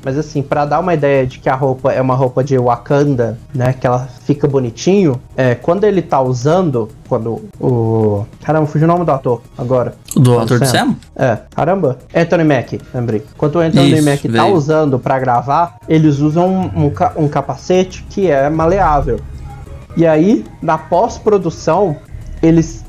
Mas 0.05 0.17
assim, 0.17 0.43
pra 0.43 0.65
dar 0.65 0.79
uma 0.79 0.95
ideia 0.95 1.27
de 1.27 1.41
que 1.41 1.49
a 1.49 1.55
roupa 1.55 1.93
é 1.93 2.01
uma 2.01 2.15
roupa 2.15 2.43
de 2.45 2.57
Wakanda, 2.57 3.37
né, 3.53 3.73
que 3.73 3.87
ela 3.87 4.09
fica 4.25 4.47
bonitinho, 4.47 5.21
é, 5.37 5.57
quando 5.57 5.85
ele 5.85 6.01
tá 6.01 6.21
usando, 6.21 6.89
quando 7.09 7.43
o... 7.61 8.25
Caramba, 8.43 8.67
fugiu 8.67 8.87
o 8.87 8.91
nome 8.91 9.05
do 9.05 9.11
ator 9.11 9.43
agora. 9.57 9.95
Do 10.15 10.39
ator 10.39 10.61
do 10.61 10.67
Sam? 10.67 10.95
É, 11.17 11.39
caramba. 11.55 11.99
Anthony 12.15 12.45
Mack, 12.45 12.81
lembrei. 12.95 13.25
Quando 13.37 13.57
o 13.57 13.59
Anthony 13.59 13.93
Isso, 13.93 14.05
Mack 14.05 14.23
tá 14.29 14.45
veio. 14.45 14.55
usando 14.55 14.99
pra 15.01 15.19
gravar, 15.19 15.79
eles 15.89 16.21
usam 16.21 16.49
um, 16.49 16.87
um 16.87 17.25
um 17.25 17.29
capacete 17.29 18.07
que 18.09 18.31
é 18.31 18.49
maleável. 18.49 19.21
E 19.97 20.07
aí, 20.07 20.45
na 20.63 20.79
pós-produção, 20.79 21.97
eles 22.41 22.85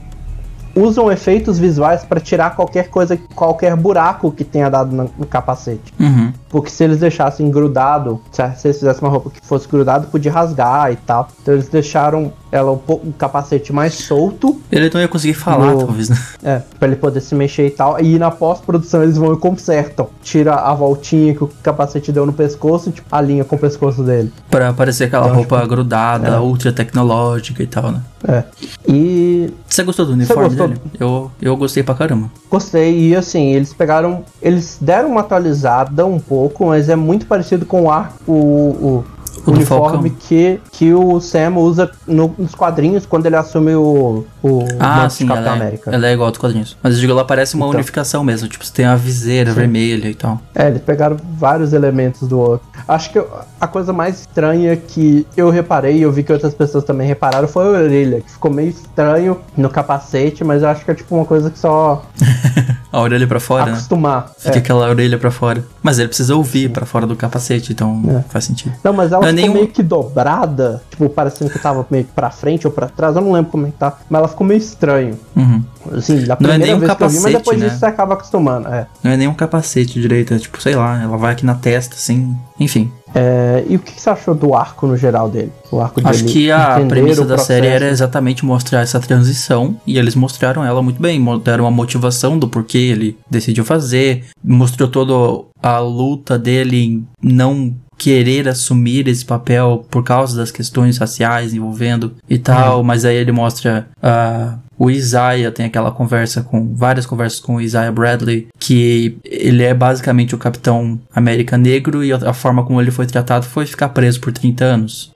usam 0.80 1.12
efeitos 1.12 1.60
visuais 1.60 2.04
pra 2.04 2.20
tirar 2.20 2.56
qualquer 2.56 2.90
coisa, 2.90 3.18
qualquer 3.36 3.76
buraco 3.76 4.32
que 4.32 4.44
tenha 4.44 4.70
dado 4.70 4.96
no, 4.96 5.10
no 5.18 5.26
capacete. 5.26 5.94
Uhum. 6.00 6.34
Porque 6.50 6.70
se 6.70 6.84
eles 6.84 6.98
deixassem 7.00 7.50
grudado, 7.52 8.20
se 8.32 8.42
eles 8.68 8.80
fizessem 8.80 9.02
uma 9.04 9.12
roupa 9.12 9.30
que 9.30 9.46
fosse 9.46 9.68
grudado, 9.68 10.08
podia 10.08 10.32
rasgar 10.32 10.92
e 10.92 10.96
tal. 10.96 11.28
Então 11.42 11.54
eles 11.54 11.68
deixaram 11.70 12.34
ela 12.52 12.72
um 12.72 12.78
pouco 12.78 13.08
um 13.08 13.12
capacete 13.12 13.72
mais 13.72 13.94
solto 13.94 14.60
Ele 14.72 14.90
não 14.92 15.00
ia 15.00 15.08
conseguir 15.08 15.36
falar, 15.36 15.72
No- 15.74 15.86
talvez, 15.86 16.10
né? 16.10 16.18
é, 16.44 16.62
pra 16.80 16.88
ele 16.88 16.96
poder 16.98 17.22
se 17.22 17.36
mexer 17.36 17.68
e 17.68 17.70
tal. 17.70 18.00
E 18.02 18.18
na 18.18 18.32
pós-produção 18.32 19.04
eles 19.04 19.18
vão 19.18 19.32
e 19.34 19.38
consertam. 19.38 20.08
Tira 20.24 20.56
a 20.56 20.74
voltinha 20.74 21.36
que 21.36 21.44
o 21.44 21.48
capacete 21.62 22.12
deu 22.12 22.26
no 22.26 22.34
pescoço 22.34 22.90
e 22.90 22.92
tipo, 22.94 23.08
alinha 23.16 23.44
com 23.44 23.56
o 23.56 23.60
pescoço 23.60 24.02
dele. 24.02 24.34
Pra 24.50 24.74
parecer 24.74 25.04
aquela 25.04 25.28
acho 25.28 25.36
roupa 25.36 25.64
grudada, 25.68 26.30
É. 26.30 26.40
ultra 26.40 26.72
tecnológica 26.74 27.62
e 27.62 27.68
tal, 27.68 27.92
né? 27.92 28.02
É. 28.28 28.44
E 28.88 29.54
Você 29.68 29.84
gostou 29.84 30.06
do 30.06 30.14
uniforme 30.14 30.44
gostou? 30.50 30.68
dele? 30.68 30.82
Eu, 31.00 31.32
eu 31.42 31.56
gostei 31.56 31.84
pra 31.84 31.94
caramba. 31.96 32.30
gostei. 32.50 33.10
E 33.10 33.16
assim, 33.16 33.54
eles 33.54 33.74
pegaram. 33.74 34.24
Eles 34.42 34.78
deram 34.82 35.10
uma 35.12 35.22
atualizada 35.22 36.06
um 36.06 36.20
pouco, 36.20 36.39
mas 36.68 36.90
é 36.90 36.96
muito 36.96 37.26
parecido 37.26 37.66
com 37.66 37.84
o 37.84 37.92
ar. 37.92 38.14
O, 38.28 39.04
o, 39.50 39.54
uniforme 39.56 40.10
que, 40.12 40.60
que 40.72 40.94
o 40.94 41.20
Sam 41.20 41.56
usa 41.58 41.90
no- 42.08 42.34
nos 42.38 42.54
quadrinhos 42.56 43.06
quando 43.06 43.26
ele 43.26 43.36
assume 43.36 43.74
o, 43.76 44.26
o 44.44 44.66
Ah, 44.80 45.10
sim, 45.10 45.26
Capitão 45.28 45.46
ela 45.54 45.56
é, 45.56 45.62
América. 45.62 45.92
ela 45.92 46.08
é 46.08 46.14
igual 46.14 46.30
aos 46.30 46.38
quadrinhos. 46.38 46.78
Mas 46.82 46.96
eu 46.96 47.00
digo, 47.02 47.12
ela 47.14 47.26
parece 47.26 47.56
uma 47.56 47.66
Então. 47.66 47.76
unificação 47.76 48.24
mesmo. 48.24 48.48
Tipo, 48.48 48.66
você 48.66 48.74
tem 48.74 48.86
a 48.86 48.96
viseira 48.96 49.52
vermelha 49.54 50.08
e 50.10 50.16
tal. 50.16 50.40
É, 50.56 50.68
eles 50.68 50.82
pegaram 50.82 51.18
vários 51.38 51.74
elementos 51.74 52.28
do 52.28 52.40
outro. 52.40 52.68
Acho 52.88 53.12
que 53.12 53.20
eu- 53.20 53.30
a 53.60 53.68
coisa 53.68 53.92
mais 53.94 54.22
estranha 54.22 54.76
que 54.76 55.26
eu 55.36 55.50
reparei, 55.50 55.98
e 55.98 56.02
eu 56.02 56.12
vi 56.12 56.24
que 56.24 56.32
outras 56.34 56.54
pessoas 56.54 56.84
também 56.84 57.08
repararam, 57.08 57.48
foi 57.48 57.66
a 57.66 57.70
orelha, 57.82 58.22
que 58.22 58.32
ficou 58.32 58.52
meio 58.52 58.70
estranho 58.70 59.40
no 59.58 59.70
capacete, 59.70 60.44
mas 60.44 60.62
eu 60.64 60.70
acho 60.70 60.84
que 60.86 60.92
é 60.92 60.94
tipo 60.96 61.16
uma 61.16 61.26
coisa 61.26 61.50
que 61.50 61.60
só 61.60 62.04
A 62.92 63.00
orelha 63.02 63.28
pra 63.28 63.40
fora, 63.40 63.66
né? 63.68 63.72
acostumar. 63.74 64.32
Fica 64.38 64.56
É. 64.56 64.60
aquela 64.60 64.90
orelha 64.90 65.18
pra 65.18 65.30
fora. 65.30 65.64
Mas 65.84 66.00
ele 66.00 66.08
precisa 66.08 66.36
ouvir 66.36 66.70
pra 66.72 66.86
fora 66.88 67.06
do 67.06 67.16
capacete, 67.16 67.72
então 67.72 68.02
É. 68.08 68.24
faz 68.32 68.46
sentido. 68.46 68.74
Não, 68.84 68.92
mas 68.94 69.12
ela 69.12 69.22
Não 69.22 69.30
nenhum- 69.42 69.54
meio 69.54 69.68
que 69.68 69.82
dobrada, 69.84 70.82
tipo, 70.90 71.10
parecendo 71.10 71.50
que 71.52 71.60
tava 71.60 71.86
meio 71.90 72.04
que 72.06 72.12
pra 72.12 72.30
frente 72.30 72.68
ou 72.68 72.74
pra 72.74 72.88
trás, 72.88 73.16
eu 73.16 73.22
não 73.22 73.32
lembro 73.32 73.52
como 73.52 73.68
é 73.68 73.72
que 73.72 73.78
tá, 73.78 73.98
mas 74.10 74.20
ela 74.20 74.28
ficou 74.28 74.46
meio 74.46 74.58
estranho. 74.58 75.18
Uhum. 75.36 75.64
Assim, 75.94 76.20
da 76.22 76.28
Não 76.28 76.34
é 76.34 76.36
primeira 76.36 76.66
nem 76.66 76.76
um 76.76 76.80
vez 76.80 76.94
que 76.94 77.04
eu 77.04 77.10
vi, 77.10 77.16
mas 77.16 77.24
capacete, 77.24 77.38
depois 77.38 77.60
né? 77.60 77.66
disso 77.68 77.80
você 77.80 77.86
acaba 77.86 78.14
acostumando, 78.14 78.68
é. 78.68 78.88
Não 79.04 79.12
é 79.12 79.18
nem 79.18 79.28
um 79.28 79.34
capacete 79.34 80.00
direito, 80.00 80.34
é 80.34 80.38
tipo, 80.38 80.62
sei 80.62 80.76
lá, 80.76 81.02
ela 81.02 81.18
vai 81.18 81.32
aqui 81.34 81.46
na 81.46 81.56
testa, 81.56 81.96
assim. 81.96 82.36
Enfim. 82.60 82.92
É, 83.16 83.64
E 83.68 83.76
o 83.76 83.80
que 83.80 84.00
você 84.00 84.10
achou 84.10 84.36
do 84.36 84.54
arco 84.54 84.86
no 84.86 84.96
geral 84.96 85.30
dele? 85.30 85.52
O 85.72 85.80
arco 85.80 86.00
Acho 86.04 86.26
que 86.26 86.52
a 86.52 86.80
premissa 86.88 87.26
da 87.26 87.38
série 87.40 87.66
era 87.68 87.88
exatamente 87.88 88.46
mostrar 88.46 88.82
essa 88.82 89.00
transição. 89.00 89.78
E 89.88 89.98
eles 89.98 90.14
mostraram 90.14 90.64
ela 90.64 90.82
muito 90.84 91.02
bem. 91.02 91.24
Deram 91.44 91.66
a 91.66 91.72
motivação 91.72 92.38
do 92.38 92.48
porquê 92.48 92.78
ele 92.78 93.18
decidiu 93.30 93.66
fazer. 93.66 94.26
Mostrou 94.44 94.88
toda 94.90 95.46
a 95.64 95.80
luta 95.80 96.38
dele 96.38 96.78
em 96.86 97.08
não 97.24 97.74
querer 98.00 98.48
assumir 98.48 99.08
esse 99.10 99.26
papel 99.26 99.86
por 99.92 100.04
causa 100.04 100.38
das 100.38 100.50
questões 100.50 100.98
raciais 100.98 101.54
envolvendo 101.54 102.14
e 102.28 102.40
tal. 102.40 102.82
Mas 102.82 103.04
aí 103.04 103.18
ele 103.18 103.32
mostra 103.34 103.88
ah, 104.02 104.56
o 104.78 104.90
Isaiah, 104.90 105.52
tem 105.52 105.66
aquela 105.66 105.92
conversa 105.92 106.42
com 106.42 106.74
várias 106.74 107.06
conversas 107.06 107.42
com 107.42 107.56
o 107.56 107.62
Isaiah 107.62 107.92
Bradley, 107.92 108.48
que 108.58 109.18
ele 109.26 109.64
é 109.64 109.74
basicamente 109.74 110.34
o 110.34 110.38
Capitão 110.38 110.98
América 111.14 111.58
Negro 111.58 112.02
e 112.02 112.14
a 112.14 112.34
forma 112.34 112.64
como 112.64 112.82
ele 112.82 112.90
foi 112.90 113.06
tratado 113.06 113.46
foi 113.46 113.66
ficar 113.66 113.90
preso 113.90 114.22
por 114.22 114.32
30 114.32 114.64
anos. 114.64 115.12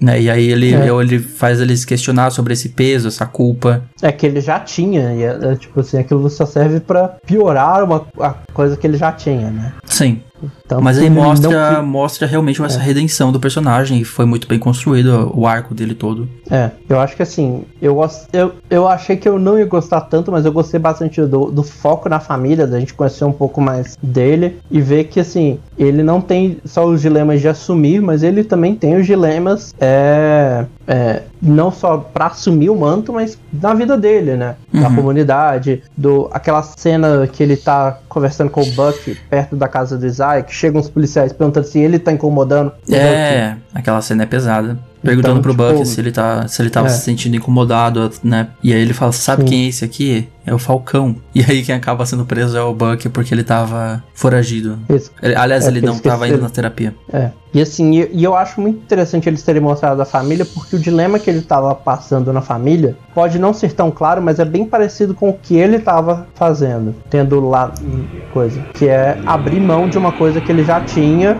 Né? 0.00 0.22
E 0.22 0.28
aí 0.30 0.50
ele, 0.50 0.74
É. 0.74 0.88
ele 0.88 1.20
faz 1.20 1.60
eles 1.60 1.84
questionar 1.84 2.30
sobre 2.30 2.52
esse 2.52 2.70
peso, 2.70 3.06
essa 3.06 3.24
culpa. 3.24 3.84
É 4.02 4.10
que 4.10 4.26
ele 4.26 4.40
já 4.40 4.58
tinha, 4.58 5.14
e 5.14 5.22
é, 5.22 5.38
é, 5.52 5.54
tipo 5.54 5.78
assim, 5.78 5.98
aquilo 5.98 6.28
só 6.28 6.44
serve 6.44 6.80
pra 6.80 7.16
piorar 7.24 7.84
uma 7.84 8.04
a 8.20 8.34
coisa 8.52 8.76
que 8.76 8.86
ele 8.86 8.98
já 8.98 9.12
tinha, 9.12 9.50
né? 9.50 9.72
Sim. 9.84 10.20
Então, 10.66 10.80
Mas 10.80 10.98
aí 10.98 11.06
ele 11.06 11.14
não 11.14 11.22
mostra, 11.22 11.80
mostra 11.80 12.26
realmente 12.26 12.60
essa 12.60 12.80
redenção 12.80 13.30
do 13.30 13.38
personagem 13.38 14.00
e 14.00 14.04
foi 14.04 14.26
muito 14.26 14.48
bem 14.48 14.58
construído 14.58 15.30
o 15.32 15.46
arco 15.46 15.72
dele 15.72 15.94
todo. 15.94 16.28
É, 16.50 16.70
eu 16.88 16.98
acho 16.98 17.14
que 17.14 17.22
assim, 17.22 17.64
eu, 17.80 17.96
eu, 18.32 18.52
eu 18.68 18.88
achei 18.88 19.16
que 19.16 19.28
eu 19.28 19.38
não 19.38 19.56
ia 19.58 19.64
gostar 19.64 20.00
tanto, 20.02 20.32
mas 20.32 20.44
eu 20.44 20.50
gostei 20.52 20.80
bastante 20.80 21.20
do, 21.22 21.52
do 21.52 21.62
foco 21.62 22.08
na 22.08 22.18
família, 22.18 22.66
da 22.66 22.80
gente 22.80 22.94
conhecer 22.94 23.24
um 23.24 23.32
pouco 23.32 23.60
mais 23.60 23.96
dele 24.02 24.58
e 24.68 24.80
ver 24.80 25.04
que 25.04 25.20
assim, 25.20 25.60
ele 25.78 26.02
não 26.02 26.20
tem 26.20 26.58
só 26.64 26.84
os 26.84 27.00
dilemas 27.00 27.40
de 27.40 27.46
assumir, 27.48 28.02
mas 28.02 28.24
ele 28.24 28.42
também 28.42 28.74
tem 28.74 28.96
os 28.96 29.06
dilemas 29.06 29.72
é, 29.80 30.64
é, 30.86 31.22
não 31.40 31.70
só 31.70 31.98
pra 31.98 32.26
assumir 32.26 32.70
o 32.70 32.76
manto, 32.76 33.12
mas 33.12 33.38
na 33.52 33.72
vida 33.72 33.96
dele, 33.96 34.36
né? 34.36 34.56
Na 34.72 34.88
Uhum. 34.88 34.96
comunidade, 34.96 35.82
do 35.96 36.28
aquela 36.32 36.62
cena 36.62 37.26
que 37.26 37.42
ele 37.42 37.56
tá 37.56 37.98
conversando 38.08 38.50
com 38.50 38.62
o 38.62 38.66
Buck 38.72 39.16
perto 39.28 39.56
da 39.56 39.68
casa 39.68 39.96
do 39.96 40.06
que 40.44 40.54
chegam 40.56 40.80
os 40.80 40.88
policiais 40.88 41.32
perguntando 41.32 41.66
se 41.66 41.78
ele 41.78 41.98
tá 41.98 42.12
incomodando. 42.12 42.68
o 42.68 42.90
Bucky. 42.90 42.94
É, 42.96 43.56
aquela 43.74 44.00
cena 44.00 44.22
é 44.22 44.26
pesada. 44.26 44.78
Perguntando 45.06 45.38
Então, 45.38 45.42
pro 45.42 45.52
tipo, 45.52 45.74
Buck 45.78 45.86
se 45.88 46.00
ele 46.00 46.12
tá, 46.12 46.46
se 46.48 46.60
ele 46.62 46.70
tava 46.70 46.86
é. 46.88 46.90
se 46.90 47.02
sentindo 47.02 47.36
incomodado, 47.36 48.10
né? 48.22 48.48
E 48.62 48.72
aí 48.72 48.80
ele 48.80 48.92
fala: 48.92 49.12
"Sabe 49.12 49.42
Sim. 49.42 49.48
quem 49.48 49.64
é 49.64 49.68
esse 49.68 49.84
aqui? 49.84 50.28
É 50.44 50.52
o 50.54 50.58
Falcão". 50.58 51.16
E 51.34 51.42
aí 51.42 51.62
quem 51.62 51.74
acaba 51.74 52.04
sendo 52.06 52.24
preso 52.24 52.56
é 52.56 52.62
o 52.62 52.72
Buck 52.74 53.08
porque 53.10 53.32
ele 53.34 53.44
tava 53.44 54.02
foragido. 54.14 54.78
Isso. 54.88 55.10
Ele- 55.22 55.34
aliás, 55.36 55.64
É, 55.64 55.68
ele 55.68 55.80
não 55.80 55.98
tava 55.98 56.26
indo 56.28 56.40
na 56.40 56.48
terapia. 56.50 56.94
É. 57.12 57.30
E 57.54 57.60
assim, 57.62 58.00
e, 58.00 58.10
e 58.12 58.24
eu 58.24 58.36
acho 58.36 58.60
muito 58.60 58.76
interessante 58.78 59.28
eles 59.28 59.42
terem 59.42 59.62
mostrado 59.62 60.00
a 60.02 60.04
família, 60.04 60.44
porque 60.44 60.76
o 60.76 60.78
dilema 60.78 61.18
que 61.18 61.30
ele 61.30 61.40
tava 61.40 61.74
passando 61.74 62.30
na 62.32 62.42
família 62.42 62.96
pode 63.14 63.38
não 63.38 63.54
ser 63.54 63.72
tão 63.72 63.90
claro, 63.90 64.20
mas 64.20 64.38
é 64.38 64.44
bem 64.44 64.66
parecido 64.66 65.14
com 65.14 65.30
o 65.30 65.32
que 65.32 65.56
ele 65.56 65.78
tava 65.78 66.26
fazendo, 66.34 66.94
tendo 67.08 67.40
lá 67.48 67.72
hum, 67.82 68.04
coisa, 68.32 68.60
que 68.74 68.86
é 68.88 69.18
abrir 69.24 69.58
mão 69.60 69.88
de 69.88 69.96
uma 69.96 70.12
coisa 70.12 70.38
que 70.40 70.52
ele 70.52 70.64
já 70.64 70.80
tinha 70.82 71.38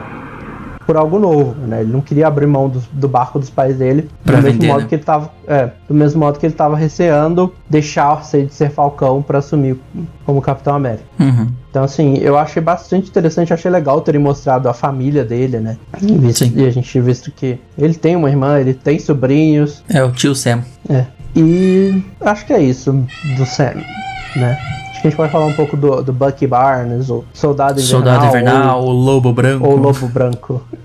por 0.87 0.97
algo 0.97 1.19
novo, 1.19 1.55
né? 1.67 1.81
Ele 1.81 1.93
não 1.93 2.01
queria 2.01 2.29
abrir 2.29 2.47
mão 2.47 2.69
do, 2.69 2.81
do 2.93 3.09
barco 3.09 3.39
dos 3.39 3.51
pais 3.51 3.77
dele, 3.77 4.09
Pra 4.25 4.37
do 4.37 4.43
mesmo 4.43 4.53
vender, 4.61 4.67
modo 4.73 4.83
né? 4.83 4.87
que 4.89 4.95
ele 4.95 5.03
tava, 5.03 5.31
é, 5.47 5.71
do 5.89 5.95
mesmo 5.95 6.21
modo 6.21 6.39
que 6.39 6.47
ele 6.47 6.55
tava 6.55 6.77
receando 6.77 7.53
deixar 7.69 8.23
de 8.23 8.55
ser 8.55 8.71
Falcão 8.71 9.21
pra 9.21 9.39
assumir 9.39 9.77
como 10.25 10.41
Capitão 10.41 10.75
América. 10.77 11.05
Uhum. 11.19 11.49
Então, 11.71 11.83
assim, 11.85 12.17
eu 12.19 12.39
achei 12.39 12.63
bastante 12.63 13.09
interessante, 13.11 13.53
achei 13.53 13.71
legal 13.71 14.01
terem 14.01 14.21
mostrado 14.21 14.69
a 14.69 14.73
família 14.73 15.25
dele, 15.25 15.59
né? 15.59 15.77
E, 16.01 16.61
e 16.61 16.67
a 16.67 16.71
gente 16.71 17.01
visto 17.01 17.31
que 17.33 17.59
ele 17.77 17.95
tem 17.95 18.15
uma 18.17 18.31
irmã, 18.31 18.59
ele 18.59 18.73
tem 18.73 18.99
sobrinhos, 18.99 19.83
É 19.89 20.03
o 20.03 20.13
tio 20.13 20.35
Sam. 20.35 20.63
é. 20.89 21.05
E 21.39 22.03
acho 22.23 22.47
que 22.47 22.53
é 22.55 22.63
isso 22.63 22.93
do 23.37 23.45
Sam, 23.45 23.75
né? 24.37 24.57
Que 25.07 25.09
a 25.09 25.11
gente 25.11 25.17
pode 25.19 25.31
falar 25.31 25.47
um 25.47 25.53
pouco 25.53 25.77
do, 25.77 26.03
do 26.03 26.13
Bucky 26.13 26.49
Barnes, 26.49 27.09
o 27.11 27.25
Soldado 27.33 27.81
Invernal. 27.81 28.01
Soldado 28.03 28.27
Invernal, 28.27 28.85
o 28.85 28.91
Lobo 28.91 29.33
Branco. 29.33 29.65
Ou 29.65 29.77
Lobo 29.77 30.09
Branco. 30.09 30.63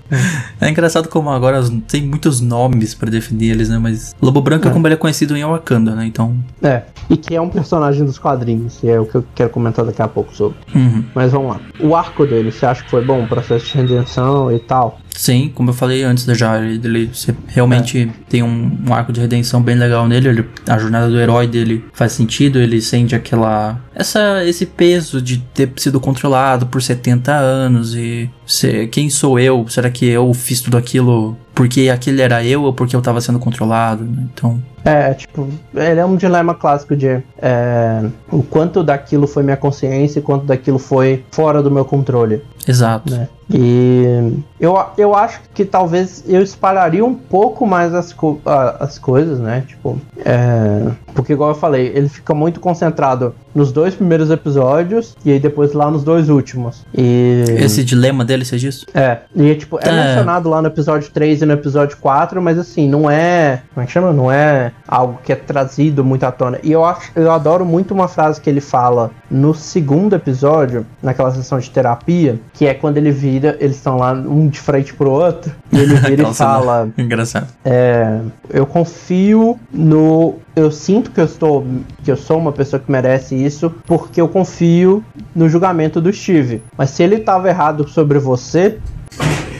É 0.60 0.68
engraçado 0.68 1.08
como 1.08 1.30
agora 1.30 1.62
tem 1.88 2.02
muitos 2.06 2.38
nomes 2.42 2.94
pra 2.94 3.08
definir 3.08 3.50
eles, 3.52 3.70
né? 3.70 3.78
Mas 3.78 4.14
Lobo 4.20 4.42
Branco 4.42 4.66
é, 4.68 4.70
É. 4.70 4.72
como 4.72 4.86
ele 4.86 4.92
é 4.94 4.96
conhecido 4.98 5.34
em 5.34 5.42
Wakanda, 5.42 5.94
né? 5.94 6.04
Então. 6.04 6.36
É, 6.62 6.82
e 7.08 7.16
que 7.16 7.34
é 7.34 7.40
um 7.40 7.48
personagem 7.48 8.04
dos 8.04 8.18
quadrinhos, 8.18 8.82
e 8.82 8.90
é 8.90 9.00
o 9.00 9.06
que 9.06 9.14
eu 9.14 9.24
quero 9.34 9.48
comentar 9.48 9.86
daqui 9.86 10.02
a 10.02 10.06
pouco 10.06 10.36
sobre. 10.36 10.56
uhum. 10.74 11.02
Mas 11.14 11.32
vamos 11.32 11.52
lá. 11.52 11.60
O 11.80 11.96
arco 11.96 12.26
dele, 12.26 12.52
você 12.52 12.66
acha 12.66 12.84
que 12.84 12.90
foi 12.90 13.02
bom? 13.02 13.24
O 13.24 13.26
processo 13.26 13.64
de 13.64 13.74
redenção 13.78 14.52
e 14.52 14.58
tal? 14.58 14.98
Sim, 15.14 15.50
como 15.54 15.70
eu 15.70 15.74
falei 15.74 16.02
antes 16.02 16.24
já, 16.38 16.58
ele, 16.58 16.80
ele 16.84 17.10
você 17.12 17.34
realmente 17.46 18.10
tem 18.28 18.42
um, 18.42 18.78
um 18.88 18.94
arco 18.94 19.12
de 19.12 19.20
redenção 19.20 19.62
bem 19.62 19.76
legal 19.76 20.08
nele. 20.08 20.28
ele- 20.28 20.48
a 20.66 20.78
jornada 20.78 21.08
do 21.08 21.18
herói 21.20 21.46
dele 21.46 21.84
faz 21.92 22.12
sentido, 22.12 22.58
ele 22.58 22.80
sente 22.80 23.14
aquela. 23.14 23.78
Essa, 23.94 24.44
esse 24.44 24.64
peso 24.66 25.20
de 25.20 25.38
ter 25.38 25.70
sido 25.76 26.00
controlado 26.00 26.66
por 26.66 26.82
70 26.82 27.32
anos 27.32 27.94
e 27.94 28.28
ser, 28.46 28.88
quem 28.88 29.10
sou 29.10 29.38
eu? 29.38 29.66
Será 29.68 29.90
que 29.90 30.06
eu 30.06 30.32
fiz 30.34 30.60
tudo 30.60 30.76
aquilo 30.76 31.36
porque 31.54 31.88
aquele 31.90 32.22
era 32.22 32.42
eu 32.44 32.62
ou 32.62 32.72
porque 32.72 32.96
eu 32.96 33.02
tava 33.02 33.20
sendo 33.20 33.38
controlado? 33.38 34.04
né? 34.04 34.26
Então. 34.32 34.62
É, 34.84 35.14
tipo, 35.14 35.48
ele 35.74 36.00
é 36.00 36.04
um 36.04 36.16
dilema 36.16 36.54
clássico 36.54 36.96
de 36.96 37.06
é, 37.40 38.02
o 38.30 38.42
quanto 38.42 38.82
daquilo 38.82 39.26
foi 39.26 39.42
minha 39.42 39.56
consciência 39.56 40.18
e 40.18 40.22
quanto 40.22 40.44
daquilo 40.44 40.78
foi 40.78 41.24
fora 41.30 41.62
do 41.62 41.70
meu 41.70 41.84
controle, 41.84 42.42
Exato. 42.66 43.12
né? 43.12 43.28
E 43.54 44.32
eu, 44.58 44.78
eu 44.96 45.14
acho 45.14 45.40
que 45.52 45.64
talvez 45.64 46.24
eu 46.26 46.40
espalharia 46.42 47.04
um 47.04 47.14
pouco 47.14 47.66
mais 47.66 47.94
as, 47.94 48.10
co- 48.12 48.40
as 48.80 48.98
coisas, 48.98 49.38
né? 49.38 49.62
Tipo, 49.66 50.00
é, 50.24 50.90
porque 51.14 51.34
igual 51.34 51.50
eu 51.50 51.54
falei, 51.54 51.92
ele 51.94 52.08
fica 52.08 52.32
muito 52.34 52.60
concentrado 52.60 53.34
nos 53.54 53.70
dois 53.72 53.94
primeiros 53.94 54.30
episódios 54.30 55.14
e 55.22 55.30
aí 55.32 55.38
depois 55.38 55.74
lá 55.74 55.90
nos 55.90 56.02
dois 56.02 56.30
últimos. 56.30 56.82
E 56.96 57.44
Esse 57.58 57.84
dilema 57.84 58.24
dele, 58.24 58.44
você 58.44 58.56
diz? 58.56 58.86
É, 58.94 59.18
e 59.36 59.54
tipo, 59.54 59.78
é, 59.78 59.88
É. 59.88 59.92
mencionado 59.92 60.48
lá 60.48 60.62
no 60.62 60.68
episódio 60.68 61.10
3 61.12 61.42
e 61.42 61.46
no 61.46 61.52
episódio 61.52 61.98
4, 61.98 62.40
mas 62.40 62.58
assim, 62.58 62.88
não 62.88 63.10
é. 63.10 63.60
Como 63.74 63.84
é 63.84 63.86
que 63.86 63.92
chama? 63.92 64.12
Não 64.14 64.32
é 64.32 64.71
algo 64.86 65.20
que 65.24 65.32
é 65.32 65.36
trazido 65.36 66.04
muito 66.04 66.24
à 66.24 66.32
tona. 66.32 66.58
E 66.62 66.72
eu 66.72 66.84
acho, 66.84 67.10
eu 67.14 67.30
adoro 67.30 67.64
muito 67.64 67.94
uma 67.94 68.08
frase 68.08 68.40
que 68.40 68.48
ele 68.48 68.60
fala 68.60 69.10
no 69.30 69.54
segundo 69.54 70.14
episódio, 70.14 70.86
naquela 71.02 71.30
sessão 71.30 71.58
de 71.58 71.70
terapia, 71.70 72.40
que 72.52 72.66
é 72.66 72.74
quando 72.74 72.98
ele 72.98 73.10
vira, 73.10 73.56
eles 73.60 73.76
estão 73.76 73.96
lá 73.96 74.12
um 74.12 74.48
de 74.48 74.60
frente 74.60 74.92
pro 74.94 75.10
outro, 75.10 75.52
e 75.72 75.78
ele 75.78 75.94
vira 76.06 76.28
e 76.28 76.34
fala. 76.34 76.88
Engraçado. 76.96 77.48
É, 77.64 78.20
eu 78.50 78.66
confio 78.66 79.58
no. 79.72 80.36
Eu 80.54 80.70
sinto 80.70 81.10
que 81.10 81.20
eu 81.20 81.24
estou. 81.24 81.64
que 82.04 82.10
eu 82.10 82.16
sou 82.16 82.38
uma 82.38 82.52
pessoa 82.52 82.80
que 82.80 82.90
merece 82.90 83.34
isso, 83.34 83.72
porque 83.86 84.20
eu 84.20 84.28
confio 84.28 85.02
no 85.34 85.48
julgamento 85.48 86.00
do 86.00 86.12
Steve. 86.12 86.62
Mas 86.76 86.90
se 86.90 87.02
ele 87.02 87.16
estava 87.16 87.48
errado 87.48 87.88
sobre 87.88 88.18
você. 88.18 88.78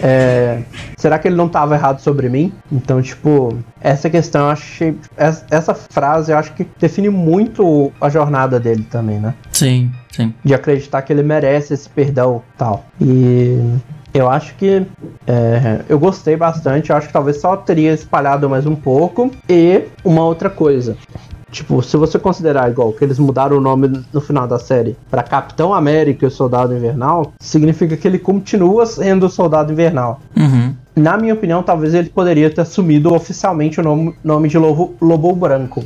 É, 0.02 0.62
será 0.96 1.18
que 1.18 1.28
ele 1.28 1.36
não 1.36 1.46
estava 1.46 1.74
errado 1.74 2.00
sobre 2.00 2.28
mim? 2.28 2.52
Então, 2.70 3.00
tipo, 3.00 3.56
essa 3.80 4.10
questão 4.10 4.42
eu 4.42 4.50
achei. 4.50 4.96
Essa, 5.16 5.74
frase 5.74 6.32
eu 6.32 6.38
acho 6.38 6.52
que 6.54 6.66
define 6.78 7.08
muito 7.08 7.92
a 8.00 8.08
jornada 8.08 8.58
dele 8.58 8.86
também, 8.90 9.20
né? 9.20 9.34
Sim, 9.52 9.92
sim. 10.10 10.34
de 10.44 10.54
acreditar 10.54 11.02
que 11.02 11.12
ele 11.12 11.22
merece 11.22 11.72
esse 11.72 11.88
perdão 11.88 12.42
tal. 12.58 12.84
E 13.00 13.58
eu 14.12 14.28
acho 14.28 14.54
que 14.56 14.86
é, 15.26 15.80
eu 15.88 15.98
gostei 15.98 16.36
bastante. 16.36 16.90
Eu 16.90 16.96
acho 16.96 17.06
que 17.06 17.12
talvez 17.12 17.40
só 17.40 17.56
teria 17.56 17.92
espalhado 17.92 18.48
mais 18.48 18.66
um 18.66 18.74
pouco. 18.74 19.30
E 19.48 19.84
uma 20.04 20.24
outra 20.24 20.50
coisa. 20.50 20.96
Tipo, 21.52 21.82
se 21.82 21.98
você 21.98 22.18
considerar 22.18 22.70
igual 22.70 22.92
que 22.92 23.04
eles 23.04 23.18
mudaram 23.18 23.58
o 23.58 23.60
nome 23.60 24.02
no 24.10 24.20
final 24.22 24.48
da 24.48 24.58
série 24.58 24.96
para 25.10 25.22
Capitão 25.22 25.74
América 25.74 26.24
e 26.24 26.28
o 26.28 26.30
Soldado 26.30 26.74
Invernal, 26.74 27.34
significa 27.38 27.94
que 27.94 28.08
ele 28.08 28.18
continua 28.18 28.86
sendo 28.86 29.26
o 29.26 29.30
Soldado 29.30 29.70
Invernal. 29.70 30.18
Uhum. 30.34 30.74
Na 30.96 31.16
minha 31.16 31.34
opinião, 31.34 31.62
talvez 31.62 31.92
ele 31.94 32.08
poderia 32.08 32.50
ter 32.50 32.62
assumido 32.62 33.14
oficialmente 33.14 33.80
o 33.80 33.82
nome, 33.82 34.14
nome 34.24 34.48
de 34.48 34.58
Lobo, 34.58 34.94
Lobo 35.00 35.34
Branco. 35.34 35.84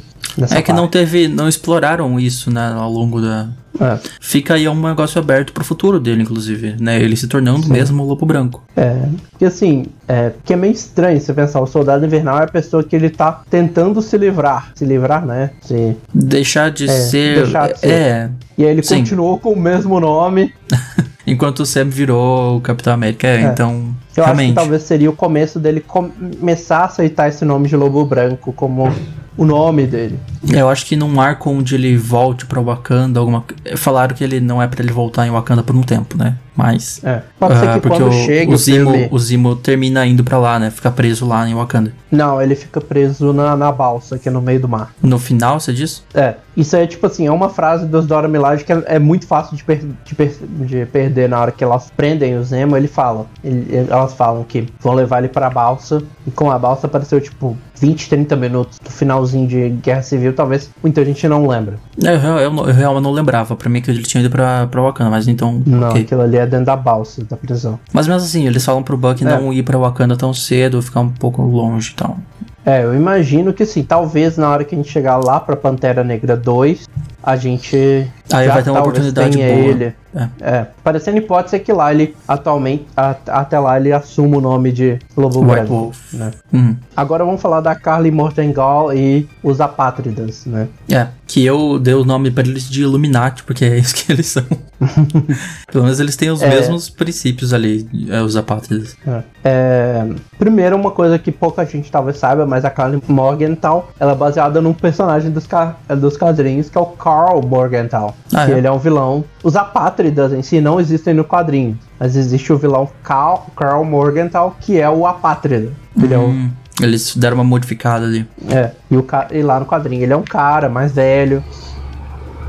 É 0.51 0.61
que 0.63 0.73
não 0.73 0.87
teve. 0.89 1.29
Não 1.29 1.49
exploraram 1.49 2.19
isso, 2.21 2.51
né, 2.51 2.73
ao 2.77 2.91
longo 2.91 3.21
da. 3.21 3.49
É. 3.79 3.99
Fica 4.21 4.55
aí 4.55 4.67
um 4.69 4.81
negócio 4.81 5.19
aberto 5.21 5.53
pro 5.53 5.63
futuro 5.63 6.01
dele, 6.01 6.23
inclusive, 6.23 6.77
né? 6.81 6.99
Ele 7.01 7.15
se 7.15 7.29
tornando 7.29 7.69
mesmo 7.69 8.03
o 8.03 8.07
Lobo 8.07 8.25
Branco. 8.25 8.63
É, 8.75 9.03
porque 9.31 9.45
assim, 9.45 9.85
é, 10.09 10.31
porque 10.31 10.55
é 10.55 10.57
meio 10.57 10.73
estranho 10.73 11.21
você 11.21 11.33
pensar, 11.35 11.61
o 11.61 11.67
soldado 11.67 12.05
invernal 12.07 12.39
é 12.41 12.45
a 12.45 12.49
pessoa 12.49 12.83
que 12.83 12.97
ele 12.97 13.11
tá 13.11 13.43
tentando 13.51 14.01
se 14.01 14.17
livrar. 14.17 14.73
Se 14.75 14.85
livrar, 14.87 15.27
né? 15.27 15.51
Se- 15.61 15.95
Deixar 16.15 16.71
de 16.71 16.85
É, 16.85 16.89
ser. 16.89 17.43
deixar 17.43 17.73
de 17.73 17.79
ser. 17.81 17.91
É. 17.91 18.31
E 18.57 18.65
aí 18.65 18.71
ele 18.71 18.83
Sim. 18.83 18.99
continuou 19.01 19.39
com 19.39 19.53
o 19.53 19.61
mesmo 19.61 20.01
nome. 20.01 20.53
Enquanto 21.27 21.61
o 21.61 21.67
Sam 21.67 21.89
virou 21.91 22.57
o 22.57 22.61
Capitão 22.61 22.93
América. 22.93 23.27
É, 23.27 23.43
É. 23.43 23.43
então. 23.43 23.95
Eu 24.17 24.23
acho 24.25 24.33
realmente. 24.33 24.49
que 24.51 24.55
talvez 24.55 24.83
seria 24.83 25.11
o 25.11 25.13
começo 25.13 25.59
dele 25.61 25.81
começar 25.81 26.79
a 26.79 26.85
aceitar 26.87 27.29
esse 27.29 27.45
nome 27.45 27.69
de 27.69 27.77
Lobo 27.77 28.05
Branco 28.07 28.53
como 28.53 28.91
o 29.37 29.45
nome 29.45 29.87
dele. 29.87 30.19
Eu 30.49 30.69
acho 30.71 30.87
que 30.87 30.97
num 30.97 31.21
arco 31.21 31.51
onde 31.51 31.75
ele 31.75 31.97
volte 31.99 32.47
pra 32.47 32.61
Wakanda, 32.61 33.21
alguma. 33.21 33.45
Falaram 33.77 34.15
que 34.15 34.25
ele 34.25 34.41
não 34.41 34.63
é 34.63 34.67
pra 34.67 34.83
ele 34.83 34.93
voltar 34.93 35.27
em 35.27 35.31
Wakanda 35.31 35.63
por 35.63 35.77
um 35.77 35.83
tempo, 35.83 36.17
né? 36.17 36.37
Mas. 36.57 37.01
É. 37.05 37.21
Pode 37.39 37.59
ser 37.59 37.69
ah, 37.69 37.75
que 37.75 37.81
porque 37.81 37.99
quando 37.99 38.09
o, 38.09 38.13
chegue 38.25 38.55
o, 38.55 38.57
Zimo, 38.57 38.91
filme... 38.91 39.09
o 39.11 39.19
Zimo 39.19 39.57
termina 39.57 40.07
indo 40.07 40.25
pra 40.25 40.39
lá, 40.39 40.59
né? 40.59 40.71
Fica 40.71 40.91
preso 40.91 41.27
lá 41.27 41.47
em 41.49 41.55
Wakanda. 41.55 41.93
Não, 42.11 42.41
ele 42.41 42.55
fica 42.55 42.81
preso 42.81 43.33
na, 43.33 43.55
na 43.57 43.71
balsa, 43.71 44.19
que 44.19 44.29
é 44.29 44.33
no 44.33 44.41
meio 44.41 44.61
do 44.61 44.69
mar. 44.69 44.93
No 45.03 45.19
final, 45.19 45.61
você 45.61 45.73
diz? 45.73 46.03
É, 46.15 46.35
isso 46.57 46.75
é 46.75 46.87
tipo 46.87 47.07
assim, 47.07 47.27
é 47.27 47.31
uma 47.31 47.51
frase 47.51 47.85
dos 47.87 48.07
Dora 48.07 48.27
Milaje 48.29 48.65
que 48.65 48.73
é, 48.73 48.83
é 48.87 48.99
muito 48.99 49.27
fácil 49.27 49.57
de, 49.57 49.63
per- 49.65 49.85
de 50.05 50.15
per- 50.15 50.39
de 50.61 50.87
perder 50.87 51.29
na 51.29 51.41
hora 51.41 51.53
que 51.53 51.63
elas 51.63 51.91
prendem 51.95 52.39
o 52.39 52.43
Zemo, 52.45 52.77
ele 52.77 52.89
fala. 52.89 53.27
ele- 53.45 53.87
elas 53.91 54.15
falam 54.15 54.43
que 54.45 54.67
vão 54.81 54.95
levar 54.95 55.19
ele 55.19 55.29
pra 55.29 55.51
balsa, 55.51 56.03
e 56.27 56.31
com 56.31 56.51
a 56.51 56.59
balsa 56.59 56.87
apareceu 56.87 57.21
tipo 57.21 57.57
20, 57.79 58.09
30 58.09 58.37
minutos 58.37 58.79
do 58.79 58.91
finalzinho 58.91 59.47
de 59.47 59.69
Guerra 59.83 60.03
Civil, 60.03 60.33
talvez 60.35 60.71
muita 60.83 61.05
gente 61.05 61.27
não 61.29 61.47
lembra. 61.47 61.79
É, 62.03 62.15
Eu, 62.15 62.21
eu, 62.21 62.39
eu, 62.39 62.53
não- 62.53 62.67
eu 62.67 62.75
realmente 62.75 63.03
não 63.05 63.13
lembrava. 63.13 63.55
Pra 63.57 63.69
mim 63.69 63.81
que 63.81 63.91
ele 63.91 64.03
tinha 64.03 64.23
ido 64.23 64.31
pra, 64.31 64.67
pra 64.67 64.81
Wakanda, 64.83 65.11
mas 65.11 65.29
então. 65.29 65.63
Não, 65.67 65.89
ok. 65.91 66.03
aquilo 66.03 66.23
ali 66.23 66.37
é 66.37 66.47
dentro 66.47 66.67
da 66.67 66.77
balsa 66.77 67.25
da 67.25 67.37
prisão. 67.37 67.79
Mas 67.93 68.07
mesmo 68.07 68.23
assim, 68.23 68.47
eles 68.47 68.65
falam 68.65 68.83
pro 68.83 68.97
Buck 68.97 69.23
É. 69.23 69.27
não 69.29 69.53
ir 69.53 69.63
pra 69.63 69.79
Wakanda 69.79 70.17
tão 70.17 70.33
cedo, 70.33 70.81
ficar 70.83 71.01
um 71.01 71.09
pouco 71.11 71.43
longe 71.43 71.93
e 71.93 71.95
tal. 71.95 72.17
É, 72.65 72.83
eu 72.83 72.95
imagino 72.95 73.53
que 73.53 73.63
assim, 73.63 73.85
talvez 73.85 74.37
na 74.37 74.49
hora 74.51 74.65
que 74.65 74.75
a 74.75 74.79
gente 74.79 74.91
chegar 74.91 75.19
lá 75.19 75.39
pra 75.39 75.55
Pantera 75.55 76.03
Negra 76.03 76.37
2, 76.37 76.89
a 77.27 77.35
gente 77.35 78.09
Aí 78.33 78.47
vai 78.47 78.63
ter 78.63 78.71
uma 78.71 78.79
oportunidade 78.81 79.37
boa. 79.37 79.49
ele. 79.49 79.93
É. 80.15 80.29
É, 80.41 80.67
parecendo 80.83 81.19
hipótese 81.19 81.57
é 81.57 81.59
que 81.59 81.73
lá 81.73 81.93
ele 81.93 82.15
atualmente, 82.27 82.87
a- 82.97 83.17
até 83.27 83.59
lá 83.59 83.77
ele 83.79 83.93
assuma 83.93 84.37
o 84.39 84.41
nome 84.41 84.71
de 84.71 84.99
Lobo 85.17 85.41
White. 85.41 85.67
Wolf. 85.67 86.13
né? 86.15 86.31
Uhum. 86.53 86.77
Agora 86.97 87.25
vamos 87.25 87.43
falar 87.43 87.61
da 87.61 87.75
Carly 87.75 88.11
Mortengal 88.13 88.95
e 88.95 89.29
os 89.43 89.61
Apátridas, 89.61 90.47
né? 90.47 90.69
É, 90.91 91.09
que 91.27 91.45
eu 91.45 91.79
dei 91.79 91.93
o 91.95 92.05
nome 92.05 92.31
pra 92.31 92.45
eles 92.47 92.71
de 92.71 92.83
Illuminati, 92.83 93.43
porque 93.43 93.65
é 93.65 93.79
isso 93.79 93.95
que 93.95 94.11
eles 94.13 94.27
são. 94.27 94.45
Pelo 95.71 95.85
menos 95.85 95.99
eles 96.01 96.17
têm 96.17 96.31
os 96.31 96.41
É. 96.43 96.49
mesmos 96.49 96.89
princípios 96.89 97.53
ali, 97.53 97.89
é, 98.11 98.21
os 98.23 98.37
apátridas. 98.37 98.97
É. 99.07 99.23
É, 99.45 100.07
primeiro, 100.39 100.77
uma 100.77 100.91
coisa 100.91 101.19
que 101.19 101.33
pouca 101.33 101.65
gente 101.65 101.91
talvez 101.91 102.19
saiba, 102.19 102.47
mas 102.47 102.65
a 102.65 102.71
Carly 102.71 103.03
Morgenthau, 103.09 103.91
ela 103.99 104.13
é 104.13 104.15
baseada 104.15 104.61
num 104.61 104.73
personagem 104.73 105.31
dos, 105.31 105.47
ca- 105.47 105.77
dos 105.99 106.17
quadrinhos, 106.17 106.69
que 106.69 106.79
é 106.79 106.81
o 106.81 106.87
Carl 106.87 107.41
Morgenthau. 107.43 108.15
Ah, 108.33 108.47
que 108.47 108.53
é? 108.53 108.59
ele 108.59 108.67
é 108.67 108.71
um 108.73 108.79
vilão. 108.79 109.25
Os 109.43 109.57
apátridas 109.57 110.33
em 110.33 110.43
si 110.43 110.61
não 110.61 110.79
existem 110.81 111.15
no 111.15 111.25
quadrinho, 111.25 111.79
mas 111.99 112.17
existe 112.17 112.53
o 112.53 112.59
vilão 112.59 112.89
Carl, 113.03 113.47
Carl 113.57 113.85
Morgenthau, 113.85 114.57
que 114.61 114.79
é 114.79 114.89
o 114.89 115.07
apátrida. 115.07 115.73
Ele 116.01 116.13
é 116.13 116.19
o 116.19 116.51
eles 116.81 117.17
deram 117.17 117.37
uma 117.37 117.45
modificada 117.45 118.05
ali. 118.05 118.27
É, 118.51 118.71
e, 118.91 118.97
o 118.97 119.03
ca... 119.03 119.29
e 119.31 119.43
lá 119.43 119.59
no 119.59 119.67
quadrinho 119.67 120.03
ele 120.03 120.13
é 120.13 120.17
um 120.17 120.23
cara 120.23 120.69
mais 120.69 120.93
velho. 120.93 121.43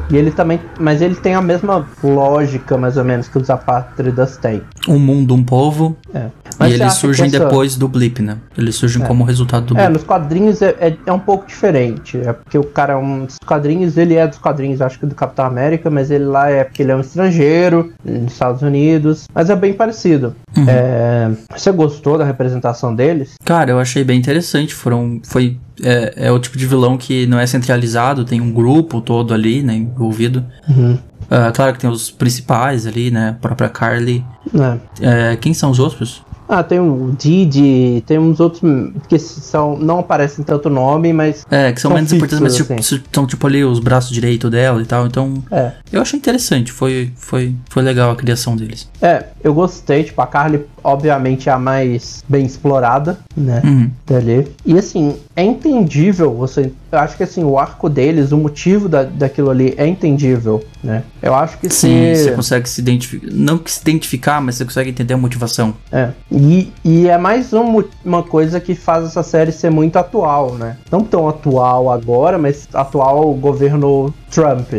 E 0.09 0.15
ele 0.15 0.31
também. 0.31 0.59
Mas 0.79 1.01
ele 1.01 1.15
tem 1.15 1.33
a 1.33 1.41
mesma 1.41 1.87
lógica, 2.03 2.77
mais 2.77 2.97
ou 2.97 3.03
menos, 3.03 3.27
que 3.27 3.37
os 3.37 3.49
apátridas 3.49 4.37
têm. 4.37 4.61
Um 4.87 4.97
mundo, 4.99 5.33
um 5.33 5.43
povo. 5.43 5.97
É. 6.13 6.27
Mas 6.59 6.71
e 6.71 6.75
eles 6.75 6.93
surgem 6.93 7.27
essa- 7.27 7.39
depois 7.39 7.75
do 7.75 7.87
blip, 7.87 8.21
né? 8.21 8.37
Eles 8.57 8.75
surgem 8.75 9.01
como 9.05 9.23
resultado 9.23 9.65
do 9.67 9.77
É, 9.77 9.81
blip. 9.83 9.93
nos 9.93 10.03
quadrinhos 10.03 10.61
é, 10.61 10.69
é, 10.79 10.95
é 11.05 11.11
um 11.11 11.19
pouco 11.19 11.45
diferente. 11.45 12.17
É 12.17 12.33
porque 12.33 12.57
o 12.57 12.63
cara 12.63 12.93
é 12.93 12.95
um. 12.95 13.25
Dos 13.25 13.37
quadrinhos, 13.45 13.97
ele 13.97 14.15
é 14.15 14.25
dos 14.27 14.37
quadrinhos, 14.37 14.81
acho 14.81 14.97
que 14.99 15.05
do 15.05 15.13
Capitão 15.13 15.45
América, 15.45 15.89
mas 15.89 16.09
ele 16.09 16.25
lá 16.25 16.49
é 16.49 16.63
porque 16.63 16.81
ele 16.81 16.91
é 16.91 16.95
um 16.95 17.01
estrangeiro, 17.01 17.91
nos 18.03 18.31
Estados 18.33 18.61
Unidos. 18.61 19.27
Mas 19.33 19.49
é 19.49 19.55
bem 19.55 19.73
parecido. 19.73 20.35
Uhum. 20.55 20.65
É, 20.67 21.31
você 21.55 21.71
gostou 21.71 22.17
da 22.17 22.23
representação 22.25 22.95
deles? 22.95 23.35
Cara, 23.43 23.71
eu 23.71 23.79
achei 23.79 24.03
bem 24.03 24.17
interessante. 24.17 24.73
Foram. 24.73 25.19
Foi. 25.23 25.57
É, 25.83 26.13
é 26.27 26.31
o 26.31 26.39
tipo 26.39 26.57
de 26.57 26.65
vilão 26.65 26.97
que 26.97 27.27
não 27.27 27.37
é 27.37 27.45
centralizado, 27.45 28.25
tem 28.25 28.41
um 28.41 28.51
grupo 28.51 28.99
todo 28.99 29.31
ali, 29.33 29.61
né? 29.61 29.75
Envolvido. 29.75 30.43
Uhum. 30.67 30.97
Ah, 31.29 31.51
claro 31.53 31.73
que 31.73 31.79
tem 31.79 31.89
os 31.89 32.09
principais 32.09 32.85
ali, 32.87 33.11
né? 33.11 33.29
A 33.29 33.33
própria 33.33 33.69
Carly. 33.69 34.23
É. 35.01 35.31
É, 35.33 35.35
quem 35.35 35.53
são 35.53 35.69
os 35.71 35.79
outros? 35.79 36.25
Ah, 36.49 36.63
tem 36.63 36.79
o 36.79 37.13
Didi, 37.17 38.01
tem 38.07 38.17
uns 38.17 38.39
outros 38.39 38.61
que 39.09 39.19
são, 39.19 39.77
não 39.77 39.99
aparecem 39.99 40.45
tanto 40.45 40.69
nome, 40.69 41.11
mas. 41.11 41.45
É, 41.51 41.73
que 41.73 41.81
são, 41.81 41.89
São 41.89 41.95
menos 41.95 42.13
importantes, 42.13 42.39
mas 42.41 42.55
tipo, 42.55 42.73
assim. 42.73 43.03
são 43.11 43.27
tipo 43.27 43.45
ali 43.45 43.65
os 43.65 43.79
braços 43.79 44.11
direito 44.11 44.49
dela 44.49 44.81
e 44.81 44.85
tal. 44.85 45.05
Então, 45.05 45.43
É. 45.51 45.73
eu 45.91 46.01
achei 46.01 46.17
interessante. 46.17 46.71
Foi, 46.71 47.11
foi, 47.17 47.53
foi 47.69 47.83
legal 47.83 48.11
a 48.11 48.15
criação 48.15 48.55
deles. 48.55 48.89
É, 49.01 49.25
eu 49.43 49.53
gostei, 49.53 50.05
tipo, 50.05 50.21
a 50.21 50.27
Carly, 50.27 50.61
obviamente, 50.87 51.49
é 51.49 51.51
a 51.51 51.59
mais 51.59 52.23
bem 52.29 52.45
explorada, 52.45 53.19
né? 53.35 53.61
Uhum. 53.63 53.91
dali. 54.07 54.47
E 54.65 54.77
assim, 54.77 55.17
é 55.35 55.43
entendível 55.43 56.33
você. 56.33 56.71
Eu 56.89 56.99
acho 56.99 57.17
que 57.17 57.23
assim, 57.23 57.43
o 57.43 57.59
arco 57.59 57.89
deles, 57.89 58.31
o 58.31 58.37
motivo 58.37 58.87
da, 58.87 59.03
daquilo 59.03 59.49
ali 59.49 59.73
é 59.77 59.85
entendível, 59.85 60.63
né? 60.81 61.03
Eu 61.21 61.35
acho 61.35 61.57
que 61.57 61.69
Sim, 61.69 62.15
se. 62.15 62.23
você 62.23 62.31
consegue 62.31 62.69
se 62.69 62.79
identificar. 62.79 63.27
Não 63.33 63.57
que 63.57 63.69
se 63.69 63.81
identificar, 63.81 64.41
mas 64.41 64.55
você 64.55 64.63
consegue 64.63 64.91
entender 64.91 65.13
a 65.13 65.17
motivação. 65.17 65.73
É. 65.91 66.11
E, 66.31 66.71
e 66.85 67.07
é 67.09 67.17
mais 67.17 67.51
um 67.51 67.83
uma 68.05 68.23
coisa 68.23 68.61
que 68.61 68.73
faz 68.73 69.03
essa 69.03 69.21
série 69.21 69.51
ser 69.51 69.69
muito 69.69 69.97
atual, 69.97 70.53
né? 70.55 70.77
Não 70.89 71.03
tão 71.03 71.27
atual 71.27 71.91
agora, 71.91 72.37
mas 72.37 72.65
atual 72.73 73.17
ao 73.17 73.33
governo 73.33 74.13
Trump. 74.31 74.69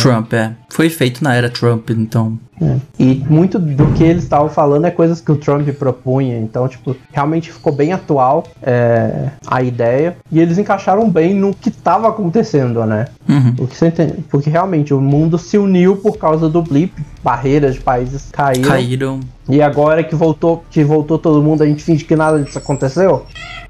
Trump, 0.00 0.32
é. 0.32 0.52
Foi 0.68 0.88
feito 0.88 1.24
na 1.24 1.34
era 1.34 1.50
Trump, 1.50 1.90
então. 1.90 2.38
É. 2.60 2.76
E 2.98 3.24
muito 3.28 3.58
do 3.58 3.86
que 3.92 4.04
eles 4.04 4.22
estavam 4.22 4.48
falando 4.48 4.84
é 4.84 4.90
coisas 4.90 5.20
que 5.20 5.32
o 5.32 5.36
Trump 5.36 5.66
propunha. 5.70 6.38
Então, 6.38 6.68
tipo, 6.68 6.94
realmente 7.10 7.50
ficou 7.50 7.72
bem 7.72 7.92
atual 7.92 8.44
é, 8.62 9.30
a 9.46 9.62
ideia. 9.62 10.16
E 10.30 10.38
eles 10.38 10.58
encaixaram 10.58 11.08
bem 11.08 11.34
no 11.34 11.54
que 11.54 11.70
estava 11.70 12.08
acontecendo, 12.08 12.84
né? 12.84 13.06
Uhum. 13.28 13.54
O 13.58 13.66
que 13.66 13.76
você 13.76 13.88
entende? 13.88 14.24
Porque 14.30 14.50
realmente 14.50 14.92
o 14.92 15.00
mundo 15.00 15.38
se 15.38 15.56
uniu 15.56 15.96
por 15.96 16.18
causa 16.18 16.48
do 16.48 16.62
blip, 16.62 16.92
barreiras 17.22 17.74
de 17.74 17.80
países 17.80 18.28
caíram. 18.30 18.68
Caíram. 18.68 19.20
E 19.50 19.60
agora 19.60 20.02
que 20.04 20.14
voltou, 20.14 20.64
que 20.70 20.84
voltou 20.84 21.18
todo 21.18 21.42
mundo, 21.42 21.62
a 21.62 21.66
gente 21.66 21.82
finge 21.82 22.04
que 22.04 22.14
nada 22.14 22.42
disso 22.42 22.58
aconteceu. 22.58 23.26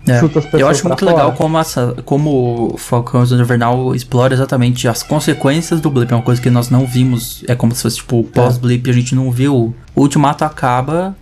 É. 0.07 0.19
Chuta 0.19 0.39
as 0.39 0.45
pessoas 0.47 0.61
Eu 0.63 0.69
acho 0.69 0.87
muito 0.87 1.05
fora. 1.05 1.13
legal 1.13 1.33
como, 1.33 1.59
essa, 1.59 1.95
como 2.05 2.73
o 2.75 2.79
Falcão 2.79 3.23
o 3.23 3.41
Invernal 3.41 3.95
explora 3.95 4.33
exatamente 4.33 4.89
as 4.89 5.03
consequências 5.03 5.81
do 5.81 5.91
blip. 5.91 6.11
É 6.11 6.17
uma 6.17 6.23
coisa 6.23 6.41
que 6.41 6.49
nós 6.49 6.71
não 6.71 6.87
vimos. 6.87 7.45
É 7.47 7.55
como 7.55 7.75
se 7.75 7.83
fosse 7.83 7.97
tipo 7.97 8.25
pós-blip, 8.25 8.89
a 8.89 8.93
gente 8.93 9.15
não 9.15 9.31
viu. 9.31 9.75
O 9.95 10.03
Ultimato 10.03 10.45
acaba. 10.45 11.15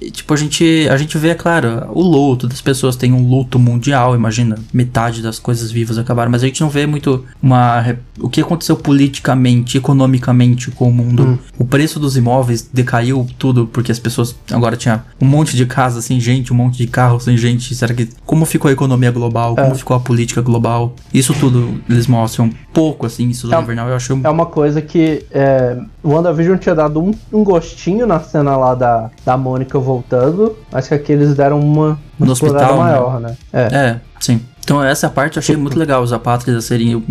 e, 0.00 0.10
tipo, 0.10 0.34
a 0.34 0.36
gente, 0.36 0.86
a 0.90 0.96
gente 0.96 1.16
vê, 1.16 1.30
é 1.30 1.34
claro, 1.34 1.86
o 1.92 2.02
luto 2.02 2.46
das 2.46 2.60
pessoas. 2.60 2.96
Tem 2.96 3.12
um 3.12 3.28
luto 3.28 3.58
mundial, 3.58 4.14
imagina. 4.14 4.56
Metade 4.72 5.22
das 5.22 5.38
coisas 5.38 5.70
vivas 5.72 5.96
acabaram. 5.98 6.30
Mas 6.30 6.42
a 6.42 6.46
gente 6.46 6.60
não 6.60 6.68
vê 6.68 6.86
muito 6.86 7.24
uma, 7.42 7.96
o 8.20 8.28
que 8.28 8.40
aconteceu 8.40 8.76
politicamente, 8.76 9.78
economicamente 9.78 10.70
com 10.70 10.88
o 10.88 10.92
mundo. 10.92 11.22
Hum. 11.24 11.38
O 11.58 11.64
preço 11.64 11.98
dos 11.98 12.16
imóveis 12.16 12.68
decaiu 12.72 13.26
tudo, 13.38 13.66
porque 13.66 13.90
as 13.92 13.98
pessoas 13.98 14.34
agora 14.50 14.76
tinha 14.76 15.04
um 15.20 15.26
monte 15.26 15.56
de 15.56 15.66
casa 15.66 16.00
sem 16.02 16.20
gente, 16.20 16.52
um 16.52 16.56
monte 16.56 16.76
de 16.78 16.86
carro 16.86 17.18
sem 17.20 17.36
gente. 17.36 17.74
Será 17.74 17.94
que. 17.94 18.08
Como 18.26 18.44
ficou 18.44 18.68
a 18.68 18.72
economia 18.72 19.10
global? 19.10 19.54
Como 19.54 19.72
É. 19.72 19.74
ficou 19.74 19.96
a 19.96 20.00
política 20.00 20.40
global? 20.42 20.94
Isso 21.12 21.34
tudo 21.34 21.80
eles 21.88 22.06
mostram 22.06 22.46
um 22.46 22.52
pouco, 22.72 23.06
assim, 23.06 23.28
isso 23.28 23.46
do 23.48 23.54
É- 23.54 23.60
Invernal 23.60 23.88
eu 23.88 23.96
acho. 23.96 24.18
É 24.24 24.28
uma 24.30 24.46
coisa 24.46 24.80
que 24.82 25.24
é, 25.30 25.78
o 26.02 26.10
WandaVision 26.10 26.56
tinha 26.58 26.74
dado 26.74 27.00
um, 27.02 27.12
um 27.32 27.42
gostinho 27.44 27.81
na 27.90 28.20
cena 28.20 28.56
lá 28.56 28.74
da, 28.74 29.10
da 29.24 29.36
Mônica 29.36 29.78
voltando, 29.78 30.56
mas 30.70 30.88
que 30.88 30.94
aqui 30.94 31.12
eles 31.12 31.34
deram 31.34 31.60
uma, 31.60 31.98
uma 32.18 32.26
No 32.26 32.32
hospital, 32.32 32.74
né? 32.76 32.80
maior, 32.82 33.20
né? 33.20 33.36
É. 33.52 33.60
É, 33.74 34.00
sim. 34.20 34.40
Então 34.64 34.80
essa 34.82 35.10
parte 35.10 35.36
eu 35.36 35.40
achei 35.40 35.56
muito 35.56 35.76
legal, 35.76 36.00
os 36.04 36.12
apátridas 36.12 36.64
serem 36.66 36.94
um- 36.94 37.02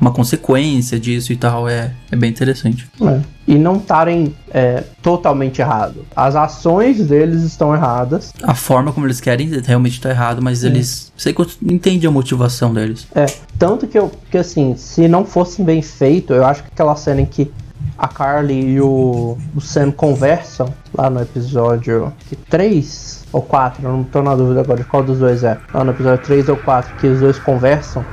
uma 0.00 0.10
consequência 0.10 0.98
disso 0.98 1.32
e 1.34 1.36
tal, 1.36 1.68
é, 1.68 1.92
é 2.10 2.16
bem 2.16 2.30
interessante. 2.30 2.88
É. 3.02 3.20
E 3.46 3.56
não 3.58 3.76
estarem 3.76 4.34
é, 4.50 4.82
totalmente 5.02 5.60
errado. 5.60 6.06
As 6.16 6.34
ações 6.34 7.06
deles 7.06 7.42
estão 7.42 7.74
erradas. 7.74 8.32
A 8.42 8.54
forma 8.54 8.90
como 8.92 9.06
eles 9.06 9.20
querem 9.20 9.48
realmente 9.66 10.00
tá 10.00 10.08
errado, 10.08 10.40
mas 10.40 10.64
eles. 10.64 11.12
Sei 11.16 11.34
que 11.34 11.40
eu 11.42 11.46
entendi 11.62 12.06
a 12.06 12.10
motivação 12.10 12.72
deles. 12.72 13.06
É, 13.14 13.26
tanto 13.58 13.86
que 13.86 13.98
eu, 13.98 14.10
que 14.30 14.38
assim, 14.38 14.74
se 14.76 15.06
não 15.08 15.26
fosse 15.26 15.62
bem 15.62 15.82
feito, 15.82 16.32
eu 16.32 16.44
acho 16.46 16.62
que 16.62 16.70
aquela 16.72 16.96
cena 16.96 17.20
em 17.20 17.26
que 17.26 17.50
a 17.98 18.06
Carly 18.08 18.74
e 18.74 18.80
o, 18.80 19.36
o 19.56 19.60
Sam 19.60 19.90
conversam 19.90 20.72
lá 20.96 21.10
no 21.10 21.20
episódio 21.20 22.12
3 22.48 23.26
ou 23.32 23.42
4, 23.42 23.82
eu 23.84 23.90
não 23.92 24.04
tô 24.04 24.22
na 24.22 24.34
dúvida 24.36 24.60
agora 24.60 24.78
de 24.80 24.84
qual 24.88 25.02
dos 25.02 25.18
dois 25.18 25.42
é. 25.42 25.58
Lá 25.74 25.82
no 25.84 25.90
episódio 25.90 26.24
3 26.24 26.48
ou 26.48 26.56
4, 26.56 26.94
que 26.96 27.06
os 27.08 27.20
dois 27.20 27.38
conversam. 27.38 28.04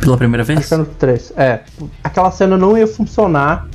Pela 0.00 0.16
primeira 0.18 0.42
Acho 0.42 0.52
vez? 0.54 0.68
que 0.68 0.74
é 0.74 0.76
no 0.76 0.84
3. 0.84 1.32
É. 1.36 1.60
Aquela 2.02 2.30
cena 2.30 2.56
não 2.58 2.76
ia 2.76 2.86
funcionar 2.86 3.66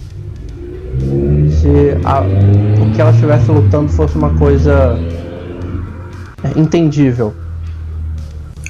se 1.50 1.98
a- 2.06 2.22
o 2.22 2.92
que 2.94 3.02
ela 3.02 3.12
estivesse 3.12 3.50
lutando 3.52 3.90
fosse 3.90 4.16
uma 4.16 4.38
coisa 4.38 4.98
é, 6.44 6.60
entendível. 6.60 7.34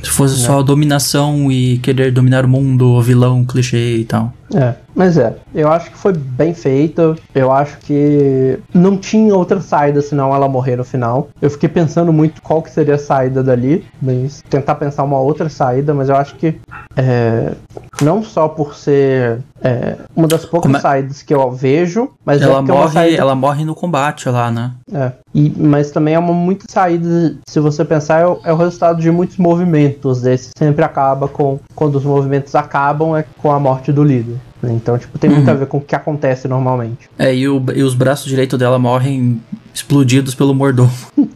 Se 0.02 0.10
fosse 0.10 0.38
só 0.38 0.64
dominação 0.64 1.52
e 1.52 1.78
querer 1.80 2.12
dominar 2.12 2.46
o 2.46 2.48
mundo, 2.48 3.02
vilão, 3.02 3.44
clichê 3.44 3.98
e 3.98 4.06
tal. 4.06 4.34
É, 4.56 4.74
mas 5.00 5.18
é, 5.18 5.34
eu 5.56 5.72
acho 5.72 5.92
que 5.92 5.98
foi 5.98 6.12
bem 6.12 6.54
feito. 6.54 7.16
Eu 7.34 7.54
acho 7.54 7.78
que 7.78 8.60
não 8.74 8.98
tinha 8.98 9.34
outra 9.34 9.62
saída 9.62 10.02
senão 10.02 10.36
ela 10.36 10.50
morrer 10.50 10.76
no 10.76 10.84
final. 10.84 11.30
Eu 11.42 11.50
fiquei 11.50 11.70
pensando 11.70 12.12
muito 12.12 12.42
qual 12.42 12.62
que 12.62 12.70
seria 12.70 12.96
a 12.96 13.00
saída 13.00 13.42
dali, 13.42 13.86
mas 14.02 14.44
tentar 14.50 14.76
pensar 14.76 15.04
uma 15.04 15.18
outra 15.18 15.48
saída, 15.48 15.94
mas 15.94 16.10
eu 16.10 16.18
acho 16.18 16.36
que 16.36 16.60
é, 16.98 17.54
não 18.02 18.22
só 18.22 18.50
por 18.50 18.76
ser 18.76 19.40
é, 19.64 19.96
uma 20.14 20.28
das 20.28 20.44
poucas 20.44 20.76
é- 20.76 20.80
saídas 20.80 21.22
que 21.22 21.34
eu 21.34 21.50
vejo, 21.50 22.10
mas 22.26 22.42
é 22.42 22.44
Ela 22.44 22.58
é 22.58 22.62
morre, 22.62 22.94
saída 22.94 23.22
ela 23.22 23.36
morre 23.36 23.64
no 23.64 23.76
combate 23.76 24.28
lá, 24.28 24.52
né? 24.52 24.72
é. 24.94 25.14
E, 25.34 25.50
mas 25.58 25.92
também 25.92 26.16
é 26.16 26.20
uma 26.20 26.34
muita 26.34 26.66
saída, 26.70 27.36
se 27.48 27.60
você 27.62 27.86
pensar, 27.86 28.20
é 28.20 28.28
o, 28.28 28.40
é 28.44 28.52
o 28.52 28.58
resultado 28.58 29.00
de 29.00 29.10
muitos 29.10 29.38
movimentos 29.38 30.22
desses. 30.22 30.50
Sempre 30.58 30.84
acaba 30.84 31.28
com. 31.30 31.60
Quando 31.74 31.96
os 31.96 32.04
movimentos 32.04 32.54
acabam, 32.56 33.16
é 33.16 33.24
com 33.38 33.52
a 33.52 33.60
morte 33.60 33.94
do 33.94 34.04
líder. 34.04 34.36
Né? 34.62 34.74
Então, 34.74 34.98
tipo, 34.98 35.18
tem 35.18 35.30
muito 35.30 35.48
Uhum. 35.48 35.54
a 35.54 35.58
ver 35.58 35.66
com 35.68 35.78
o 35.78 35.82
que 35.82 35.96
acontece 35.96 36.48
normalmente. 36.48 37.10
É, 37.18 37.34
e, 37.34 37.48
o- 37.48 37.64
e 37.76 37.84
os 37.84 37.94
braços 37.94 38.26
direitos 38.28 38.58
dela 38.60 38.78
morrem 38.80 39.42
explodidos 39.74 40.36
pelo 40.36 40.54
mordomo. 40.54 40.92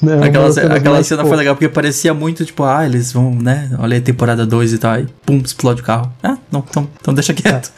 Uma 0.00 0.26
Aquela, 0.26 0.52
cenas 0.52 0.76
aquela 0.76 1.02
cena 1.02 1.24
foi 1.24 1.36
legal, 1.36 1.54
porque 1.54 1.68
parecia 1.68 2.12
muito, 2.12 2.44
tipo, 2.44 2.64
ah, 2.64 2.84
eles 2.84 3.12
vão, 3.12 3.34
né? 3.34 3.70
Olha 3.78 3.94
aí, 3.94 4.00
temporada 4.00 4.44
2 4.44 4.72
e 4.72 4.78
tal, 4.78 4.92
aí, 4.92 5.06
pum, 5.24 5.38
explode 5.38 5.80
o 5.80 5.84
carro. 5.84 6.12
Ah, 6.22 6.36
não, 6.50 6.64
então, 6.68 6.88
então 7.00 7.14
deixa 7.14 7.32
quieto. 7.32 7.72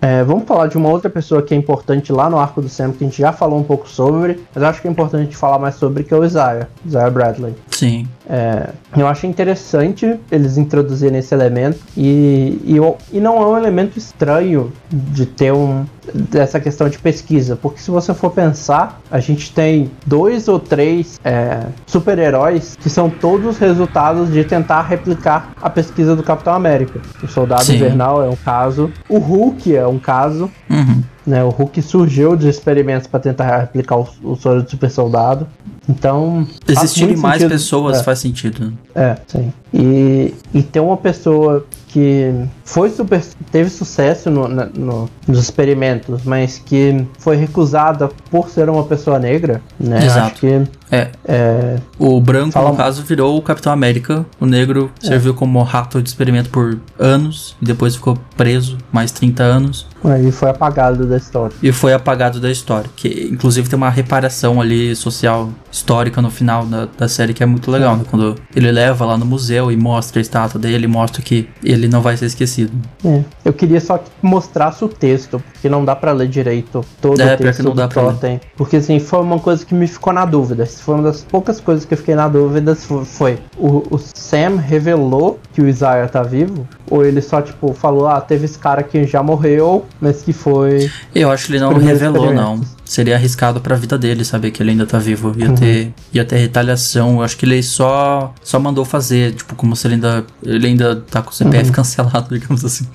É, 0.00 0.22
vamos 0.22 0.46
falar 0.46 0.66
de 0.66 0.76
uma 0.76 0.90
outra 0.90 1.08
pessoa 1.08 1.42
que 1.42 1.54
é 1.54 1.56
importante 1.56 2.12
lá 2.12 2.28
no 2.28 2.38
arco 2.38 2.60
do 2.60 2.68
Sam, 2.68 2.92
que 2.92 3.02
a 3.02 3.06
gente 3.06 3.18
já 3.18 3.32
falou 3.32 3.58
um 3.58 3.62
pouco 3.62 3.88
sobre, 3.88 4.38
mas 4.54 4.62
acho 4.62 4.82
que 4.82 4.86
é 4.86 4.90
importante 4.90 5.34
falar 5.34 5.58
mais 5.58 5.76
sobre, 5.76 6.04
que 6.04 6.12
é 6.12 6.16
o 6.16 6.24
Isaiah, 6.24 6.68
Isaiah 6.86 7.10
Bradley. 7.10 7.54
Sim. 7.70 8.06
É, 8.28 8.70
eu 8.96 9.06
acho 9.06 9.26
interessante 9.26 10.18
eles 10.30 10.58
introduzirem 10.58 11.18
esse 11.18 11.34
elemento 11.34 11.78
e, 11.96 12.60
e, 12.64 12.76
e 13.12 13.20
não 13.20 13.42
é 13.42 13.46
um 13.46 13.56
elemento 13.56 13.98
estranho 13.98 14.72
de 14.92 15.26
ter 15.26 15.52
um 15.52 15.84
dessa 16.12 16.60
questão 16.60 16.88
de 16.88 16.98
pesquisa, 16.98 17.56
porque 17.56 17.80
se 17.80 17.90
você 17.90 18.14
for 18.14 18.30
pensar, 18.30 19.00
a 19.10 19.18
gente 19.18 19.52
tem 19.52 19.90
dois 20.06 20.46
ou 20.46 20.58
três 20.58 20.85
é, 21.24 21.66
super-heróis 21.86 22.76
que 22.80 22.88
são 22.88 23.10
todos 23.10 23.58
resultados 23.58 24.32
de 24.32 24.44
tentar 24.44 24.82
replicar 24.82 25.50
a 25.60 25.68
pesquisa 25.68 26.14
do 26.14 26.22
Capitão 26.22 26.52
América. 26.54 27.00
O 27.22 27.26
Soldado 27.28 27.64
Sim. 27.64 27.76
Invernal 27.76 28.22
é 28.22 28.28
um 28.28 28.36
caso, 28.36 28.90
o 29.08 29.18
Hulk 29.18 29.74
é 29.74 29.86
um 29.86 29.98
caso, 29.98 30.50
Uhum. 30.68 31.02
Né? 31.26 31.42
O 31.44 31.48
Hulk 31.50 31.80
surgiu 31.82 32.36
de 32.36 32.48
experimentos 32.48 33.06
para 33.06 33.20
tentar 33.20 33.58
replicar 33.58 33.96
o, 33.96 34.08
o 34.22 34.36
soro 34.36 34.62
do 34.62 34.70
super 34.70 34.90
soldado. 34.90 35.46
Então. 35.88 36.46
Existirem 36.66 37.16
mais 37.16 37.40
sentido- 37.42 37.50
pessoas 37.52 37.98
é. 37.98 38.02
faz 38.02 38.18
sentido. 38.18 38.72
É, 38.94 39.16
sim. 39.26 39.52
E, 39.72 40.34
e 40.54 40.62
ter 40.62 40.80
uma 40.80 40.96
pessoa 40.96 41.64
que 41.88 42.32
foi 42.64 42.90
super. 42.90 43.22
teve 43.52 43.70
sucesso 43.70 44.30
no- 44.30 44.48
no- 44.48 45.08
nos 45.26 45.38
experimentos, 45.38 46.22
mas 46.24 46.58
que 46.58 47.06
foi 47.18 47.36
recusada 47.36 48.08
por 48.30 48.48
ser 48.50 48.68
uma 48.68 48.84
pessoa 48.84 49.18
negra, 49.18 49.62
né? 49.78 50.04
Exato. 50.04 50.26
Acho 50.26 50.34
que 50.36 50.62
É, 50.90 51.08
é, 51.26 51.76
o 51.98 52.20
branco, 52.20 52.52
Fala- 52.52 52.70
no 52.70 52.76
caso, 52.76 53.02
virou 53.02 53.36
o 53.36 53.42
Capitão 53.42 53.72
América. 53.72 54.24
O 54.40 54.46
negro 54.46 54.90
serviu 55.00 55.34
como 55.34 55.62
rato 55.62 56.00
de 56.02 56.08
experimento 56.08 56.48
por 56.50 56.78
anos. 56.98 57.56
E 57.60 57.64
depois 57.64 57.96
ficou 57.96 58.16
preso 58.36 58.76
mais 58.92 59.10
30 59.12 59.42
anos. 59.42 59.86
aí 60.04 60.30
foi 60.30 60.50
apagado 60.50 61.06
da 61.06 61.15
história. 61.16 61.56
E 61.62 61.72
foi 61.72 61.92
apagado 61.92 62.40
da 62.40 62.50
história. 62.50 62.90
Que 62.96 63.28
inclusive 63.30 63.68
tem 63.68 63.76
uma 63.76 63.90
reparação 63.90 64.60
ali 64.60 64.94
social 64.94 65.50
histórica 65.76 66.22
no 66.22 66.30
final 66.30 66.64
da, 66.64 66.86
da 66.86 67.06
série 67.06 67.34
que 67.34 67.42
é 67.42 67.46
muito 67.46 67.70
legal. 67.70 67.96
Né? 67.96 68.04
Quando 68.08 68.34
ele 68.54 68.72
leva 68.72 69.04
lá 69.04 69.16
no 69.16 69.26
museu 69.26 69.70
e 69.70 69.76
mostra 69.76 70.18
a 70.18 70.22
estátua 70.22 70.58
dele, 70.58 70.86
mostra 70.86 71.22
que 71.22 71.48
ele 71.62 71.86
não 71.86 72.00
vai 72.00 72.16
ser 72.16 72.26
esquecido. 72.26 72.72
É. 73.04 73.22
Eu 73.44 73.52
queria 73.52 73.80
só 73.80 73.98
que 73.98 74.10
mostrasse 74.22 74.82
o 74.84 74.88
texto, 74.88 75.42
porque 75.52 75.68
não 75.68 75.84
dá 75.84 75.94
pra 75.94 76.12
ler 76.12 76.28
direito 76.28 76.84
todo 77.00 77.20
É, 77.20 77.34
o 77.34 77.36
texto 77.36 77.62
não 77.62 77.72
do 77.72 77.76
dá 77.76 77.84
ler. 77.84 77.92
Totem. 77.92 78.40
Porque 78.56 78.76
assim, 78.76 78.98
foi 78.98 79.20
uma 79.20 79.38
coisa 79.38 79.64
que 79.64 79.74
me 79.74 79.86
ficou 79.86 80.12
na 80.12 80.24
dúvida. 80.24 80.64
Foi 80.66 80.94
uma 80.94 81.04
das 81.04 81.22
poucas 81.22 81.60
coisas 81.60 81.84
que 81.84 81.92
eu 81.92 81.98
fiquei 81.98 82.14
na 82.14 82.26
dúvida. 82.26 82.74
Foi, 82.74 83.38
o, 83.58 83.82
o 83.90 83.98
Sam 83.98 84.56
revelou 84.56 85.38
que 85.52 85.60
o 85.60 85.68
Isaiah 85.68 86.08
tá 86.08 86.22
vivo? 86.22 86.66
Ou 86.90 87.04
ele 87.04 87.20
só, 87.20 87.42
tipo, 87.42 87.74
falou, 87.74 88.08
ah, 88.08 88.20
teve 88.20 88.46
esse 88.46 88.58
cara 88.58 88.82
que 88.82 89.04
já 89.04 89.22
morreu, 89.22 89.84
mas 90.00 90.22
que 90.22 90.32
foi. 90.32 90.90
Eu 91.14 91.30
acho 91.30 91.46
que 91.46 91.52
ele 91.52 91.60
não 91.60 91.74
revelou, 91.74 92.32
não. 92.32 92.60
Seria 92.86 93.16
arriscado 93.16 93.60
pra 93.60 93.76
vida 93.76 93.98
dele 93.98 94.24
saber 94.24 94.50
que 94.52 94.62
ele 94.62 94.70
ainda 94.70 94.86
tá 94.86 94.98
vivo. 94.98 95.34
Ia, 95.36 95.48
Uhum. 95.50 95.54
ter, 95.54 95.92
ia 96.14 96.24
ter 96.24 96.36
retaliação. 96.36 97.16
Eu 97.16 97.22
acho 97.22 97.36
que 97.36 97.44
ele 97.44 97.62
só, 97.62 98.32
só 98.42 98.58
mandou 98.58 98.84
fazer, 98.84 99.34
tipo, 99.34 99.54
como 99.54 99.76
se 99.76 99.86
ele 99.86 99.94
ainda, 99.94 100.24
ele 100.42 100.66
ainda 100.68 100.96
tá 100.96 101.20
com 101.20 101.30
o 101.30 101.34
CPF 101.34 101.66
Uhum. 101.68 101.72
cancelado, 101.74 102.28
digamos 102.38 102.64
assim. 102.64 102.86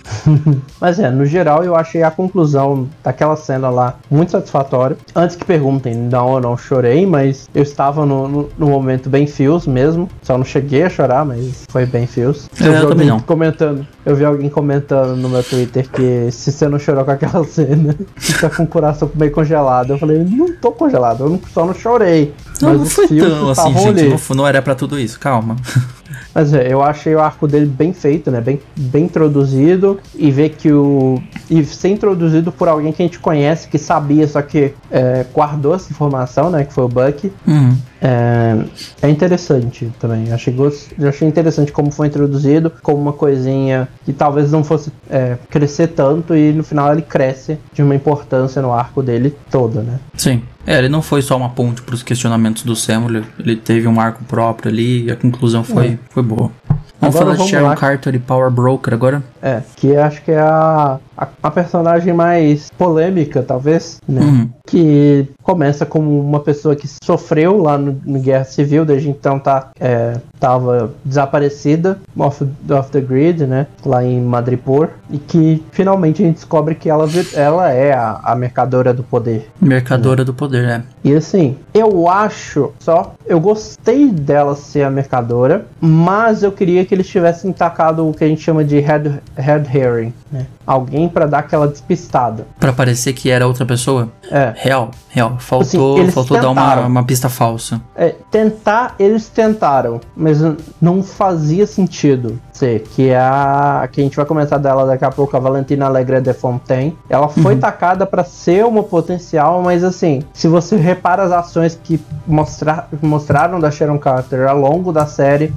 Mas 0.80 0.98
é, 1.00 1.12
no 1.12 1.26
geral 1.26 1.64
eu 1.64 1.76
achei 1.76 2.02
a 2.04 2.10
conclusão 2.12 2.88
daquela 3.04 3.36
cena 3.36 3.70
lá 3.70 3.96
muito 4.10 4.32
satisfatória. 4.32 4.98
Antes 5.16 5.36
que 5.36 5.46
perguntem, 5.46 5.94
não, 5.96 6.36
eu 6.36 6.42
não 6.42 6.58
chorei, 6.58 7.06
mas 7.06 7.50
eu 7.54 7.62
estava 7.64 8.06
no, 8.06 8.28
no, 8.28 8.50
no 8.58 8.68
momento 8.70 9.10
bem 9.10 9.28
fios 9.28 9.68
mesmo. 9.68 10.10
Só 10.24 10.38
não 10.38 10.46
cheguei 10.46 10.84
a 10.84 10.90
chorar, 10.90 11.26
mas 11.26 11.64
foi 11.70 11.86
bem 11.86 12.08
fios. 12.08 12.50
É, 12.60 12.68
eu 12.68 12.88
também 12.90 13.08
não. 13.08 13.20
comentando. 13.20 13.86
Eu 14.06 14.16
vi 14.16 14.26
alguém 14.26 14.50
comentando 14.50 15.16
no 15.16 15.30
meu 15.30 15.44
Twitter 15.44 15.88
que 15.90 16.30
se 16.32 16.52
você 16.52 16.68
não 16.68 16.80
chorou 16.80 17.04
com 17.06 17.12
aquela 17.12 17.44
cena, 17.46 17.96
você 18.18 18.34
tá 18.40 18.50
com 18.50 18.64
o 18.64 18.68
coração 18.68 19.10
meio 19.16 19.32
congelado. 19.32 19.81
Eu 19.90 19.98
falei, 19.98 20.24
não 20.24 20.54
tô 20.54 20.72
congelado, 20.72 21.26
eu 21.26 21.40
só 21.54 21.66
não 21.66 21.74
chorei. 21.74 22.34
Não, 22.62 22.70
mas 22.70 22.78
não 22.78 22.84
os 22.84 22.94
foi 22.94 23.08
tão 23.08 23.50
assim, 23.50 23.78
gente. 23.78 24.30
Não, 24.30 24.36
não 24.38 24.48
era 24.48 24.62
pra 24.62 24.76
tudo 24.76 25.00
isso, 25.00 25.20
calma. 25.20 25.56
Mas 26.34 26.54
é, 26.54 26.72
eu 26.72 26.82
achei 26.82 27.14
o 27.14 27.20
arco 27.20 27.48
dele 27.48 27.66
bem 27.66 27.94
feito, 27.94 28.32
né? 28.32 28.40
Bem, 28.40 28.60
bem 28.78 29.06
introduzido. 29.06 30.00
E 30.16 30.32
ver 30.32 30.50
que 30.50 30.72
o. 30.72 31.22
E 31.50 31.64
ser 31.66 31.90
introduzido 31.90 32.52
por 32.52 32.68
alguém 32.68 32.92
que 32.92 33.02
a 33.02 33.06
gente 33.06 33.20
conhece, 33.20 33.68
que 33.68 33.78
sabia, 33.78 34.28
só 34.28 34.42
que 34.42 34.74
é, 34.90 35.26
guardou 35.34 35.76
essa 35.76 35.92
informação, 35.92 36.50
né? 36.50 36.64
Que 36.64 36.74
foi 36.74 36.86
o 36.86 36.88
Buck. 36.88 37.32
Uhum. 37.46 37.78
É, 38.02 38.58
é 39.02 39.10
interessante 39.10 39.92
também. 40.00 40.30
Eu 40.30 40.36
achei, 40.36 40.56
eu 40.98 41.10
achei 41.10 41.28
interessante 41.28 41.72
como 41.72 41.92
foi 41.92 42.08
introduzido, 42.08 42.72
como 42.82 42.98
uma 42.98 43.14
coisinha 43.14 43.88
que 44.06 44.14
talvez 44.14 44.52
não 44.52 44.64
fosse 44.64 44.92
é, 45.10 45.38
crescer 45.50 45.88
tanto, 45.88 46.36
e 46.36 46.52
no 46.52 46.64
final 46.64 46.92
ele 46.92 47.02
cresce 47.02 47.60
de 47.74 47.84
uma 47.84 47.94
importância 47.94 48.62
no 48.62 48.72
arco 48.72 49.04
dele 49.04 49.36
toda, 49.52 49.82
né? 49.82 50.00
Sim. 50.16 50.42
É, 50.66 50.78
ele 50.78 50.90
não 50.90 51.02
foi 51.02 51.22
só 51.22 51.36
uma 51.36 51.50
ponte 51.50 51.82
pros 51.82 52.04
questionamentos 52.04 52.64
do 52.64 52.76
Sam, 52.76 53.24
ele, 53.40 53.56
teve 53.56 53.88
um 53.88 54.00
arco 54.00 54.24
próprio 54.26 54.72
ali 54.72 55.06
e 55.06 55.12
a 55.12 55.16
conclusão 55.16 55.64
foi, 55.64 55.98
foi 56.10 56.24
boa. 56.24 56.52
Vamos 57.00 57.16
Agora 57.16 57.26
falar 57.26 57.32
de 57.32 57.38
vamos 57.38 57.52
Sharon 57.52 57.68
lá. 57.68 57.76
Carter 57.76 58.14
e 58.14 58.20
Power 58.20 58.52
Broker 58.52 58.94
agora? 58.94 59.24
É, 59.42 59.62
que 59.76 59.96
acho 59.96 60.22
que 60.22 60.32
é 60.32 60.40
a, 60.40 61.00
a, 61.22 61.28
a 61.44 61.52
personagem 61.52 62.14
mais 62.14 62.72
polêmica, 62.78 63.44
talvez, 63.44 64.00
né? 64.08 64.22
Uhum. 64.22 64.50
Que 64.66 65.28
começa 65.44 65.86
como 65.86 66.20
uma 66.20 66.40
pessoa 66.40 66.76
que 66.76 66.90
sofreu 67.04 67.62
lá 67.62 67.78
no, 67.78 68.00
no 68.04 68.20
Guerra 68.20 68.46
Civil, 68.46 68.86
desde 68.86 69.10
então 69.10 69.38
tá, 69.38 69.70
é, 69.80 70.18
tava 70.40 70.94
desaparecida, 71.06 72.00
off, 72.18 72.44
off 72.70 72.90
the 72.90 73.02
grid, 73.02 73.46
né? 73.46 73.68
Lá 73.86 74.04
em 74.04 74.20
Madripoor, 74.20 74.90
e 75.12 75.20
que 75.20 75.64
finalmente 75.72 76.24
a 76.24 76.26
gente 76.26 76.36
descobre 76.36 76.74
que 76.74 76.90
ela, 76.90 77.08
ela 77.36 77.72
é 77.72 77.94
a, 77.94 78.20
a 78.24 78.36
mercadora 78.36 78.94
do 78.94 79.04
poder. 79.04 79.50
Mercadora 79.62 80.26
do 80.26 80.34
poder, 80.34 80.68
é. 80.68 80.82
E 81.04 81.14
assim, 81.14 81.58
eu 81.74 82.08
acho 82.08 82.72
só, 82.80 83.14
eu 83.26 83.40
gostei 83.40 84.10
dela 84.10 84.56
ser 84.56 84.84
a 84.84 84.90
mercadora, 84.90 85.66
mas 85.80 86.44
eu 86.44 86.52
queria 86.52 86.86
que 86.86 86.94
eles 86.94 87.08
tivessem 87.08 87.52
tacado 87.52 88.08
o 88.08 88.14
que 88.14 88.24
a 88.24 88.28
gente 88.28 88.42
chama 88.42 88.64
de 88.64 88.80
head, 88.80 89.20
head 89.36 89.78
herring, 89.78 90.14
né? 90.32 90.46
Alguém 90.66 91.10
pra 91.12 91.26
dar 91.28 91.40
aquela 91.40 91.68
despistada. 91.68 92.48
Pra 92.60 92.74
parecer 92.74 93.14
que 93.14 93.30
era 93.30 93.46
outra 93.46 93.66
pessoa? 93.66 94.10
É, 94.32 94.54
Real, 94.56 94.90
real. 95.10 95.36
Faltou, 95.40 96.02
Assim, 96.02 96.12
faltou 96.12 96.40
dar 96.42 96.50
uma, 96.50 96.76
uma 96.88 97.04
pista 97.04 97.30
falsa. 97.30 97.82
é, 97.96 98.16
tentar, 98.32 98.96
eles 98.98 99.28
tentaram, 99.28 100.00
mas 100.16 100.38
não 100.82 101.04
fazia 101.04 101.68
sentido 101.68 102.40
ser, 102.54 102.82
que 102.82 103.10
é 103.10 103.18
a 103.20 103.88
que 103.92 104.00
a 104.02 104.04
gente 104.04 104.16
vai 104.16 104.26
comentar 104.26 104.60
dela 104.60 104.86
daqui 104.86 105.04
a 105.04 105.10
pouco, 105.12 105.36
a 105.36 105.40
Valentina 105.40 105.86
Alegre 105.86 106.22
de 106.22 106.34
Fontaine. 106.34 106.98
Ela 107.10 107.28
foi 107.28 107.56
tacada 107.58 108.06
pra 108.06 108.24
ser 108.24 108.66
uma 108.66 108.84
potencial, 108.84 109.62
mas 109.62 109.84
assim, 109.84 110.24
se 110.34 110.48
você 110.48 110.76
repara 110.78 111.24
as 111.24 111.32
ações 111.32 111.78
que 111.84 112.00
mostra, 112.28 112.88
mostraram 113.02 113.60
da 113.60 113.70
Sharon 113.72 113.98
Carter 113.98 114.48
ao 114.48 114.58
longo 114.58 114.92
da 114.92 115.06
série, 115.06 115.54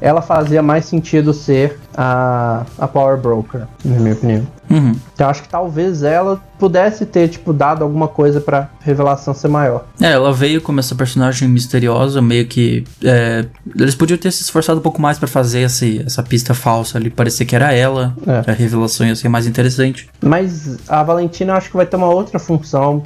ela 0.00 0.20
fazia 0.22 0.62
mais 0.62 0.84
sentido 0.84 1.32
ser 1.32 1.78
a, 1.96 2.62
a 2.78 2.86
Power 2.86 3.16
Broker, 3.16 3.62
na 3.84 3.98
minha 3.98 4.14
opinião. 4.14 4.42
Uhum. 4.70 4.94
Então 5.14 5.26
eu 5.26 5.30
acho 5.30 5.42
que 5.42 5.48
talvez 5.48 6.02
ela 6.02 6.40
pudesse 6.58 7.06
ter, 7.06 7.28
tipo, 7.28 7.52
dado 7.52 7.82
alguma 7.82 8.08
coisa 8.08 8.40
pra 8.40 8.70
revelação 8.80 9.32
ser 9.34 9.48
maior. 9.48 9.84
É, 10.00 10.12
ela 10.12 10.32
veio 10.32 10.60
como 10.60 10.80
essa 10.80 10.94
personagem 10.94 11.48
misteriosa, 11.48 12.20
meio 12.20 12.46
que. 12.46 12.84
é, 13.04 13.46
eles 13.78 13.94
podiam 13.94 14.18
ter 14.18 14.30
se 14.30 14.42
esforçado 14.42 14.80
um 14.80 14.82
pouco 14.82 15.00
mais 15.00 15.18
pra 15.18 15.28
fazer 15.28 15.60
esse, 15.60 16.02
essa 16.04 16.22
pista 16.22 16.54
falsa 16.54 16.98
ali, 16.98 17.10
parecer 17.10 17.44
que 17.44 17.54
era 17.54 17.72
ela. 17.72 18.14
É. 18.26 18.50
A 18.50 18.54
revelação 18.54 19.06
ia 19.06 19.14
ser 19.14 19.28
mais 19.28 19.46
interessante. 19.46 20.08
Mas 20.20 20.78
a 20.88 21.02
Valentina 21.02 21.52
eu 21.52 21.56
acho 21.56 21.70
que 21.70 21.76
vai 21.76 21.86
ter 21.86 21.96
uma 21.96 22.08
outra 22.08 22.38
função 22.38 23.02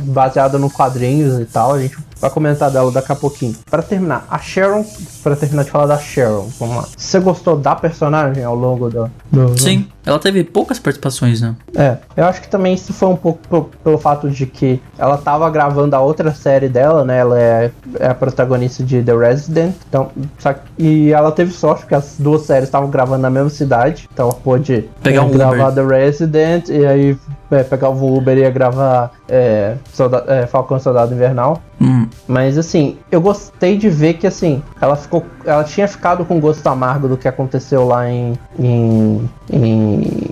baseada 0.00 0.58
no 0.58 0.70
quadrinhos 0.70 1.40
e 1.40 1.44
tal. 1.44 1.74
A 1.74 1.80
gente 1.80 1.96
vai 2.20 2.30
comentar 2.30 2.70
dela 2.70 2.90
daqui 2.90 3.12
a 3.12 3.16
pouquinho. 3.16 3.54
Pra 3.70 3.82
terminar, 3.82 4.26
a 4.30 4.38
Sharon, 4.38 4.84
Pra 5.22 5.36
terminar 5.36 5.64
de 5.64 5.70
falar 5.70 5.86
da 5.86 5.98
Sharon, 5.98 6.50
vamos 6.58 6.76
lá. 6.76 6.88
Você 6.96 7.20
gostou 7.20 7.56
da 7.56 7.76
personagem 7.76 8.42
ao 8.42 8.56
longo 8.56 8.90
do, 8.90 9.10
do 9.30 9.60
Sim, 9.60 9.86
ela 10.04 10.18
teve 10.18 10.42
poucas 10.42 10.80
participações, 10.80 11.40
né? 11.40 11.54
É, 11.76 11.98
eu 12.16 12.24
acho 12.24 12.40
que 12.40 12.48
também 12.48 12.71
isso 12.72 12.92
foi 12.92 13.08
um 13.08 13.16
pouco 13.16 13.40
pro- 13.48 13.70
pelo 13.82 13.98
fato 13.98 14.28
de 14.30 14.46
que 14.46 14.80
ela 14.98 15.16
tava 15.18 15.48
gravando 15.50 15.94
a 15.96 16.00
outra 16.00 16.32
série 16.32 16.68
dela, 16.68 17.04
né? 17.04 17.18
Ela 17.18 17.38
é, 17.40 17.70
é 18.00 18.06
a 18.08 18.14
protagonista 18.14 18.82
de 18.82 19.02
The 19.02 19.14
Resident. 19.16 19.74
Então, 19.88 20.10
que- 20.38 20.82
e 20.82 21.12
ela 21.12 21.30
teve 21.32 21.52
sorte 21.52 21.80
porque 21.82 21.94
as 21.94 22.16
duas 22.18 22.42
séries 22.42 22.64
estavam 22.68 22.90
gravando 22.90 23.22
na 23.22 23.30
mesma 23.30 23.50
cidade. 23.50 24.08
Então 24.12 24.26
ela 24.30 24.34
pôde 24.42 24.88
Pegar 25.02 25.22
um 25.22 25.30
gravar 25.30 25.70
Uber. 25.70 25.84
The 25.86 25.96
Resident 25.96 26.68
e 26.68 26.84
aí 26.86 27.16
é, 27.54 27.62
pegar 27.62 27.88
o 27.90 28.16
Uber 28.16 28.36
e 28.36 28.40
ia 28.40 28.50
gravar 28.50 29.12
é, 29.28 29.76
Solda- 29.92 30.24
é, 30.28 30.46
Falcão 30.46 30.78
Soldado 30.78 31.14
Invernal. 31.14 31.60
Hum, 31.80 32.06
Mas 32.28 32.56
assim, 32.56 32.96
eu 33.10 33.20
gostei 33.20 33.76
de 33.76 33.88
ver 33.90 34.14
que 34.14 34.26
assim, 34.26 34.62
ela 34.80 34.94
ficou. 34.96 35.24
Ela 35.44 35.64
tinha 35.64 35.88
ficado 35.88 36.24
com 36.24 36.38
gosto 36.38 36.64
amargo 36.68 37.08
do 37.08 37.16
que 37.16 37.26
aconteceu 37.26 37.84
lá 37.86 38.08
em. 38.08 38.34
em. 38.58 39.28
em, 39.52 40.30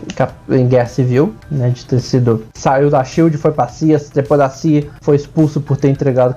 em 0.50 0.66
Guerra 0.68 0.86
Civil, 0.86 1.34
né? 1.50 1.70
De 1.70 1.84
ter 1.84 1.98
sido. 2.00 2.44
Saiu 2.54 2.90
da 2.90 3.02
Shield, 3.02 3.36
foi 3.36 3.50
pra 3.52 3.66
CIA, 3.68 4.00
depois 4.14 4.38
da 4.38 4.48
CIA 4.48 4.86
foi 5.00 5.16
expulso 5.16 5.60
por 5.60 5.76
ter 5.76 5.88
entregado 5.88 6.34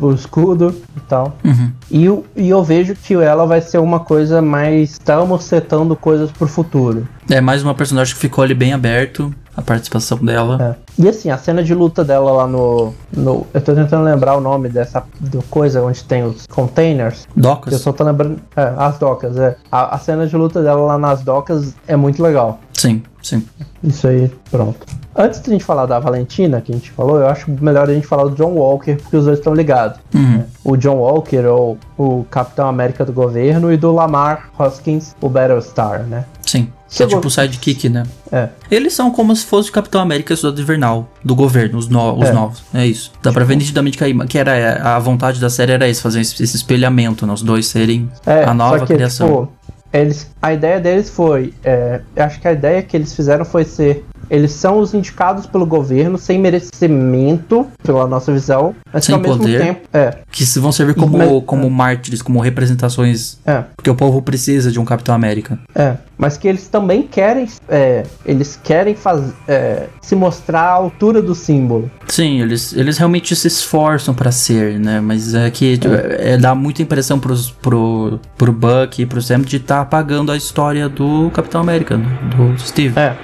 o 0.00 0.12
escudo 0.12 0.74
e 0.96 1.00
tal. 1.00 1.32
uhum. 1.44 1.70
E, 1.90 2.04
eu- 2.04 2.24
e 2.36 2.48
eu 2.48 2.62
vejo 2.62 2.94
que 2.94 3.14
ela 3.14 3.46
vai 3.46 3.60
ser 3.60 3.78
uma 3.78 4.00
coisa 4.00 4.40
mais. 4.40 4.92
Estamos 4.92 5.44
setando 5.44 5.96
coisas 5.96 6.30
pro 6.30 6.46
futuro. 6.46 7.06
É 7.28 7.40
mais 7.40 7.62
uma 7.62 7.74
personagem 7.74 8.14
que 8.14 8.20
ficou 8.20 8.44
ali 8.44 8.54
bem 8.54 8.72
aberto, 8.72 9.34
a 9.56 9.62
participação 9.62 10.18
dela. 10.18 10.76
É. 10.98 11.02
E 11.02 11.08
assim, 11.08 11.30
a 11.30 11.38
cena 11.38 11.62
de 11.62 11.74
luta 11.74 12.04
dela 12.04 12.30
lá 12.32 12.46
no, 12.46 12.92
no. 13.16 13.46
Eu 13.54 13.60
tô 13.60 13.74
tentando 13.74 14.04
lembrar 14.04 14.36
o 14.36 14.40
nome 14.40 14.68
dessa 14.68 15.02
do 15.20 15.42
coisa 15.44 15.82
onde 15.82 16.02
tem 16.04 16.24
os 16.24 16.46
containers. 16.46 17.26
Eu 17.36 17.42
Docas? 17.42 17.80
só 17.80 17.92
tô 17.92 18.04
lembrando. 18.04 18.40
É, 18.56 18.74
as 18.76 18.98
docas, 18.98 19.36
é. 19.36 19.56
A, 19.70 19.94
a 19.94 19.98
cena 19.98 20.26
de 20.26 20.36
luta 20.36 20.62
dela 20.62 20.82
lá 20.82 20.98
nas 20.98 21.22
docas 21.22 21.74
é 21.86 21.96
muito 21.96 22.22
legal. 22.22 22.60
Sim, 22.72 23.02
sim. 23.22 23.46
Isso 23.82 24.06
aí, 24.06 24.30
pronto. 24.50 24.86
Antes 25.16 25.40
de 25.40 25.48
a 25.48 25.52
gente 25.52 25.64
falar 25.64 25.86
da 25.86 25.98
Valentina, 26.00 26.60
que 26.60 26.72
a 26.72 26.74
gente 26.74 26.90
falou, 26.90 27.18
eu 27.18 27.28
acho 27.28 27.48
melhor 27.48 27.88
a 27.88 27.94
gente 27.94 28.06
falar 28.06 28.24
do 28.24 28.34
John 28.34 28.50
Walker, 28.50 28.96
porque 28.96 29.16
os 29.16 29.24
dois 29.24 29.38
estão 29.38 29.54
ligados. 29.54 30.00
Uhum. 30.12 30.42
O 30.64 30.76
John 30.76 30.96
Walker, 30.96 31.46
o, 31.46 31.78
o 31.96 32.26
Capitão 32.28 32.68
América 32.68 33.04
do 33.04 33.12
governo, 33.12 33.72
e 33.72 33.76
do 33.76 33.92
Lamar 33.92 34.50
Hoskins, 34.58 35.14
o 35.20 35.28
Battlestar, 35.28 36.02
né? 36.02 36.24
Sim. 36.44 36.68
Que 36.90 37.02
é 37.02 37.06
tipo 37.06 37.26
o 37.26 37.30
sidekick, 37.30 37.88
né? 37.88 38.04
É. 38.30 38.48
Eles 38.70 38.92
são 38.92 39.10
como 39.10 39.34
se 39.34 39.44
fosse 39.46 39.68
o 39.70 39.72
Capitão 39.72 40.00
América 40.00 40.32
e 40.32 40.34
o 40.34 40.36
Soldado 40.36 40.60
Invernal 40.62 41.08
do 41.24 41.34
governo, 41.34 41.78
os, 41.78 41.88
no- 41.88 42.16
os 42.18 42.28
É. 42.28 42.32
novos. 42.32 42.62
É 42.72 42.86
isso. 42.86 43.10
Dá 43.22 43.32
pra 43.32 43.44
ver 43.44 43.56
nitidamente 43.56 43.98
que, 43.98 44.04
a- 44.04 44.26
que 44.26 44.38
era 44.38 44.94
a 44.94 44.98
vontade 44.98 45.40
da 45.40 45.50
série 45.50 45.72
era 45.72 45.88
isso, 45.88 46.02
fazer 46.02 46.20
esse, 46.20 46.40
esse 46.42 46.56
espelhamento, 46.56 47.26
né? 47.26 47.32
Os 47.32 47.42
dois 47.42 47.66
serem 47.66 48.08
É, 48.26 48.44
a 48.44 48.54
nova 48.54 48.86
que, 48.86 48.94
criação. 48.94 49.26
tipo, 49.28 49.52
eles, 49.92 50.30
a 50.40 50.52
ideia 50.52 50.78
deles 50.80 51.10
foi. 51.10 51.52
é, 51.64 52.00
acho 52.16 52.40
que 52.40 52.46
a 52.48 52.52
ideia 52.52 52.82
que 52.82 52.96
eles 52.96 53.14
fizeram 53.14 53.44
foi 53.44 53.64
ser. 53.64 54.04
Eles 54.30 54.52
são 54.52 54.78
os 54.78 54.94
indicados 54.94 55.46
pelo 55.46 55.66
governo 55.66 56.16
sem 56.18 56.38
merecimento, 56.38 57.66
pela 57.82 58.06
nossa 58.06 58.32
visão, 58.32 58.74
mas 58.92 59.04
Sem 59.04 59.14
que 59.14 59.20
ao 59.20 59.28
mesmo 59.36 59.44
poder. 59.44 59.60
tempo. 59.60 59.80
É, 59.92 60.18
Que 60.30 60.44
vão 60.58 60.72
servir 60.72 60.94
como, 60.94 61.18
Mas- 61.18 61.42
como 61.46 61.68
mártires, 61.70 62.22
como 62.22 62.40
representações. 62.40 63.38
é, 63.46 63.64
Porque 63.76 63.90
o 63.90 63.94
povo 63.94 64.20
precisa 64.22 64.70
de 64.70 64.78
um 64.80 64.84
Capitão 64.84 65.14
América. 65.14 65.58
é. 65.74 65.96
Mas 66.16 66.36
que 66.36 66.46
eles 66.46 66.68
também 66.68 67.02
querem. 67.02 67.48
é, 67.68 68.04
eles 68.24 68.56
querem 68.62 68.94
faz, 68.94 69.32
é, 69.48 69.88
se 70.00 70.14
mostrar 70.14 70.60
à 70.60 70.70
altura 70.70 71.20
do 71.20 71.34
símbolo. 71.34 71.90
Sim, 72.06 72.40
eles, 72.40 72.72
eles 72.72 72.98
realmente 72.98 73.34
se 73.34 73.48
esforçam 73.48 74.14
pra 74.14 74.30
ser, 74.30 74.78
né? 74.78 75.00
Mas 75.00 75.34
é 75.34 75.50
que 75.50 75.76
tipo, 75.76 75.92
é, 75.92 76.36
dá 76.36 76.54
muita 76.54 76.82
impressão 76.82 77.18
pros, 77.18 77.50
pro, 77.50 78.20
pro 78.38 78.52
Buck 78.52 79.02
e 79.02 79.06
pro 79.06 79.20
Sam 79.20 79.40
de 79.40 79.56
estar 79.56 79.80
apagando 79.80 80.30
a 80.30 80.36
história 80.36 80.88
do 80.88 81.30
Capitão 81.34 81.60
América, 81.60 81.96
né? 81.96 82.06
do 82.36 82.56
Steve. 82.60 82.96
É. 82.98 83.16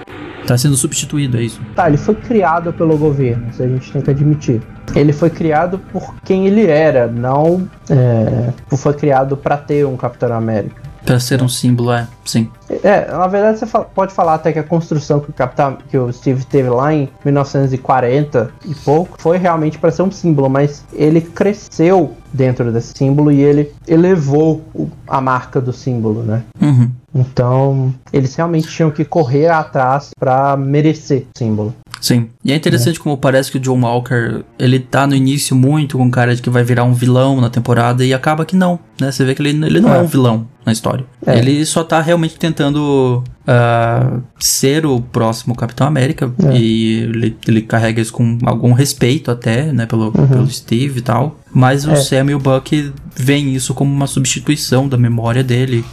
Tá 0.51 0.59
sendo 0.59 0.77
substituído, 0.77 1.39
é 1.39 1.43
isso. 1.43 1.61
Tá, 1.77 1.87
ele 1.87 1.97
foi 1.97 2.17
criado 2.17 2.73
pelo 2.73 2.99
governo, 2.99 3.49
isso 3.51 3.63
a 3.63 3.69
gente 3.69 3.93
tem 3.93 4.03
que 4.03 4.11
admitir. 4.11 4.61
Ele 4.97 5.13
foi 5.13 5.31
criado 5.31 5.79
por 5.93 6.17
quem 6.25 6.49
ele 6.49 6.67
era, 6.67 7.07
não 7.07 7.71
é, 7.89 8.53
foi 8.77 8.93
criado 8.95 9.37
pra 9.37 9.57
ter 9.57 9.87
um 9.87 9.97
Capitão 9.97 10.33
América. 10.33 10.83
Pra 11.11 11.19
ser 11.21 11.43
um 11.43 11.49
símbolo, 11.49 11.91
é, 11.93 12.07
sim. 12.25 12.49
É, 12.85 13.11
na 13.11 13.27
verdade 13.27 13.59
você 13.59 13.67
fa- 13.67 13.81
pode 13.85 14.13
falar 14.15 14.35
até 14.35 14.53
que 14.53 14.59
a 14.61 14.63
construção 14.63 15.19
que 15.19 15.31
o 15.31 15.33
Capitão, 15.33 15.77
que 15.91 15.99
o 15.99 16.13
Steve 16.13 16.45
teve 16.45 16.69
lá 16.69 16.95
em 16.95 17.09
1940 17.25 18.51
e 18.65 18.75
pouco 18.77 19.17
foi 19.21 19.39
realmente 19.39 19.79
para 19.79 19.91
ser 19.91 20.03
um 20.03 20.11
símbolo, 20.11 20.49
mas 20.49 20.85
ele 20.93 21.21
cresceu 21.21 22.15
dentro 22.33 22.73
desse 22.73 22.93
símbolo 22.97 23.33
e 23.33 23.41
ele 23.41 23.73
elevou 23.89 24.63
o- 24.75 24.89
a 25.09 25.21
marca 25.21 25.61
do 25.61 25.73
símbolo, 25.73 26.23
né? 26.23 26.43
Uhum. 26.61 26.91
Então, 27.13 27.93
eles 28.13 28.35
realmente 28.37 28.69
tinham 28.69 28.91
que 28.91 29.05
correr 29.05 29.49
atrás 29.49 30.11
para 30.19 30.57
merecer 30.57 31.27
o 31.35 31.39
símbolo. 31.39 31.75
Sim. 32.01 32.29
E 32.45 32.51
é 32.53 32.57
interessante 32.57 32.99
como 32.99 33.17
parece 33.19 33.51
que 33.51 33.59
o 33.59 33.61
John 33.61 33.81
Walker, 33.83 34.43
ele 34.59 34.79
tá 34.79 35.07
no 35.07 35.15
início 35.15 35.55
muito 35.55 35.99
com 35.99 36.11
cara 36.11 36.35
de 36.35 36.41
que 36.41 36.49
vai 36.49 36.65
virar 36.65 36.85
um 36.85 36.95
vilão 36.95 37.41
na 37.41 37.51
temporada 37.51 38.05
e 38.05 38.15
acaba 38.15 38.45
que 38.47 38.57
não, 38.57 38.79
né? 38.99 39.13
Você 39.13 39.25
vê 39.25 39.35
que 39.35 39.43
ele, 39.43 39.51
ele 39.67 39.81
não 39.81 39.93
é, 39.93 39.99
É. 39.99 40.01
um 40.01 40.07
vilão 40.07 40.49
na 40.65 40.73
história. 40.73 41.05
É. 41.27 41.39
Ele 41.39 41.65
só 41.67 41.85
tá 41.85 42.01
realmente 42.01 42.37
tentando 42.39 43.23
ah, 43.47 44.19
ser 44.39 44.87
o 44.87 45.01
próximo 45.01 45.55
Capitão 45.55 45.87
América 45.87 46.33
É. 46.43 46.57
e 46.57 47.01
ele, 47.01 47.37
ele 47.47 47.63
carrega 47.63 48.01
isso 48.01 48.13
com 48.15 48.39
algum 48.45 48.73
respeito 48.73 49.31
até, 49.31 49.71
né? 49.73 49.85
Pelo, 49.85 50.11
pelo 50.11 50.49
Steve 50.51 51.01
e 51.01 51.03
tal. 51.03 51.39
Mas 51.53 51.85
o 51.85 51.89
Uhum. 51.89 51.95
É. 51.95 51.97
Sam 51.97 52.31
e 52.31 52.35
o 52.35 52.39
Buck 52.39 52.93
veem 53.15 53.55
isso 53.55 53.75
como 53.75 53.93
uma 53.93 54.07
substituição 54.07 54.89
da 54.89 54.97
memória 54.97 55.45
dele. 55.45 55.85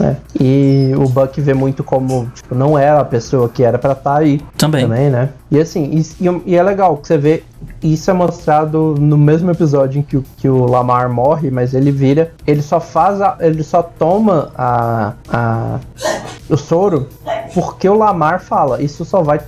É. 0.00 0.16
E 0.40 0.92
o 0.96 1.06
Buck 1.08 1.38
vê 1.40 1.52
muito 1.52 1.84
como, 1.84 2.30
tipo, 2.34 2.54
não 2.54 2.78
era 2.78 3.00
a 3.00 3.04
pessoa 3.04 3.48
que 3.48 3.62
era 3.62 3.78
pra 3.78 3.92
estar 3.92 4.16
aí 4.18 4.40
Também. 4.56 4.82
também, 4.84 5.10
né? 5.10 5.28
E 5.50 5.60
assim, 5.60 6.02
e- 6.20 6.42
e 6.46 6.56
é 6.56 6.62
legal 6.62 6.96
que 6.96 7.06
você 7.06 7.18
vê, 7.18 7.42
isso 7.82 8.10
é 8.10 8.14
mostrado 8.14 8.94
no 8.98 9.16
mesmo 9.16 9.50
episódio 9.50 9.98
em 10.00 10.02
que, 10.02 10.16
o- 10.16 10.24
que 10.36 10.48
o 10.48 10.64
Lamar 10.66 11.08
morre, 11.10 11.50
mas 11.50 11.74
ele 11.74 11.90
vira, 11.90 12.32
ele 12.46 12.62
só 12.62 12.80
faz, 12.80 13.20
a, 13.20 13.36
ele 13.40 13.62
só 13.62 13.82
toma 13.82 14.50
a, 14.56 15.12
a 15.28 15.78
o 16.50 16.56
soro 16.56 17.08
porque 17.54 17.88
o 17.88 17.94
Lamar 17.94 18.40
fala, 18.42 18.82
isso 18.82 19.04
só 19.04 19.22
vai, 19.22 19.40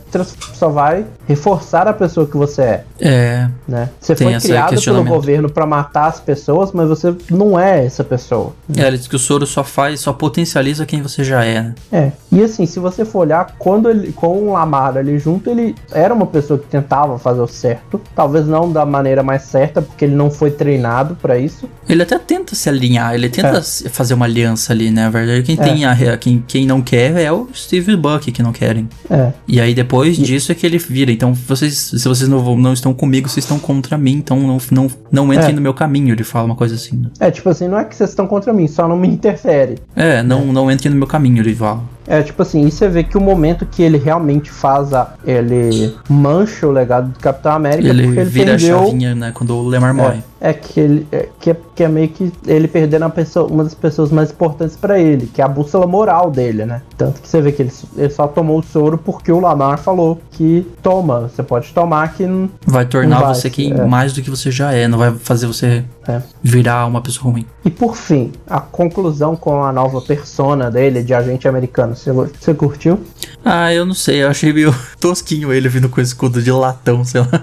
só 0.54 0.68
vai 0.68 1.04
reforçar 1.26 1.86
a 1.88 1.92
pessoa 1.92 2.26
que 2.26 2.36
você 2.36 2.62
é. 2.62 2.84
É. 3.00 3.48
Né? 3.66 3.88
Você 4.00 4.14
foi 4.14 4.38
criado 4.38 4.80
pelo 4.82 5.04
governo 5.04 5.50
pra 5.50 5.66
matar 5.66 6.06
as 6.06 6.20
pessoas, 6.20 6.70
mas 6.72 6.88
você 6.88 7.14
não 7.30 7.58
é 7.58 7.84
essa 7.84 8.04
pessoa. 8.04 8.52
É, 8.76 8.86
ele 8.86 8.96
diz 8.98 9.06
que 9.08 9.16
o 9.16 9.18
soro 9.18 9.46
só 9.46 9.64
faz, 9.64 10.00
só 10.00 10.12
potencializa 10.12 10.86
quem 10.86 11.02
você 11.02 11.24
já 11.24 11.44
é, 11.44 11.62
né? 11.62 11.74
É. 11.92 12.12
E 12.30 12.42
assim, 12.42 12.64
se 12.66 12.78
você 12.78 13.04
for 13.04 13.20
olhar, 13.20 13.54
quando 13.58 13.88
ele, 13.90 14.12
com 14.12 14.48
o 14.48 14.52
Lamar 14.52 14.96
ali 14.96 15.18
junto, 15.18 15.48
ele 15.50 15.74
era 15.92 16.12
uma 16.14 16.26
pessoa 16.26 16.58
que 16.58 16.66
tentava 16.66 17.18
fazer 17.18 17.40
o 17.40 17.48
certo. 17.48 18.00
Talvez 18.14 18.46
não 18.46 18.70
da 18.70 18.84
maneira 18.86 19.22
mais 19.22 19.42
certa, 19.42 19.82
porque 19.82 20.04
ele 20.04 20.14
não 20.14 20.30
foi 20.30 20.50
treinado 20.50 21.16
pra 21.20 21.38
isso. 21.38 21.68
Ele 21.88 22.02
até 22.02 22.18
tenta 22.18 22.54
se 22.54 22.68
alinhar, 22.68 23.14
ele 23.14 23.28
tenta 23.28 23.58
É. 23.58 23.62
fazer 23.88 24.14
uma 24.14 24.24
aliança 24.24 24.72
ali, 24.72 24.90
né? 24.90 25.04
Na 25.04 25.10
verdade, 25.10 25.42
quem, 25.42 25.56
É. 25.58 25.62
tem 25.62 25.84
a, 25.84 26.16
quem, 26.16 26.44
quem 26.46 26.66
não 26.66 26.80
quer 26.80 27.16
é 27.20 27.30
o 27.32 27.48
Steve 27.54 27.92
e 27.92 27.96
Buck 27.96 28.30
que 28.32 28.42
não 28.42 28.52
querem. 28.52 28.88
É. 29.10 29.32
E 29.46 29.60
aí 29.60 29.74
depois 29.74 30.16
disso 30.16 30.50
é 30.52 30.54
que 30.54 30.64
ele 30.64 30.78
vira. 30.78 31.10
Então, 31.12 31.34
vocês, 31.34 31.74
se 31.76 32.08
vocês 32.08 32.28
não, 32.28 32.56
não 32.56 32.72
estão 32.72 32.94
comigo, 32.94 33.28
vocês 33.28 33.44
estão 33.44 33.58
contra 33.58 33.98
mim, 33.98 34.12
então 34.12 34.38
não, 34.40 34.58
não, 34.70 34.88
não 35.10 35.32
entrem 35.32 35.50
É. 35.50 35.54
no 35.54 35.60
meu 35.60 35.74
caminho. 35.74 36.12
Ele 36.14 36.24
fala 36.24 36.46
uma 36.46 36.56
coisa 36.56 36.74
assim. 36.74 36.96
né? 36.96 37.10
É 37.20 37.30
tipo 37.30 37.48
assim, 37.48 37.68
não 37.68 37.78
é 37.78 37.84
que 37.84 37.94
vocês 37.96 38.10
estão 38.10 38.26
contra 38.26 38.52
mim, 38.52 38.66
só 38.68 38.86
não 38.88 38.96
me 38.96 39.08
interfere. 39.08 39.76
É, 39.96 40.22
não, 40.22 40.46
não 40.46 40.70
entrem 40.70 40.92
no 40.92 40.98
meu 40.98 41.06
caminho, 41.08 41.40
ele 41.42 41.54
fala. 41.54 41.82
É 42.06 42.22
tipo 42.22 42.42
assim, 42.42 42.66
e 42.66 42.70
você 42.70 42.88
vê 42.88 43.02
que 43.02 43.16
o 43.16 43.20
momento 43.20 43.64
que 43.66 43.82
ele 43.82 43.96
realmente 43.98 44.50
faz 44.50 44.92
a. 44.92 45.14
Ele 45.24 45.94
mancha 46.08 46.66
o 46.66 46.70
legado 46.70 47.08
do 47.10 47.18
Capitão 47.18 47.52
América 47.52 47.88
Ele, 47.88 48.02
ele 48.04 48.24
vira 48.24 48.50
perdeu. 48.52 48.78
a 48.80 48.84
chavinha, 48.84 49.14
né? 49.14 49.32
Quando 49.34 49.56
o 49.56 49.66
Lemar 49.66 49.94
morre. 49.94 50.22
É, 50.40 50.50
é 50.50 50.52
que 50.52 50.78
ele 50.80 51.06
é, 51.10 51.28
que, 51.40 51.50
é, 51.50 51.56
que 51.74 51.82
é 51.84 51.88
meio 51.88 52.08
que 52.08 52.30
ele 52.46 52.68
perdendo 52.68 53.08
pessoa, 53.10 53.46
uma 53.50 53.64
das 53.64 53.74
pessoas 53.74 54.10
mais 54.10 54.30
importantes 54.30 54.76
pra 54.76 54.98
ele, 54.98 55.26
que 55.26 55.40
é 55.40 55.44
a 55.44 55.48
bússola 55.48 55.86
moral 55.86 56.30
dele, 56.30 56.66
né? 56.66 56.82
Tanto 56.98 57.20
que 57.22 57.28
você 57.28 57.40
vê 57.40 57.52
que 57.52 57.62
ele, 57.62 57.72
ele 57.96 58.10
só 58.10 58.26
tomou 58.26 58.58
o 58.58 58.62
soro 58.62 58.98
porque 58.98 59.32
o 59.32 59.40
Lamar 59.40 59.78
falou 59.78 60.20
que 60.32 60.66
toma, 60.82 61.20
você 61.28 61.42
pode 61.42 61.72
tomar 61.72 62.12
que 62.12 62.26
não. 62.26 62.50
Vai 62.66 62.84
tornar 62.84 63.16
Não 63.16 63.26
vai, 63.26 63.34
você 63.34 63.48
quem 63.48 63.72
é. 63.72 63.84
mais 63.86 64.12
do 64.12 64.20
que 64.20 64.28
você 64.30 64.50
já 64.50 64.72
é. 64.72 64.86
Não 64.86 64.98
vai 64.98 65.12
fazer 65.12 65.46
você 65.46 65.84
É. 66.06 66.20
virar 66.42 66.86
uma 66.86 67.00
pessoa 67.00 67.32
ruim. 67.32 67.46
E 67.64 67.70
por 67.70 67.96
fim, 67.96 68.32
a 68.48 68.60
conclusão 68.60 69.34
com 69.36 69.62
a 69.64 69.72
nova 69.72 70.00
persona 70.02 70.70
dele 70.70 71.02
de 71.02 71.14
agente 71.14 71.48
americano. 71.48 71.93
Você, 71.94 72.12
você 72.12 72.54
curtiu? 72.54 73.00
Ah, 73.44 73.72
eu 73.72 73.84
não 73.84 73.94
sei, 73.94 74.22
eu 74.22 74.28
achei 74.28 74.52
meio 74.52 74.74
tosquinho 75.00 75.52
ele 75.52 75.68
vindo 75.68 75.88
com 75.88 76.00
escudo 76.00 76.42
de 76.42 76.50
latão, 76.50 77.04
sei 77.04 77.20
lá. 77.20 77.42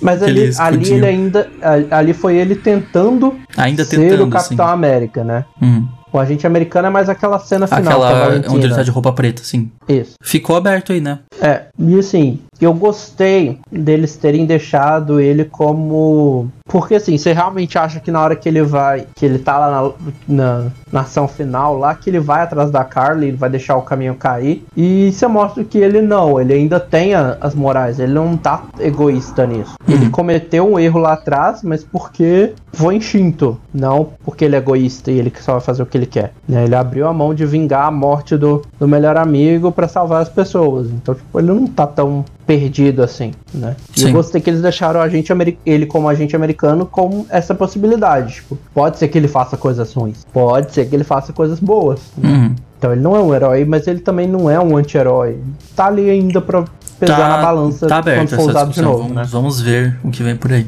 Mas 0.00 0.22
ali, 0.24 0.50
ali 0.58 0.92
ele 0.92 1.06
ainda. 1.06 1.50
Ali 1.90 2.12
foi 2.12 2.36
ele 2.36 2.54
tentando 2.54 3.38
Ainda 3.56 3.84
ser 3.84 3.98
tentando, 3.98 4.24
o 4.24 4.30
Capitão 4.30 4.66
assim. 4.66 4.74
América, 4.74 5.24
né? 5.24 5.44
Hum. 5.60 5.86
O 6.12 6.18
agente 6.18 6.46
americano 6.46 6.88
é 6.88 6.90
mais 6.90 7.08
aquela 7.08 7.38
cena 7.38 7.66
final. 7.66 8.02
Aquela 8.02 8.52
onde 8.52 8.66
ele 8.66 8.74
tá 8.74 8.82
de 8.82 8.90
roupa 8.90 9.12
preta, 9.12 9.42
assim. 9.42 9.70
Isso. 9.88 10.14
Ficou 10.20 10.56
aberto 10.56 10.92
aí, 10.92 11.00
né? 11.00 11.20
É, 11.40 11.66
e 11.78 11.98
assim, 11.98 12.40
eu 12.60 12.74
gostei 12.74 13.60
deles 13.70 14.16
terem 14.16 14.44
deixado 14.44 15.20
ele 15.20 15.44
como. 15.44 16.50
Porque 16.64 16.96
assim, 16.96 17.16
você 17.16 17.32
realmente 17.32 17.78
acha 17.78 18.00
que 18.00 18.10
na 18.10 18.20
hora 18.20 18.34
que 18.34 18.48
ele 18.48 18.62
vai. 18.62 19.06
Que 19.14 19.24
ele 19.24 19.38
tá 19.38 19.56
lá 19.58 19.70
na, 19.70 19.92
na, 20.26 20.72
na 20.92 21.00
ação 21.00 21.26
final 21.28 21.76
lá, 21.78 21.94
que 21.94 22.10
ele 22.10 22.18
vai 22.20 22.42
atrás 22.42 22.70
da 22.70 22.84
Carly, 22.84 23.28
ele 23.28 23.36
vai 23.36 23.48
deixar 23.50 23.76
o 23.76 23.82
caminho 23.82 24.14
cair. 24.14 24.64
E 24.76 25.10
você 25.12 25.26
mostra 25.26 25.62
que 25.64 25.78
ele 25.78 26.00
não, 26.02 26.40
ele 26.40 26.52
ainda 26.52 26.80
tem 26.80 27.14
a- 27.14 27.36
as 27.40 27.54
morais, 27.54 27.98
ele 28.00 28.12
não 28.12 28.36
tá 28.36 28.62
egoísta 28.78 29.46
nisso. 29.46 29.74
Ele 29.88 30.08
cometeu 30.10 30.70
um 30.72 30.78
erro 30.78 30.98
lá 31.00 31.12
atrás, 31.14 31.62
mas 31.62 31.84
porque 31.84 32.52
foi 32.72 32.96
instinto, 32.96 33.58
não 33.74 34.10
porque 34.24 34.44
ele 34.44 34.54
é 34.54 34.58
egoísta 34.58 35.10
e 35.10 35.18
ele 35.18 35.32
só 35.40 35.52
vai 35.52 35.60
fazer 35.60 35.82
o 35.82 35.86
que 35.86 35.96
ele 35.98 36.06
quer. 36.06 36.32
né? 36.48 36.64
Ele 36.64 36.74
abriu 36.74 37.06
a 37.06 37.12
mão 37.12 37.32
de 37.34 37.44
vingar 37.46 37.86
a 37.86 37.90
morte 37.90 38.36
do, 38.36 38.62
do 38.78 38.86
melhor 38.88 39.16
amigo 39.16 39.70
pra 39.72 39.86
salvar 39.88 40.22
as 40.22 40.28
pessoas. 40.28 40.88
Então, 40.88 41.14
tipo, 41.14 41.38
ele 41.38 41.48
não 41.48 41.66
tá 41.66 41.86
tão 41.86 42.24
perdido 42.46 43.02
assim, 43.02 43.32
né? 43.54 43.76
E 43.96 44.02
eu 44.02 44.08
Sim. 44.08 44.12
gostei 44.12 44.40
que 44.40 44.50
eles 44.50 44.60
deixaram 44.60 44.98
o 44.98 45.02
agente 45.02 45.30
ameri- 45.32 45.58
ele 45.64 45.86
como 45.86 46.08
agente 46.08 46.34
americano 46.34 46.84
com 46.84 47.24
essa 47.28 47.54
possibilidade. 47.54 48.34
Tipo, 48.34 48.58
pode 48.74 48.98
ser 48.98 49.06
que 49.08 49.16
ele 49.16 49.28
faça 49.28 49.56
coisas 49.56 49.92
ruins, 49.92 50.24
pode 50.32 50.72
ser 50.72 50.79
que 50.84 50.94
ele 50.94 51.04
faça 51.04 51.32
coisas 51.32 51.60
boas. 51.60 52.00
né? 52.16 52.30
Uhum. 52.30 52.54
Então 52.78 52.92
ele 52.92 53.00
não 53.00 53.14
é 53.14 53.20
um 53.20 53.34
herói, 53.34 53.64
mas 53.64 53.86
ele 53.86 54.00
também 54.00 54.26
não 54.26 54.48
é 54.50 54.58
um 54.58 54.76
anti-herói. 54.76 55.38
Tá 55.76 55.86
ali 55.86 56.08
ainda 56.08 56.40
pra 56.40 56.64
pesar 56.98 57.28
na 57.28 57.42
balança 57.42 57.86
tá 57.86 58.02
quando 58.02 58.28
for 58.28 58.48
usado 58.48 58.70
de 58.72 58.82
novo, 58.82 58.98
vamos, 58.98 59.14
né? 59.16 59.24
vamos 59.30 59.60
ver 59.60 59.96
o 60.02 60.10
que 60.10 60.22
vem 60.22 60.36
por 60.36 60.52
aí. 60.52 60.66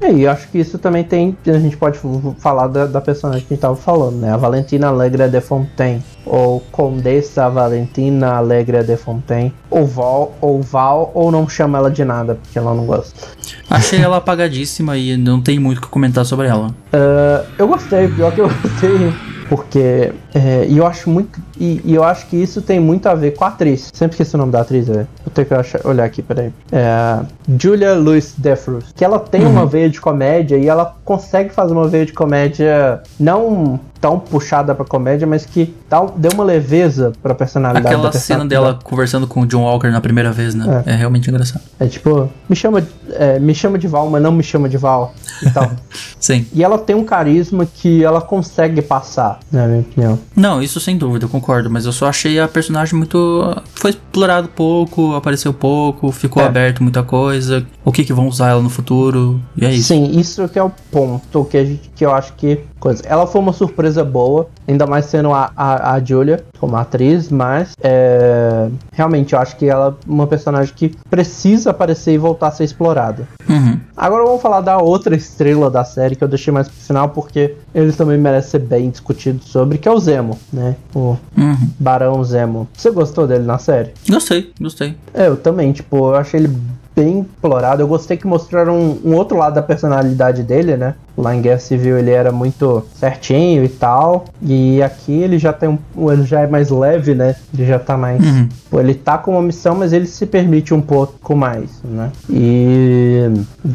É, 0.00 0.12
E 0.12 0.24
eu 0.24 0.30
acho 0.30 0.48
que 0.48 0.58
isso 0.58 0.78
também 0.78 1.04
tem. 1.04 1.36
A 1.46 1.58
gente 1.58 1.76
pode 1.76 1.98
falar 2.38 2.66
da, 2.66 2.86
da 2.86 3.00
personagem 3.00 3.46
que 3.46 3.52
a 3.52 3.56
gente 3.56 3.62
tava 3.62 3.76
falando, 3.76 4.16
né? 4.16 4.32
A 4.32 4.36
Valentina 4.36 4.88
Alegre 4.88 5.28
de 5.28 5.40
Fontaine. 5.40 6.02
Ou 6.24 6.60
Condessa 6.72 7.48
Valentina 7.48 8.34
Alegre 8.34 8.82
de 8.82 8.96
Fontaine. 8.96 9.54
Ou 9.70 9.86
Val, 9.86 10.34
ou 10.40 10.60
Val, 10.60 11.10
ou 11.14 11.30
não 11.30 11.48
chama 11.48 11.78
ela 11.78 11.90
de 11.90 12.04
nada, 12.04 12.34
porque 12.34 12.58
ela 12.58 12.74
não 12.74 12.84
gosta. 12.86 13.28
Achei 13.70 14.00
ela 14.00 14.18
apagadíssima 14.18 14.96
e 14.96 15.16
não 15.16 15.40
tem 15.40 15.58
muito 15.58 15.78
o 15.78 15.80
que 15.82 15.88
comentar 15.88 16.24
sobre 16.24 16.48
ela. 16.48 16.74
Ah, 16.92 17.44
eu 17.58 17.68
gostei, 17.68 18.08
pior 18.08 18.32
que 18.32 18.40
eu 18.40 18.48
gostei. 18.48 19.12
Porque. 19.48 20.12
é, 20.34 20.66
eu 20.68 20.86
acho 20.86 21.10
muito. 21.10 21.40
E, 21.58 21.80
e 21.84 21.94
eu 21.94 22.04
acho 22.04 22.26
que 22.26 22.36
isso 22.36 22.60
tem 22.62 22.78
muito 22.80 23.06
a 23.08 23.14
ver 23.14 23.32
com 23.34 23.44
a 23.44 23.48
atriz. 23.48 23.90
Sempre 23.92 24.14
esqueci 24.14 24.34
o 24.34 24.38
nome 24.38 24.52
da 24.52 24.60
atriz, 24.60 24.86
velho. 24.88 25.06
Vou 25.24 25.32
ter 25.32 25.44
que 25.44 25.54
achar- 25.54 25.80
olhar 25.86 26.04
aqui, 26.04 26.22
peraí. 26.22 26.52
É, 26.72 27.18
Julia 27.60 27.94
Louis 27.94 28.34
Dreyfus. 28.36 28.84
Que 28.94 29.04
ela 29.04 29.18
tem 29.18 29.42
Uhum. 29.44 29.50
uma 29.52 29.66
veia 29.66 29.88
de 29.88 30.00
comédia 30.00 30.56
e 30.56 30.66
ela 30.68 30.94
consegue 31.04 31.50
fazer 31.50 31.72
uma 31.72 31.88
veia 31.88 32.04
de 32.06 32.12
comédia 32.12 33.00
não 33.18 33.80
tão 33.98 34.18
puxada 34.18 34.74
pra 34.74 34.84
comédia, 34.84 35.26
mas 35.26 35.46
que 35.46 35.74
dá, 35.88 36.04
deu 36.16 36.30
uma 36.34 36.44
leveza 36.44 37.12
pra 37.22 37.34
personalidade 37.34 37.86
Aquela 37.94 38.12
cena 38.12 38.44
dela 38.44 38.78
conversando 38.84 39.26
com 39.26 39.40
o 39.40 39.46
John 39.46 39.62
Walker 39.62 39.88
na 39.90 40.00
primeira 40.02 40.30
vez, 40.30 40.54
né? 40.54 40.82
É, 40.84 40.92
realmente 40.94 41.30
engraçado. 41.30 41.62
É 41.80 41.86
tipo, 41.86 42.28
me 42.48 42.54
chama, 42.54 42.86
é, 43.14 43.38
me 43.40 43.54
chama 43.54 43.78
de 43.78 43.88
Val, 43.88 44.08
mas 44.10 44.22
não 44.22 44.30
me 44.32 44.42
chama 44.42 44.68
de 44.68 44.76
Val. 44.76 45.14
E 45.42 45.50
tal. 45.50 45.70
Sim. 46.20 46.46
E 46.52 46.62
ela 46.62 46.76
tem 46.78 46.94
um 46.94 47.04
carisma 47.04 47.66
que 47.66 48.04
ela 48.04 48.20
consegue 48.20 48.82
passar, 48.82 49.40
na 49.50 49.66
minha 49.66 49.80
opinião. 49.80 50.18
Não, 50.36 50.62
isso 50.62 50.78
sem 50.78 50.96
dúvida, 50.98 51.24
eu 51.24 51.28
concordo. 51.30 51.45
Mas 51.70 51.86
eu 51.86 51.92
só 51.92 52.06
achei 52.08 52.38
a 52.40 52.48
personagem 52.48 52.94
muito. 52.94 53.56
Foi 53.74 53.90
explorado 53.90 54.48
pouco, 54.48 55.14
apareceu 55.14 55.52
pouco, 55.52 56.10
ficou 56.10 56.42
É. 56.42 56.46
aberto 56.46 56.82
muita 56.82 57.02
coisa. 57.02 57.66
O 57.84 57.92
que 57.92 58.04
que 58.04 58.12
vão 58.12 58.26
usar 58.28 58.50
ela 58.50 58.62
no 58.62 58.70
futuro? 58.70 59.40
E 59.56 59.64
é 59.64 59.72
isso. 59.72 59.88
Sim, 59.88 60.18
isso 60.18 60.48
que 60.48 60.58
é 60.58 60.62
o 60.62 60.70
ponto 60.90 61.44
que, 61.44 61.56
a 61.56 61.64
gente, 61.64 61.90
que 61.94 62.04
eu 62.04 62.12
acho 62.14 62.32
que. 62.34 62.60
Coisa. 62.78 63.02
Ela 63.06 63.26
foi 63.26 63.40
uma 63.40 63.52
surpresa 63.52 64.04
boa, 64.04 64.48
ainda 64.68 64.86
mais 64.86 65.06
sendo 65.06 65.32
a, 65.32 65.50
a, 65.56 65.92
a 65.94 66.00
Julia 66.04 66.44
como 66.60 66.76
atriz, 66.76 67.30
mas 67.30 67.72
é, 67.82 68.68
realmente 68.92 69.32
eu 69.32 69.38
acho 69.38 69.56
que 69.56 69.66
ela 69.66 69.96
é 69.98 70.10
uma 70.10 70.26
personagem 70.26 70.72
que 70.74 70.94
precisa 71.10 71.70
aparecer 71.70 72.12
e 72.12 72.18
voltar 72.18 72.48
a 72.48 72.50
ser 72.50 72.64
explorada. 72.64 73.26
Uhum. 73.48 73.80
Agora 73.96 74.24
vamos 74.24 74.42
falar 74.42 74.60
da 74.60 74.76
outra 74.78 75.16
estrela 75.16 75.70
da 75.70 75.84
série 75.84 76.16
que 76.16 76.22
eu 76.22 76.28
deixei 76.28 76.52
mais 76.52 76.68
pro 76.68 76.76
final, 76.76 77.08
porque 77.08 77.54
ele 77.74 77.92
também 77.92 78.18
merece 78.18 78.50
ser 78.50 78.58
bem 78.58 78.90
discutido 78.90 79.42
sobre, 79.42 79.78
que 79.78 79.88
é 79.88 79.92
o 79.92 79.98
Zemo, 79.98 80.38
né? 80.52 80.76
O 80.94 81.16
Uhum. 81.36 81.56
Barão 81.78 82.22
Zemo. 82.24 82.68
Você 82.74 82.90
gostou 82.90 83.26
dele 83.26 83.44
na 83.44 83.58
série? 83.58 83.92
Gostei, 84.08 84.52
gostei. 84.60 84.94
É, 85.14 85.28
eu 85.28 85.36
também, 85.36 85.72
tipo, 85.72 85.96
eu 85.96 86.14
achei 86.16 86.40
ele 86.40 86.56
bem 86.96 87.20
explorado. 87.20 87.82
Eu 87.82 87.86
gostei 87.86 88.16
que 88.16 88.26
mostraram 88.26 88.74
um, 88.74 89.00
um, 89.10 89.14
outro 89.14 89.36
lado 89.36 89.54
da 89.54 89.62
personalidade 89.62 90.42
dele, 90.42 90.76
né? 90.76 90.94
Lá 91.16 91.34
em 91.34 91.42
Guerra 91.42 91.58
Civil 91.58 91.98
ele 91.98 92.10
era 92.10 92.32
muito 92.32 92.82
certinho 92.94 93.62
e 93.62 93.68
tal. 93.68 94.24
E 94.40 94.82
aqui 94.82 95.12
ele 95.12 95.38
já 95.38 95.52
tem 95.52 95.68
um. 95.68 96.10
Ele 96.10 96.24
já 96.24 96.40
é 96.40 96.46
mais 96.46 96.70
leve, 96.70 97.14
né? 97.14 97.36
Ele 97.52 97.66
já 97.66 97.78
tá 97.78 97.96
mais. 97.96 98.24
Uhum. 98.24 98.48
Pô, 98.70 98.80
ele 98.80 98.94
tá 98.94 99.18
com 99.18 99.32
uma 99.32 99.42
missão, 99.42 99.74
mas 99.74 99.92
ele 99.92 100.06
se 100.06 100.24
permite 100.24 100.72
um 100.72 100.80
pouco 100.80 101.36
mais, 101.36 101.70
né? 101.84 102.10
E. 102.30 103.30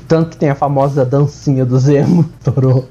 Tanto 0.08 0.32
que 0.32 0.38
tem 0.38 0.50
a 0.50 0.56
famosa 0.56 1.06
dancinha 1.06 1.64
do 1.64 1.78
Zemo, 1.78 2.26
Torou. 2.44 2.88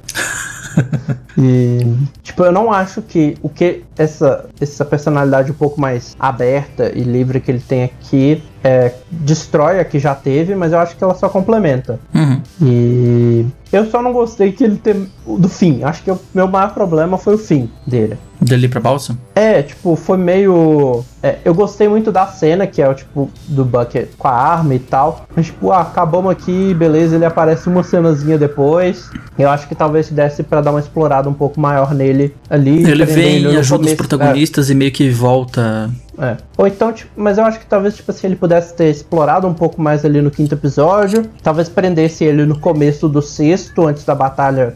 e, 1.38 1.80
tipo, 2.22 2.44
eu 2.44 2.52
não 2.52 2.72
acho 2.72 3.02
que 3.02 3.36
o 3.42 3.48
que 3.48 3.82
essa, 3.96 4.46
essa 4.60 4.84
personalidade 4.84 5.50
um 5.50 5.54
pouco 5.54 5.80
mais 5.80 6.16
aberta 6.18 6.90
e 6.94 7.02
livre 7.02 7.40
que 7.40 7.50
ele 7.50 7.60
tem 7.60 7.84
aqui 7.84 8.42
é, 8.62 8.92
destrói 9.10 9.80
a 9.80 9.84
que 9.84 9.98
já 9.98 10.14
teve, 10.14 10.54
mas 10.54 10.72
eu 10.72 10.78
acho 10.78 10.96
que 10.96 11.02
ela 11.02 11.14
só 11.14 11.28
complementa. 11.28 11.98
Uhum. 12.14 12.42
E 12.60 13.46
eu 13.72 13.88
só 13.88 14.02
não 14.02 14.12
gostei 14.12 14.50
que 14.52 14.64
ele 14.64 14.76
tem 14.76 15.08
do 15.26 15.48
fim. 15.48 15.82
Acho 15.84 16.02
que 16.02 16.10
o 16.10 16.18
meu 16.34 16.48
maior 16.48 16.74
problema 16.74 17.16
foi 17.16 17.34
o 17.34 17.38
fim 17.38 17.70
dele. 17.86 18.18
Dele 18.40 18.68
pra 18.68 18.80
balsa? 18.80 19.16
É, 19.34 19.62
tipo, 19.62 19.94
foi 19.94 20.16
meio. 20.16 21.04
É, 21.22 21.36
eu 21.44 21.54
gostei 21.54 21.86
muito 21.88 22.10
da 22.10 22.26
cena, 22.26 22.66
que 22.66 22.80
é 22.80 22.88
o 22.88 22.94
tipo 22.94 23.30
do 23.46 23.64
Bucket 23.64 24.08
com 24.18 24.26
a 24.26 24.32
arma 24.32 24.74
e 24.74 24.78
tal. 24.78 25.26
Mas, 25.36 25.46
tipo, 25.46 25.70
ah, 25.70 25.82
acabamos 25.82 26.32
aqui, 26.32 26.74
beleza, 26.74 27.14
ele 27.14 27.24
aparece 27.24 27.68
uma 27.68 27.82
cenazinha 27.82 28.38
depois. 28.38 29.10
Eu 29.38 29.50
acho 29.50 29.68
que 29.68 29.74
talvez 29.74 30.08
desse 30.10 30.42
para 30.42 30.62
dar 30.62 30.70
uma 30.70 30.80
explorada 30.80 31.28
um 31.28 31.34
pouco 31.34 31.60
maior 31.60 31.94
nele 31.94 32.34
ali. 32.48 32.82
Ele 32.90 33.04
vem 33.04 33.42
e 33.42 33.56
ajuda 33.56 33.86
os 33.86 33.94
protagonistas 33.94 34.68
é. 34.68 34.72
e 34.72 34.74
meio 34.74 34.90
que 34.90 35.10
volta 35.10 35.90
é. 36.20 36.36
Ou 36.58 36.66
então, 36.66 36.92
tipo, 36.92 37.10
mas 37.16 37.38
eu 37.38 37.44
acho 37.44 37.58
que 37.58 37.66
talvez, 37.66 37.96
tipo 37.96 38.10
assim, 38.10 38.26
ele 38.26 38.36
pudesse 38.36 38.74
ter 38.74 38.90
explorado 38.90 39.46
um 39.46 39.54
pouco 39.54 39.80
mais 39.80 40.04
ali 40.04 40.20
no 40.20 40.30
quinto 40.30 40.54
episódio. 40.54 41.24
Talvez 41.42 41.68
prendesse 41.68 42.24
ele 42.24 42.44
no 42.44 42.58
começo 42.58 43.08
do 43.08 43.22
sexto, 43.22 43.86
antes 43.86 44.04
da 44.04 44.14
batalha 44.14 44.74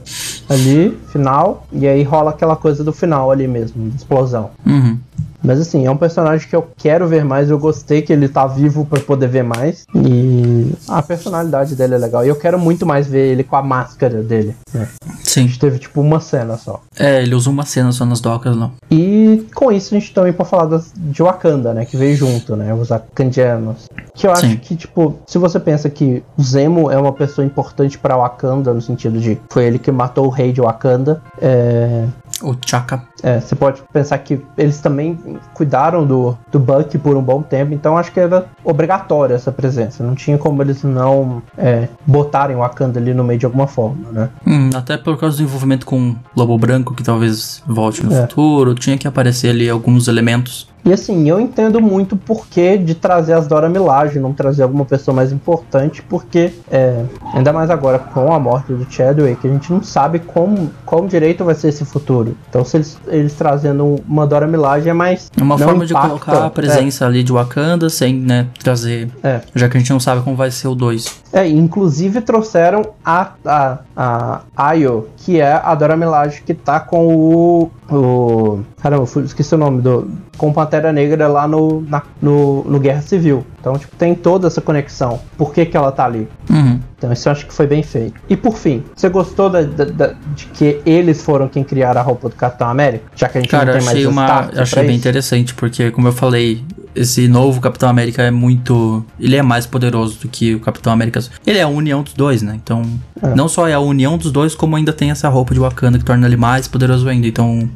ali, 0.49 0.99
final. 1.13 1.67
E 1.71 1.87
aí 1.87 2.03
rola 2.03 2.31
aquela 2.31 2.57
coisa 2.57 2.83
do 2.83 2.93
final 2.93 3.31
ali 3.31 3.47
mesmo, 3.47 3.93
explosão. 3.95 4.51
Uhum. 4.65 4.99
Mas 5.45 5.61
assim, 5.61 5.85
é 5.85 5.91
um 5.91 5.97
personagem 5.97 6.49
que 6.49 6.57
eu 6.57 6.67
quero 6.77 7.07
ver 7.07 7.23
mais. 7.23 7.51
Eu 7.51 7.59
gostei 7.59 8.01
que 8.01 8.13
ele 8.13 8.29
tá 8.29 8.47
vivo 8.47 8.87
para 8.87 9.01
poder 9.01 9.29
ver 9.29 9.45
mais. 9.45 9.85
E 9.95 10.73
a 10.89 11.03
personalidade 11.03 11.77
dele 11.77 11.95
é 11.95 11.99
legal. 11.99 12.25
E 12.25 12.29
eu 12.29 12.37
quero 12.37 12.59
muito 12.59 12.87
mais 12.87 13.07
ver 13.07 13.31
ele 13.31 13.45
com 13.45 13.55
a 13.55 13.63
máscara 13.63 14.23
dele. 14.23 14.57
Né? 14.73 14.89
Sim. 15.23 15.41
A 15.41 15.47
gente 15.47 15.59
teve 15.59 15.79
tipo 15.79 16.01
uma 16.01 16.19
cena 16.19 16.57
só. 16.57 16.81
É, 16.99 17.23
ele 17.23 17.35
usa 17.35 17.51
uma 17.51 17.67
cena 17.67 17.93
só 17.93 18.07
nas 18.07 18.21
docas, 18.21 18.57
não. 18.57 18.73
E 18.91 19.47
com 19.55 19.71
isso 19.71 19.95
a 19.95 19.99
gente 19.99 20.15
também 20.15 20.33
pode 20.33 20.49
falar 20.49 20.65
das, 20.65 20.93
de 20.97 21.23
Wakanda, 21.23 21.75
né? 21.75 21.85
Que 21.85 21.97
veio 21.97 22.17
junto, 22.17 22.57
né? 22.57 22.73
Os 22.73 22.89
Wakandianos. 22.89 23.87
Que 24.15 24.27
eu 24.27 24.33
acho 24.33 24.47
Sim. 24.47 24.57
que, 24.57 24.77
tipo, 24.77 25.19
se 25.27 25.37
você 25.37 25.61
pensa 25.61 25.91
que 25.91 26.23
o 26.39 26.43
Zemo 26.43 26.91
é 26.91 26.97
uma 26.97 27.13
pessoa 27.13 27.45
importante 27.45 27.99
para 27.99 28.17
Wakanda, 28.17 28.73
no 28.73 28.81
sentido 28.81 29.19
de 29.21 29.39
foi 29.51 29.67
ele 29.67 29.79
que 29.79 29.91
matou 29.93 30.27
o 30.27 30.31
rei 30.31 30.53
de 30.53 30.61
Wakanda. 30.61 31.21
É, 31.43 32.07
o 32.43 32.55
Chaka. 32.65 33.03
É, 33.23 33.41
você 33.41 33.55
pode 33.55 33.83
pensar 33.93 34.19
que 34.19 34.41
eles 34.57 34.81
também 34.81 35.04
cuidaram 35.53 36.07
do, 36.07 36.37
do 36.51 36.59
Buck 36.59 36.97
por 36.99 37.17
um 37.17 37.23
bom 37.23 37.43
tempo, 37.43 37.75
então 37.75 37.99
acho 37.99 38.13
que 38.13 38.21
era 38.21 38.47
obrigatória 38.63 39.35
essa 39.35 39.53
presença. 39.53 40.03
Não 40.05 40.15
tinha 40.15 40.39
como 40.39 40.63
eles 40.63 40.83
não 40.83 41.43
é, 41.57 41.89
botarem 42.07 42.57
o 42.57 42.61
Wakanda 42.61 42.99
ali 42.99 43.13
no 43.13 43.25
meio 43.25 43.39
de 43.39 43.47
alguma 43.47 43.67
forma, 43.67 44.11
né? 44.11 44.29
Hum, 44.47 44.71
até 44.75 44.97
por 44.97 45.19
causa 45.19 45.37
do 45.37 45.43
envolvimento 45.43 45.85
com 45.85 46.15
Lobo 46.37 46.57
Branco, 46.57 46.95
que 46.95 47.03
talvez 47.03 47.63
volte 47.67 48.05
no 48.05 48.13
é. 48.13 48.23
futuro, 48.23 48.75
tinha 48.75 48.97
que 48.97 49.07
aparecer 49.07 49.51
ali 49.51 49.69
alguns 49.69 50.09
elementos 50.09 50.74
e 50.85 50.93
assim, 50.93 51.29
eu 51.29 51.41
entendo 51.41 51.81
muito 51.81 52.13
o 52.15 52.19
porquê 52.19 52.77
de 52.77 52.95
trazer 52.95 53.33
as 53.33 53.47
Dora 53.47 53.69
Milaje, 53.69 54.21
não 54.21 54.33
trazer 54.35 54.63
alguma 54.63 54.85
pessoa 54.85 55.15
mais 55.15 55.33
importante, 55.33 56.03
porque 56.03 56.53
é, 56.71 57.05
ainda 57.33 57.53
mais 57.53 57.71
agora 57.71 57.99
com 57.99 58.33
a 58.33 58.39
morte 58.39 58.73
do 58.73 58.87
Chadwick, 58.91 59.47
a 59.47 59.51
gente 59.51 59.73
não 59.73 59.83
sabe 59.83 60.19
como, 60.19 60.71
como 60.85 61.09
direito 61.09 61.45
vai 61.45 61.55
ser 61.55 61.69
esse 61.69 61.85
futuro. 61.87 62.37
Então, 62.51 62.65
se 62.65 62.77
eles, 62.77 62.99
eles 63.07 63.33
trazendo 63.33 63.97
uma 64.07 64.27
Dora 64.27 64.47
Milaje 64.47 64.89
é 64.89 64.93
mais. 64.93 65.31
É 65.35 65.43
uma 65.43 65.57
forma 65.57 65.85
impacta, 65.85 66.03
de 66.03 66.09
colocar 66.09 66.45
a 66.45 66.51
presença 66.51 67.05
é. 67.05 67.09
ali 67.09 67.23
de 67.23 67.33
Wakanda 67.33 67.89
sem, 67.89 68.15
né, 68.15 68.47
trazer. 68.63 69.11
É. 69.23 69.41
Já 69.55 69.69
que 69.69 69.79
a 69.79 69.81
gente 69.81 69.91
não 69.91 70.01
sabe 70.01 70.21
como 70.23 70.37
vai 70.37 70.51
ser 70.51 70.69
o 70.69 70.75
2. 70.75 71.23
É, 71.33 71.49
inclusive 71.49 72.21
trouxeram 72.21 72.83
a, 73.05 73.31
a, 73.45 73.79
a 73.97 74.41
Ayo, 74.57 75.09
que 75.17 75.41
é 75.41 75.53
a 75.53 75.75
Dora 75.75 75.97
Milaje 75.97 76.43
que 76.43 76.53
tá 76.53 76.79
com 76.79 77.09
o. 77.09 77.71
o 77.91 78.61
caramba, 78.81 79.05
esqueci 79.25 79.55
o 79.55 79.59
nome 79.59 79.83
do. 79.83 80.11
Com 80.39 80.53
Pantera 80.53 80.93
Negra 80.93 81.29
lá 81.29 81.47
no, 81.47 81.83
na, 81.83 82.03
no, 82.21 82.65
no 82.65 82.81
Guerra 82.81 83.03
Civil. 83.03 83.45
Então, 83.61 83.79
tipo, 83.79 83.95
tem 83.97 84.15
toda 84.15 84.47
essa 84.47 84.61
conexão. 84.61 85.21
Por 85.37 85.53
que, 85.53 85.67
que 85.67 85.77
ela 85.77 85.93
tá 85.93 86.07
ali? 86.07 86.29
Uhum. 86.51 86.81
Então, 86.97 87.13
isso 87.13 87.29
eu 87.29 87.33
acho 87.33 87.47
que 87.47 87.53
foi 87.53 87.67
bem 87.67 87.83
feito. 87.83 88.21
E 88.29 88.37
por 88.37 88.57
fim, 88.57 88.83
você 88.95 89.09
gostou 89.09 89.51
da, 89.51 89.63
da, 89.63 89.85
da, 89.85 90.15
de 90.35 90.47
que 90.47 90.81
eles 90.87 91.23
foram 91.23 91.49
quem 91.49 91.63
criaram 91.63 92.01
a 92.01 92.05
roupa 92.05 92.29
do 92.29 92.37
Capitão 92.37 92.69
América? 92.69 93.05
Já 93.15 93.29
que 93.29 93.39
a 93.39 93.41
gente 93.41 93.51
Cara, 93.51 93.73
não 93.73 93.79
tem 93.79 93.87
mais 93.87 94.07
uma, 94.07 94.51
Achei 94.57 94.83
bem 94.83 94.91
isso? 94.91 95.01
interessante, 95.01 95.55
porque, 95.55 95.91
como 95.91 96.09
eu 96.09 96.13
falei, 96.13 96.65
esse 96.95 97.27
novo 97.27 97.61
Capitão 97.61 97.89
América 97.89 98.23
é 98.23 98.31
muito. 98.31 99.05
Ele 99.19 99.37
é 99.37 99.43
mais 99.43 99.67
poderoso 99.67 100.21
do 100.21 100.29
que 100.29 100.55
o 100.55 100.61
Capitão 100.61 100.93
América. 100.93 101.21
Ele 101.47 101.59
é 101.59 101.63
a 101.63 101.69
união 101.69 102.03
dos 102.03 102.15
dois, 102.15 102.43
né? 102.43 102.59
Então, 102.63 102.83
é. 103.23 103.35
não 103.35 103.49
só 103.49 103.67
é 103.67 103.73
a 103.73 103.81
união 103.81 104.17
dos 104.17 104.31
dois, 104.31 104.55
como 104.55 104.77
ainda 104.77 104.93
tem 104.93 105.11
essa 105.11 105.29
roupa 105.29 105.55
de 105.55 105.61
Wakanda 105.61 105.99
que 105.99 106.05
torna 106.05 106.27
ele 106.27 106.37
mais 106.37 106.69
poderoso 106.69 107.09
ainda. 107.09 107.27
Então, 107.27 107.69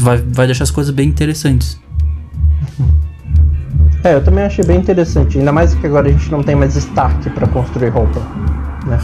vai, 0.00 0.18
vai 0.18 0.46
deixar 0.46 0.64
as 0.64 0.70
coisas 0.70 0.94
bem 0.94 1.08
interessantes. 1.08 1.78
É, 4.04 4.14
eu 4.14 4.24
também 4.24 4.44
achei 4.44 4.64
bem 4.64 4.78
interessante. 4.78 5.38
Ainda 5.38 5.52
mais 5.52 5.74
que 5.74 5.86
agora 5.86 6.08
a 6.08 6.12
gente 6.12 6.30
não 6.30 6.42
tem 6.42 6.54
mais 6.54 6.76
Stark 6.76 7.28
para 7.30 7.46
construir 7.48 7.88
roupa. 7.88 8.20
Né? 8.86 8.98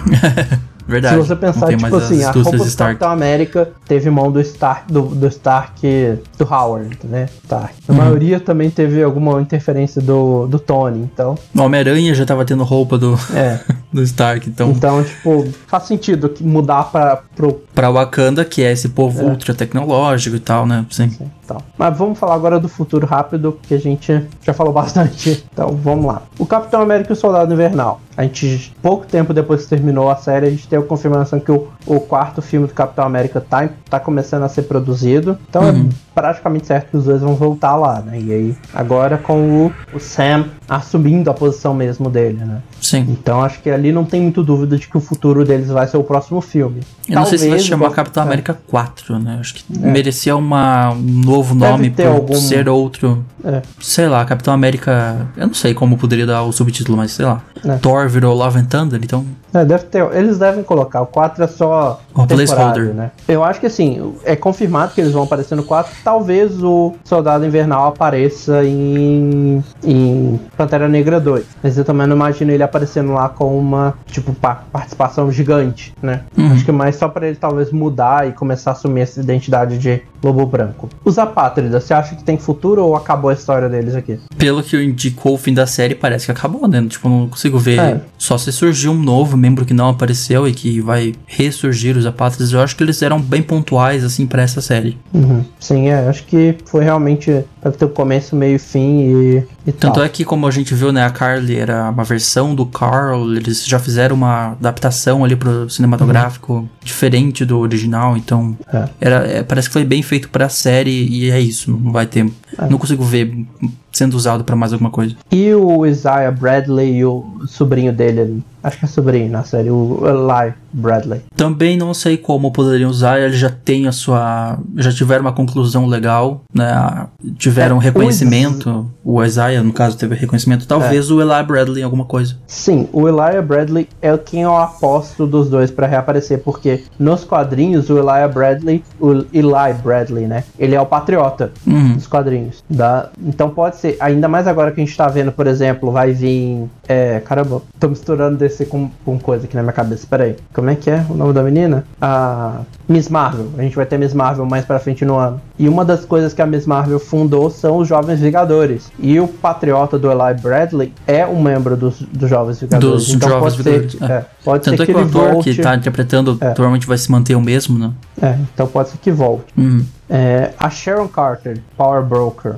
Verdade. 0.86 1.20
Se 1.20 1.28
você 1.28 1.36
pensar, 1.36 1.66
tipo 1.68 1.96
assim, 1.96 2.22
a 2.22 2.30
roupa 2.30 2.56
do. 2.56 2.76
Capitão 2.76 3.10
América 3.10 3.68
teve 3.86 4.08
mão 4.10 4.30
do 4.30 4.40
Stark, 4.40 4.92
do, 4.92 5.02
do 5.02 5.26
Stark, 5.26 6.18
do 6.38 6.44
Howard, 6.44 6.98
né? 7.04 7.28
Stark. 7.42 7.74
A 7.88 7.92
uhum. 7.92 7.98
maioria 7.98 8.38
também 8.38 8.70
teve 8.70 9.02
alguma 9.02 9.40
interferência 9.40 10.00
do, 10.00 10.46
do 10.46 10.58
Tony, 10.58 11.00
então... 11.00 11.36
O 11.54 11.62
Homem-Aranha 11.62 12.14
já 12.14 12.24
tava 12.24 12.44
tendo 12.44 12.62
roupa 12.62 12.96
do, 12.96 13.18
é. 13.34 13.60
do 13.92 14.02
Stark, 14.02 14.48
então... 14.48 14.70
Então, 14.70 15.02
tipo, 15.02 15.48
faz 15.66 15.84
sentido 15.84 16.32
mudar 16.40 16.84
pra... 16.84 17.22
Pro... 17.34 17.60
Pra 17.74 17.90
Wakanda, 17.90 18.44
que 18.44 18.62
é 18.62 18.72
esse 18.72 18.88
povo 18.88 19.22
é. 19.22 19.24
ultra 19.24 19.54
tecnológico 19.54 20.36
e 20.36 20.40
tal, 20.40 20.66
né? 20.66 20.86
Sim. 20.90 21.10
Sim 21.10 21.30
então. 21.46 21.62
Mas 21.78 21.96
vamos 21.96 22.18
falar 22.18 22.34
agora 22.34 22.58
do 22.58 22.68
futuro 22.68 23.06
rápido, 23.06 23.52
porque 23.52 23.74
a 23.74 23.78
gente 23.78 24.26
já 24.42 24.52
falou 24.52 24.72
bastante. 24.74 25.46
Então, 25.52 25.70
vamos 25.76 26.04
lá. 26.04 26.22
O 26.38 26.44
Capitão 26.44 26.82
América 26.82 27.12
e 27.12 27.14
o 27.14 27.16
Soldado 27.16 27.54
Invernal. 27.54 28.00
A 28.16 28.24
gente, 28.24 28.74
pouco 28.82 29.06
tempo 29.06 29.32
depois 29.32 29.62
que 29.62 29.68
terminou 29.68 30.10
a 30.10 30.16
série, 30.16 30.46
a 30.46 30.50
gente 30.50 30.68
tem 30.76 30.82
a 30.82 30.82
confirmação 30.82 31.40
que 31.40 31.50
o, 31.50 31.68
o 31.86 32.00
quarto 32.00 32.42
filme 32.42 32.66
do 32.66 32.74
Capitão 32.74 33.04
América 33.04 33.40
tá, 33.40 33.68
tá 33.88 33.98
começando 33.98 34.42
a 34.42 34.48
ser 34.48 34.62
produzido. 34.62 35.38
Então 35.48 35.62
uhum. 35.62 35.88
Praticamente 36.16 36.66
certo 36.66 36.88
que 36.92 36.96
os 36.96 37.04
dois 37.04 37.20
vão 37.20 37.34
voltar 37.34 37.76
lá, 37.76 38.00
né? 38.00 38.18
E 38.18 38.32
aí, 38.32 38.56
agora 38.72 39.18
com 39.18 39.66
o, 39.66 39.72
o 39.94 40.00
Sam 40.00 40.46
assumindo 40.66 41.30
a 41.30 41.34
posição 41.34 41.74
mesmo 41.74 42.08
dele, 42.08 42.42
né? 42.42 42.62
Sim. 42.80 43.06
Então 43.10 43.42
acho 43.42 43.60
que 43.60 43.68
ali 43.68 43.92
não 43.92 44.02
tem 44.02 44.22
muito 44.22 44.42
dúvida 44.42 44.78
de 44.78 44.88
que 44.88 44.96
o 44.96 45.00
futuro 45.00 45.44
deles 45.44 45.68
vai 45.68 45.86
ser 45.86 45.98
o 45.98 46.02
próximo 46.02 46.40
filme. 46.40 46.80
Eu 47.06 47.16
Talvez, 47.16 47.16
não 47.16 47.26
sei 47.26 47.38
se 47.38 47.48
vai 47.50 47.58
chamar 47.58 47.90
Capitão 47.90 48.22
é. 48.22 48.26
América 48.26 48.58
4, 48.66 49.18
né? 49.18 49.36
Acho 49.38 49.56
que 49.56 49.64
é. 49.74 49.86
merecia 49.86 50.34
uma, 50.34 50.90
um 50.92 51.22
novo 51.24 51.54
nome 51.54 51.90
por 51.90 52.06
algum... 52.06 52.34
ser 52.34 52.66
outro. 52.66 53.22
É. 53.44 53.60
Sei 53.78 54.08
lá, 54.08 54.24
Capitão 54.24 54.54
América. 54.54 55.28
Eu 55.36 55.48
não 55.48 55.54
sei 55.54 55.74
como 55.74 55.98
poderia 55.98 56.24
dar 56.24 56.44
o 56.44 56.52
subtítulo, 56.52 56.96
mas 56.96 57.12
sei 57.12 57.26
lá. 57.26 57.42
É. 57.62 57.76
Thor 57.76 58.08
virou 58.08 58.34
Love 58.34 58.58
and 58.58 58.64
Thunder, 58.64 58.98
então 59.02 59.26
é, 59.56 59.64
deve 59.64 59.84
ter, 59.84 60.04
eles 60.14 60.38
devem 60.38 60.62
colocar. 60.62 61.00
O 61.00 61.06
4 61.06 61.44
é 61.44 61.46
só 61.46 62.00
o 62.14 62.26
placeholder, 62.26 62.92
né? 62.92 63.10
Eu 63.26 63.42
acho 63.42 63.58
que 63.58 63.66
assim, 63.66 64.14
é 64.24 64.36
confirmado 64.36 64.92
que 64.92 65.00
eles 65.00 65.12
vão 65.12 65.22
aparecer 65.22 65.54
no 65.54 65.62
4. 65.62 65.92
Talvez 66.06 66.62
o 66.62 66.94
Soldado 67.02 67.44
Invernal 67.44 67.88
apareça 67.88 68.64
em, 68.64 69.60
em 69.82 70.40
Pantera 70.56 70.86
Negra 70.86 71.18
2. 71.18 71.44
Mas 71.60 71.76
eu 71.76 71.84
também 71.84 72.06
não 72.06 72.14
imagino 72.14 72.52
ele 72.52 72.62
aparecendo 72.62 73.12
lá 73.12 73.28
com 73.28 73.58
uma, 73.58 73.92
tipo, 74.06 74.32
participação 74.32 75.32
gigante, 75.32 75.92
né? 76.00 76.20
Uhum. 76.38 76.52
Acho 76.52 76.64
que 76.64 76.70
mais 76.70 76.94
só 76.94 77.08
para 77.08 77.26
ele 77.26 77.34
talvez 77.34 77.72
mudar 77.72 78.28
e 78.28 78.30
começar 78.30 78.70
a 78.70 78.74
assumir 78.74 79.00
essa 79.00 79.18
identidade 79.18 79.78
de 79.78 80.00
Lobo 80.26 80.46
Branco. 80.46 80.88
Os 81.04 81.18
Apátridas, 81.18 81.84
você 81.84 81.94
acha 81.94 82.16
que 82.16 82.24
tem 82.24 82.36
futuro 82.38 82.84
ou 82.84 82.96
acabou 82.96 83.30
a 83.30 83.34
história 83.34 83.68
deles 83.68 83.94
aqui? 83.94 84.18
Pelo 84.36 84.62
que 84.62 84.76
indicou 84.82 85.34
o 85.34 85.38
fim 85.38 85.54
da 85.54 85.66
série, 85.66 85.94
parece 85.94 86.26
que 86.26 86.32
acabou, 86.32 86.66
né? 86.66 86.84
Tipo, 86.88 87.08
não 87.08 87.28
consigo 87.28 87.58
ver. 87.58 87.78
É. 87.78 88.00
Só 88.18 88.36
se 88.36 88.50
surgiu 88.52 88.92
um 88.92 89.02
novo 89.02 89.36
membro 89.36 89.64
que 89.64 89.74
não 89.74 89.88
apareceu 89.88 90.48
e 90.48 90.52
que 90.52 90.80
vai 90.80 91.14
ressurgir 91.26 91.96
os 91.96 92.06
apátridas, 92.06 92.52
eu 92.52 92.60
acho 92.60 92.76
que 92.76 92.82
eles 92.82 93.00
eram 93.02 93.20
bem 93.20 93.42
pontuais, 93.42 94.04
assim, 94.04 94.26
para 94.26 94.42
essa 94.42 94.60
série. 94.60 94.98
Uhum. 95.12 95.44
Sim, 95.60 95.88
é, 95.88 96.08
acho 96.08 96.24
que 96.24 96.56
foi 96.64 96.84
realmente 96.84 97.44
para 97.60 97.72
ter 97.72 97.84
o 97.84 97.88
começo, 97.88 98.34
meio 98.34 98.56
e 98.56 98.58
fim 98.58 99.00
e, 99.00 99.44
e 99.66 99.72
Tanto 99.72 99.94
tal. 99.94 100.04
é 100.04 100.08
que, 100.08 100.24
como 100.24 100.46
a 100.46 100.50
gente 100.50 100.74
viu, 100.74 100.92
né, 100.92 101.04
a 101.04 101.10
Carly 101.10 101.56
era 101.56 101.90
uma 101.90 102.04
versão 102.04 102.54
do 102.54 102.64
Carl, 102.64 103.34
eles 103.34 103.66
já 103.66 103.78
fizeram 103.78 104.14
uma 104.14 104.52
adaptação 104.52 105.24
ali 105.24 105.34
pro 105.34 105.68
cinematográfico 105.68 106.54
uhum. 106.54 106.68
diferente 106.82 107.44
do 107.44 107.58
original, 107.58 108.16
então 108.16 108.56
é. 108.72 108.88
Era, 109.00 109.16
é, 109.26 109.42
parece 109.42 109.68
que 109.68 109.72
foi 109.72 109.84
bem 109.84 110.02
feito 110.02 110.28
pra 110.28 110.48
série 110.48 111.06
e 111.08 111.30
é 111.30 111.40
isso, 111.40 111.70
não 111.70 111.92
vai 111.92 112.06
ter... 112.06 112.30
É. 112.58 112.68
Não 112.68 112.78
consigo 112.78 113.04
ver 113.04 113.46
sendo 113.92 114.14
usado 114.14 114.44
pra 114.44 114.54
mais 114.54 114.72
alguma 114.72 114.90
coisa. 114.90 115.16
E 115.32 115.52
o 115.54 115.86
Isaiah 115.86 116.30
Bradley 116.30 116.98
e 116.98 117.04
o 117.04 117.24
sobrinho 117.46 117.92
dele. 117.92 118.44
Acho 118.62 118.78
que 118.78 118.84
é 118.84 118.88
sobrinho 118.88 119.30
na 119.30 119.42
série, 119.42 119.70
o 119.70 120.02
Eli 120.04 120.54
Bradley. 120.76 121.22
Também 121.34 121.76
não 121.76 121.92
sei 121.94 122.16
como 122.16 122.52
poderiam 122.52 122.90
usar, 122.90 123.18
eles 123.20 123.38
já 123.38 123.50
têm 123.50 123.86
a 123.86 123.92
sua. 123.92 124.58
Já 124.76 124.92
tiveram 124.92 125.22
uma 125.22 125.32
conclusão 125.32 125.86
legal, 125.86 126.42
né? 126.54 127.06
Tiveram 127.38 127.78
É, 127.80 127.84
reconhecimento. 127.84 128.90
O 129.04 129.22
Isaiah, 129.22 129.62
no 129.62 129.72
caso, 129.72 129.96
teve 129.96 130.14
reconhecimento. 130.14 130.66
Talvez 130.66 131.10
o 131.10 131.20
Eli 131.20 131.42
Bradley 131.46 131.80
em 131.80 131.84
alguma 131.84 132.04
coisa. 132.04 132.36
Sim, 132.46 132.88
o 132.92 133.08
Elijah 133.08 133.42
Bradley 133.42 133.88
é 134.02 134.16
quem 134.18 134.42
eu 134.42 134.56
aposto 134.56 135.26
dos 135.26 135.48
dois 135.48 135.70
pra 135.70 135.86
reaparecer, 135.86 136.40
porque 136.40 136.84
nos 136.98 137.24
quadrinhos 137.24 137.88
o 137.90 137.98
Elijah 137.98 138.28
Bradley, 138.28 138.82
o 139.00 139.12
Eli 139.32 139.74
Bradley, 139.82 140.26
né? 140.26 140.44
Ele 140.58 140.74
é 140.74 140.80
o 140.80 140.86
patriota 140.86 141.52
Uhum. 141.66 141.94
dos 141.94 142.06
quadrinhos. 142.06 142.62
Da... 142.68 143.10
Então 143.24 143.50
pode 143.50 143.76
ser, 143.76 143.96
ainda 144.00 144.28
mais 144.28 144.46
agora 144.46 144.70
que 144.72 144.80
a 144.80 144.84
gente 144.84 144.96
tá 144.96 145.08
vendo, 145.08 145.32
por 145.32 145.46
exemplo, 145.46 145.90
vai 145.90 146.12
vir. 146.12 146.64
É, 146.88 147.20
caramba, 147.20 147.62
tô 147.78 147.88
misturando 147.88 148.36
DC 148.36 148.66
com, 148.66 148.90
com 149.04 149.18
coisa 149.18 149.44
aqui 149.46 149.54
na 149.56 149.62
minha 149.62 149.72
cabeça. 149.72 150.06
Peraí, 150.08 150.36
como 150.52 150.65
é 150.70 150.74
que 150.76 150.90
é 150.90 151.04
o 151.08 151.14
nome 151.14 151.32
da 151.32 151.42
menina? 151.42 151.84
A 152.00 152.60
Miss 152.88 153.08
Marvel. 153.08 153.48
A 153.58 153.62
gente 153.62 153.74
vai 153.76 153.84
ter 153.86 153.98
Miss 153.98 154.14
Marvel 154.14 154.46
mais 154.46 154.64
pra 154.64 154.78
frente 154.78 155.04
no 155.04 155.16
ano. 155.16 155.40
E 155.58 155.68
uma 155.68 155.84
das 155.84 156.04
coisas 156.04 156.32
que 156.32 156.40
a 156.40 156.46
Miss 156.46 156.66
Marvel 156.66 156.98
fundou 157.00 157.50
são 157.50 157.78
os 157.78 157.88
Jovens 157.88 158.20
Vingadores. 158.20 158.90
E 158.98 159.18
o 159.18 159.26
patriota 159.26 159.98
do 159.98 160.10
Eli 160.10 160.34
Bradley 160.40 160.92
é 161.06 161.26
um 161.26 161.42
membro 161.42 161.76
dos, 161.76 162.00
dos 162.00 162.28
Jovens 162.30 162.60
Vingadores. 162.60 163.04
Dos 163.06 163.14
então 163.14 163.28
Jovens 163.28 163.54
pode 163.56 163.62
Vingadores, 163.62 163.92
ser, 163.92 164.04
é. 164.04 164.12
é, 164.12 164.24
pode 164.44 164.64
Tanto 164.64 164.76
ser 164.76 164.82
é 164.82 164.86
que 164.86 164.92
que 164.94 164.98
o 164.98 165.02
ator 165.04 165.32
volte. 165.32 165.54
que 165.54 165.62
tá 165.62 165.74
interpretando 165.74 166.38
É. 166.40 166.50
provavelmente 166.50 166.86
vai 166.86 166.98
se 166.98 167.10
manter 167.10 167.34
o 167.34 167.40
mesmo, 167.40 167.78
né? 167.78 167.92
É, 168.22 168.36
então 168.54 168.66
pode 168.66 168.90
ser 168.90 168.98
que 168.98 169.10
volte. 169.10 169.44
Uhum. 169.56 169.84
É, 170.08 170.52
a 170.58 170.70
Sharon 170.70 171.08
Carter, 171.08 171.58
Power 171.76 172.02
Broker. 172.02 172.54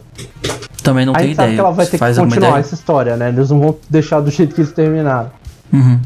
Também 0.82 1.04
não 1.06 1.12
a 1.14 1.16
tem 1.18 1.28
gente 1.28 1.36
sabe 1.36 1.48
ideia. 1.48 1.54
que 1.56 1.60
ela 1.60 1.70
vai 1.74 1.86
ter 1.86 1.98
que 1.98 2.04
continuar 2.04 2.36
ideia? 2.36 2.60
essa 2.60 2.74
história, 2.74 3.16
né? 3.16 3.28
Eles 3.28 3.50
não 3.50 3.60
vão 3.60 3.76
deixar 3.90 4.20
do 4.20 4.30
jeito 4.30 4.54
que 4.54 4.60
eles 4.60 4.72
terminaram. 4.72 5.30
Uhum. 5.72 5.98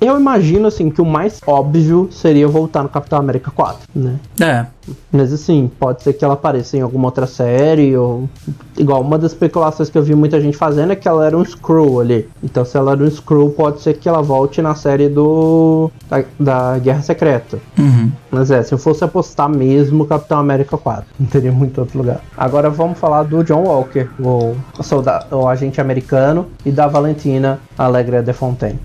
Eu 0.00 0.18
imagino, 0.18 0.68
assim, 0.68 0.90
que 0.90 1.00
o 1.00 1.04
mais 1.04 1.40
óbvio 1.46 2.08
seria 2.12 2.46
voltar 2.46 2.82
no 2.82 2.88
Capitão 2.88 3.18
América 3.18 3.50
4, 3.50 3.88
né? 3.94 4.16
É, 4.40 4.66
Mas 5.10 5.32
assim, 5.32 5.70
pode 5.78 6.02
ser 6.02 6.12
que 6.12 6.24
ela 6.24 6.34
apareça 6.34 6.76
em 6.76 6.80
alguma 6.80 7.06
outra 7.08 7.26
série, 7.26 7.96
ou. 7.96 8.28
Igual, 8.76 9.00
uma 9.00 9.18
das 9.18 9.32
especulações 9.32 9.90
que 9.90 9.98
eu 9.98 10.02
vi 10.02 10.14
muita 10.14 10.40
gente 10.40 10.56
fazendo 10.56 10.92
é 10.92 10.96
que 10.96 11.08
ela 11.08 11.26
era 11.26 11.36
um 11.36 11.42
Skrull 11.42 12.00
ali. 12.00 12.28
Então, 12.42 12.64
se 12.64 12.76
ela 12.76 12.92
era 12.92 13.02
um 13.02 13.08
Skrull, 13.08 13.50
pode 13.50 13.80
ser 13.82 13.94
que 13.94 14.08
ela 14.08 14.22
volte 14.22 14.62
na 14.62 14.74
série 14.74 15.08
do. 15.08 15.90
da, 16.08 16.24
da 16.38 16.78
Guerra 16.78 17.02
Secreta. 17.02 17.58
uhum. 17.76 18.12
Mas 18.30 18.50
é, 18.50 18.62
se 18.62 18.72
eu 18.72 18.78
fosse 18.78 19.02
apostar 19.02 19.48
mesmo 19.48 20.06
Capitão 20.06 20.38
América 20.38 20.78
4, 20.78 21.06
não 21.18 21.26
teria 21.26 21.50
muito 21.50 21.78
outro 21.80 21.98
lugar. 21.98 22.20
Agora 22.36 22.70
vamos 22.70 22.98
falar 22.98 23.24
do 23.24 23.42
John 23.42 23.64
Walker, 23.64 24.08
o, 24.20 24.54
soldado, 24.82 25.36
o 25.36 25.48
agente 25.48 25.80
americano, 25.80 26.46
e 26.64 26.70
da 26.70 26.86
Valentina 26.86 27.58
Alegre 27.76 28.22
de 28.22 28.32
Fontaine. 28.32 28.78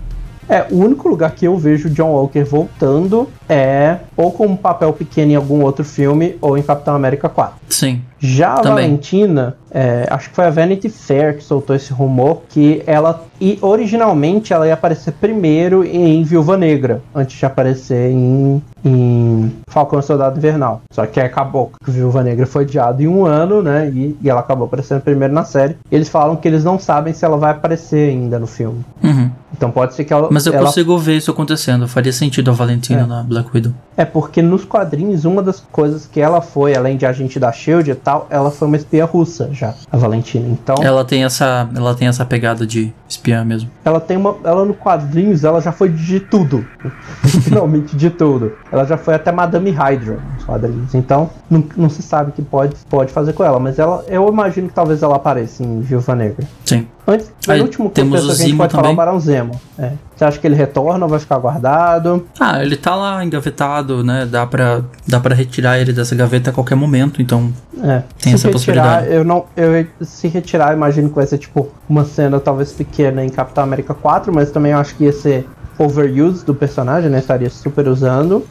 É, 0.48 0.66
o 0.70 0.76
único 0.76 1.08
lugar 1.08 1.30
que 1.32 1.46
eu 1.46 1.56
vejo 1.56 1.88
John 1.90 2.12
Walker 2.12 2.44
voltando 2.44 3.28
é 3.48 3.98
ou 4.16 4.30
com 4.30 4.46
um 4.46 4.56
papel 4.56 4.92
pequeno 4.92 5.32
em 5.32 5.34
algum 5.34 5.62
outro 5.62 5.84
filme 5.84 6.36
ou 6.40 6.58
em 6.58 6.62
Capitão 6.62 6.94
América 6.94 7.28
4. 7.28 7.56
sim. 7.68 8.02
Já 8.26 8.54
a 8.54 8.60
Também. 8.60 8.86
Valentina, 8.86 9.54
é, 9.70 10.06
acho 10.10 10.30
que 10.30 10.34
foi 10.34 10.46
a 10.46 10.50
Vanity 10.50 10.88
Fair 10.88 11.36
que 11.36 11.44
soltou 11.44 11.76
esse 11.76 11.92
rumor, 11.92 12.40
que 12.48 12.82
ela, 12.86 13.22
e 13.38 13.58
originalmente 13.60 14.50
ela 14.50 14.66
ia 14.66 14.72
aparecer 14.72 15.12
primeiro 15.12 15.84
em 15.84 16.24
Viúva 16.24 16.56
Negra, 16.56 17.02
antes 17.14 17.36
de 17.36 17.44
aparecer 17.44 18.10
em, 18.10 18.62
em 18.82 19.52
Falcão 19.68 20.00
Soldado 20.00 20.38
Invernal. 20.38 20.80
Só 20.90 21.04
que 21.04 21.20
acabou 21.20 21.70
que 21.84 21.90
Viúva 21.90 22.22
Negra 22.22 22.46
foi 22.46 22.64
adiado 22.64 23.02
em 23.02 23.06
um 23.06 23.26
ano, 23.26 23.60
né, 23.62 23.90
e, 23.94 24.16
e 24.22 24.30
ela 24.30 24.40
acabou 24.40 24.66
aparecendo 24.66 25.02
primeiro 25.02 25.34
na 25.34 25.44
série. 25.44 25.76
Eles 25.92 26.08
falam 26.08 26.34
que 26.34 26.48
eles 26.48 26.64
não 26.64 26.78
sabem 26.78 27.12
se 27.12 27.26
ela 27.26 27.36
vai 27.36 27.50
aparecer 27.50 28.08
ainda 28.08 28.38
no 28.38 28.46
filme. 28.46 28.82
Uhum. 29.02 29.30
Então 29.52 29.70
pode 29.70 29.94
ser 29.94 30.04
que 30.04 30.14
ela... 30.14 30.28
Mas 30.30 30.46
eu 30.46 30.54
ela 30.54 30.64
consigo 30.64 30.96
ver 30.96 31.16
isso 31.18 31.30
acontecendo. 31.30 31.86
Faria 31.86 32.12
sentido 32.12 32.50
a 32.50 32.54
Valentina 32.54 33.02
É. 33.02 33.06
na 33.06 33.22
Black 33.22 33.50
Widow. 33.52 33.72
É 33.96 34.04
porque 34.04 34.42
nos 34.42 34.64
quadrinhos, 34.64 35.24
uma 35.24 35.42
das 35.42 35.60
coisas 35.60 36.06
que 36.06 36.20
ela 36.20 36.40
foi, 36.40 36.74
além 36.74 36.96
de 36.96 37.06
agente 37.06 37.38
da 37.38 37.52
Shield 37.52 37.90
e 37.90 37.94
tal, 37.94 38.26
ela 38.28 38.50
foi 38.50 38.66
uma 38.68 38.76
espia 38.76 39.04
russa 39.04 39.48
já, 39.52 39.74
a 39.90 39.96
Valentina. 39.96 40.46
Então, 40.48 40.74
Ela 40.82 41.04
tem 41.04 41.24
essa, 41.24 41.68
ela 41.74 41.94
tem 41.94 42.08
essa 42.08 42.24
pegada 42.24 42.66
de 42.66 42.92
espiã 43.08 43.44
mesmo. 43.44 43.70
ela 43.84 44.00
tem 44.00 44.16
uma. 44.16 44.36
Ela 44.44 44.64
no 44.64 44.74
quadrinhos, 44.74 45.44
ela 45.44 45.60
já 45.60 45.70
foi 45.72 45.88
de 45.88 46.18
tudo. 46.20 46.66
Finalmente 47.42 47.96
de 47.96 48.10
tudo. 48.10 48.52
Ela 48.70 48.84
já 48.84 48.96
foi 48.96 49.14
até 49.14 49.30
Madame 49.30 49.70
Hydra 49.70 50.18
quadrinhos. 50.44 50.94
Então, 50.94 51.30
não, 51.50 51.64
não 51.76 51.88
se 51.88 52.02
sabe 52.02 52.30
o 52.30 52.32
que 52.32 52.42
pode, 52.42 52.74
pode 52.88 53.12
fazer 53.12 53.32
com 53.32 53.44
ela. 53.44 53.58
Mas 53.58 53.78
ela, 53.78 54.04
eu 54.08 54.28
imagino 54.28 54.68
que 54.68 54.74
talvez 54.74 55.02
ela 55.02 55.16
apareça 55.16 55.62
em 55.62 55.80
Viúva 55.80 56.14
Negra. 56.14 56.46
Sim. 56.64 56.86
Antes, 57.06 57.30
Aí 57.46 57.60
o 57.60 57.64
último 57.64 57.90
temos 57.90 58.24
o 58.24 58.26
que 58.26 58.32
a 58.32 58.46
gente 58.46 58.56
pode 58.56 58.72
falar 58.72 58.88
é 58.88 58.92
o 58.92 58.96
também. 58.96 58.96
Barão 58.96 59.20
Zemo. 59.20 59.60
É. 59.78 59.92
Você 60.16 60.24
acha 60.24 60.38
que 60.38 60.46
ele 60.46 60.54
retorna 60.54 61.04
ou 61.04 61.10
vai 61.10 61.18
ficar 61.18 61.38
guardado? 61.38 62.26
Ah, 62.40 62.62
ele 62.62 62.76
tá 62.76 62.94
lá 62.94 63.22
engavetado, 63.22 64.02
né? 64.02 64.24
Dá 64.24 64.46
pra, 64.46 64.82
dá 65.06 65.20
pra 65.20 65.34
retirar 65.34 65.78
ele 65.78 65.92
dessa 65.92 66.14
gaveta 66.14 66.50
a 66.50 66.52
qualquer 66.52 66.76
momento, 66.76 67.20
então. 67.20 67.52
É. 67.82 68.02
Tem 68.18 68.36
se 68.36 68.46
essa 68.46 68.48
retirar, 68.48 68.52
possibilidade. 68.52 69.12
Eu 69.12 69.24
não, 69.24 69.44
eu, 69.54 69.86
se 70.00 70.28
retirar, 70.28 70.72
imagino 70.72 71.10
que 71.10 71.14
vai 71.14 71.26
ser 71.26 71.36
tipo 71.36 71.68
uma 71.88 72.04
cena 72.04 72.40
talvez 72.40 72.72
pequena 72.72 73.22
em 73.22 73.28
Capitão 73.28 73.64
América 73.64 73.92
4, 73.92 74.32
mas 74.32 74.50
também 74.50 74.72
eu 74.72 74.78
acho 74.78 74.94
que 74.94 75.04
ia 75.04 75.12
ser 75.12 75.46
overuse 75.78 76.44
do 76.44 76.54
personagem, 76.54 77.10
né? 77.10 77.18
Estaria 77.18 77.50
super 77.50 77.88
usando. 77.88 78.46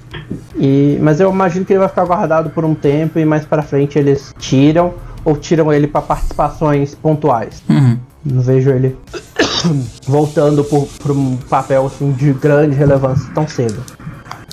E, 0.56 0.98
mas 1.02 1.20
eu 1.20 1.32
imagino 1.32 1.66
que 1.66 1.74
ele 1.74 1.80
vai 1.80 1.90
ficar 1.90 2.06
guardado 2.06 2.50
por 2.50 2.66
um 2.66 2.76
tempo 2.76 3.20
e 3.20 3.26
mais 3.26 3.46
pra 3.46 3.62
frente 3.62 3.98
eles 3.98 4.34
tiram 4.38 4.94
ou 5.24 5.38
tiram 5.38 5.72
ele 5.72 5.88
pra 5.88 6.02
participações 6.02 6.96
pontuais. 6.96 7.64
Uhum. 7.70 7.98
Não 8.26 8.42
vejo 8.42 8.70
ele 8.70 8.98
voltando 10.08 10.64
por, 10.64 10.88
por 11.02 11.12
um 11.12 11.38
papel 11.38 11.86
assim 11.86 12.12
de 12.12 12.32
grande 12.34 12.76
relevância 12.76 13.30
tão 13.34 13.48
cedo. 13.48 13.82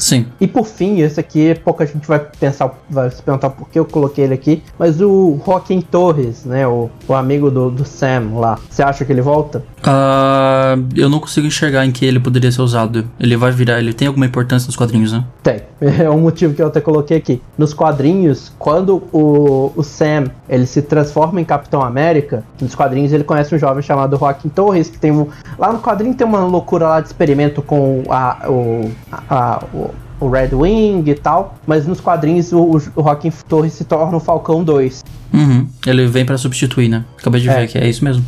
Sim. 0.00 0.26
E 0.40 0.46
por 0.46 0.64
fim, 0.66 1.00
esse 1.00 1.20
aqui, 1.20 1.54
pouca 1.62 1.84
gente 1.86 2.08
vai 2.08 2.18
pensar, 2.18 2.72
vai 2.88 3.10
se 3.10 3.22
perguntar 3.22 3.50
por 3.50 3.68
que 3.68 3.78
eu 3.78 3.84
coloquei 3.84 4.24
ele 4.24 4.32
aqui, 4.34 4.62
mas 4.78 5.00
o 5.00 5.38
Joaquim 5.44 5.80
Torres, 5.82 6.44
né, 6.46 6.66
o, 6.66 6.88
o 7.06 7.12
amigo 7.14 7.50
do, 7.50 7.70
do 7.70 7.84
Sam 7.84 8.30
lá, 8.36 8.58
você 8.70 8.82
acha 8.82 9.04
que 9.04 9.12
ele 9.12 9.20
volta? 9.20 9.62
Ah, 9.84 10.76
eu 10.96 11.08
não 11.10 11.20
consigo 11.20 11.46
enxergar 11.46 11.84
em 11.84 11.92
que 11.92 12.04
ele 12.04 12.18
poderia 12.18 12.50
ser 12.50 12.62
usado. 12.62 13.04
Ele 13.18 13.36
vai 13.36 13.52
virar, 13.52 13.78
ele 13.78 13.92
tem 13.92 14.08
alguma 14.08 14.24
importância 14.26 14.66
nos 14.66 14.76
quadrinhos, 14.76 15.12
né? 15.12 15.24
Tem, 15.42 15.60
é 16.00 16.08
um 16.08 16.20
motivo 16.20 16.54
que 16.54 16.62
eu 16.62 16.68
até 16.68 16.80
coloquei 16.80 17.18
aqui. 17.18 17.42
Nos 17.58 17.74
quadrinhos, 17.74 18.52
quando 18.58 19.02
o, 19.12 19.72
o 19.76 19.82
Sam 19.82 20.24
ele 20.48 20.64
se 20.66 20.80
transforma 20.82 21.40
em 21.40 21.44
Capitão 21.44 21.82
América, 21.82 22.42
nos 22.60 22.74
quadrinhos 22.74 23.12
ele 23.12 23.24
conhece 23.24 23.54
um 23.54 23.58
jovem 23.58 23.82
chamado 23.82 24.16
Joaquim 24.16 24.48
Torres, 24.48 24.88
que 24.88 24.98
tem 24.98 25.10
um. 25.12 25.26
Lá 25.58 25.72
no 25.72 25.80
quadrinho 25.80 26.14
tem 26.14 26.26
uma 26.26 26.44
loucura 26.44 26.88
lá 26.88 27.00
de 27.00 27.08
experimento 27.08 27.60
com 27.60 28.02
a, 28.08 28.48
o, 28.48 28.90
a- 29.28 29.64
o, 29.74 29.89
o 30.20 30.28
Red 30.28 30.50
Wing 30.52 31.10
e 31.10 31.14
tal, 31.14 31.54
mas 31.66 31.86
nos 31.86 32.00
quadrinhos 32.00 32.52
o, 32.52 32.62
o 32.62 32.78
Joaquim 33.02 33.32
Torres 33.48 33.72
se 33.72 33.84
torna 33.84 34.16
o 34.16 34.20
Falcão 34.20 34.62
2. 34.62 35.02
Uhum. 35.32 35.66
Ele 35.86 36.06
vem 36.06 36.24
pra 36.24 36.36
substituir, 36.36 36.88
né? 36.88 37.04
Acabei 37.18 37.40
de 37.40 37.48
É. 37.48 37.54
ver 37.60 37.68
que 37.68 37.78
é 37.78 37.88
isso 37.88 38.04
mesmo. 38.04 38.24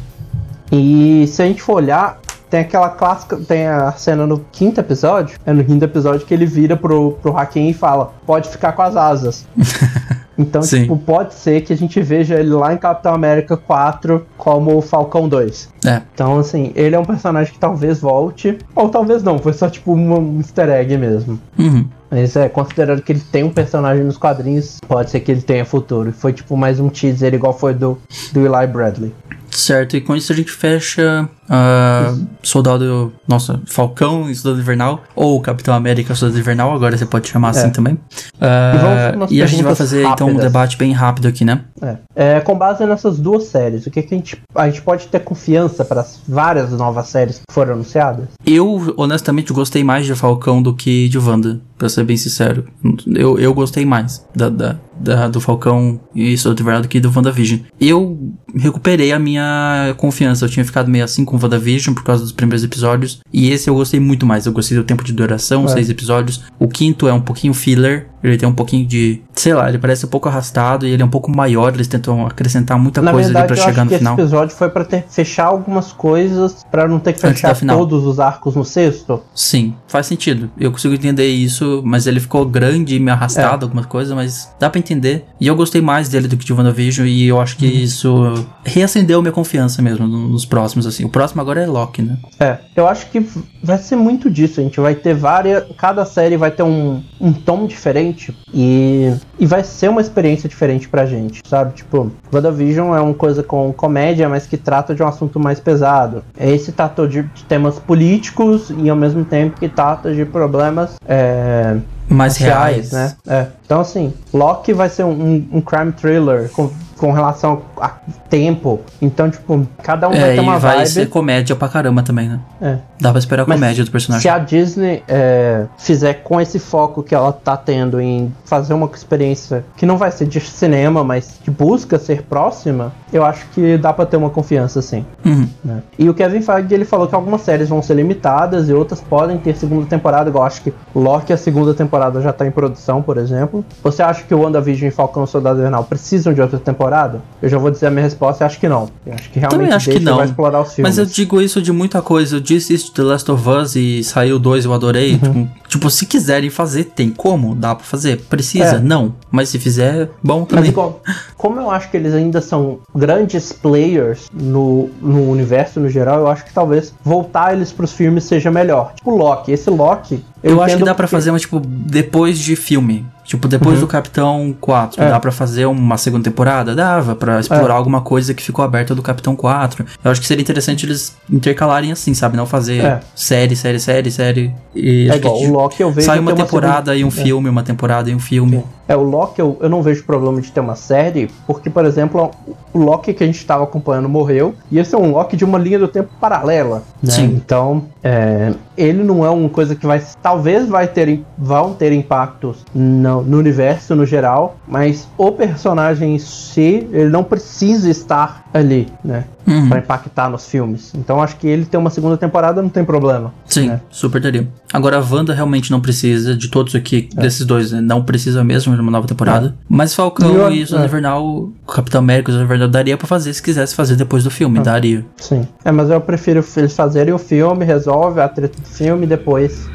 E 0.71 1.27
se 1.29 1.43
a 1.43 1.47
gente 1.47 1.61
for 1.61 1.75
olhar, 1.75 2.19
tem 2.49 2.61
aquela 2.61 2.89
clássica, 2.89 3.37
tem 3.37 3.67
a 3.67 3.93
cena 3.93 4.27
no 4.27 4.45
quinto 4.53 4.81
episódio, 4.81 5.39
é 5.45 5.53
no 5.53 5.63
quinto 5.65 5.85
episódio 5.85 6.27
que 6.27 6.33
ele 6.33 6.47
vira 6.47 6.77
pro, 6.77 7.13
pro 7.23 7.37
Hakim 7.37 7.69
e 7.69 7.75
fala, 7.75 8.13
pode 8.27 8.49
ficar 8.49 8.73
com 8.73 8.83
as 8.83 8.97
asas. 8.97 9.47
Então, 10.43 10.63
Sim. 10.63 10.83
tipo, 10.83 10.97
pode 10.97 11.35
ser 11.35 11.63
que 11.63 11.73
a 11.73 11.77
gente 11.77 12.01
veja 12.01 12.39
ele 12.39 12.51
lá 12.51 12.73
em 12.73 12.77
Capitão 12.77 13.15
América 13.15 13.57
4 13.57 14.27
como 14.37 14.77
o 14.77 14.81
Falcão 14.81 15.29
2. 15.29 15.71
É. 15.87 16.03
Então, 16.13 16.39
assim, 16.39 16.73
ele 16.75 16.95
é 16.95 16.99
um 16.99 17.05
personagem 17.05 17.53
que 17.53 17.59
talvez 17.59 18.01
volte, 18.01 18.59
ou 18.75 18.89
talvez 18.89 19.23
não, 19.23 19.39
foi 19.39 19.53
só 19.53 19.69
tipo 19.69 19.95
um 19.95 20.39
easter 20.39 20.69
egg 20.69 20.97
mesmo. 20.97 21.39
Uhum. 21.59 21.87
Mas 22.11 22.37
é, 22.37 22.49
considerando 22.49 23.01
que 23.01 23.13
ele 23.13 23.23
tem 23.33 23.43
um 23.43 23.51
personagem 23.51 24.05
nos 24.05 24.19
quadrinhos, 24.19 24.79
pode 24.87 25.11
ser 25.11 25.21
que 25.21 25.33
ele 25.33 25.41
tenha 25.41 25.65
futuro. 25.65 26.13
Foi 26.13 26.33
tipo 26.33 26.57
mais 26.57 26.79
um 26.79 26.91
teaser 26.91 27.33
igual 27.33 27.59
foi 27.59 27.73
do, 27.73 27.99
do 28.33 28.41
Eli 28.41 28.67
Bradley. 28.67 29.15
Certo, 29.53 29.97
e 29.97 30.01
com 30.01 30.17
isso 30.17 30.33
a 30.33 30.37
gente 30.37 30.51
fecha 30.51 31.29
ah, 31.49 32.15
Soldado. 32.43 33.13
Nossa, 33.29 33.61
Falcão 33.67 34.31
e 34.31 34.35
Soldado 34.35 34.63
Invernal. 34.63 35.03
Ou 35.15 35.41
Capitão 35.41 35.75
América 35.75 36.15
Soldado 36.15 36.41
Invernal, 36.41 36.75
agora 36.75 36.97
você 36.97 37.05
pode 37.05 37.29
chamar 37.29 37.51
assim 37.51 37.71
também. 37.71 37.99
É. 38.41 38.73
E 38.75 38.79
vamos 38.79 39.01
para 39.01 39.17
umas 39.17 39.31
e 39.31 39.43
a 39.43 39.47
gente 39.47 39.63
vai 39.63 39.75
fazer 39.75 40.01
então 40.01 40.29
um 40.29 40.31
rápidas. 40.31 40.53
debate 40.53 40.79
bem 40.79 40.93
rápido 40.93 41.29
aqui, 41.29 41.45
né? 41.45 41.61
É. 41.83 41.97
É, 42.15 42.41
com 42.41 42.57
base 42.57 42.85
nessas 42.87 43.19
duas 43.19 43.45
séries, 43.45 43.87
o 43.87 43.91
que, 43.91 44.03
que 44.03 44.15
a 44.15 44.17
gente 44.17 44.43
a 44.55 44.67
gente 44.69 44.81
pode 44.81 45.07
ter 45.09 45.21
confiança 45.21 45.85
para 45.85 46.01
as 46.01 46.21
várias 46.27 46.71
novas 46.73 47.09
séries 47.09 47.39
que 47.39 47.53
foram 47.53 47.75
anunciadas? 47.75 48.29
Eu, 48.47 48.95
honestamente, 48.97 49.53
gostei 49.53 49.85
mais 49.85 50.07
de 50.07 50.15
Falcão 50.15 50.63
do 50.63 50.75
que 50.75 51.09
de 51.09 51.19
Wanda, 51.19 51.61
pra 51.83 51.89
ser 51.89 52.05
bem 52.05 52.17
sincero. 52.17 52.65
Eu, 53.13 53.41
eu 53.41 53.53
gostei 53.53 53.85
mais 53.85 54.25
da, 54.37 54.49
da, 54.49 54.77
da- 55.01 55.27
do 55.27 55.41
Falcão 55.41 55.99
e 56.15 56.39
Soldado 56.39 56.83
do 56.83 56.89
que 56.89 57.01
do 57.01 57.11
WandaVision. 57.15 57.59
Eu 57.81 58.17
recuperei 58.55 59.11
a 59.13 59.19
minha 59.19 59.93
confiança. 59.97 60.45
Eu 60.45 60.49
tinha 60.49 60.65
ficado 60.65 60.89
meio 60.89 61.05
assim 61.05 61.25
com 61.25 61.37
WandaVision 61.37 61.93
por 61.93 62.05
causa 62.05 62.23
dos 62.23 62.31
primeiros 62.31 62.63
episódios. 62.63 63.21
E 63.33 63.51
esse 63.51 63.69
eu 63.69 63.75
gostei 63.75 63.99
muito 63.99 64.25
mais. 64.25 64.47
Eu 64.47 64.53
gostei 64.53 64.79
do 64.79 64.85
tempo 64.85 65.03
de 65.03 65.13
duração, 65.13 65.65
É. 65.65 65.69
seis 65.69 65.91
episódios. 65.91 66.43
O 66.57 66.69
quinto 66.69 67.09
é 67.09 67.13
um 67.13 67.21
pouquinho 67.21 67.53
filler, 67.53 68.07
Ele 68.23 68.37
tem 68.37 68.49
um 68.49 68.55
pouquinho 68.55 68.87
de. 68.87 69.21
Sei 69.35 69.53
lá, 69.53 69.69
ele 69.69 69.79
parece 69.79 70.07
um 70.07 70.09
pouco 70.09 70.29
arrastado 70.29 70.87
e 70.87 70.91
ele 70.91 71.03
é 71.03 71.05
um 71.05 71.09
pouco 71.11 71.29
maior. 71.29 71.75
Eles 71.75 71.89
tentam 71.89 72.25
acrescentar 72.25 72.79
muita 72.79 73.03
Na 73.03 73.11
coisa 73.11 73.31
verdade, 73.31 73.53
ali 73.53 73.57
pra 73.61 73.67
chegar 73.69 73.85
no 73.85 73.91
final. 73.91 74.13
esse 74.15 74.23
episódio 74.23 74.55
foi 74.57 74.69
pra 74.71 74.85
ter, 74.85 75.05
fechar 75.11 75.47
algumas 75.47 75.93
coisas 75.93 76.65
pra 76.71 76.87
não 76.87 77.01
ter 77.01 77.15
que 77.15 77.21
fechar 77.21 77.53
todos 77.59 78.05
os 78.05 78.21
arcos 78.21 78.55
no 78.55 78.65
sexto. 78.65 79.21
Sim, 79.35 79.75
faz 79.89 80.07
sentido. 80.07 80.49
Eu 80.57 80.71
consigo 80.71 80.95
entender 80.95 81.27
isso, 81.27 81.72
mas 81.85 82.07
ele 82.07 82.19
ficou 82.21 82.45
grande 82.45 82.97
e 82.97 83.01
me 83.01 83.09
É. 83.11 83.13
arrastado 83.13 83.65
algumas 83.65 83.87
coisas, 83.87 84.13
mas 84.15 84.51
dá 84.59 84.69
pra 84.69 84.79
entender. 84.79 85.25
E 85.41 85.47
eu 85.47 85.55
gostei 85.57 85.81
mais 85.81 86.09
dele 86.09 86.27
do 86.29 86.37
que 86.37 86.45
de 86.45 86.53
WandaVision 86.53 87.07
e 87.07 87.27
eu 87.29 87.41
acho 87.41 87.57
que 87.57 87.67
Uhum. 87.67 87.73
isso 87.73 88.47
reacendeu 88.65 89.21
minha 89.23 89.33
confiança 89.33 89.81
mesmo 89.81 90.07
no- 90.07 90.29
nos 90.29 90.45
próximos, 90.45 90.87
assim. 90.87 91.05
O 91.05 91.09
próximo 91.09 91.41
agora 91.41 91.63
é 91.63 91.67
Loki, 91.67 92.03
né? 92.03 92.17
É, 92.41 92.59
eu 92.77 92.87
acho 92.89 93.07
que 93.11 93.25
vai 93.63 93.79
ser 93.79 93.97
muito 93.97 94.29
disso. 94.31 94.61
A 94.61 94.63
gente 94.65 94.81
vai 94.81 94.95
ter 94.95 95.15
várias. 95.15 95.65
Cada 95.77 96.05
série 96.05 96.37
vai 96.37 96.51
ter 96.51 96.63
um, 96.63 97.03
um 97.21 97.33
tom 97.33 97.67
diferente 97.67 98.37
e, 98.53 99.13
e 99.39 99.47
vai 99.47 99.63
ser 99.65 99.89
uma 99.91 100.01
experiência 100.01 100.49
diferente 100.49 100.89
pra 100.89 101.07
gente, 101.07 101.41
sabe? 101.47 101.75
Tipo, 101.75 102.11
WandaVision 102.33 102.95
é 102.95 103.01
uma 103.01 103.15
coisa 103.15 103.43
com 103.43 103.73
comédia, 103.73 104.29
mas 104.29 104.47
que 104.47 104.57
trata 104.57 104.95
de 104.95 105.03
um 105.03 105.07
assunto 105.07 105.39
mais 105.39 105.61
pesado. 105.61 106.25
Esse 106.39 106.73
trata 106.73 107.07
de, 107.07 107.23
de 107.23 107.45
temas 107.45 107.79
políticos 107.79 108.73
e 108.77 108.89
ao 108.91 108.97
mesmo 108.97 109.25
tempo 109.25 109.59
que 109.59 109.69
trata 109.69 110.13
de 110.15 110.25
problemas. 110.25 110.97
É, 111.07 111.62
Mais 112.09 112.37
reais. 112.37 112.89
sociais, 112.89 112.93
né? 112.93 113.17
É. 113.27 113.47
Então, 113.65 113.81
assim, 113.81 114.13
Loki 114.35 114.73
vai 114.73 114.89
ser 114.89 115.05
um, 115.05 115.11
um- 115.13 115.49
um 115.55 115.61
crime 115.61 115.93
thriller 115.93 116.51
com, 116.51 116.71
com 117.03 117.11
relação 117.11 117.63
a 117.81 117.91
tempo. 118.31 118.81
Então, 119.01 119.29
tipo, 119.29 119.67
cada 119.83 120.09
um 120.09 120.13
vai 120.13 120.31
É, 120.31 120.35
ter 120.35 120.41
uma 120.41 120.57
vai 120.57 120.77
vibe. 120.77 120.89
ser 120.89 121.09
comédia 121.09 121.57
pra 121.57 121.69
caramba 121.69 122.01
também, 122.05 122.29
né? 122.29 122.39
É. 122.61 122.77
Dá 123.01 123.11
pra 123.11 123.19
esperar 123.19 123.43
a 123.43 123.47
Mas 123.47 123.59
comédia 123.59 123.85
do 123.85 123.91
personagem. 123.91 124.23
Se 124.23 124.29
a 124.29 124.39
Disney 124.39 125.03
é, 125.09 125.65
fizer 125.77 126.15
com 126.23 126.41
esse 126.41 126.61
foco 126.61 127.03
que 127.03 127.13
ela 127.13 127.33
tá 127.33 127.57
tendo 127.57 128.01
em 128.01 128.33
fazer 128.45 128.73
uma 128.73 128.89
experiência 128.95 129.65
que 129.77 129.85
não 129.85 129.99
vai 129.99 130.13
ser 130.13 130.27
de 130.29 130.39
cinema, 130.41 131.03
mas 131.03 131.41
que 131.43 131.51
busca 131.51 131.99
ser 131.99 132.23
próxima, 132.23 132.93
eu 133.13 133.25
acho 133.25 133.45
que 133.49 133.77
dá 133.77 133.93
pra 133.93 134.07
ter 134.07 134.17
uma 134.17 134.31
confiança, 134.31 134.81
sim. 134.81 135.05
Uhum. 135.25 135.49
né? 135.65 135.83
E 135.99 136.09
o 136.09 136.15
Kevin 136.15 136.41
Feige 136.41 136.73
ele 136.73 136.85
falou 136.85 137.09
que 137.09 137.15
algumas 137.17 137.41
séries 137.41 137.69
vão 137.69 137.83
ser 137.83 137.95
limitadas 137.95 138.69
e 138.69 138.73
outras 138.73 139.01
podem 139.01 139.37
ter 139.39 139.57
segunda 139.57 139.87
temporada, 139.87 140.31
igual 140.31 140.45
acho 140.45 140.63
que 140.63 140.73
Loki 140.95 141.33
a 141.33 141.37
segunda 141.37 141.75
temporada 141.75 142.21
já 142.21 142.33
tá 142.33 142.47
em 142.47 142.53
produção, 142.53 143.03
por 143.03 143.19
exemplo. 143.19 143.65
Você 143.83 144.01
acha 144.05 144.23
que 144.23 144.33
o 144.33 144.41
WandaVision 144.43 144.87
e 144.87 144.91
Falcão 144.93 145.27
Soldado 145.27 145.59
Invernal 145.59 145.83
precisam 145.83 146.33
de 146.33 146.41
outra 146.41 146.61
temporada? 146.61 146.92
Eu 147.41 147.49
já 147.49 147.59
vou 147.59 147.71
dizer 147.71 147.87
a 147.87 147.91
minha 147.91 148.03
resposta, 148.05 148.45
acho 148.45 148.59
que 148.61 148.69
não. 148.69 148.89
Eu 149.07 149.15
acho 149.15 149.31
que 149.31 149.39
realmente 149.39 149.61
Também 149.61 149.73
acho 149.75 149.91
que 149.91 149.99
não. 150.01 150.17
vai 150.17 150.27
explorar 150.27 150.61
os 150.61 150.75
filmes. 150.75 150.97
Mas 150.97 150.99
eu 150.99 151.07
digo 151.07 151.41
isso 151.41 151.61
de 151.61 151.73
muita 151.73 152.01
coisa. 152.03 152.37
Eu 152.37 152.41
disse 152.41 152.73
isso 152.75 152.87
de 152.87 152.93
The 152.93 153.03
Last 153.03 153.31
of 153.31 153.49
Us 153.49 153.77
e 153.77 154.03
saiu 154.05 154.39
dois, 154.39 154.65
eu 154.65 154.73
adorei. 154.73 155.13
Uhum. 155.23 155.47
Tipo, 155.47 155.69
tipo, 155.69 155.91
se 155.91 156.07
quiserem 156.07 156.51
fazer, 156.51 156.85
tem 156.85 157.11
como? 157.11 157.55
Dá 157.55 157.75
pra 157.75 157.85
fazer? 157.85 158.21
Precisa? 158.29 158.77
É. 158.77 158.81
Não. 158.81 159.15
Mas 159.31 159.49
se 159.49 159.59
fizer, 159.59 160.11
bom 160.23 160.41
Mas 160.41 160.49
também. 160.49 160.71
igual, 160.71 161.01
como 161.37 161.59
eu 161.59 161.71
acho 161.71 161.91
que 161.91 161.97
eles 161.97 162.15
ainda 162.15 162.41
são 162.41 162.79
grandes 162.95 163.53
players 163.53 164.29
no, 164.33 164.91
no 165.01 165.31
universo 165.31 165.81
no 165.81 165.89
geral, 165.89 166.21
eu 166.21 166.29
acho 166.29 166.45
que 166.45 166.53
talvez 166.53 166.95
voltar 167.05 167.55
eles 167.55 167.73
pros 167.73 167.93
filmes 167.93 168.25
seja 168.25 168.51
melhor. 168.51 168.93
Tipo 168.97 169.17
Loki, 169.17 169.53
esse 169.53 169.71
Loki. 169.71 170.23
Eu, 170.43 170.63
acho 170.63 170.77
que 170.77 170.85
dá 170.85 170.95
pra 170.95 171.05
porque- 171.07 171.17
fazer, 171.17 171.31
mas 171.31 171.43
tipo, 171.43 171.61
depois 171.65 172.39
de 172.39 172.57
filme. 172.57 173.07
Tipo, 173.25 173.47
depois 173.49 173.79
do 173.79 173.87
Capitão 173.87 174.55
4, 174.61 175.01
É. 175.03 175.09
dá 175.09 175.19
pra 175.21 175.31
fazer 175.31 175.65
uma 175.67 175.97
segunda 175.97 176.25
temporada? 176.25 176.75
Dava, 176.75 177.15
pra 177.15 177.39
explorar 177.39 177.75
alguma 177.75 178.01
coisa 178.01 178.35
que 178.35 178.43
ficou 178.43 178.65
aberta 178.65 178.95
do 178.95 179.01
Capitão 179.01 179.37
4. 179.37 179.87
Eu 180.05 180.11
acho 180.11 180.21
que 180.21 180.27
seria 180.27 180.43
interessante 180.43 180.85
eles 180.85 181.17
intercalarem 181.31 181.93
assim, 181.93 182.13
sabe? 182.15 182.37
Não 182.37 182.45
fazer 182.47 182.85
É. 182.85 183.01
série, 183.15 183.55
série, 183.55 183.79
série, 183.79 184.11
série. 184.11 184.55
E 184.75 185.09
É 185.11 185.17
igual, 185.17 185.41
o 185.41 185.51
Loki 185.53 185.81
eu 185.83 185.91
vejo 185.93 186.05
sai 186.07 186.19
uma 186.19 186.33
uma 186.33 186.37
temporada 186.37 186.95
e 186.97 187.05
um 187.05 187.11
filme, 187.11 187.49
uma 187.49 187.63
temporada 187.63 188.11
e 188.11 188.15
um 188.15 188.19
filme. 188.19 188.63
É, 188.93 188.97
o 188.97 189.03
Loki 189.03 189.41
eu, 189.41 189.57
eu 189.59 189.71
não 189.71 189.81
vejo 189.81 190.05
problema 190.05 190.39
de 190.39 190.53
ter 190.53 190.61
uma 190.61 190.77
série, 190.77 191.31
porque, 191.47 191.71
por 191.71 191.87
exemplo, 191.87 192.31
o 192.75 192.79
Loki 192.79 193.15
que 193.15 193.25
a 193.25 193.27
gente 193.27 193.39
estava 193.39 193.65
acompanhando 193.65 194.07
morreu, 194.07 194.55
e 194.71 194.79
esse 194.79 194.95
é 194.95 194.99
um 194.99 195.13
Loki 195.13 195.35
de 195.35 195.47
uma 195.47 195.59
linha 195.59 195.79
do 195.79 195.89
tempo 195.89 196.11
paralela. 196.21 196.83
Né? 197.03 197.11
Sim. 197.11 197.25
Então, 197.25 197.85
é, 198.05 198.53
ele 198.77 199.03
não 199.03 199.25
é 199.25 199.31
uma 199.31 199.49
coisa 199.49 199.75
que 199.75 199.87
vai. 199.87 200.03
Talvez 200.23 200.69
vai 200.69 200.87
ter, 200.87 201.25
vão 201.39 201.73
ter 201.73 201.91
impactos 201.91 202.67
no, 202.75 203.23
no 203.23 203.39
universo 203.39 203.97
no 203.97 204.05
geral, 204.05 204.57
mas 204.69 205.09
o 205.17 205.33
personagem 205.33 206.17
em 206.17 206.19
si, 206.19 206.87
ele 206.93 207.09
não 207.09 207.25
precisa 207.25 207.89
estar 207.89 208.45
ali, 208.53 208.89
né? 209.03 209.25
Uhum. 209.47 209.69
Pra 209.69 209.79
impactar 209.79 210.31
nos 210.31 210.47
filmes. 210.47 210.93
Então 210.95 211.21
acho 211.23 211.37
que 211.37 211.47
ele 211.49 211.65
ter 211.65 211.77
uma 211.77 211.91
segunda 211.91 212.17
temporada 212.17 212.63
não 212.63 212.69
tem 212.69 212.85
problema. 212.85 213.33
Sim, 213.47 213.69
né? 213.69 213.81
super 213.91 214.21
daria. 214.21 214.49
Agora, 214.73 214.99
a 214.99 215.01
Wanda 215.01 215.35
realmente 215.35 215.71
não 215.71 215.81
precisa, 215.81 216.37
de 216.37 216.49
todos 216.49 216.75
aqui, 216.75 217.09
É. 217.17 217.21
desses 217.21 217.45
dois, 217.45 217.73
né? 217.73 217.81
não 217.81 218.03
precisa 218.03 218.43
mesmo 218.45 218.75
de 218.75 218.81
uma 218.81 218.91
nova 218.91 219.07
temporada. 219.07 219.55
Mas 219.69 219.95
Falcão 219.95 220.31
E 220.33 220.37
eu- 220.37 220.51
e 220.53 220.67
Soldado 220.67 220.85
é. 220.85 220.89
Invernal, 220.89 221.49
Capitão 221.67 221.99
América 222.01 222.31
e 222.31 222.35
Soldado 222.35 222.47
Invernal 222.49 222.69
daria 222.69 222.97
pra 222.97 223.07
fazer 223.07 223.33
se 223.35 223.43
quisesse 223.43 223.75
fazer 223.75 223.97
depois 223.97 224.23
do 224.25 224.31
filme, 224.31 224.59
Ah. 224.61 224.63
daria. 224.63 225.05
Sim. 225.17 225.47
É, 225.65 225.73
mas 225.73 225.91
eu 225.91 226.01
prefiro 226.01 226.45
eles 226.57 226.75
fazerem 226.77 227.13
o 227.13 227.19
filme, 227.19 227.65
resolve 227.65 228.21
a 228.21 228.29
treta 228.29 228.61
do 228.61 228.67
filme 228.69 229.07
depois. 229.07 229.69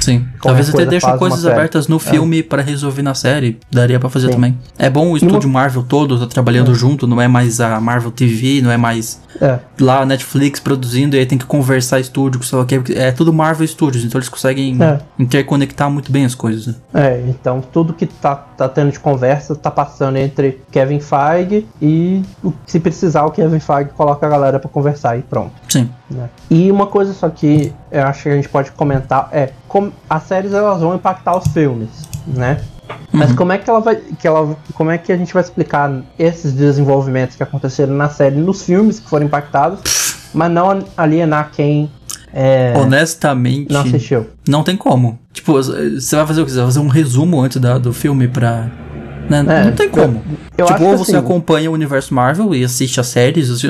Sim. 0.00 0.26
Talvez 0.42 0.68
até 0.70 0.84
uma 1.10 1.18
coisas 1.18 1.40
série. 1.40 1.52
abertas 1.54 1.86
no 1.86 1.98
filme 1.98 2.42
pra 2.42 2.62
resolver 2.62 3.02
na 3.02 3.14
série. 3.14 3.58
Daria 3.70 4.00
pra 4.00 4.08
fazer 4.08 4.28
Sim. 4.28 4.32
também. 4.32 4.58
É 4.78 4.88
bom 4.88 5.10
o 5.12 5.16
estúdio 5.16 5.48
Marvel 5.48 5.82
todo 5.82 6.18
tá 6.18 6.26
trabalhando 6.26 6.74
junto, 6.74 7.06
não 7.06 7.20
é 7.20 7.28
mais 7.28 7.60
a 7.60 7.78
Marvel 7.80 8.10
TV, 8.10 8.60
não 8.62 8.70
é 8.70 8.76
mais 8.76 9.20
É. 9.40 9.58
lá 9.78 10.00
a 10.00 10.06
Netflix 10.06 10.58
produzindo 10.58 11.14
e 11.16 11.18
aí 11.18 11.26
tem 11.26 11.36
que 11.38 11.44
conversar 11.44 12.00
estúdio 12.00 12.40
com 12.40 12.46
sei 12.46 12.58
lá 12.58 12.64
o. 12.64 12.68
É 12.98 13.12
tudo 13.12 13.32
Marvel 13.32 13.66
Studios, 13.66 14.04
então 14.04 14.18
eles 14.18 14.28
conseguem 14.28 14.76
É. 14.82 14.98
interconectar 15.18 15.90
muito 15.90 16.10
bem 16.10 16.24
as 16.24 16.34
coisas. 16.34 16.66
né? 16.66 16.74
É, 16.94 17.22
então 17.28 17.60
tudo 17.72 17.92
que 17.92 18.06
tá, 18.06 18.34
tá 18.60 18.68
tendo 18.68 18.92
de 18.92 19.00
conversa 19.00 19.56
tá 19.56 19.70
passando 19.70 20.16
entre 20.16 20.60
Kevin 20.70 21.00
Feige 21.00 21.66
e 21.80 22.22
se 22.66 22.78
precisar 22.78 23.24
o 23.24 23.30
Kevin 23.30 23.58
Feige 23.58 23.90
coloca 23.96 24.26
a 24.26 24.28
galera 24.28 24.58
pra 24.58 24.68
conversar 24.68 25.18
e 25.18 25.22
pronto. 25.22 25.52
Sim. 25.68 25.88
né? 26.10 26.28
E 26.50 26.70
uma 26.70 26.86
coisa 26.86 27.14
só 27.14 27.30
que 27.30 27.72
eu 27.90 28.02
acho 28.04 28.24
que 28.24 28.28
a 28.28 28.34
gente 28.36 28.48
pode 28.48 28.70
comentar 28.72 29.30
é 29.32 29.50
como 29.66 29.92
as 30.08 30.24
séries 30.24 30.52
elas 30.52 30.80
vão 30.80 30.94
impactar 30.94 31.36
os 31.36 31.46
filmes, 31.48 31.88
né? 32.26 32.60
Mas 33.12 33.32
como 33.32 33.52
é 33.52 33.58
que 33.58 33.70
ela 33.70 33.80
vai, 33.80 33.96
que 33.96 34.26
ela, 34.26 34.56
como 34.74 34.90
é 34.90 34.98
que 34.98 35.12
a 35.12 35.16
gente 35.16 35.32
vai 35.32 35.42
explicar 35.42 36.02
esses 36.18 36.52
desenvolvimentos 36.52 37.36
que 37.36 37.42
aconteceram 37.42 37.94
na 37.94 38.08
série 38.08 38.36
nos 38.36 38.62
filmes 38.62 39.00
que 39.00 39.08
foram 39.08 39.26
impactados, 39.26 39.80
mas 40.34 40.50
não 40.50 40.84
alienar 40.96 41.50
quem 41.52 41.90
é, 42.32 42.72
Honestamente, 42.76 43.72
não 43.72 43.80
assistiu? 43.80 44.26
não 44.48 44.62
tem 44.62 44.76
como. 44.76 45.18
Tipo, 45.32 45.54
você 45.54 46.16
vai 46.16 46.26
fazer 46.26 46.40
o 46.42 46.44
que? 46.44 46.50
Você 46.50 46.56
vai 46.58 46.66
fazer 46.66 46.80
um 46.80 46.88
resumo 46.88 47.40
antes 47.40 47.60
da- 47.60 47.78
do 47.78 47.92
filme 47.92 48.28
pra. 48.28 48.68
Né? 49.30 49.44
É, 49.48 49.64
não 49.66 49.72
tem 49.72 49.88
como. 49.88 50.22
eu 50.58 50.66
tipo, 50.66 50.74
acho 50.76 50.84
ou 50.84 50.98
você 50.98 51.16
assim- 51.16 51.24
acompanha 51.24 51.70
o 51.70 51.74
universo 51.74 52.12
Marvel 52.12 52.54
e 52.54 52.64
assiste 52.64 52.98
as 53.00 53.06
séries. 53.06 53.62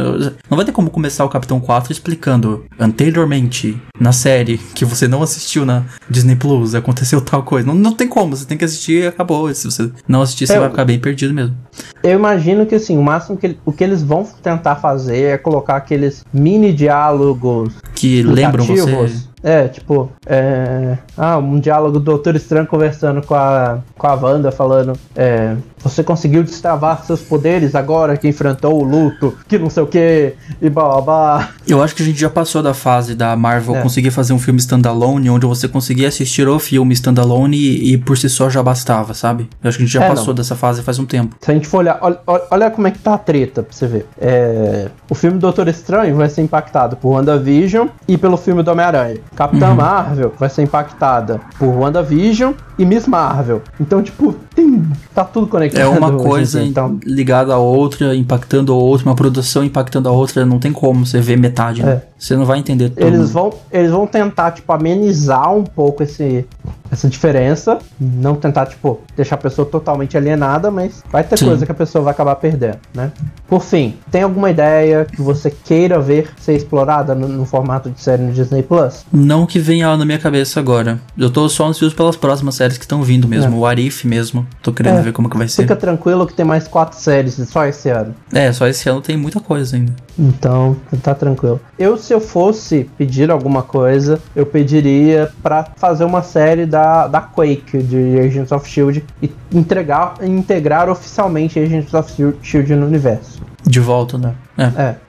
Não 0.49 0.57
vai 0.57 0.65
ter 0.65 0.73
como 0.73 0.91
começar 0.91 1.25
o 1.25 1.29
Capitão 1.29 1.61
4 1.61 1.93
explicando 1.93 2.65
anteriormente 2.79 3.81
na 3.99 4.13
série 4.13 4.59
que 4.75 4.85
você 4.85 5.07
não 5.07 5.23
assistiu 5.23 5.67
na 5.67 5.83
Disney 6.09 6.37
Plus, 6.37 6.75
aconteceu 6.75 7.21
tal 7.21 7.43
coisa. 7.43 7.67
Não, 7.67 7.75
não 7.75 7.93
tem 7.93 8.09
como, 8.09 8.37
você 8.37 8.47
tem 8.47 8.57
que 8.57 8.65
assistir 8.65 9.03
e 9.05 9.07
acabou. 9.07 9.53
Se 9.55 9.67
você 9.71 9.91
não 10.09 10.23
assistir, 10.23 10.47
você 10.47 10.57
Eu- 10.57 10.61
vai 10.61 10.71
ficar 10.71 10.85
bem 10.85 10.99
perdido 10.99 11.35
mesmo. 11.35 11.55
Eu 12.03 12.13
imagino 12.19 12.65
que 12.65 12.75
assim, 12.75 12.97
o 12.97 13.03
máximo 13.03 13.37
que 13.37 13.57
o 13.65 13.73
que 13.73 13.85
eles 13.85 14.03
vão 14.03 14.27
tentar 14.43 14.77
fazer 14.77 15.23
é 15.25 15.39
colocar 15.39 15.77
aqueles 15.77 16.25
mini 16.33 16.73
diálogos 16.73 17.75
Que 17.95 18.23
lembram 18.23 18.65
você. 18.65 19.13
É, 19.43 19.69
tipo, 19.69 20.11
é, 20.27 20.99
ah, 21.17 21.39
um 21.39 21.59
diálogo 21.59 21.93
do 21.93 22.01
Doutor 22.01 22.37
Estranho 22.37 22.67
conversando 22.67 23.27
com 23.27 23.35
a, 23.35 23.81
com 23.97 24.07
a 24.07 24.15
Wanda, 24.15 24.53
falando: 24.53 24.93
é, 25.17 25.57
Você 25.83 26.03
conseguiu 26.03 26.43
destravar 26.43 27.05
seus 27.05 27.21
poderes 27.21 27.75
agora 27.75 28.17
que 28.17 28.29
enfrentou 28.29 28.81
o 28.81 28.85
luto, 28.85 29.37
que 29.49 29.59
não 29.59 29.71
sei 29.71 29.83
o 29.83 29.87
que, 29.87 30.35
e 30.61 30.69
blá. 30.71 31.49
Eu 31.67 31.83
acho 31.83 31.95
que 31.95 32.03
a 32.03 32.07
gente 32.07 32.21
já 32.21 32.29
passou 32.31 32.63
da 32.63 32.75
fase 32.75 33.15
da 33.15 33.35
Marvel 33.37 33.77
É. 33.77 33.83
conseguir 33.83 34.11
fazer 34.11 34.33
um 34.33 34.39
filme 34.39 34.59
standalone, 34.61 35.31
onde 35.31 35.47
você 35.47 35.67
conseguia 35.69 36.09
assistir 36.09 36.47
o 36.49 36.59
filme 36.59 36.93
standalone 36.95 37.57
e, 37.57 37.93
e 37.95 37.99
por 37.99 38.17
si 38.19 38.29
só 38.29 38.51
já 38.51 38.63
bastava, 38.63 39.15
sabe? 39.15 39.49
Eu 39.63 39.69
acho 39.69 39.79
que 39.79 39.85
a 39.85 39.87
gente 39.87 39.95
já 39.95 40.05
É, 40.05 40.09
passou 40.09 40.29
não. 40.29 40.35
dessa 40.35 40.55
fase 40.57 40.83
faz 40.83 40.99
um 40.99 41.07
tempo. 41.07 41.37
Se 41.41 41.51
a 41.51 41.55
gente 41.55 41.67
for 41.67 41.79
olhar, 41.79 41.99
olha, 42.01 42.19
olha- 42.51 42.71
como 42.71 42.87
é 42.87 42.91
que 42.91 42.99
tá 42.99 43.15
a 43.15 43.19
treta 43.19 43.63
pra 43.63 43.73
você 43.75 43.87
ver. 43.87 44.07
É, 44.21 44.89
o 45.09 45.15
filme 45.15 45.39
Doutor 45.39 45.67
Estranho 45.69 46.15
vai 46.17 46.29
ser 46.29 46.43
impactado 46.43 46.97
por 46.97 47.11
WandaVision 47.11 47.89
e 48.07 48.17
pelo 48.19 48.37
filme 48.37 48.63
do 48.63 48.71
Homem-Aranha. 48.71 49.17
Capitã 49.35 49.75
Marvel 49.75 50.33
vai 50.39 50.49
ser 50.49 50.63
impactada 50.63 51.41
por 51.59 51.69
WandaVision 51.69 52.53
e 52.79 52.85
Miss 52.85 53.07
Marvel. 53.07 53.63
Então, 53.81 54.03
tipo, 54.03 54.35
tem, 54.55 54.83
tá 55.15 55.25
tudo 55.25 55.47
conectado. 55.47 55.83
É 55.83 55.87
uma 55.87 56.13
coisa 56.17 56.63
então. 56.63 56.99
ligada 57.05 57.53
a 57.55 57.59
outra, 57.59 58.15
impactando 58.15 58.73
a 58.73 58.77
outra, 58.77 59.09
uma 59.09 59.15
produção 59.15 59.65
impactando 59.65 60.09
a 60.09 60.13
outra, 60.13 60.45
não 60.45 60.59
tem 60.59 60.73
como 60.73 61.07
você 61.07 61.21
ver 61.21 61.37
metade, 61.37 61.83
né? 61.83 61.93
É. 61.93 62.10
Você 62.21 62.37
não 62.37 62.45
vai 62.45 62.59
entender 62.59 62.91
tudo. 62.91 63.03
Eles 63.07 63.31
vão, 63.31 63.51
eles 63.73 63.91
vão 63.91 64.07
tentar, 64.07 64.51
tipo, 64.51 64.71
amenizar 64.71 65.55
um 65.55 65.65
pouco 65.65 66.03
esse, 66.03 66.47
essa 66.93 67.09
diferença, 67.09 67.79
não 67.99 68.35
tentar, 68.35 68.67
tipo, 68.67 69.01
deixar 69.17 69.37
a 69.37 69.39
pessoa 69.39 69.67
totalmente 69.67 70.19
alienada, 70.19 70.71
mas 70.71 71.03
vai 71.11 71.25
ter 71.25 71.39
Sim. 71.39 71.47
coisa 71.47 71.65
que 71.65 71.73
a 71.73 71.75
pessoa 71.75 72.05
vai 72.05 72.13
acabar 72.13 72.37
perdendo, 72.37 72.77
né? 72.95 73.11
Por 73.49 73.63
fim, 73.63 73.97
tem 74.11 74.23
alguma 74.23 74.51
ideia 74.51 75.07
que 75.07 75.23
você 75.23 75.51
queira 75.51 75.99
ver 75.99 76.29
ser 76.39 76.53
explorada 76.55 77.15
no, 77.15 77.27
no 77.27 77.47
formato 77.47 77.91
de 77.91 78.01
série 78.03 78.23
no 78.23 78.33
Disney 78.33 78.63
Plus? 78.63 79.05
Não 79.11 79.47
que 79.47 79.59
venha 79.59 79.97
na 79.97 80.05
minha 80.05 80.19
cabeça 80.19 80.61
agora. 80.61 81.01
Eu 81.17 81.31
tô 81.31 81.49
só 81.49 81.67
ansioso 81.69 81.95
pelas 81.97 82.17
próximas 82.17 82.55
séries 82.55 82.77
que 82.77 82.85
estão 82.85 83.03
vindo 83.03 83.27
mesmo. 83.27 83.57
O 83.57 83.65
Arif 83.65 84.07
mesmo. 84.07 84.47
Tô 84.63 84.73
querendo 84.73 84.99
É. 84.99 85.03
ver 85.03 85.13
como 85.13 85.31
que 85.31 85.39
vai 85.39 85.49
ser. 85.49 85.63
Fica 85.63 85.75
tranquilo 85.75 86.27
que 86.27 86.35
tem 86.35 86.45
mais 86.45 86.69
quatro 86.69 86.99
séries 86.99 87.35
só 87.49 87.65
esse 87.65 87.89
ano. 87.89 88.15
É, 88.31 88.53
só 88.53 88.67
esse 88.67 88.89
ano 88.91 89.01
tem 89.01 89.17
muita 89.17 89.41
coisa 89.41 89.75
ainda. 89.77 89.93
Então, 90.19 90.77
tá 91.03 91.15
tranquilo. 91.15 91.59
Eu, 91.79 91.97
se 92.11 92.15
eu 92.15 92.21
fosse 92.21 92.91
pedir 92.99 93.31
alguma 93.31 93.63
coisa, 93.63 94.21
eu 94.35 94.45
pediria 94.45 95.31
pra 95.41 95.63
fazer 95.77 96.03
uma 96.03 96.25
série 96.25 96.67
da, 96.67 97.07
da 97.07 97.21
Quake, 97.21 97.79
de 97.79 98.19
Agents 98.19 98.51
of 98.51 98.69
S.H.I.E.L.D. 98.69 99.05
e 99.23 99.31
entregar, 99.57 100.17
integrar 100.21 100.89
oficialmente 100.89 101.61
Agents 101.61 101.95
of 101.95 102.11
S.H.I.E.L.D. 102.11 102.75
no 102.75 102.87
universo. 102.87 103.50
De 103.67 103.79
volta, 103.81 104.17
né? 104.19 104.35
É. 104.59 104.65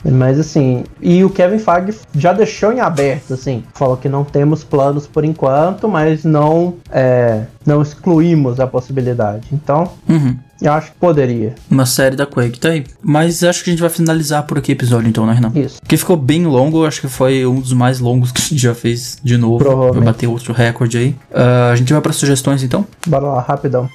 É, 0.08 0.12
mas 0.12 0.40
assim, 0.40 0.84
e 1.02 1.24
o 1.24 1.30
Kevin 1.30 1.60
Feige 1.60 2.00
já 2.16 2.32
deixou 2.34 2.72
em 2.72 2.80
aberto, 2.80 3.34
assim, 3.34 3.64
falou 3.74 3.98
que 3.98 4.08
não 4.10 4.24
temos 4.24 4.64
planos 4.64 5.08
por 5.08 5.24
enquanto, 5.26 5.88
mas 5.90 6.24
não, 6.24 6.76
é, 6.92 7.44
não 7.66 7.82
excluímos 7.82 8.60
a 8.60 8.68
possibilidade. 8.68 9.48
Então, 9.52 9.92
Uhum. 10.08 10.38
eu 10.62 10.72
acho 10.74 10.92
que 10.92 10.98
poderia. 10.98 11.56
Uma 11.70 11.86
série 11.86 12.16
da 12.16 12.26
Quake, 12.26 12.60
tá 12.60 12.70
aí. 12.70 12.86
Mas 13.02 13.44
acho 13.44 13.64
que 13.64 13.70
a 13.70 13.74
gente 13.74 13.82
vai 13.82 13.90
finalizar 13.90 14.44
por 14.44 14.58
aqui 14.58 14.72
o 14.72 14.74
episódio, 14.74 15.10
então, 15.10 15.26
né, 15.26 15.34
Renan? 15.34 15.52
Isso. 15.56 15.80
Porque 15.82 15.98
ficou 15.98 16.16
bem 16.16 16.46
longo, 16.46 16.86
acho 16.86 17.02
que 17.02 17.08
foi 17.10 17.46
um 17.46 17.60
dos 17.60 17.74
mais 17.74 18.00
longos 18.00 18.32
que 18.32 18.42
a 18.42 18.46
gente 18.46 18.62
já 18.62 18.76
fez 18.76 19.18
de 19.24 19.38
novo. 19.38 19.60
Provavelmente. 19.60 19.96
Vai 20.04 20.14
bater 20.14 20.28
outro 20.28 20.54
recorde 20.54 20.98
aí. 20.98 21.16
Ah, 21.34 21.72
a 21.72 21.76
gente 21.76 21.92
vai 21.92 22.02
para 22.02 22.14
sugestões, 22.14 22.64
então? 22.64 22.86
Bora 23.08 23.28
lá, 23.28 23.42
rapidão. 23.42 23.90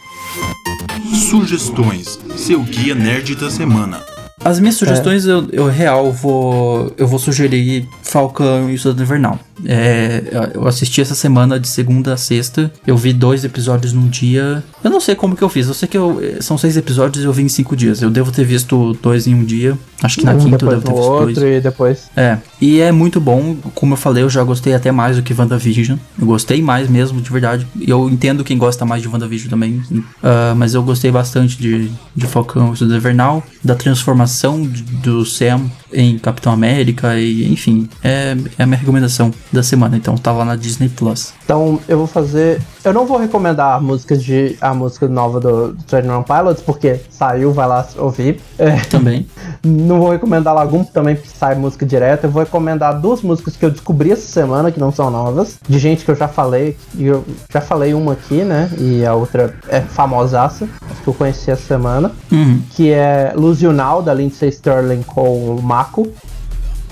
Sugestões, 1.31 2.19
seu 2.37 2.63
guia 2.63 2.95
nerd 2.95 3.35
da 3.37 3.51
semana. 3.51 4.01
As 4.47 4.61
minhas 4.61 4.77
sugestões, 4.77 5.27
eu, 5.27 5.49
eu 5.51 5.67
real 5.67 6.13
vou. 6.13 6.95
Eu 6.97 7.09
vou 7.09 7.19
sugerir 7.19 7.85
Falcão 8.07 8.71
e 8.71 8.75
o 8.75 8.79
Soldado 8.79 9.03
Invernal. 9.03 9.39
É, 9.65 10.53
eu 10.55 10.67
assisti 10.67 11.01
essa 11.01 11.15
semana 11.15 11.59
de 11.59 11.67
segunda 11.67 12.15
a 12.15 12.17
sexta. 12.17 12.71
Eu 12.87 12.97
vi 12.97 13.13
dois 13.13 13.45
episódios 13.45 13.93
num 13.93 14.07
dia. 14.07 14.63
Eu 14.85 14.91
não 14.91 15.01
sei 15.01 15.15
como 15.15 15.35
que 15.35 15.43
eu 15.43 15.49
fiz. 15.49 15.67
Eu 15.67 15.75
sei 15.75 15.89
que 15.89 15.97
eu, 15.97 16.21
são 16.41 16.57
seis 16.57 16.77
episódios 16.77 17.25
e 17.25 17.27
eu 17.27 17.33
vi 17.33 17.43
em 17.43 17.49
cinco 17.49 17.75
dias. 17.75 18.01
Eu 18.01 18.11
devo 18.11 18.31
ter 18.31 18.45
visto 18.45 18.97
dois 19.03 19.27
em 19.27 19.35
um 19.35 19.45
dia. 19.45 19.77
Acho 20.03 20.19
que 20.19 20.25
na 20.25 20.33
um 20.33 20.39
quinta 20.39 20.65
eu 20.65 20.69
devo 20.69 20.83
ter 20.83 20.93
visto 20.93 21.11
outro 21.11 21.35
dois. 21.35 21.57
e 21.57 21.61
depois. 21.61 22.11
É, 22.17 22.39
e 22.61 22.81
é 22.81 22.93
muito 22.93 23.21
bom, 23.21 23.57
como 23.75 23.95
eu 23.95 23.97
falei, 23.97 24.23
eu 24.23 24.31
já 24.31 24.45
gostei 24.45 24.75
até 24.75 24.93
mais 24.93 25.17
do 25.17 25.23
que 25.23 25.35
WandaVision. 25.35 25.99
Eu 26.19 26.27
gostei 26.27 26.63
mais 26.63 26.89
mesmo, 26.89 27.21
de 27.21 27.31
verdade. 27.31 27.67
E 27.77 27.91
eu 27.91 28.09
entendo 28.09 28.45
quem 28.45 28.57
gosta 28.57 28.85
mais 28.85 29.03
de 29.03 29.09
WandaVision 29.09 29.51
também. 29.51 29.83
ah, 30.23 30.55
mas 30.57 30.75
eu 30.75 30.83
gostei 30.83 31.11
bastante 31.11 31.57
de, 31.59 31.91
de 32.15 32.27
Falcão 32.27 32.73
e 32.73 32.77
Soldado 32.77 32.99
Invernal, 32.99 33.43
da 33.65 33.75
transformação 33.75 34.63
do 35.03 35.25
Sam 35.25 35.63
em 35.93 36.19
Capitão 36.19 36.53
América, 36.53 37.19
e 37.19 37.51
enfim, 37.53 37.89
é, 38.03 38.37
é 38.59 38.63
a 38.63 38.67
minha 38.67 38.79
recomendação 38.79 39.33
da 39.53 39.63
semana. 39.63 39.97
Então 39.97 40.17
tá 40.17 40.33
lá 40.33 40.45
na 40.45 40.57
Disney 40.57 40.89
Plus. 40.89 41.33
Então 41.45 41.81
eu 41.89 41.99
vou 41.99 42.07
fazer. 42.07 42.61
Eu 42.85 42.93
não 42.93 43.07
vou 43.07 43.19
recomendar 43.19 43.77
a 43.77 43.81
música 43.81 44.17
de 44.17 44.57
a 44.61 44.73
música 44.73 45.09
nova 45.09 45.41
do, 45.41 45.73
do 45.73 45.83
Twenty 45.85 46.09
One 46.09 46.25
Pilots, 46.25 46.63
porque 46.63 47.01
saiu, 47.11 47.53
vai 47.53 47.67
lá 47.67 47.87
ouvir. 47.97 48.41
É, 48.59 48.77
Também. 48.77 49.27
não 49.65 49.99
vou 49.99 50.11
recomendar 50.11 50.55
Lagum 50.55 50.85
também, 50.85 51.17
porque 51.17 51.29
sai 51.29 51.55
música 51.55 51.85
direto. 51.85 52.25
Eu 52.25 52.31
vou 52.31 52.43
recomendar 52.43 53.01
duas 53.01 53.23
músicas 53.23 53.57
que 53.57 53.65
eu 53.65 53.71
descobri 53.71 54.13
essa 54.13 54.27
semana, 54.27 54.71
que 54.71 54.79
não 54.79 54.93
são 54.93 55.11
novas, 55.11 55.59
de 55.69 55.79
gente 55.79 56.05
que 56.05 56.11
eu 56.11 56.15
já 56.15 56.29
falei. 56.29 56.77
E 56.95 57.07
eu 57.07 57.25
já 57.53 57.61
falei 57.61 57.95
uma 57.95 58.13
aqui, 58.13 58.43
né? 58.43 58.71
E 58.79 59.05
a 59.05 59.15
outra 59.15 59.55
é 59.69 59.81
famosaça, 59.81 60.69
que 61.03 61.09
eu 61.09 61.15
conheci 61.15 61.51
essa 61.51 61.67
semana. 61.67 62.13
Uhum. 62.31 62.61
que 62.71 62.91
é 62.91 63.33
Now, 63.75 64.03
da 64.03 64.13
Lindsay 64.13 64.49
Sterling 64.49 65.03
com 65.03 65.57
o 65.57 65.63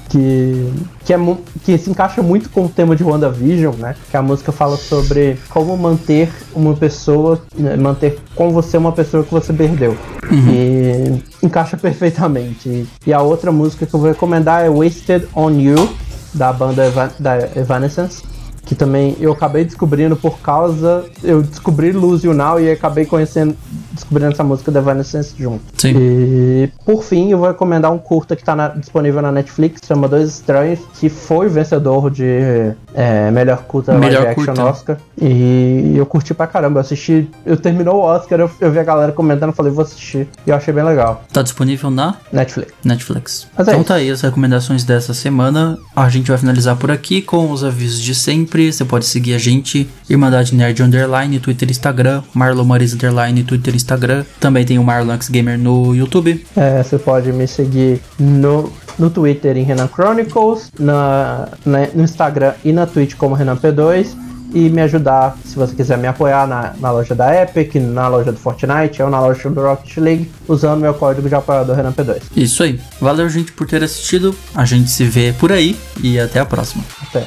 Que, 0.09 0.73
que, 1.05 1.13
é, 1.13 1.19
que 1.65 1.77
se 1.79 1.91
encaixa 1.91 2.23
muito 2.23 2.49
com 2.51 2.67
o 2.67 2.69
tema 2.69 2.95
de 2.95 3.03
WandaVision, 3.03 3.75
né? 3.77 3.97
Que 4.11 4.17
a 4.17 4.23
música 4.23 4.53
fala 4.53 4.77
sobre 4.77 5.39
como 5.49 5.77
manter 5.77 6.31
uma 6.55 6.75
pessoa, 6.75 7.43
né, 7.57 7.75
manter 7.75 8.21
com 8.37 8.53
você 8.53 8.77
uma 8.77 8.93
pessoa 8.93 9.25
que 9.25 9.31
você 9.33 9.53
perdeu. 9.53 9.97
E 10.31 11.21
encaixa 11.43 11.77
perfeitamente. 11.77 12.87
E, 13.05 13.13
a 13.13 13.23
outra 13.23 13.51
música 13.51 13.87
que 13.87 13.95
eu 13.95 13.99
vou 13.99 14.09
recomendar 14.09 14.65
é 14.65 14.69
Wasted 14.69 15.27
on 15.35 15.51
You, 15.59 15.89
da 16.33 16.53
banda 16.53 16.91
da 17.19 17.39
Evanescence. 17.57 18.23
Que 18.65 18.75
também 18.75 19.17
eu 19.21 19.33
acabei 19.33 19.65
descobrindo 19.65 20.17
por 20.17 20.39
causa. 20.39 21.05
Eu 21.23 21.43
descobri 21.43 21.93
Lose 21.93 22.27
You 22.27 22.35
Now 22.35 22.61
e 22.61 22.71
acabei 22.71 23.05
conhecendo, 23.05 23.57
descobrindo 23.93 24.33
essa 24.33 24.45
música 24.45 24.71
da 24.71 24.81
Evanescence 24.81 25.35
junto. 25.37 25.63
Sim. 25.77 25.93
E 25.97 26.71
por 26.85 27.03
fim, 27.03 27.31
eu 27.31 27.39
vou 27.39 27.49
recomendar 27.49 27.93
um 27.93 27.99
curta 27.99 28.35
que 28.35 28.43
está 28.43 28.69
disponível 28.69 29.21
na 29.21 29.31
Netflix, 29.31 29.81
chama 29.87 30.09
Dois 30.09 30.29
Estranhos, 30.29 30.81
que 30.99 31.09
foi 31.09 31.49
vencedor 31.49 32.11
de 32.11 32.73
é, 32.95 33.31
melhor 33.31 33.65
curta 33.65 33.93
Melhor 33.99 34.25
live 34.25 34.41
action. 34.41 34.65
Oscar. 34.65 34.97
E 35.21 35.95
eu 35.97 36.07
curti 36.07 36.33
pra 36.33 36.47
caramba. 36.47 36.79
Eu 36.79 36.81
assisti, 36.83 37.29
eu 37.45 37.57
terminou 37.57 37.97
o 37.97 38.01
Oscar, 38.01 38.41
eu, 38.41 38.51
eu 38.61 38.71
vi 38.71 38.79
a 38.79 38.85
galera 38.85 39.13
comentando, 39.13 39.53
falei, 39.53 39.73
vou 39.73 39.83
assistir. 39.83 40.29
E 40.47 40.51
eu 40.51 40.57
achei 40.57 40.73
bem 40.73 40.85
legal. 40.85 41.23
Tá 41.33 41.43
disponível 41.43 41.91
na 41.91 42.17
Netflix. 42.33 42.73
Netflix. 42.85 43.47
Mas 43.57 43.69
é 43.69 43.71
então 43.73 43.81
isso. 43.81 43.89
tá 43.89 43.95
aí 43.97 44.11
as 44.11 44.21
recomendações 44.21 44.85
dessa 44.85 45.13
semana. 45.13 45.79
A 45.95 46.09
gente 46.09 46.29
vai 46.29 46.39
finalizar 46.39 46.77
por 46.77 46.91
aqui 46.91 47.21
com 47.21 47.51
os 47.51 47.63
avisos 47.65 48.01
de 48.01 48.15
sempre. 48.15 48.54
Você 48.73 48.85
pode 48.85 49.05
seguir 49.07 49.35
a 49.35 49.39
gente, 49.39 49.89
Irmandade 50.09 50.55
Nerd 50.55 50.83
Underline, 50.83 51.39
Twitter 51.41 51.69
e 51.69 51.73
Instagram, 51.73 52.23
Marlon 52.33 52.65
Maris 52.65 52.95
Underline, 52.95 53.43
Twitter 53.45 53.75
e 53.75 53.77
Instagram. 53.77 54.25
Também 54.41 54.65
tem 54.65 54.79
o 54.79 54.85
Marlon 54.85 55.13
X 55.15 55.29
Gamer 55.29 55.59
no 55.59 55.95
YouTube. 55.95 56.45
É, 56.57 56.83
você 56.83 56.99
pode 56.99 57.33
me 57.33 57.47
seguir 57.47 58.01
no, 58.19 58.73
no 58.99 59.11
Twitter 59.11 59.57
em 59.57 59.63
Renan 59.65 59.89
Chronicles, 59.89 60.71
na, 60.79 61.49
na- 61.65 61.89
no 61.95 62.03
Instagram 62.05 62.55
e 62.65 62.73
na 62.73 62.87
Twitch 62.87 63.15
como 63.17 63.35
Renan 63.35 63.57
P2. 63.57 64.09
E 64.57 64.71
me 64.71 64.83
ajudar, 64.83 65.37
se 65.45 65.57
você 65.57 65.75
quiser 65.75 65.99
me 65.99 66.07
apoiar 66.07 66.47
na, 66.47 66.75
na 66.79 66.93
loja 66.93 67.13
da 67.13 67.43
Epic, 67.43 67.75
na 67.75 68.07
loja 68.07 68.31
do 68.31 68.39
Fortnite 68.39 69.03
ou 69.03 69.11
na 69.11 69.19
loja 69.21 69.51
do 69.51 69.61
Rocket 69.61 69.97
League, 69.97 70.31
usando 70.47 70.81
meu 70.81 70.95
código 70.95 71.29
de 71.29 71.35
apoiador 71.35 71.75
Renan 71.75 71.91
P2. 71.93 72.19
Isso 72.37 72.63
aí. 72.63 72.79
Valeu, 73.01 73.29
gente, 73.29 73.51
por 73.51 73.67
ter 73.67 73.83
assistido. 73.83 74.33
A 74.55 74.65
gente 74.65 74.89
se 74.91 75.03
vê 75.03 75.35
por 75.41 75.51
aí 75.51 75.77
e 76.01 76.21
até 76.21 76.39
a 76.39 76.47
próxima. 76.47 76.85
Até. 77.03 77.27